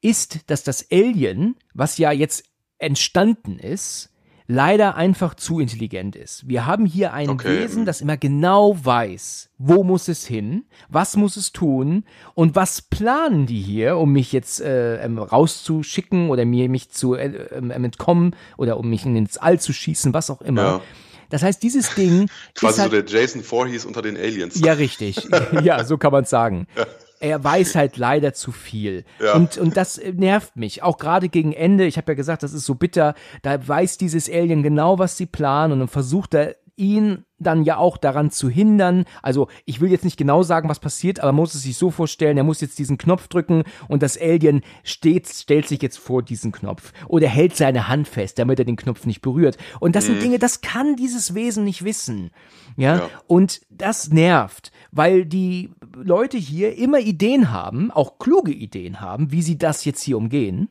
ist, 0.00 0.50
dass 0.50 0.64
das 0.64 0.86
Alien, 0.90 1.56
was 1.72 1.98
ja 1.98 2.12
jetzt 2.12 2.44
entstanden 2.78 3.58
ist, 3.58 4.10
leider 4.46 4.94
einfach 4.96 5.34
zu 5.34 5.58
intelligent 5.58 6.16
ist. 6.16 6.46
Wir 6.46 6.66
haben 6.66 6.84
hier 6.84 7.14
ein 7.14 7.30
Okay. 7.30 7.60
Wesen, 7.60 7.86
das 7.86 8.00
immer 8.02 8.16
genau 8.16 8.76
weiß, 8.82 9.48
wo 9.56 9.84
muss 9.84 10.08
es 10.08 10.26
hin, 10.26 10.64
was 10.88 11.16
muss 11.16 11.36
es 11.36 11.52
tun 11.52 12.04
und 12.34 12.54
was 12.54 12.82
planen 12.82 13.46
die 13.46 13.60
hier, 13.60 13.96
um 13.96 14.12
mich 14.12 14.32
jetzt 14.32 14.60
äh, 14.60 15.02
ähm, 15.02 15.18
rauszuschicken 15.18 16.28
oder 16.28 16.44
mir 16.44 16.68
mich 16.68 16.90
zu 16.90 17.14
äh, 17.14 17.28
ähm, 17.52 17.70
entkommen 17.70 18.36
oder 18.58 18.76
um 18.76 18.90
mich 18.90 19.06
ins 19.06 19.38
All 19.38 19.58
zu 19.58 19.72
schießen, 19.72 20.12
was 20.12 20.28
auch 20.28 20.42
immer. 20.42 20.62
Ja. 20.62 20.80
Das 21.30 21.42
heißt, 21.42 21.62
dieses 21.62 21.94
Ding 21.94 22.28
Quasi 22.54 22.74
ist 22.74 22.78
halt, 22.80 22.90
so 22.92 23.00
der 23.00 23.20
Jason 23.20 23.42
Voorhees 23.42 23.86
unter 23.86 24.02
den 24.02 24.16
Aliens. 24.16 24.60
ja, 24.60 24.74
richtig. 24.74 25.26
Ja, 25.62 25.84
so 25.84 25.96
kann 25.96 26.12
man 26.12 26.26
sagen. 26.26 26.66
Er 27.24 27.42
weiß 27.42 27.74
halt 27.74 27.96
leider 27.96 28.34
zu 28.34 28.52
viel. 28.52 29.04
Ja. 29.18 29.34
Und, 29.34 29.56
und 29.56 29.78
das 29.78 29.96
äh, 29.96 30.12
nervt 30.12 30.56
mich. 30.56 30.82
Auch 30.82 30.98
gerade 30.98 31.30
gegen 31.30 31.54
Ende. 31.54 31.86
Ich 31.86 31.96
habe 31.96 32.12
ja 32.12 32.16
gesagt, 32.16 32.42
das 32.42 32.52
ist 32.52 32.66
so 32.66 32.74
bitter. 32.74 33.14
Da 33.40 33.66
weiß 33.66 33.96
dieses 33.96 34.28
Alien 34.28 34.62
genau, 34.62 34.98
was 34.98 35.16
sie 35.16 35.24
planen 35.24 35.72
und 35.72 35.78
dann 35.78 35.88
versucht 35.88 36.34
er 36.34 36.56
ihn 36.76 37.24
dann 37.44 37.62
ja 37.62 37.76
auch 37.76 37.96
daran 37.96 38.30
zu 38.30 38.48
hindern. 38.48 39.04
Also 39.22 39.48
ich 39.64 39.80
will 39.80 39.90
jetzt 39.90 40.04
nicht 40.04 40.16
genau 40.16 40.42
sagen, 40.42 40.68
was 40.68 40.80
passiert, 40.80 41.20
aber 41.20 41.30
man 41.32 41.42
muss 41.42 41.54
es 41.54 41.62
sich 41.62 41.76
so 41.76 41.90
vorstellen, 41.90 42.36
er 42.36 42.44
muss 42.44 42.60
jetzt 42.60 42.78
diesen 42.78 42.98
Knopf 42.98 43.28
drücken 43.28 43.62
und 43.88 44.02
das 44.02 44.20
Alien 44.20 44.62
steht, 44.82 45.28
stellt 45.28 45.68
sich 45.68 45.80
jetzt 45.82 45.98
vor 45.98 46.22
diesen 46.22 46.50
Knopf 46.50 46.92
oder 47.06 47.28
hält 47.28 47.56
seine 47.56 47.88
Hand 47.88 48.08
fest, 48.08 48.38
damit 48.38 48.58
er 48.58 48.64
den 48.64 48.76
Knopf 48.76 49.06
nicht 49.06 49.20
berührt. 49.20 49.56
Und 49.80 49.94
das 49.94 50.06
sind 50.06 50.20
Dinge, 50.22 50.38
das 50.38 50.60
kann 50.60 50.96
dieses 50.96 51.34
Wesen 51.34 51.64
nicht 51.64 51.84
wissen. 51.84 52.30
Ja, 52.76 52.96
Ja. 52.96 53.10
und 53.28 53.60
das 53.70 54.08
nervt, 54.10 54.72
weil 54.90 55.24
die 55.26 55.70
Leute 55.94 56.38
hier 56.38 56.76
immer 56.76 56.98
Ideen 56.98 57.52
haben, 57.52 57.90
auch 57.90 58.18
kluge 58.18 58.52
Ideen 58.52 59.00
haben, 59.00 59.30
wie 59.30 59.42
sie 59.42 59.58
das 59.58 59.84
jetzt 59.84 60.02
hier 60.02 60.16
umgehen. 60.16 60.68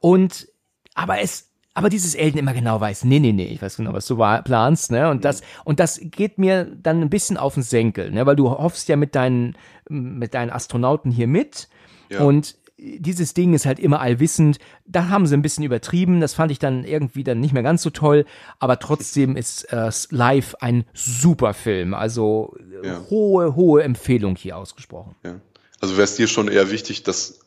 Und 0.00 0.48
aber 0.94 1.20
es 1.20 1.50
aber 1.74 1.88
dieses 1.88 2.16
Alien 2.16 2.38
immer 2.38 2.54
genau 2.54 2.80
weiß, 2.80 3.04
nee, 3.04 3.18
nee, 3.18 3.32
nee, 3.32 3.46
ich 3.46 3.60
weiß 3.60 3.76
genau, 3.76 3.92
was 3.92 4.06
du 4.06 4.16
planst, 4.16 4.92
ne? 4.92 5.10
Und 5.10 5.24
das, 5.24 5.42
und 5.64 5.80
das 5.80 6.00
geht 6.02 6.38
mir 6.38 6.64
dann 6.64 7.00
ein 7.02 7.10
bisschen 7.10 7.36
auf 7.36 7.54
den 7.54 7.64
Senkel, 7.64 8.10
ne? 8.12 8.24
Weil 8.26 8.36
du 8.36 8.48
hoffst 8.50 8.88
ja 8.88 8.96
mit 8.96 9.14
deinen, 9.14 9.56
mit 9.88 10.34
deinen 10.34 10.50
Astronauten 10.50 11.10
hier 11.10 11.26
mit. 11.26 11.68
Ja. 12.10 12.20
Und 12.20 12.56
dieses 12.78 13.34
Ding 13.34 13.54
ist 13.54 13.66
halt 13.66 13.78
immer 13.78 14.00
allwissend. 14.00 14.58
Da 14.86 15.08
haben 15.08 15.26
sie 15.26 15.36
ein 15.36 15.42
bisschen 15.42 15.64
übertrieben. 15.64 16.20
Das 16.20 16.34
fand 16.34 16.52
ich 16.52 16.58
dann 16.58 16.84
irgendwie 16.84 17.24
dann 17.24 17.40
nicht 17.40 17.54
mehr 17.54 17.62
ganz 17.62 17.82
so 17.82 17.90
toll. 17.90 18.24
Aber 18.58 18.78
trotzdem 18.78 19.36
ist 19.36 19.64
äh, 19.72 19.90
live 20.10 20.54
ein 20.60 20.84
super 20.92 21.54
Film. 21.54 21.94
Also 21.94 22.56
äh, 22.82 22.86
Ja. 22.88 23.00
hohe, 23.10 23.54
hohe 23.56 23.82
Empfehlung 23.82 24.36
hier 24.36 24.56
ausgesprochen. 24.58 25.14
Ja. 25.24 25.40
Also 25.80 25.94
wäre 25.96 26.04
es 26.04 26.16
dir 26.16 26.26
schon 26.28 26.48
eher 26.48 26.70
wichtig, 26.70 27.02
dass 27.04 27.40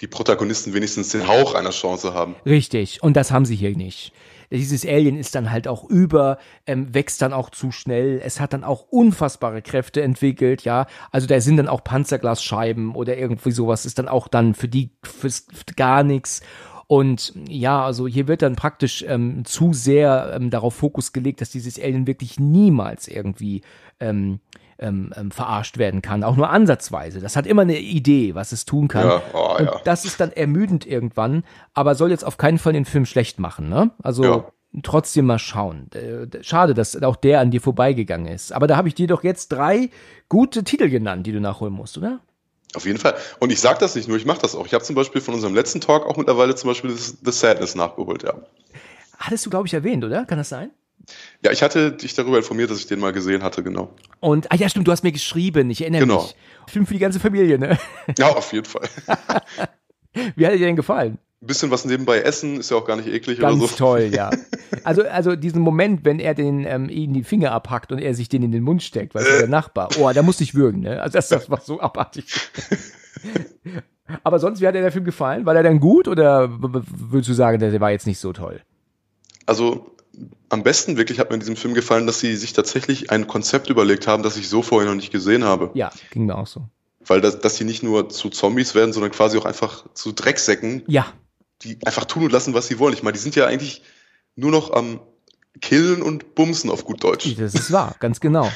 die 0.00 0.06
Protagonisten 0.06 0.74
wenigstens 0.74 1.10
den 1.10 1.26
Hauch 1.26 1.54
einer 1.54 1.70
Chance 1.70 2.12
haben. 2.14 2.36
Richtig, 2.44 3.02
und 3.02 3.16
das 3.16 3.30
haben 3.30 3.46
sie 3.46 3.56
hier 3.56 3.76
nicht. 3.76 4.12
Dieses 4.50 4.86
Alien 4.86 5.18
ist 5.18 5.34
dann 5.34 5.50
halt 5.50 5.66
auch 5.66 5.84
über, 5.84 6.38
ähm, 6.66 6.94
wächst 6.94 7.20
dann 7.22 7.32
auch 7.32 7.50
zu 7.50 7.72
schnell. 7.72 8.20
Es 8.24 8.38
hat 8.38 8.52
dann 8.52 8.62
auch 8.62 8.86
unfassbare 8.90 9.62
Kräfte 9.62 10.02
entwickelt, 10.02 10.62
ja. 10.62 10.86
Also 11.10 11.26
da 11.26 11.40
sind 11.40 11.56
dann 11.56 11.68
auch 11.68 11.82
Panzerglasscheiben 11.82 12.94
oder 12.94 13.16
irgendwie 13.16 13.50
sowas 13.50 13.86
ist 13.86 13.98
dann 13.98 14.08
auch 14.08 14.28
dann 14.28 14.54
für 14.54 14.68
die 14.68 14.90
fürs, 15.02 15.46
für 15.52 15.74
gar 15.74 16.04
nichts. 16.04 16.42
Und 16.86 17.32
ja, 17.48 17.84
also 17.84 18.06
hier 18.06 18.28
wird 18.28 18.42
dann 18.42 18.54
praktisch 18.54 19.04
ähm, 19.08 19.44
zu 19.44 19.72
sehr 19.72 20.34
ähm, 20.36 20.50
darauf 20.50 20.74
Fokus 20.74 21.12
gelegt, 21.12 21.40
dass 21.40 21.50
dieses 21.50 21.80
Alien 21.80 22.06
wirklich 22.06 22.38
niemals 22.38 23.08
irgendwie 23.08 23.62
ähm, 23.98 24.38
ähm, 24.78 25.12
ähm, 25.16 25.30
verarscht 25.30 25.78
werden 25.78 26.02
kann, 26.02 26.22
auch 26.24 26.36
nur 26.36 26.50
ansatzweise. 26.50 27.20
Das 27.20 27.36
hat 27.36 27.46
immer 27.46 27.62
eine 27.62 27.78
Idee, 27.78 28.34
was 28.34 28.52
es 28.52 28.64
tun 28.64 28.88
kann. 28.88 29.06
Ja, 29.06 29.22
oh, 29.32 29.56
ja. 29.58 29.80
das 29.84 30.04
ist 30.04 30.20
dann 30.20 30.32
ermüdend 30.32 30.86
irgendwann, 30.86 31.44
aber 31.74 31.94
soll 31.94 32.10
jetzt 32.10 32.24
auf 32.24 32.36
keinen 32.36 32.58
Fall 32.58 32.72
den 32.72 32.84
Film 32.84 33.06
schlecht 33.06 33.38
machen, 33.38 33.68
ne? 33.68 33.90
Also 34.02 34.24
Ja. 34.24 34.44
trotzdem 34.82 35.26
mal 35.26 35.38
schauen. 35.38 35.90
Äh, 35.92 36.42
Schade, 36.42 36.74
dass 36.74 37.00
auch 37.02 37.16
der 37.16 37.40
an 37.40 37.50
dir 37.50 37.60
vorbeigegangen 37.60 38.26
ist. 38.32 38.52
Aber 38.52 38.66
da 38.66 38.76
habe 38.76 38.88
ich 38.88 38.94
dir 38.94 39.06
doch 39.06 39.24
jetzt 39.24 39.48
drei 39.52 39.90
gute 40.28 40.64
Titel 40.64 40.88
genannt, 40.88 41.26
die 41.26 41.32
du 41.32 41.40
nachholen 41.40 41.72
musst, 41.72 41.96
oder? 41.98 42.20
Auf 42.74 42.84
jeden 42.84 42.98
Fall. 42.98 43.14
Und 43.40 43.50
ich 43.52 43.60
sage 43.60 43.78
das 43.78 43.94
nicht 43.94 44.08
nur, 44.08 44.18
ich 44.18 44.26
mache 44.26 44.40
das 44.40 44.54
auch. 44.54 44.66
Ich 44.66 44.74
habe 44.74 44.84
zum 44.84 44.94
Beispiel 44.96 45.20
von 45.22 45.32
unserem 45.34 45.54
letzten 45.54 45.80
Talk 45.80 46.04
auch 46.04 46.16
mittlerweile 46.18 46.54
zum 46.54 46.68
Beispiel 46.68 46.90
das, 46.90 47.16
The 47.24 47.32
Sadness 47.32 47.74
nachgeholt, 47.74 48.22
ja. 48.22 48.34
Hattest 49.18 49.46
du, 49.46 49.50
glaube 49.50 49.66
ich, 49.66 49.72
erwähnt, 49.72 50.04
oder? 50.04 50.26
Kann 50.26 50.36
das 50.36 50.50
sein? 50.50 50.70
Ja, 51.42 51.52
ich 51.52 51.62
hatte 51.62 51.92
dich 51.92 52.14
darüber 52.14 52.38
informiert, 52.38 52.70
dass 52.70 52.78
ich 52.78 52.86
den 52.86 52.98
mal 53.00 53.12
gesehen 53.12 53.42
hatte, 53.42 53.62
genau. 53.62 53.94
Und, 54.20 54.50
ah 54.50 54.56
ja, 54.56 54.68
stimmt, 54.68 54.88
du 54.88 54.92
hast 54.92 55.02
mir 55.04 55.12
geschrieben, 55.12 55.70
ich 55.70 55.80
erinnere 55.82 56.00
Genau. 56.02 56.22
mich. 56.22 56.34
Film 56.66 56.86
für 56.86 56.94
die 56.94 57.00
ganze 57.00 57.20
Familie, 57.20 57.58
ne? 57.58 57.78
Ja, 58.18 58.28
auf 58.28 58.52
jeden 58.52 58.64
Fall. 58.66 58.88
Wie 60.34 60.46
hat 60.46 60.54
dir 60.54 60.58
denn 60.58 60.76
gefallen? 60.76 61.18
Ein 61.42 61.46
bisschen 61.46 61.70
was 61.70 61.84
nebenbei 61.84 62.20
essen, 62.20 62.58
ist 62.58 62.70
ja 62.70 62.76
auch 62.78 62.86
gar 62.86 62.96
nicht 62.96 63.08
eklig 63.08 63.38
Ganz 63.38 63.58
oder 63.58 63.68
so. 63.68 63.76
toll, 63.76 64.10
ja. 64.12 64.30
Also, 64.82 65.02
also 65.04 65.36
diesen 65.36 65.62
Moment, 65.62 66.04
wenn 66.04 66.18
er 66.18 66.34
den 66.34 66.64
ähm, 66.66 66.88
ihm 66.88 67.12
die 67.12 67.22
Finger 67.24 67.52
abhackt 67.52 67.92
und 67.92 67.98
er 67.98 68.14
sich 68.14 68.28
den 68.28 68.42
in 68.42 68.52
den 68.52 68.62
Mund 68.62 68.82
steckt, 68.82 69.14
weißt 69.14 69.26
du, 69.28 69.38
der 69.38 69.48
Nachbar. 69.48 69.88
Oh, 69.98 70.10
da 70.12 70.22
musste 70.22 70.42
ich 70.44 70.54
würgen, 70.54 70.80
ne? 70.80 71.00
Also 71.02 71.14
das, 71.14 71.28
das 71.28 71.48
war 71.50 71.60
so 71.60 71.80
abartig. 71.80 72.26
Aber 74.22 74.38
sonst, 74.38 74.60
wie 74.60 74.66
hat 74.66 74.74
dir 74.74 74.82
der 74.82 74.92
Film 74.92 75.04
gefallen? 75.04 75.46
War 75.46 75.54
der 75.54 75.62
dann 75.62 75.80
gut 75.80 76.08
oder 76.08 76.48
würdest 76.60 77.28
du 77.28 77.34
sagen, 77.34 77.58
der 77.58 77.80
war 77.80 77.90
jetzt 77.90 78.06
nicht 78.06 78.18
so 78.18 78.32
toll? 78.32 78.60
Also 79.46 79.95
am 80.48 80.62
besten 80.62 80.96
wirklich 80.96 81.18
hat 81.18 81.30
mir 81.30 81.34
in 81.34 81.40
diesem 81.40 81.56
Film 81.56 81.74
gefallen, 81.74 82.06
dass 82.06 82.20
sie 82.20 82.36
sich 82.36 82.52
tatsächlich 82.52 83.10
ein 83.10 83.26
Konzept 83.26 83.70
überlegt 83.70 84.06
haben, 84.06 84.22
das 84.22 84.36
ich 84.36 84.48
so 84.48 84.62
vorher 84.62 84.88
noch 84.88 84.96
nicht 84.96 85.12
gesehen 85.12 85.44
habe. 85.44 85.70
Ja, 85.74 85.90
ging 86.10 86.26
mir 86.26 86.36
auch 86.36 86.46
so. 86.46 86.68
Weil 87.04 87.20
das, 87.20 87.38
dass 87.40 87.56
sie 87.56 87.64
nicht 87.64 87.82
nur 87.82 88.08
zu 88.08 88.30
Zombies 88.30 88.74
werden, 88.74 88.92
sondern 88.92 89.12
quasi 89.12 89.38
auch 89.38 89.44
einfach 89.44 89.84
zu 89.94 90.12
Drecksäcken, 90.12 90.82
Ja, 90.86 91.12
die 91.62 91.78
einfach 91.86 92.04
tun 92.04 92.24
und 92.24 92.32
lassen, 92.32 92.54
was 92.54 92.66
sie 92.68 92.78
wollen. 92.78 92.94
Ich 92.94 93.02
meine, 93.02 93.14
die 93.14 93.20
sind 93.20 93.36
ja 93.36 93.46
eigentlich 93.46 93.82
nur 94.34 94.50
noch 94.50 94.72
am 94.72 95.00
Killen 95.60 96.02
und 96.02 96.34
Bumsen 96.34 96.70
auf 96.70 96.84
gut 96.84 97.02
Deutsch. 97.02 97.34
das 97.38 97.54
ist 97.54 97.72
wahr, 97.72 97.96
ganz 97.98 98.20
genau. 98.20 98.50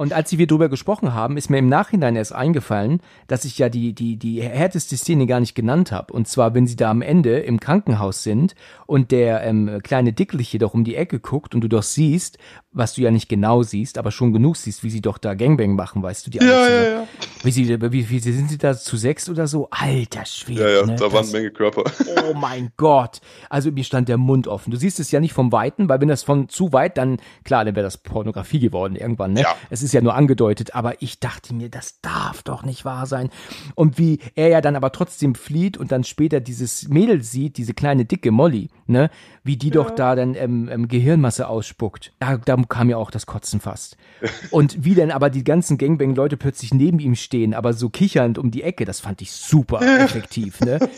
Und 0.00 0.14
als 0.14 0.38
wir 0.38 0.46
drüber 0.46 0.70
gesprochen 0.70 1.12
haben, 1.12 1.36
ist 1.36 1.50
mir 1.50 1.58
im 1.58 1.68
Nachhinein 1.68 2.16
erst 2.16 2.34
eingefallen, 2.34 3.02
dass 3.26 3.44
ich 3.44 3.58
ja 3.58 3.68
die, 3.68 3.92
die, 3.92 4.16
die 4.16 4.40
härteste 4.40 4.96
Szene 4.96 5.26
gar 5.26 5.40
nicht 5.40 5.54
genannt 5.54 5.92
habe. 5.92 6.14
Und 6.14 6.26
zwar, 6.26 6.54
wenn 6.54 6.66
sie 6.66 6.74
da 6.74 6.90
am 6.90 7.02
Ende 7.02 7.40
im 7.40 7.60
Krankenhaus 7.60 8.22
sind 8.22 8.54
und 8.86 9.10
der 9.10 9.42
ähm, 9.42 9.80
kleine 9.82 10.14
Dickliche 10.14 10.56
doch 10.56 10.72
um 10.72 10.84
die 10.84 10.94
Ecke 10.94 11.20
guckt 11.20 11.54
und 11.54 11.60
du 11.60 11.68
doch 11.68 11.82
siehst, 11.82 12.38
was 12.72 12.94
du 12.94 13.02
ja 13.02 13.10
nicht 13.10 13.28
genau 13.28 13.62
siehst, 13.62 13.98
aber 13.98 14.10
schon 14.12 14.32
genug 14.32 14.56
siehst, 14.56 14.84
wie 14.84 14.90
sie 14.90 15.00
doch 15.00 15.18
da 15.18 15.34
Gangbang 15.34 15.74
machen, 15.74 16.02
weißt 16.02 16.26
du, 16.26 16.30
die 16.30 16.38
Ja, 16.38 16.44
ja, 16.68 16.82
ja. 16.82 17.06
Wie 17.42 17.50
sie, 17.50 17.68
wie, 17.68 18.10
wie 18.10 18.18
sind 18.20 18.48
sie 18.50 18.58
da 18.58 18.76
zu 18.76 18.96
sechs 18.96 19.28
oder 19.28 19.46
so? 19.48 19.68
Alter 19.70 20.24
Schwede. 20.24 20.62
Ja, 20.62 20.68
ja, 20.80 20.86
ne? 20.86 20.94
da 20.96 21.04
waren 21.12 21.22
Das- 21.22 21.32
Menge 21.32 21.50
Körper. 21.50 21.84
Oh 22.30 22.34
mein 22.34 22.70
Gott. 22.76 23.20
Also 23.48 23.72
mir 23.72 23.82
stand 23.82 24.08
der 24.08 24.18
Mund 24.18 24.46
offen. 24.46 24.70
Du 24.70 24.76
siehst 24.76 25.00
es 25.00 25.10
ja 25.10 25.18
nicht 25.20 25.32
vom 25.32 25.50
Weiten, 25.52 25.88
weil 25.88 26.00
wenn 26.00 26.08
das 26.08 26.22
von 26.22 26.48
zu 26.48 26.72
weit, 26.72 26.96
dann, 26.96 27.16
klar, 27.44 27.64
dann 27.64 27.74
wäre 27.74 27.84
das 27.84 27.98
Pornografie 27.98 28.60
geworden 28.60 28.94
irgendwann, 28.94 29.32
ne? 29.32 29.40
Ja. 29.42 29.54
Es 29.70 29.82
ist 29.82 29.92
ja 29.92 30.00
nur 30.00 30.14
angedeutet, 30.14 30.74
aber 30.74 31.02
ich 31.02 31.18
dachte 31.18 31.54
mir, 31.54 31.70
das 31.70 32.00
darf 32.02 32.42
doch 32.42 32.62
nicht 32.62 32.84
wahr 32.84 33.06
sein. 33.06 33.30
Und 33.74 33.98
wie 33.98 34.18
er 34.36 34.48
ja 34.48 34.60
dann 34.60 34.76
aber 34.76 34.92
trotzdem 34.92 35.34
flieht 35.34 35.76
und 35.76 35.90
dann 35.92 36.04
später 36.04 36.40
dieses 36.40 36.88
Mädel 36.88 37.22
sieht, 37.22 37.56
diese 37.56 37.74
kleine 37.74 38.04
dicke 38.04 38.30
Molly, 38.30 38.68
ne? 38.90 39.10
Wie 39.42 39.56
die 39.56 39.70
doch 39.70 39.90
da 39.90 40.14
dann 40.14 40.34
ähm, 40.34 40.68
ähm, 40.70 40.88
Gehirnmasse 40.88 41.48
ausspuckt. 41.48 42.12
Da, 42.18 42.36
da 42.36 42.56
kam 42.68 42.90
ja 42.90 42.96
auch 42.96 43.10
das 43.10 43.26
Kotzen 43.26 43.60
fast. 43.60 43.96
Und 44.50 44.84
wie 44.84 44.94
dann 44.94 45.10
aber 45.10 45.30
die 45.30 45.44
ganzen 45.44 45.78
Gangbang-Leute 45.78 46.36
plötzlich 46.36 46.74
neben 46.74 46.98
ihm 46.98 47.14
stehen, 47.14 47.54
aber 47.54 47.72
so 47.72 47.88
kichernd 47.88 48.38
um 48.38 48.50
die 48.50 48.62
Ecke, 48.62 48.84
das 48.84 49.00
fand 49.00 49.22
ich 49.22 49.32
super 49.32 49.80
effektiv, 49.80 50.60
ne? 50.60 50.78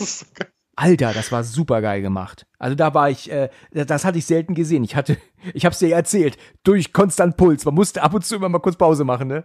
Alter, 0.74 1.12
das 1.12 1.30
war 1.30 1.44
super 1.44 1.82
geil 1.82 2.00
gemacht. 2.00 2.46
Also 2.58 2.74
da 2.74 2.94
war 2.94 3.10
ich, 3.10 3.30
äh, 3.30 3.50
das 3.72 4.04
hatte 4.04 4.18
ich 4.18 4.24
selten 4.24 4.54
gesehen. 4.54 4.84
Ich 4.84 4.96
hatte, 4.96 5.18
ich 5.54 5.66
hab's 5.66 5.78
dir 5.78 5.88
ja 5.88 5.96
erzählt, 5.96 6.38
durch 6.64 6.92
konstant 6.92 7.36
Puls. 7.36 7.64
Man 7.64 7.74
musste 7.74 8.02
ab 8.02 8.14
und 8.14 8.24
zu 8.24 8.36
immer 8.36 8.48
mal 8.48 8.58
kurz 8.58 8.76
Pause 8.76 9.04
machen, 9.04 9.28
ne? 9.28 9.44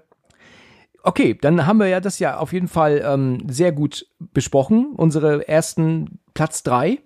Okay, 1.04 1.38
dann 1.40 1.66
haben 1.66 1.78
wir 1.78 1.88
ja 1.88 2.00
das 2.00 2.20
ja 2.20 2.38
auf 2.38 2.52
jeden 2.54 2.68
Fall 2.68 3.02
ähm, 3.06 3.38
sehr 3.48 3.72
gut 3.72 4.08
besprochen, 4.20 4.94
unsere 4.98 5.48
ersten 5.48 6.20
Platz 6.34 6.64
drei. 6.64 7.00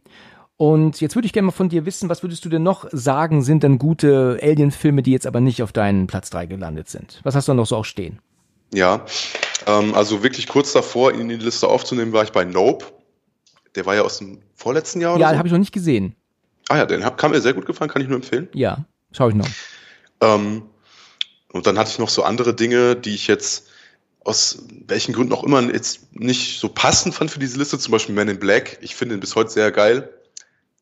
Und 0.62 1.02
jetzt 1.02 1.16
würde 1.16 1.26
ich 1.26 1.34
gerne 1.34 1.48
mal 1.48 1.52
von 1.54 1.70
dir 1.70 1.88
wissen, 1.88 2.08
was 2.08 2.22
würdest 2.22 2.46
du 2.46 2.50
denn 2.50 2.62
noch 2.62 2.86
sagen, 2.92 3.42
sind 3.42 3.64
denn 3.64 3.80
gute 3.80 4.38
Alien-Filme, 4.44 5.02
die 5.02 5.10
jetzt 5.10 5.26
aber 5.26 5.42
nicht 5.42 5.64
auf 5.64 5.72
deinen 5.72 6.06
Platz 6.06 6.30
drei 6.30 6.46
gelandet 6.46 6.88
sind? 6.88 7.20
Was 7.24 7.34
hast 7.34 7.48
du 7.48 7.56
noch 7.56 7.66
so 7.66 7.78
auch 7.78 7.84
stehen? 7.84 8.20
Ja, 8.72 9.04
ähm, 9.66 9.96
also 9.96 10.22
wirklich 10.22 10.48
kurz 10.48 10.72
davor, 10.72 11.14
ihn 11.14 11.22
in 11.22 11.30
die 11.30 11.46
Liste 11.46 11.68
aufzunehmen, 11.68 12.14
war 12.14 12.24
ich 12.24 12.32
bei 12.32 12.44
Nope. 12.44 12.86
Der 13.74 13.88
war 13.88 13.96
ja 13.96 14.04
aus 14.04 14.20
dem 14.20 14.38
vorletzten 14.54 15.02
Jahr 15.02 15.16
oder 15.16 15.22
Ja, 15.22 15.32
so. 15.32 15.38
habe 15.40 15.48
ich 15.48 15.52
noch 15.52 15.58
nicht 15.58 15.72
gesehen. 15.72 16.16
Ah 16.70 16.78
ja, 16.78 16.86
den 16.86 17.04
hab, 17.04 17.18
kam 17.18 17.32
mir 17.32 17.42
sehr 17.42 17.56
gut 17.56 17.66
gefallen, 17.66 17.90
kann 17.90 18.04
ich 18.04 18.08
nur 18.08 18.18
empfehlen. 18.18 18.48
Ja, 18.54 18.86
schau 19.14 19.30
ich 19.30 19.36
noch. 19.36 19.50
Ähm, 20.22 20.62
und 21.54 21.66
dann 21.66 21.80
hatte 21.80 21.90
ich 21.90 21.98
noch 21.98 22.10
so 22.10 22.22
andere 22.22 22.54
Dinge, 22.54 22.96
die 22.96 23.16
ich 23.16 23.26
jetzt 23.26 23.68
aus 24.24 24.64
welchen 24.86 25.14
Gründen 25.14 25.34
auch 25.34 25.44
immer 25.44 25.60
jetzt 25.74 26.14
nicht 26.14 26.60
so 26.60 26.70
passend 26.70 27.16
fand 27.16 27.32
für 27.32 27.40
diese 27.40 27.58
Liste, 27.58 27.80
zum 27.80 27.94
Beispiel 27.94 28.14
Man 28.14 28.28
in 28.28 28.38
Black. 28.38 28.78
Ich 28.82 28.94
finde 28.94 29.16
ihn 29.16 29.22
bis 29.22 29.36
heute 29.36 29.50
sehr 29.50 29.72
geil. 29.72 30.08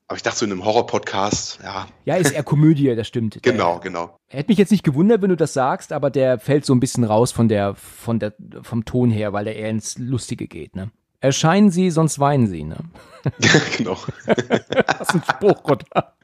Aber 0.10 0.16
ich 0.18 0.24
dachte 0.24 0.40
so 0.40 0.46
in 0.46 0.52
einem 0.52 0.66
Horror-Podcast, 0.66 1.60
ja, 1.62 1.88
Ja, 2.04 2.16
ist 2.16 2.32
eher 2.32 2.42
Komödie, 2.42 2.96
das 2.96 3.08
stimmt. 3.08 3.36
Der- 3.46 3.52
genau, 3.54 3.80
genau. 3.80 4.18
Hätte 4.28 4.50
mich 4.50 4.58
jetzt 4.58 4.72
nicht 4.72 4.84
gewundert, 4.84 5.22
wenn 5.22 5.30
du 5.30 5.38
das 5.38 5.54
sagst, 5.54 5.94
aber 5.94 6.10
der 6.10 6.40
fällt 6.40 6.66
so 6.66 6.74
ein 6.74 6.80
bisschen 6.80 7.04
raus 7.04 7.32
von 7.32 7.48
der, 7.48 7.76
von 7.76 8.18
der, 8.18 8.34
vom 8.64 8.86
Ton 8.86 9.12
her, 9.12 9.34
weil 9.34 9.46
der 9.46 9.56
eher 9.56 9.70
ins 9.70 10.00
Lustige 10.00 10.48
geht, 10.48 10.76
ne? 10.76 10.90
Erscheinen 11.22 11.70
sie, 11.70 11.92
sonst 11.92 12.18
weinen 12.20 12.48
sie, 12.48 12.64
ne? 12.64 12.78
genau. 13.78 13.98
Das 14.26 15.10
ist 15.10 15.14
ein 15.14 15.24
Spruch, 15.30 15.64
oder? 15.66 16.16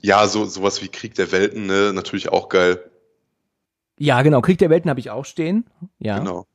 Ja, 0.00 0.26
so 0.26 0.46
sowas 0.46 0.82
wie 0.82 0.88
Krieg 0.88 1.14
der 1.14 1.30
Welten, 1.30 1.66
ne, 1.66 1.92
natürlich 1.94 2.28
auch 2.30 2.48
geil. 2.48 2.90
Ja, 4.00 4.22
genau. 4.22 4.40
Krieg 4.40 4.58
der 4.58 4.68
Welten 4.70 4.90
habe 4.90 4.98
ich 4.98 5.10
auch 5.10 5.24
stehen. 5.24 5.64
Ja. 6.00 6.18
Genau. 6.18 6.46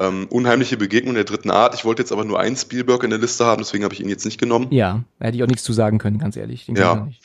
Ähm, 0.00 0.26
unheimliche 0.28 0.76
Begegnung 0.76 1.14
der 1.14 1.24
dritten 1.24 1.50
Art. 1.50 1.74
Ich 1.74 1.84
wollte 1.84 2.02
jetzt 2.02 2.10
aber 2.10 2.24
nur 2.24 2.40
einen 2.40 2.56
Spielberg 2.56 3.04
in 3.04 3.10
der 3.10 3.18
Liste 3.20 3.44
haben, 3.46 3.62
deswegen 3.62 3.84
habe 3.84 3.94
ich 3.94 4.00
ihn 4.00 4.08
jetzt 4.08 4.24
nicht 4.24 4.40
genommen. 4.40 4.66
Ja, 4.70 5.04
da 5.20 5.26
hätte 5.26 5.36
ich 5.36 5.42
auch 5.44 5.48
nichts 5.48 5.62
zu 5.62 5.72
sagen 5.72 5.98
können, 5.98 6.18
ganz 6.18 6.36
ehrlich. 6.36 6.66
Den 6.66 6.74
Ja. 6.74 6.94
ich 6.94 7.00
auch 7.00 7.06
nicht. 7.06 7.22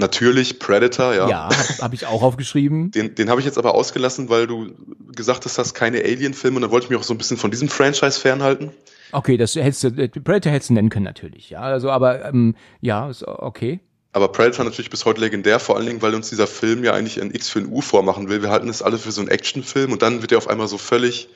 Natürlich 0.00 0.60
Predator, 0.60 1.12
ja. 1.12 1.28
Ja, 1.28 1.42
habe 1.44 1.82
hab 1.82 1.92
ich 1.92 2.06
auch 2.06 2.22
aufgeschrieben. 2.22 2.90
Den, 2.92 3.16
den 3.16 3.28
habe 3.28 3.40
ich 3.40 3.46
jetzt 3.46 3.58
aber 3.58 3.74
ausgelassen, 3.74 4.28
weil 4.28 4.46
du 4.46 4.70
gesagt 5.14 5.44
hast, 5.44 5.58
das 5.58 5.74
keine 5.74 5.98
Alien-Filme 5.98 6.56
und 6.56 6.62
da 6.62 6.70
wollte 6.70 6.84
ich 6.84 6.90
mich 6.90 6.98
auch 6.98 7.02
so 7.02 7.12
ein 7.12 7.18
bisschen 7.18 7.36
von 7.36 7.50
diesem 7.50 7.68
Franchise 7.68 8.18
fernhalten. 8.20 8.70
Okay, 9.10 9.36
das 9.36 9.56
hättest 9.56 9.84
du, 9.84 9.88
äh, 9.88 10.08
Predator 10.08 10.52
hättest 10.52 10.70
du 10.70 10.74
nennen 10.74 10.88
können, 10.88 11.04
natürlich. 11.04 11.50
Ja, 11.50 11.60
also, 11.60 11.90
aber, 11.90 12.24
ähm, 12.26 12.54
ja, 12.80 13.10
ist 13.10 13.26
okay. 13.26 13.80
Aber 14.12 14.28
Predator 14.28 14.64
natürlich 14.64 14.90
bis 14.90 15.04
heute 15.04 15.20
legendär, 15.20 15.58
vor 15.58 15.76
allen 15.76 15.86
Dingen, 15.86 16.00
weil 16.00 16.14
uns 16.14 16.28
dieser 16.30 16.46
Film 16.46 16.84
ja 16.84 16.92
eigentlich 16.92 17.20
ein 17.20 17.34
X 17.34 17.48
für 17.48 17.58
ein 17.58 17.66
U 17.66 17.80
vormachen 17.80 18.28
will. 18.28 18.40
Wir 18.40 18.50
halten 18.50 18.68
es 18.68 18.82
alle 18.82 18.98
für 18.98 19.10
so 19.10 19.20
einen 19.20 19.30
Actionfilm 19.30 19.92
und 19.92 20.02
dann 20.02 20.22
wird 20.22 20.32
er 20.32 20.38
auf 20.38 20.48
einmal 20.48 20.68
so 20.68 20.78
völlig, 20.78 21.28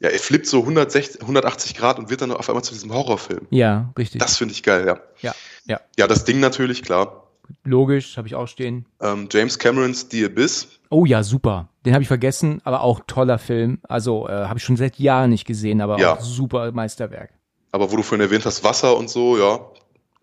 ja, 0.00 0.08
er 0.10 0.18
flippt 0.18 0.46
so 0.46 0.60
160, 0.60 1.20
180 1.22 1.74
Grad 1.76 1.98
und 1.98 2.10
wird 2.10 2.20
dann 2.20 2.32
auf 2.32 2.48
einmal 2.48 2.64
zu 2.64 2.72
diesem 2.74 2.92
Horrorfilm. 2.92 3.46
Ja, 3.50 3.92
richtig. 3.98 4.20
Das 4.20 4.36
finde 4.36 4.52
ich 4.52 4.62
geil, 4.62 4.86
ja. 4.86 4.98
ja, 5.22 5.34
ja. 5.66 5.80
Ja, 5.98 6.06
das 6.06 6.24
Ding 6.24 6.40
natürlich, 6.40 6.82
klar. 6.82 7.20
Logisch, 7.64 8.16
habe 8.16 8.26
ich 8.26 8.34
auch 8.34 8.46
stehen. 8.48 8.86
Ähm, 9.00 9.28
James 9.30 9.58
Camerons 9.58 10.06
The 10.10 10.24
Abyss. 10.26 10.68
Oh 10.90 11.04
ja, 11.04 11.22
super. 11.22 11.68
Den 11.84 11.92
habe 11.92 12.02
ich 12.02 12.08
vergessen, 12.08 12.60
aber 12.64 12.80
auch 12.80 13.00
toller 13.06 13.38
Film. 13.38 13.80
Also 13.82 14.28
äh, 14.28 14.32
habe 14.32 14.58
ich 14.58 14.64
schon 14.64 14.76
seit 14.76 14.98
Jahren 14.98 15.30
nicht 15.30 15.46
gesehen, 15.46 15.80
aber 15.82 15.98
Ja. 15.98 16.14
auch 16.14 16.20
super 16.20 16.72
Meisterwerk. 16.72 17.30
Aber 17.72 17.90
wo 17.92 17.96
du 17.96 18.02
vorhin 18.02 18.24
erwähnt 18.24 18.46
hast, 18.46 18.64
Wasser 18.64 18.96
und 18.96 19.10
so, 19.10 19.36
ja, 19.36 19.56
Ja, 19.56 19.60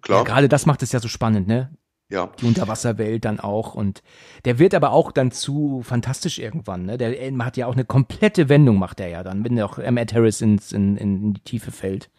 klar. 0.02 0.24
gerade 0.24 0.50
das 0.50 0.66
macht 0.66 0.82
es 0.82 0.92
ja 0.94 1.00
so 1.00 1.08
spannend, 1.08 1.48
ne? 1.48 1.70
Ja, 2.12 2.30
Die 2.40 2.46
Unterwasserwelt 2.46 3.26
dann 3.26 3.40
auch 3.40 3.74
und 3.74 4.04
der 4.46 4.60
wird 4.60 4.74
aber 4.76 4.92
auch 4.92 5.12
dann 5.12 5.32
zu 5.32 5.82
fantastisch 5.84 6.40
irgendwann, 6.40 6.86
ne? 6.86 6.98
Der 6.98 7.20
äh, 7.20 7.32
macht 7.32 7.58
ja 7.58 7.68
auch 7.68 7.74
eine 7.74 7.86
komplette 7.86 8.50
Wendung, 8.50 8.78
macht 8.78 9.00
er 9.00 9.08
ja 9.08 9.24
dann, 9.24 9.44
wenn 9.44 9.56
der 9.56 9.66
auch 9.66 9.80
ähm, 9.80 9.98
Ed 9.98 10.14
Harris 10.14 10.42
ins, 10.42 10.72
in, 10.72 10.98
in 10.98 11.34
die 11.34 11.42
Tiefe 11.42 11.72
fällt. 11.72 12.10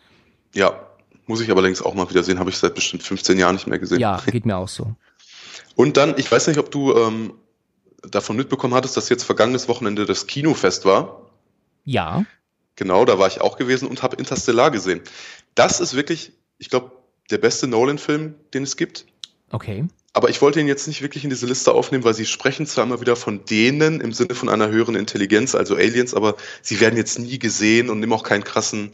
ja. 0.55 0.89
Muss 1.27 1.41
ich 1.41 1.49
allerdings 1.49 1.81
auch 1.81 1.95
mal 1.95 2.11
wieder 2.11 2.25
sehen, 2.25 2.41
habe 2.41 2.51
ich 2.51 2.59
seit 2.59 2.75
bestimmt 2.75 3.05
15 3.05 3.39
Jahren 3.39 3.55
nicht 3.55 3.69
mehr 3.69 3.79
gesehen. 3.79 4.01
Ja, 4.01 4.21
geht 4.27 4.45
mir 4.45 4.57
auch 4.57 4.69
so. 4.69 4.97
Und 5.77 5.97
dann, 5.97 6.19
ich 6.19 6.31
weiß 6.31 6.49
nicht, 6.49 6.59
ob 6.59 6.73
du 6.73 6.97
ähm, 6.97 7.35
davon 8.03 8.37
mitbekommen 8.37 8.75
hattest, 8.75 8.97
dass 8.97 9.09
jetzt 9.09 9.23
vergangenes 9.23 9.69
Wochenende 9.69 10.05
das 10.05 10.27
Kinofest 10.27 10.85
war. 10.85 11.31
Ja, 11.85 12.25
Genau, 12.77 13.05
da 13.05 13.19
war 13.19 13.29
ich 13.29 13.41
auch 13.41 13.57
gewesen 13.57 13.87
und 13.87 14.03
habe 14.03 14.17
Interstellar 14.17 14.71
gesehen. 14.71 15.03
Das 15.55 15.81
ist 15.81 15.95
wirklich, 15.95 16.33
ich 16.59 16.71
glaube, 16.71 16.93
der 17.31 17.39
beste 17.39 17.67
Nolan-Film, 17.67 18.35
den 18.55 18.63
es 18.63 18.77
gibt. 18.77 19.07
Okay. 19.53 19.85
Aber 20.15 20.29
ich 20.29 20.43
wollte 20.43 20.61
ihn 20.61 20.69
jetzt 20.69 20.87
nicht 20.87 21.01
wirklich 21.01 21.25
in 21.25 21.31
diese 21.31 21.47
Liste 21.47 21.73
aufnehmen, 21.73 22.05
weil 22.05 22.13
sie 22.13 22.27
sprechen 22.27 22.67
zwar 22.67 22.85
immer 22.85 23.01
wieder 23.01 23.17
von 23.17 23.45
denen 23.47 24.01
im 24.01 24.13
Sinne 24.13 24.35
von 24.35 24.51
einer 24.51 24.69
höheren 24.69 24.95
Intelligenz, 24.95 25.55
also 25.55 25.75
Aliens, 25.77 26.13
aber 26.13 26.37
sie 26.61 26.81
werden 26.81 26.97
jetzt 26.97 27.19
nie 27.19 27.39
gesehen 27.39 27.89
und 27.89 28.01
nehmen 28.01 28.13
auch 28.13 28.23
keinen 28.23 28.45
krassen 28.45 28.91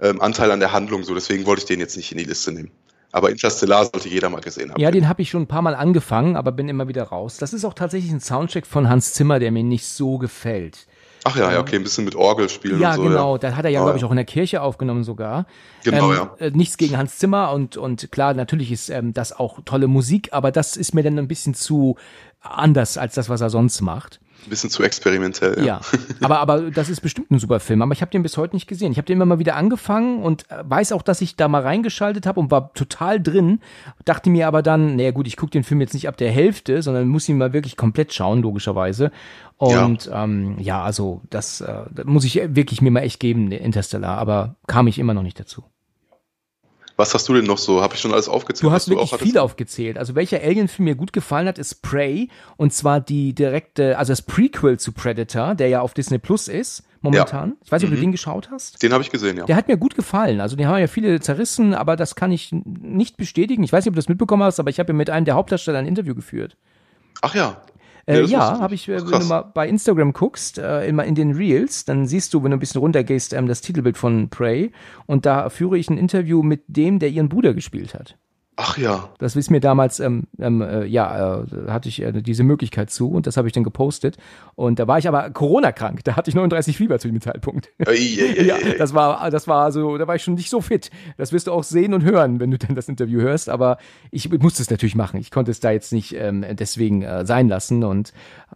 ähm, 0.00 0.22
Anteil 0.22 0.50
an 0.50 0.60
der 0.60 0.72
Handlung. 0.72 1.04
So, 1.04 1.14
deswegen 1.14 1.44
wollte 1.44 1.62
ich 1.62 1.66
den 1.66 1.80
jetzt 1.80 1.96
nicht 1.96 2.12
in 2.12 2.18
die 2.18 2.24
Liste 2.24 2.52
nehmen. 2.52 2.70
Aber 3.12 3.28
Interstellar 3.28 3.84
sollte 3.84 4.08
jeder 4.08 4.30
mal 4.30 4.40
gesehen 4.40 4.70
haben. 4.70 4.80
Ja, 4.80 4.90
den 4.90 5.06
habe 5.06 5.20
ich 5.20 5.28
schon 5.28 5.42
ein 5.42 5.46
paar 5.46 5.60
Mal 5.60 5.74
angefangen, 5.74 6.36
aber 6.36 6.50
bin 6.50 6.70
immer 6.70 6.88
wieder 6.88 7.02
raus. 7.02 7.36
Das 7.36 7.52
ist 7.52 7.66
auch 7.66 7.74
tatsächlich 7.74 8.10
ein 8.10 8.20
Soundtrack 8.20 8.66
von 8.66 8.88
Hans 8.88 9.12
Zimmer, 9.12 9.38
der 9.38 9.52
mir 9.52 9.62
nicht 9.62 9.86
so 9.86 10.16
gefällt. 10.16 10.86
Ach 11.24 11.36
ja, 11.36 11.52
ja, 11.52 11.60
okay, 11.60 11.76
ein 11.76 11.82
bisschen 11.84 12.04
mit 12.04 12.14
Orgel 12.16 12.48
spielen 12.48 12.80
Ja, 12.80 12.90
und 12.90 12.96
so. 12.96 13.02
genau. 13.04 13.38
Da 13.38 13.54
hat 13.54 13.64
er 13.64 13.70
ja, 13.70 13.80
Ah, 13.80 13.84
glaube 13.84 13.96
ich, 13.98 14.02
ja. 14.02 14.08
auch 14.08 14.12
in 14.12 14.16
der 14.16 14.24
Kirche 14.24 14.60
aufgenommen 14.62 15.04
sogar. 15.04 15.46
Genau, 15.84 16.12
ähm, 16.12 16.18
ja. 16.40 16.46
äh, 16.46 16.50
Nichts 16.50 16.76
gegen 16.76 16.96
Hans 16.98 17.18
Zimmer 17.18 17.52
und, 17.52 17.76
und 17.76 18.10
klar, 18.10 18.34
natürlich 18.34 18.72
ist 18.72 18.88
ähm, 18.90 19.12
das 19.12 19.32
auch 19.32 19.60
tolle 19.64 19.86
Musik, 19.86 20.30
aber 20.32 20.50
das 20.50 20.76
ist 20.76 20.94
mir 20.94 21.02
dann 21.02 21.18
ein 21.18 21.28
bisschen 21.28 21.54
zu 21.54 21.96
anders 22.40 22.98
als 22.98 23.14
das, 23.14 23.28
was 23.28 23.40
er 23.40 23.50
sonst 23.50 23.80
macht. 23.82 24.20
Ein 24.44 24.50
bisschen 24.50 24.70
zu 24.70 24.82
experimentell. 24.82 25.64
Ja. 25.64 25.72
Ja, 25.72 25.80
aber, 26.20 26.40
aber 26.40 26.70
das 26.70 26.88
ist 26.88 27.00
bestimmt 27.00 27.30
ein 27.30 27.38
super 27.38 27.60
Film. 27.60 27.82
Aber 27.82 27.92
ich 27.92 28.00
habe 28.00 28.10
den 28.10 28.22
bis 28.22 28.36
heute 28.36 28.56
nicht 28.56 28.66
gesehen. 28.66 28.92
Ich 28.92 28.98
habe 28.98 29.06
den 29.06 29.16
immer 29.16 29.26
mal 29.26 29.38
wieder 29.38 29.56
angefangen 29.56 30.22
und 30.22 30.50
äh, 30.50 30.62
weiß 30.64 30.92
auch, 30.92 31.02
dass 31.02 31.20
ich 31.20 31.36
da 31.36 31.48
mal 31.48 31.62
reingeschaltet 31.62 32.26
habe 32.26 32.40
und 32.40 32.50
war 32.50 32.72
total 32.74 33.20
drin. 33.20 33.60
Dachte 34.04 34.30
mir 34.30 34.48
aber 34.48 34.62
dann, 34.62 34.96
naja 34.96 35.12
gut, 35.12 35.26
ich 35.26 35.36
gucke 35.36 35.52
den 35.52 35.64
Film 35.64 35.80
jetzt 35.80 35.94
nicht 35.94 36.08
ab 36.08 36.16
der 36.16 36.30
Hälfte, 36.30 36.82
sondern 36.82 37.08
muss 37.08 37.28
ihn 37.28 37.38
mal 37.38 37.52
wirklich 37.52 37.76
komplett 37.76 38.12
schauen, 38.12 38.42
logischerweise. 38.42 39.10
Und 39.56 40.06
ja, 40.06 40.24
ähm, 40.24 40.56
ja 40.58 40.82
also 40.82 41.22
das, 41.30 41.60
äh, 41.60 41.84
das 41.90 42.04
muss 42.04 42.24
ich 42.24 42.40
wirklich 42.54 42.82
mir 42.82 42.90
mal 42.90 43.00
echt 43.00 43.20
geben, 43.20 43.52
Interstellar. 43.52 44.18
Aber 44.18 44.56
kam 44.66 44.86
ich 44.86 44.98
immer 44.98 45.14
noch 45.14 45.22
nicht 45.22 45.38
dazu. 45.38 45.64
Was 46.96 47.14
hast 47.14 47.28
du 47.28 47.34
denn 47.34 47.44
noch 47.44 47.58
so? 47.58 47.82
Habe 47.82 47.94
ich 47.94 48.00
schon 48.00 48.12
alles 48.12 48.28
aufgezählt? 48.28 48.64
Du 48.64 48.68
was 48.68 48.82
hast 48.82 48.88
wirklich 48.88 49.12
hattest? 49.12 49.30
viel 49.30 49.38
aufgezählt. 49.38 49.98
Also 49.98 50.14
welcher 50.14 50.40
Alien-Film 50.42 50.84
mir 50.84 50.94
gut 50.94 51.12
gefallen 51.12 51.48
hat, 51.48 51.58
ist 51.58 51.82
Prey. 51.82 52.28
Und 52.56 52.72
zwar 52.72 53.00
die 53.00 53.34
direkte, 53.34 53.98
also 53.98 54.12
das 54.12 54.22
Prequel 54.22 54.78
zu 54.78 54.92
Predator, 54.92 55.54
der 55.54 55.68
ja 55.68 55.80
auf 55.80 55.94
Disney 55.94 56.18
Plus 56.18 56.48
ist, 56.48 56.84
momentan. 57.00 57.56
Ich 57.64 57.72
weiß 57.72 57.82
nicht, 57.82 57.90
ob 57.90 57.96
du 57.96 58.00
den 58.00 58.12
geschaut 58.12 58.50
hast. 58.50 58.82
Den 58.82 58.92
habe 58.92 59.02
ich 59.02 59.10
gesehen, 59.10 59.36
ja. 59.36 59.44
Der 59.44 59.56
hat 59.56 59.68
mir 59.68 59.76
gut 59.76 59.94
gefallen. 59.94 60.40
Also 60.40 60.56
den 60.56 60.66
haben 60.66 60.78
ja 60.78 60.86
viele 60.86 61.20
zerrissen, 61.20 61.74
aber 61.74 61.96
das 61.96 62.14
kann 62.14 62.30
ich 62.32 62.50
nicht 62.52 63.16
bestätigen. 63.16 63.62
Ich 63.64 63.72
weiß 63.72 63.84
nicht, 63.84 63.90
ob 63.90 63.94
du 63.94 63.98
das 63.98 64.08
mitbekommen 64.08 64.42
hast, 64.42 64.60
aber 64.60 64.70
ich 64.70 64.78
habe 64.78 64.92
ja 64.92 64.96
mit 64.96 65.10
einem 65.10 65.24
der 65.24 65.34
Hauptdarsteller 65.34 65.78
ein 65.78 65.86
Interview 65.86 66.14
geführt. 66.14 66.56
Ach 67.20 67.34
ja. 67.34 67.62
Äh, 68.06 68.24
ja, 68.24 68.58
habe 68.58 68.74
ich, 68.74 68.88
äh, 68.88 69.00
wenn 69.10 69.20
du 69.20 69.26
mal 69.26 69.42
bei 69.42 69.68
Instagram 69.68 70.12
guckst, 70.12 70.58
äh, 70.58 70.86
immer 70.86 71.04
in 71.04 71.14
den 71.14 71.32
Reels, 71.32 71.84
dann 71.84 72.06
siehst 72.06 72.34
du, 72.34 72.42
wenn 72.42 72.50
du 72.50 72.56
ein 72.56 72.60
bisschen 72.60 72.80
runtergehst, 72.80 73.32
ähm, 73.32 73.46
das 73.46 73.60
Titelbild 73.60 73.96
von 73.96 74.28
Prey. 74.28 74.72
Und 75.06 75.26
da 75.26 75.50
führe 75.50 75.78
ich 75.78 75.88
ein 75.88 75.98
Interview 75.98 76.42
mit 76.42 76.64
dem, 76.66 76.98
der 76.98 77.10
ihren 77.10 77.28
Bruder 77.28 77.54
gespielt 77.54 77.94
hat. 77.94 78.18
Ach 78.64 78.78
ja. 78.78 79.08
Das 79.18 79.34
ist 79.34 79.50
mir 79.50 79.58
damals, 79.58 79.98
ähm, 79.98 80.28
ähm, 80.38 80.62
äh, 80.62 80.84
ja, 80.84 81.42
äh, 81.42 81.68
hatte 81.68 81.88
ich 81.88 82.00
äh, 82.00 82.12
diese 82.12 82.44
Möglichkeit 82.44 82.90
zu 82.90 83.10
und 83.10 83.26
das 83.26 83.36
habe 83.36 83.48
ich 83.48 83.52
dann 83.52 83.64
gepostet. 83.64 84.18
Und 84.54 84.78
da 84.78 84.86
war 84.86 84.98
ich 84.98 85.08
aber 85.08 85.30
Corona-krank. 85.30 86.04
Da 86.04 86.14
hatte 86.14 86.30
ich 86.30 86.36
39 86.36 86.76
Fieber 86.76 87.00
zu 87.00 87.08
dem 87.08 87.20
Zeitpunkt. 87.20 87.70
Ei, 87.80 87.90
ei, 87.90 88.36
ei, 88.38 88.42
ja, 88.44 88.56
das 88.78 88.94
war, 88.94 89.30
das 89.30 89.48
war 89.48 89.72
so, 89.72 89.98
da 89.98 90.06
war 90.06 90.14
ich 90.14 90.22
schon 90.22 90.34
nicht 90.34 90.48
so 90.48 90.60
fit. 90.60 90.90
Das 91.16 91.32
wirst 91.32 91.48
du 91.48 91.52
auch 91.52 91.64
sehen 91.64 91.92
und 91.92 92.04
hören, 92.04 92.38
wenn 92.38 92.52
du 92.52 92.58
dann 92.58 92.76
das 92.76 92.88
Interview 92.88 93.20
hörst. 93.20 93.48
Aber 93.48 93.78
ich 94.12 94.30
musste 94.30 94.62
es 94.62 94.70
natürlich 94.70 94.94
machen. 94.94 95.18
Ich 95.18 95.32
konnte 95.32 95.50
es 95.50 95.58
da 95.58 95.72
jetzt 95.72 95.92
nicht 95.92 96.14
ähm, 96.14 96.44
deswegen 96.52 97.02
äh, 97.02 97.26
sein 97.26 97.48
lassen. 97.48 97.82
Und 97.82 98.12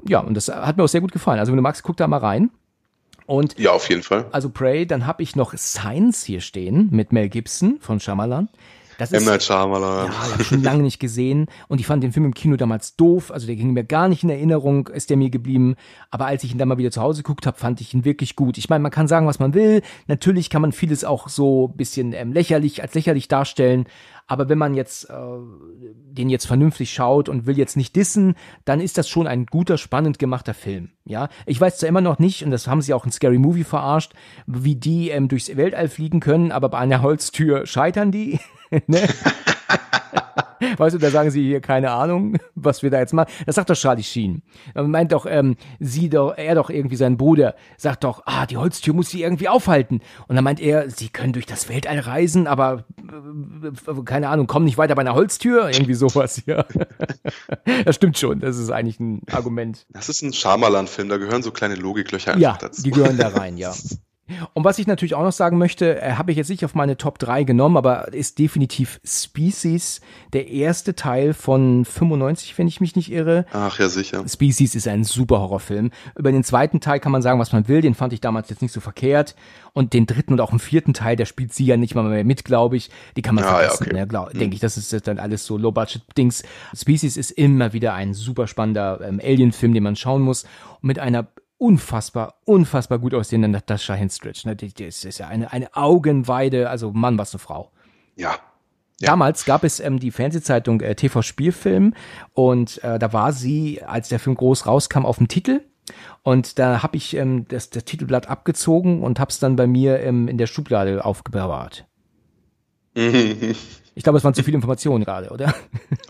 ja, 0.08 0.20
und 0.20 0.34
das 0.34 0.48
hat 0.48 0.76
mir 0.76 0.84
auch 0.84 0.88
sehr 0.88 1.00
gut 1.00 1.12
gefallen. 1.12 1.40
Also 1.40 1.50
wenn 1.50 1.56
du 1.56 1.62
magst, 1.62 1.82
guck 1.82 1.96
da 1.96 2.06
mal 2.06 2.18
rein. 2.18 2.50
Und 3.26 3.58
Ja, 3.58 3.72
auf 3.72 3.88
jeden 3.88 4.04
Fall. 4.04 4.26
also 4.30 4.50
Prey, 4.50 4.86
dann 4.86 5.04
habe 5.04 5.24
ich 5.24 5.34
noch 5.34 5.52
Science 5.56 6.22
hier 6.22 6.40
stehen 6.40 6.88
mit 6.92 7.12
Mel 7.12 7.28
Gibson 7.28 7.78
von 7.80 7.98
Shyamalan. 7.98 8.48
Das 8.98 9.12
M. 9.12 9.20
ist 9.20 9.26
Night 9.26 9.42
Shyamalan. 9.42 10.06
ja, 10.06 10.32
habe 10.32 10.42
ich 10.42 10.48
schon 10.48 10.62
lange 10.62 10.82
nicht 10.82 10.98
gesehen 10.98 11.46
und 11.68 11.80
ich 11.80 11.86
fand 11.86 12.02
den 12.02 12.12
Film 12.12 12.26
im 12.26 12.34
Kino 12.34 12.56
damals 12.56 12.96
doof, 12.96 13.30
also 13.30 13.46
der 13.46 13.56
ging 13.56 13.72
mir 13.72 13.84
gar 13.84 14.08
nicht 14.08 14.22
in 14.22 14.30
Erinnerung, 14.30 14.88
ist 14.88 15.10
der 15.10 15.16
mir 15.16 15.30
geblieben, 15.30 15.76
aber 16.10 16.26
als 16.26 16.44
ich 16.44 16.52
ihn 16.52 16.58
dann 16.58 16.68
mal 16.68 16.78
wieder 16.78 16.90
zu 16.90 17.02
Hause 17.02 17.22
geguckt 17.22 17.46
habe, 17.46 17.58
fand 17.58 17.80
ich 17.80 17.92
ihn 17.94 18.04
wirklich 18.04 18.36
gut. 18.36 18.58
Ich 18.58 18.68
meine, 18.68 18.82
man 18.82 18.92
kann 18.92 19.08
sagen, 19.08 19.26
was 19.26 19.38
man 19.38 19.54
will, 19.54 19.82
natürlich 20.06 20.50
kann 20.50 20.62
man 20.62 20.72
vieles 20.72 21.04
auch 21.04 21.28
so 21.28 21.68
bisschen 21.68 22.12
ähm, 22.12 22.32
lächerlich, 22.32 22.82
als 22.82 22.94
lächerlich 22.94 23.28
darstellen, 23.28 23.86
aber 24.28 24.48
wenn 24.48 24.58
man 24.58 24.74
jetzt 24.74 25.08
äh, 25.08 25.14
den 25.14 26.28
jetzt 26.28 26.46
vernünftig 26.46 26.92
schaut 26.92 27.28
und 27.28 27.46
will 27.46 27.56
jetzt 27.56 27.76
nicht 27.76 27.94
dissen, 27.94 28.34
dann 28.64 28.80
ist 28.80 28.98
das 28.98 29.08
schon 29.08 29.26
ein 29.26 29.46
guter, 29.46 29.78
spannend 29.78 30.18
gemachter 30.18 30.54
Film. 30.54 30.90
Ja, 31.04 31.28
ich 31.46 31.60
weiß 31.60 31.78
zwar 31.78 31.88
immer 31.88 32.00
noch 32.00 32.18
nicht, 32.18 32.44
und 32.44 32.50
das 32.50 32.66
haben 32.66 32.82
sie 32.82 32.92
auch 32.92 33.04
in 33.04 33.12
Scary 33.12 33.38
Movie 33.38 33.64
verarscht, 33.64 34.14
wie 34.46 34.74
die 34.74 35.10
ähm, 35.10 35.28
durchs 35.28 35.56
Weltall 35.56 35.88
fliegen 35.88 36.20
können, 36.20 36.50
aber 36.50 36.68
bei 36.68 36.78
einer 36.78 37.02
Holztür 37.02 37.66
scheitern 37.66 38.10
die. 38.10 38.40
ne? 38.86 39.08
Weißt 40.78 40.94
du, 40.94 40.98
da 40.98 41.10
sagen 41.10 41.30
sie 41.30 41.42
hier 41.44 41.60
keine 41.60 41.90
Ahnung, 41.90 42.38
was 42.54 42.82
wir 42.82 42.90
da 42.90 42.98
jetzt 42.98 43.12
machen. 43.12 43.30
Das 43.44 43.56
sagt 43.56 43.68
doch 43.68 43.74
Charlie 43.76 44.02
Sheen. 44.02 44.42
Man 44.74 44.90
meint 44.90 45.12
doch, 45.12 45.26
ähm, 45.28 45.56
sie 45.80 46.08
doch, 46.08 46.32
er 46.36 46.54
doch 46.54 46.70
irgendwie 46.70 46.96
sein 46.96 47.18
Bruder, 47.18 47.54
sagt 47.76 48.04
doch, 48.04 48.22
ah, 48.24 48.46
die 48.46 48.56
Holztür 48.56 48.94
muss 48.94 49.10
sie 49.10 49.22
irgendwie 49.22 49.48
aufhalten. 49.48 50.00
Und 50.28 50.34
dann 50.34 50.44
meint 50.44 50.58
er, 50.60 50.88
sie 50.88 51.10
können 51.10 51.34
durch 51.34 51.44
das 51.44 51.68
Weltall 51.68 51.98
reisen, 51.98 52.46
aber 52.46 52.84
äh, 52.98 54.02
keine 54.04 54.30
Ahnung, 54.30 54.46
kommen 54.46 54.64
nicht 54.64 54.78
weiter 54.78 54.94
bei 54.94 55.02
einer 55.02 55.14
Holztür, 55.14 55.68
irgendwie 55.70 55.94
sowas, 55.94 56.42
ja. 56.46 56.64
das 57.84 57.94
stimmt 57.96 58.16
schon, 58.16 58.40
das 58.40 58.56
ist 58.56 58.70
eigentlich 58.70 58.98
ein 58.98 59.20
Argument. 59.30 59.86
Das 59.90 60.08
ist 60.08 60.22
ein 60.22 60.32
Shyamalan-Film, 60.32 61.10
da 61.10 61.18
gehören 61.18 61.42
so 61.42 61.50
kleine 61.50 61.74
Logiklöcher 61.74 62.30
einfach 62.32 62.40
Ja, 62.42 62.56
dazu. 62.58 62.82
die 62.82 62.90
gehören 62.90 63.18
da 63.18 63.28
rein, 63.36 63.58
ja. 63.58 63.74
Und 64.54 64.64
was 64.64 64.78
ich 64.78 64.86
natürlich 64.86 65.14
auch 65.14 65.22
noch 65.22 65.32
sagen 65.32 65.56
möchte, 65.58 66.00
äh, 66.00 66.12
habe 66.14 66.32
ich 66.32 66.36
jetzt 66.36 66.50
nicht 66.50 66.64
auf 66.64 66.74
meine 66.74 66.96
Top 66.96 67.18
3 67.18 67.44
genommen, 67.44 67.76
aber 67.76 68.12
ist 68.12 68.38
definitiv 68.38 69.00
Species, 69.04 70.00
der 70.32 70.48
erste 70.48 70.94
Teil 70.96 71.32
von 71.32 71.84
95, 71.84 72.58
wenn 72.58 72.66
ich 72.66 72.80
mich 72.80 72.96
nicht 72.96 73.12
irre. 73.12 73.46
Ach 73.52 73.78
ja, 73.78 73.88
sicher. 73.88 74.24
Species 74.28 74.74
ist 74.74 74.88
ein 74.88 75.04
super 75.04 75.38
Horrorfilm. 75.40 75.90
Über 76.16 76.32
den 76.32 76.42
zweiten 76.42 76.80
Teil 76.80 76.98
kann 77.00 77.12
man 77.12 77.22
sagen, 77.22 77.38
was 77.38 77.52
man 77.52 77.68
will. 77.68 77.80
Den 77.80 77.94
fand 77.94 78.12
ich 78.12 78.20
damals 78.20 78.50
jetzt 78.50 78.62
nicht 78.62 78.72
so 78.72 78.80
verkehrt. 78.80 79.36
Und 79.72 79.92
den 79.92 80.06
dritten 80.06 80.32
und 80.32 80.40
auch 80.40 80.50
den 80.50 80.58
vierten 80.58 80.94
Teil, 80.94 81.16
der 81.16 81.26
spielt 81.26 81.52
sie 81.52 81.66
ja 81.66 81.76
nicht 81.76 81.94
mal 81.94 82.02
mehr 82.02 82.24
mit, 82.24 82.44
glaube 82.44 82.76
ich. 82.76 82.90
Die 83.16 83.22
kann 83.22 83.34
man 83.34 83.44
Ja, 83.44 83.50
ja, 83.50 83.56
vergessen. 83.68 83.84
okay. 83.84 83.94
ne, 83.94 84.06
glaub, 84.06 84.32
Denke 84.32 84.54
ich, 84.54 84.60
das 84.60 84.76
ist 84.76 85.06
dann 85.06 85.18
alles 85.18 85.44
so 85.44 85.56
Low-Budget-Dings. 85.56 86.42
Species 86.74 87.16
ist 87.16 87.30
immer 87.32 87.72
wieder 87.72 87.94
ein 87.94 88.14
super 88.14 88.46
spannender 88.46 89.00
ähm, 89.06 89.20
Alien-Film, 89.22 89.74
den 89.74 89.82
man 89.82 89.94
schauen 89.96 90.22
muss. 90.22 90.44
Und 90.80 90.84
mit 90.88 90.98
einer 90.98 91.28
unfassbar, 91.58 92.34
unfassbar 92.44 92.98
gut 92.98 93.14
aussehenden 93.14 93.52
Natasha 93.52 93.94
Henstridge. 93.94 94.42
Ne? 94.44 94.56
Die, 94.56 94.72
die 94.72 94.84
ist, 94.84 95.04
ist 95.04 95.18
ja 95.18 95.28
eine, 95.28 95.52
eine 95.52 95.74
Augenweide. 95.74 96.68
Also 96.70 96.92
Mann, 96.92 97.18
was 97.18 97.32
eine 97.32 97.38
Frau. 97.38 97.70
Ja. 98.14 98.36
Ja. 98.98 99.10
Damals 99.10 99.44
gab 99.44 99.62
es 99.62 99.78
ähm, 99.78 99.98
die 99.98 100.10
Fernsehzeitung 100.10 100.80
äh, 100.80 100.94
TV 100.94 101.20
Spielfilm 101.20 101.92
und 102.32 102.82
äh, 102.82 102.98
da 102.98 103.12
war 103.12 103.32
sie, 103.32 103.82
als 103.82 104.08
der 104.08 104.18
Film 104.18 104.36
groß 104.36 104.66
rauskam, 104.66 105.04
auf 105.04 105.18
dem 105.18 105.28
Titel. 105.28 105.60
Und 106.22 106.58
da 106.58 106.82
habe 106.82 106.96
ich 106.96 107.14
ähm, 107.14 107.46
das, 107.48 107.68
das 107.68 107.84
Titelblatt 107.84 108.28
abgezogen 108.28 109.02
und 109.02 109.20
habe 109.20 109.30
es 109.30 109.38
dann 109.38 109.54
bei 109.54 109.66
mir 109.66 110.00
ähm, 110.00 110.28
in 110.28 110.38
der 110.38 110.46
Schublade 110.46 111.04
aufbewahrt. 111.04 111.86
Ich 113.98 114.02
glaube, 114.02 114.18
es 114.18 114.24
waren 114.24 114.34
zu 114.34 114.42
viele 114.42 114.56
Informationen 114.56 115.04
gerade, 115.04 115.30
oder? 115.30 115.54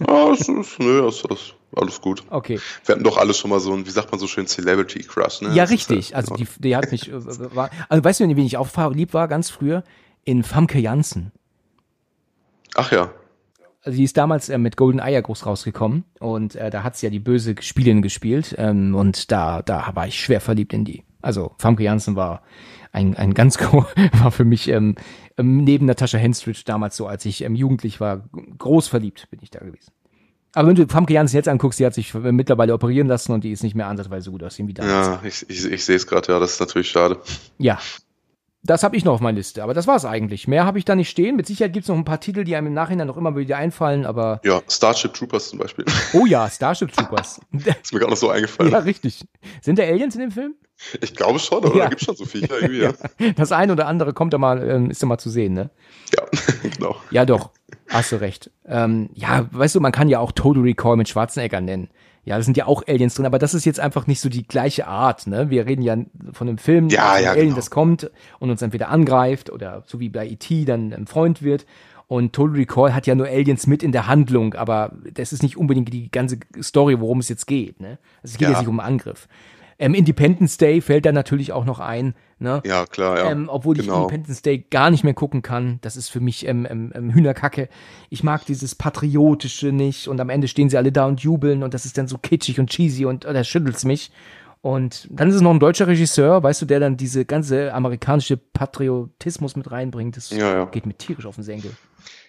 Ah, 0.09 0.31
es 0.33 0.49
ist, 0.49 0.81
nö, 0.81 1.07
es 1.07 1.23
ist 1.23 1.55
alles 1.75 2.01
gut. 2.01 2.23
Okay. 2.31 2.61
Wir 2.85 2.95
hatten 2.95 3.05
doch 3.05 3.17
alle 3.19 3.35
schon 3.35 3.51
mal 3.51 3.61
so 3.61 3.73
ein, 3.73 3.87
wie 3.87 3.91
sagt 3.91 4.11
man 4.13 4.19
so 4.19 4.27
schön, 4.27 4.47
Celebrity 4.47 5.01
Crush, 5.01 5.43
ne? 5.43 5.49
Ja, 5.55 5.65
Das 5.65 5.71
richtig. 5.71 6.11
ja- 6.11 6.17
Also 6.17 6.35
die, 6.35 6.47
die 6.59 6.77
hat 6.77 6.91
mich, 6.93 7.11
äh, 7.11 7.55
war, 7.55 7.71
also 7.89 8.05
weißt 8.05 8.21
du, 8.21 8.25
in 8.25 8.37
wen 8.37 8.47
ich 8.47 8.57
auch 8.57 8.69
verliebt 8.69 9.13
war, 9.15 9.29
ganz 9.29 9.51
früher? 9.51 9.83
In 10.25 10.43
Famke 10.43 10.79
Janssen. 10.79 11.33
Ach 12.75 12.93
ja. 12.93 13.11
Also 13.83 13.97
die 13.99 14.05
ist 14.05 14.17
damals 14.17 14.49
äh, 14.49 14.59
mit 14.59 14.77
Golden 14.77 14.99
Eye 14.99 15.21
groß 15.23 15.47
rausgekommen 15.47 16.05
und 16.19 16.57
äh, 16.57 16.71
da 16.71 16.83
hat 16.83 16.97
sie 16.97 17.07
ja 17.07 17.11
die 17.11 17.21
böse 17.21 17.55
Spielin 17.61 18.03
gespielt 18.03 18.55
ähm, 18.59 18.95
und 18.97 19.31
da, 19.31 19.63
da 19.63 19.91
war 19.95 20.09
ich 20.09 20.19
schwer 20.21 20.41
verliebt 20.41 20.73
in 20.73 20.85
die. 20.85 21.05
Also 21.23 21.53
Famke 21.59 21.85
Janssen 21.85 22.17
war 22.17 22.43
ein, 22.93 23.17
ein 23.17 23.33
ganz 23.35 23.59
war 23.61 24.31
für 24.33 24.45
mich 24.45 24.69
ähm, 24.69 24.97
ähm, 25.39 25.59
neben 25.59 25.87
Natascha 25.87 26.19
Henstridge 26.19 26.63
damals 26.65 26.97
so, 26.97 27.07
als 27.07 27.25
ich 27.27 27.43
ähm, 27.45 27.55
jugendlich 27.55 28.01
war, 28.01 28.25
groß 28.59 28.89
verliebt 28.89 29.29
bin 29.31 29.39
ich 29.43 29.51
da 29.51 29.61
gewesen. 29.61 29.93
Aber 30.57 30.69
wenn 30.69 30.75
du 30.75 30.89
Famke 30.89 31.13
Janssen 31.13 31.37
jetzt 31.37 31.49
anguckst, 31.49 31.79
die 31.79 31.85
hat 31.85 31.93
sich 31.93 32.15
äh, 32.15 32.33
mittlerweile 32.33 32.73
operieren 32.73 33.09
lassen 33.09 33.33
und 33.33 33.45
die 33.45 33.53
ist 33.53 33.63
nicht 33.63 33.75
mehr 33.75 33.89
ansatzweise 33.89 34.31
gut 34.31 34.43
aussehen 34.43 34.67
wie 34.67 34.73
damals. 34.73 35.07
Ja, 35.07 35.21
ich, 35.23 35.45
ich, 35.51 35.71
ich 35.71 35.85
sehe 35.85 35.97
es 35.97 36.07
gerade, 36.07 36.33
ja, 36.33 36.39
das 36.39 36.53
ist 36.55 36.61
natürlich 36.61 36.89
schade. 36.91 37.21
Ja. 37.59 37.79
Das 38.63 38.83
habe 38.83 38.97
ich 38.97 39.05
noch 39.05 39.13
auf 39.13 39.21
meiner 39.21 39.37
Liste, 39.37 39.63
aber 39.63 39.75
das 39.75 39.87
war's 39.87 40.07
eigentlich. 40.07 40.49
Mehr 40.49 40.65
habe 40.65 40.79
ich 40.79 40.87
da 40.87 40.97
nicht 40.97 41.11
stehen. 41.11 41.37
Mit 41.37 41.47
Sicherheit 41.47 41.75
gibt's 41.75 41.89
noch 41.89 41.95
ein 41.97 42.07
paar 42.07 42.21
Titel, 42.21 42.43
die 42.43 42.57
einem 42.57 42.69
im 42.69 42.73
Nachhinein 42.73 43.07
noch 43.07 43.19
immer 43.19 43.37
wieder 43.37 43.59
einfallen, 43.59 44.07
aber 44.07 44.41
Ja, 44.45 44.63
Starship 44.67 45.13
Troopers 45.13 45.51
zum 45.51 45.59
Beispiel. 45.59 45.85
oh 46.15 46.25
ja, 46.25 46.49
Starship 46.49 46.91
Troopers. 46.91 47.39
ist 47.53 47.93
mir 47.93 47.99
gerade 47.99 48.11
noch 48.13 48.17
so 48.17 48.31
eingefallen. 48.31 48.73
Ja, 48.73 48.79
richtig. 48.79 49.27
Sind 49.61 49.79
da 49.79 49.83
Aliens 49.83 50.15
in 50.15 50.23
dem 50.23 50.31
Film? 50.31 50.55
Ich 51.03 51.15
glaube 51.15 51.39
schon, 51.39 51.59
oder? 51.67 51.77
Ja. 51.77 51.85
Da 51.85 51.89
gibt 51.91 52.01
schon 52.01 52.17
so 52.17 52.25
Viecher 52.25 52.63
irgendwie, 52.63 52.81
ja. 53.29 53.33
Das 53.37 53.53
eine 53.53 53.73
oder 53.73 53.87
andere 53.89 54.15
kommt 54.15 54.33
da 54.33 54.39
mal, 54.39 54.67
ähm, 54.67 54.91
ist 54.91 55.03
da 55.03 55.07
mal 55.07 55.19
zu 55.19 55.29
sehen, 55.29 55.53
ne? 55.53 55.69
Ja, 56.17 56.25
genau. 56.63 56.97
Ja, 57.11 57.27
doch. 57.27 57.51
Hast 57.89 58.13
du 58.13 58.17
recht. 58.21 58.51
Ähm, 58.67 59.11
ja, 59.15 59.47
weißt 59.51 59.75
du, 59.75 59.81
man 59.81 59.93
kann 59.93 60.09
ja 60.09 60.19
auch 60.21 60.33
Total 60.33 60.63
Recall 60.63 60.97
mit 60.97 61.09
Schwarzenegger 61.09 61.61
nennen. 61.61 61.89
Ja, 62.25 62.37
da 62.37 62.43
sind 62.43 62.57
ja 62.57 62.67
auch 62.67 62.83
Aliens 62.89 63.15
drin, 63.15 63.27
aber 63.27 63.39
das 63.39 63.55
ist 63.55 63.65
jetzt 63.65 63.79
einfach 63.79 64.09
nicht 64.09 64.21
so 64.21 64.29
die 64.29 64.47
gleiche 64.47 64.89
Art, 64.89 65.29
ne? 65.29 65.49
Wir 65.49 65.67
reden 65.67 65.83
ja 65.83 65.97
von 66.33 66.49
einem 66.49 66.59
Film, 66.59 66.89
Ja, 66.89 67.13
einem 67.13 67.25
ja, 67.25 67.31
Alien, 67.31 67.45
genau. 67.47 67.57
das 67.57 67.71
kommt 67.71 68.11
und 68.41 68.51
uns 68.51 68.63
entweder 68.63 68.89
angreift 68.89 69.49
oder 69.51 69.85
so 69.87 70.01
wie 70.01 70.09
bei 70.09 70.27
E.T. 70.27 70.65
dann 70.65 70.93
ein 70.93 71.07
Freund 71.07 71.43
wird. 71.43 71.67
Und 72.09 72.33
Total 72.33 72.57
Recall 72.57 72.95
hat 72.95 73.07
ja 73.09 73.15
nur 73.17 73.27
Aliens 73.27 73.67
mit 73.67 73.83
in 73.83 73.91
der 73.93 74.07
Handlung, 74.07 74.55
aber 74.55 74.93
das 75.13 75.33
ist 75.33 75.43
nicht 75.43 75.57
unbedingt 75.57 75.93
die 75.93 76.09
ganze 76.11 76.39
Story, 76.63 77.01
worum 77.01 77.19
es 77.21 77.29
jetzt 77.29 77.47
geht, 77.47 77.81
ne? 77.81 77.99
Also 78.23 78.33
es 78.35 78.39
geht 78.39 78.43
Ja. 78.43 78.51
jetzt 78.51 78.59
nicht 78.61 78.69
um 78.69 78.79
einen 78.81 78.95
Angriff. 78.95 79.29
Ähm, 79.79 79.95
Independence 79.95 80.57
Day 80.57 80.81
fällt 80.81 81.05
da 81.05 81.13
natürlich 81.13 81.53
auch 81.53 81.65
noch 81.67 81.81
ein, 81.81 82.15
ne? 82.39 82.63
Ja, 82.65 82.87
klar, 82.87 83.19
ja. 83.19 83.31
Ähm, 83.31 83.49
obwohl 83.51 83.77
ich 83.79 83.85
genau. 83.85 84.03
Independence 84.03 84.41
Day 84.43 84.65
gar 84.71 84.91
nicht 84.91 85.05
mehr 85.05 85.13
gucken 85.15 85.43
kann. 85.43 85.79
Das 85.83 85.97
ist 85.97 86.09
für 86.09 86.21
mich 86.21 86.47
ähm, 86.47 86.67
ähm, 86.69 86.93
ähm, 86.95 87.11
Hühnerkacke. 87.13 87.69
Ich 88.09 88.23
mag 88.23 88.47
dieses 88.47 88.75
Patriotische 88.75 89.73
nicht 89.73 90.09
und 90.09 90.21
am 90.21 90.31
Ende 90.31 90.49
stehen 90.49 90.71
sie 90.71 90.79
alle 90.79 90.93
da 90.93 91.07
und 91.07 91.21
jubeln 91.21 91.63
und 91.63 91.75
das 91.75 91.85
ist 91.85 91.99
dann 91.99 92.09
so 92.09 92.17
kitschig 92.17 92.59
und 92.59 92.71
cheesy 92.71 93.05
und 93.05 93.27
oh, 93.27 93.33
da 93.33 93.45
schüttelt's 93.45 93.85
mich. 93.85 94.11
Und 94.63 95.07
dann 95.11 95.29
ist 95.29 95.37
es 95.37 95.43
noch 95.43 95.53
ein 95.53 95.61
deutscher 95.61 95.87
Regisseur, 95.87 96.43
weißt 96.43 96.63
du, 96.63 96.67
der 96.67 96.81
dann 96.81 96.97
diese 96.97 97.25
ganze 97.25 97.73
amerikanische 97.73 98.37
Patriotismus 98.37 99.55
mit 99.55 99.71
reinbringt. 99.71 100.17
Das 100.17 100.31
Ja, 100.31 100.55
ja. 100.55 100.65
geht 100.65 100.87
mir 100.87 100.95
tierisch 100.95 101.27
auf 101.27 101.37
den 101.37 101.45
Senkel. 101.45 101.71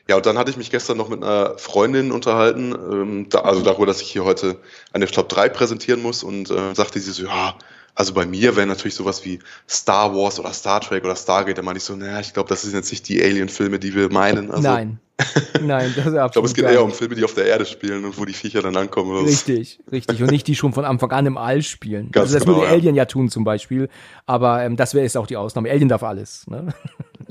Ja, 0.07 0.15
und 0.15 0.25
dann 0.25 0.37
hatte 0.37 0.49
ich 0.49 0.57
mich 0.57 0.71
gestern 0.71 0.97
noch 0.97 1.09
mit 1.09 1.21
einer 1.21 1.57
Freundin 1.57 2.11
unterhalten, 2.11 2.73
ähm, 2.73 3.29
da, 3.29 3.39
also 3.39 3.61
darüber, 3.61 3.85
dass 3.85 4.01
ich 4.01 4.09
hier 4.09 4.23
heute 4.23 4.57
eine 4.93 5.05
Top 5.07 5.27
3 5.27 5.49
präsentieren 5.49 6.01
muss 6.01 6.23
und 6.23 6.49
äh, 6.49 6.73
sagte 6.73 6.99
sie 6.99 7.11
so, 7.11 7.25
ja, 7.25 7.55
also 7.97 8.13
bei 8.13 8.27
mir 8.27 8.55
wäre 8.55 8.67
natürlich 8.67 8.93
sowas 8.93 9.25
wie 9.25 9.39
Star 9.67 10.13
Wars 10.13 10.39
oder 10.39 10.53
Star 10.53 10.79
Trek 10.81 11.03
oder 11.03 11.15
Stargate. 11.15 11.57
Da 11.57 11.63
meinte 11.63 11.79
ich 11.79 11.83
so, 11.83 11.95
naja, 11.95 12.19
ich 12.19 12.31
glaube, 12.31 12.47
das 12.47 12.61
sind 12.61 12.75
jetzt 12.75 12.91
nicht 12.91 13.09
die 13.09 13.23
Alien-Filme, 13.23 13.79
die 13.79 13.95
wir 13.95 14.11
meinen. 14.11 14.51
Also, 14.51 14.61
Nein. 14.61 14.99
Nein, 15.61 15.91
das 15.95 16.05
ist 16.05 16.13
absolut 16.13 16.15
Ich 16.15 16.31
glaube, 16.31 16.47
es 16.47 16.53
geht 16.53 16.65
eher 16.65 16.83
um 16.83 16.91
Filme, 16.91 17.15
die 17.15 17.23
auf 17.23 17.33
der 17.33 17.45
Erde 17.47 17.65
spielen 17.65 18.05
und 18.05 18.19
wo 18.19 18.25
die 18.25 18.33
Viecher 18.33 18.61
dann 18.61 18.77
ankommen. 18.77 19.09
Oder. 19.09 19.25
Richtig, 19.25 19.79
richtig. 19.91 20.21
Und 20.21 20.29
nicht 20.29 20.45
die 20.45 20.55
schon 20.55 20.73
von 20.73 20.85
Anfang 20.85 21.11
an 21.11 21.25
im 21.25 21.37
All 21.37 21.63
spielen. 21.63 22.11
Ganz 22.11 22.25
also 22.25 22.35
das 22.35 22.45
genau, 22.45 22.57
würde 22.57 22.67
ja. 22.67 22.73
Alien 22.73 22.93
ja 22.93 23.05
tun 23.05 23.29
zum 23.29 23.43
Beispiel. 23.43 23.89
Aber 24.27 24.61
ähm, 24.61 24.75
das 24.75 24.93
wäre 24.93 25.03
jetzt 25.03 25.17
auch 25.17 25.25
die 25.25 25.37
Ausnahme. 25.37 25.71
Alien 25.71 25.89
darf 25.89 26.03
alles. 26.03 26.45
Ne? 26.45 26.67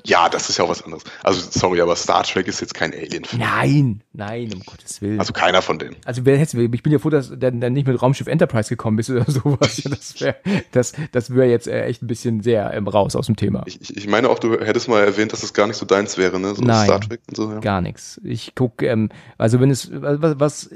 Ja, 0.04 0.28
das 0.28 0.48
ist 0.48 0.58
ja 0.58 0.64
auch 0.64 0.68
was 0.68 0.82
anderes. 0.82 1.02
Also, 1.22 1.40
sorry, 1.50 1.80
aber 1.80 1.96
Star 1.96 2.22
Trek 2.22 2.46
ist 2.48 2.60
jetzt 2.60 2.74
kein 2.74 2.92
Alien-Film. 2.92 3.40
Nein, 3.42 4.02
nein, 4.12 4.50
um 4.54 4.60
Gottes 4.64 5.00
Willen. 5.02 5.18
Also 5.18 5.32
keiner 5.32 5.62
von 5.62 5.78
denen. 5.78 5.96
Also 6.04 6.24
wer 6.24 6.38
hätte, 6.38 6.60
ich 6.60 6.82
bin 6.82 6.92
ja 6.92 6.98
froh, 6.98 7.10
dass 7.10 7.28
du 7.30 7.36
dann, 7.36 7.58
nicht 7.72 7.86
mit 7.86 8.00
Raumschiff 8.00 8.26
Enterprise 8.26 8.68
gekommen 8.68 8.96
bist 8.96 9.10
oder 9.10 9.24
sowas. 9.30 9.82
Das 9.84 10.20
wäre 10.20 10.36
das, 10.72 10.92
das 11.12 11.34
wär 11.34 11.48
jetzt 11.48 11.66
äh, 11.68 11.84
echt 11.86 12.02
ein 12.02 12.06
bisschen 12.06 12.40
sehr 12.42 12.72
ähm, 12.74 12.86
raus 12.88 13.16
aus 13.16 13.26
dem 13.26 13.36
Thema. 13.36 13.62
Ich, 13.66 13.80
ich- 13.80 13.96
ich 13.96 14.06
meine 14.08 14.28
auch, 14.28 14.38
du 14.38 14.52
hättest 14.60 14.88
mal 14.88 15.02
erwähnt, 15.02 15.32
dass 15.32 15.42
es 15.42 15.52
gar 15.54 15.66
nicht 15.66 15.76
so 15.76 15.86
deins 15.86 16.16
wäre, 16.18 16.38
ne? 16.38 16.54
So 16.54 16.62
Nein. 16.62 16.84
Star 16.86 17.00
Trek 17.00 17.20
und 17.28 17.36
so, 17.36 17.50
ja. 17.52 17.58
Gar 17.60 17.80
nichts. 17.80 18.20
Ich 18.22 18.54
gucke, 18.54 18.86
ähm, 18.86 19.08
also 19.38 19.58
wenn 19.60 19.70
es, 19.70 19.90
was, 19.92 20.18
was 20.38 20.70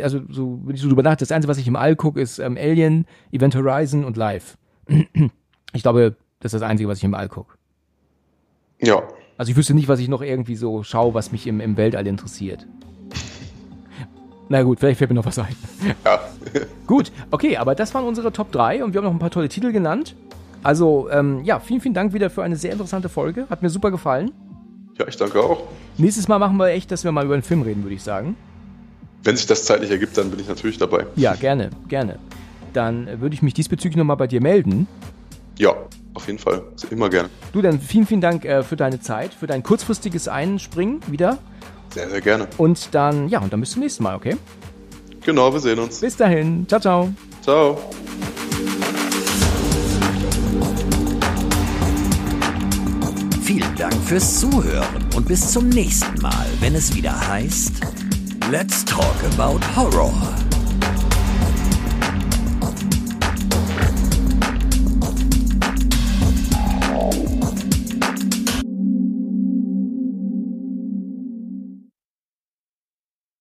also 0.00 0.20
so, 0.28 0.60
wenn 0.64 0.74
ich 0.74 0.80
so 0.80 0.88
drüber 0.88 1.02
nachdenke, 1.02 1.20
das 1.20 1.32
Einzige, 1.32 1.50
was 1.50 1.58
ich 1.58 1.66
im 1.68 1.76
All 1.76 1.94
gucke, 1.96 2.20
ist 2.20 2.38
ähm, 2.38 2.56
Alien, 2.56 3.06
Event 3.32 3.54
Horizon 3.54 4.04
und 4.04 4.16
Live. 4.16 4.56
Ich 5.72 5.82
glaube, 5.82 6.16
das 6.40 6.52
ist 6.52 6.60
das 6.60 6.68
Einzige, 6.68 6.88
was 6.88 6.98
ich 6.98 7.04
im 7.04 7.14
All 7.14 7.28
gucke. 7.28 7.54
Ja. 8.82 9.02
Also 9.36 9.50
ich 9.50 9.56
wüsste 9.56 9.74
nicht, 9.74 9.88
was 9.88 10.00
ich 10.00 10.08
noch 10.08 10.22
irgendwie 10.22 10.56
so 10.56 10.82
schaue, 10.82 11.14
was 11.14 11.32
mich 11.32 11.46
im, 11.46 11.60
im 11.60 11.76
Weltall 11.76 12.06
interessiert. 12.06 12.66
Na 14.48 14.62
gut, 14.62 14.80
vielleicht 14.80 14.98
fällt 14.98 15.10
mir 15.10 15.14
noch 15.14 15.26
was 15.26 15.38
ein. 15.38 15.54
Ja. 16.04 16.20
gut, 16.86 17.12
okay, 17.30 17.56
aber 17.56 17.74
das 17.74 17.94
waren 17.94 18.04
unsere 18.04 18.32
Top 18.32 18.50
3 18.50 18.82
und 18.82 18.92
wir 18.92 18.98
haben 18.98 19.06
noch 19.06 19.12
ein 19.12 19.20
paar 19.20 19.30
tolle 19.30 19.48
Titel 19.48 19.72
genannt. 19.72 20.16
Also, 20.62 21.08
ähm, 21.10 21.42
ja, 21.44 21.60
vielen, 21.60 21.80
vielen 21.80 21.94
Dank 21.94 22.12
wieder 22.12 22.30
für 22.30 22.42
eine 22.42 22.56
sehr 22.56 22.72
interessante 22.72 23.08
Folge. 23.08 23.46
Hat 23.48 23.62
mir 23.62 23.70
super 23.70 23.90
gefallen. 23.90 24.32
Ja, 24.98 25.06
ich 25.08 25.16
danke 25.16 25.40
auch. 25.40 25.62
Nächstes 25.96 26.28
Mal 26.28 26.38
machen 26.38 26.56
wir 26.56 26.66
echt, 26.68 26.90
dass 26.90 27.04
wir 27.04 27.12
mal 27.12 27.24
über 27.24 27.34
einen 27.34 27.42
Film 27.42 27.62
reden, 27.62 27.82
würde 27.82 27.94
ich 27.94 28.02
sagen. 28.02 28.36
Wenn 29.22 29.36
sich 29.36 29.46
das 29.46 29.64
zeitlich 29.64 29.90
ergibt, 29.90 30.18
dann 30.18 30.30
bin 30.30 30.40
ich 30.40 30.48
natürlich 30.48 30.78
dabei. 30.78 31.06
Ja, 31.16 31.34
gerne, 31.34 31.70
gerne. 31.88 32.18
Dann 32.72 33.20
würde 33.20 33.34
ich 33.34 33.42
mich 33.42 33.54
diesbezüglich 33.54 33.96
nochmal 33.96 34.16
bei 34.16 34.26
dir 34.26 34.42
melden. 34.42 34.86
Ja, 35.60 35.74
auf 36.14 36.26
jeden 36.26 36.38
Fall. 36.38 36.62
Immer 36.88 37.10
gerne. 37.10 37.28
Du, 37.52 37.60
dann 37.60 37.78
vielen, 37.78 38.06
vielen 38.06 38.22
Dank 38.22 38.46
äh, 38.46 38.62
für 38.62 38.76
deine 38.76 38.98
Zeit, 38.98 39.34
für 39.34 39.46
dein 39.46 39.62
kurzfristiges 39.62 40.26
Einspringen 40.26 41.02
wieder. 41.06 41.36
Sehr, 41.92 42.08
sehr 42.08 42.22
gerne. 42.22 42.48
Und 42.56 42.94
dann, 42.94 43.28
ja, 43.28 43.40
und 43.40 43.52
dann 43.52 43.60
bis 43.60 43.72
zum 43.72 43.82
nächsten 43.82 44.02
Mal, 44.02 44.16
okay? 44.16 44.38
Genau, 45.22 45.52
wir 45.52 45.60
sehen 45.60 45.78
uns. 45.78 46.00
Bis 46.00 46.16
dahin. 46.16 46.66
Ciao, 46.66 46.80
ciao. 46.80 47.12
Ciao. 47.42 47.78
Vielen 53.42 53.76
Dank 53.76 53.94
fürs 54.06 54.40
Zuhören 54.40 55.04
und 55.14 55.28
bis 55.28 55.52
zum 55.52 55.68
nächsten 55.68 56.22
Mal, 56.22 56.46
wenn 56.60 56.74
es 56.74 56.96
wieder 56.96 57.28
heißt 57.28 57.82
Let's 58.50 58.82
Talk 58.86 59.16
About 59.36 59.60
Horror. 59.76 60.10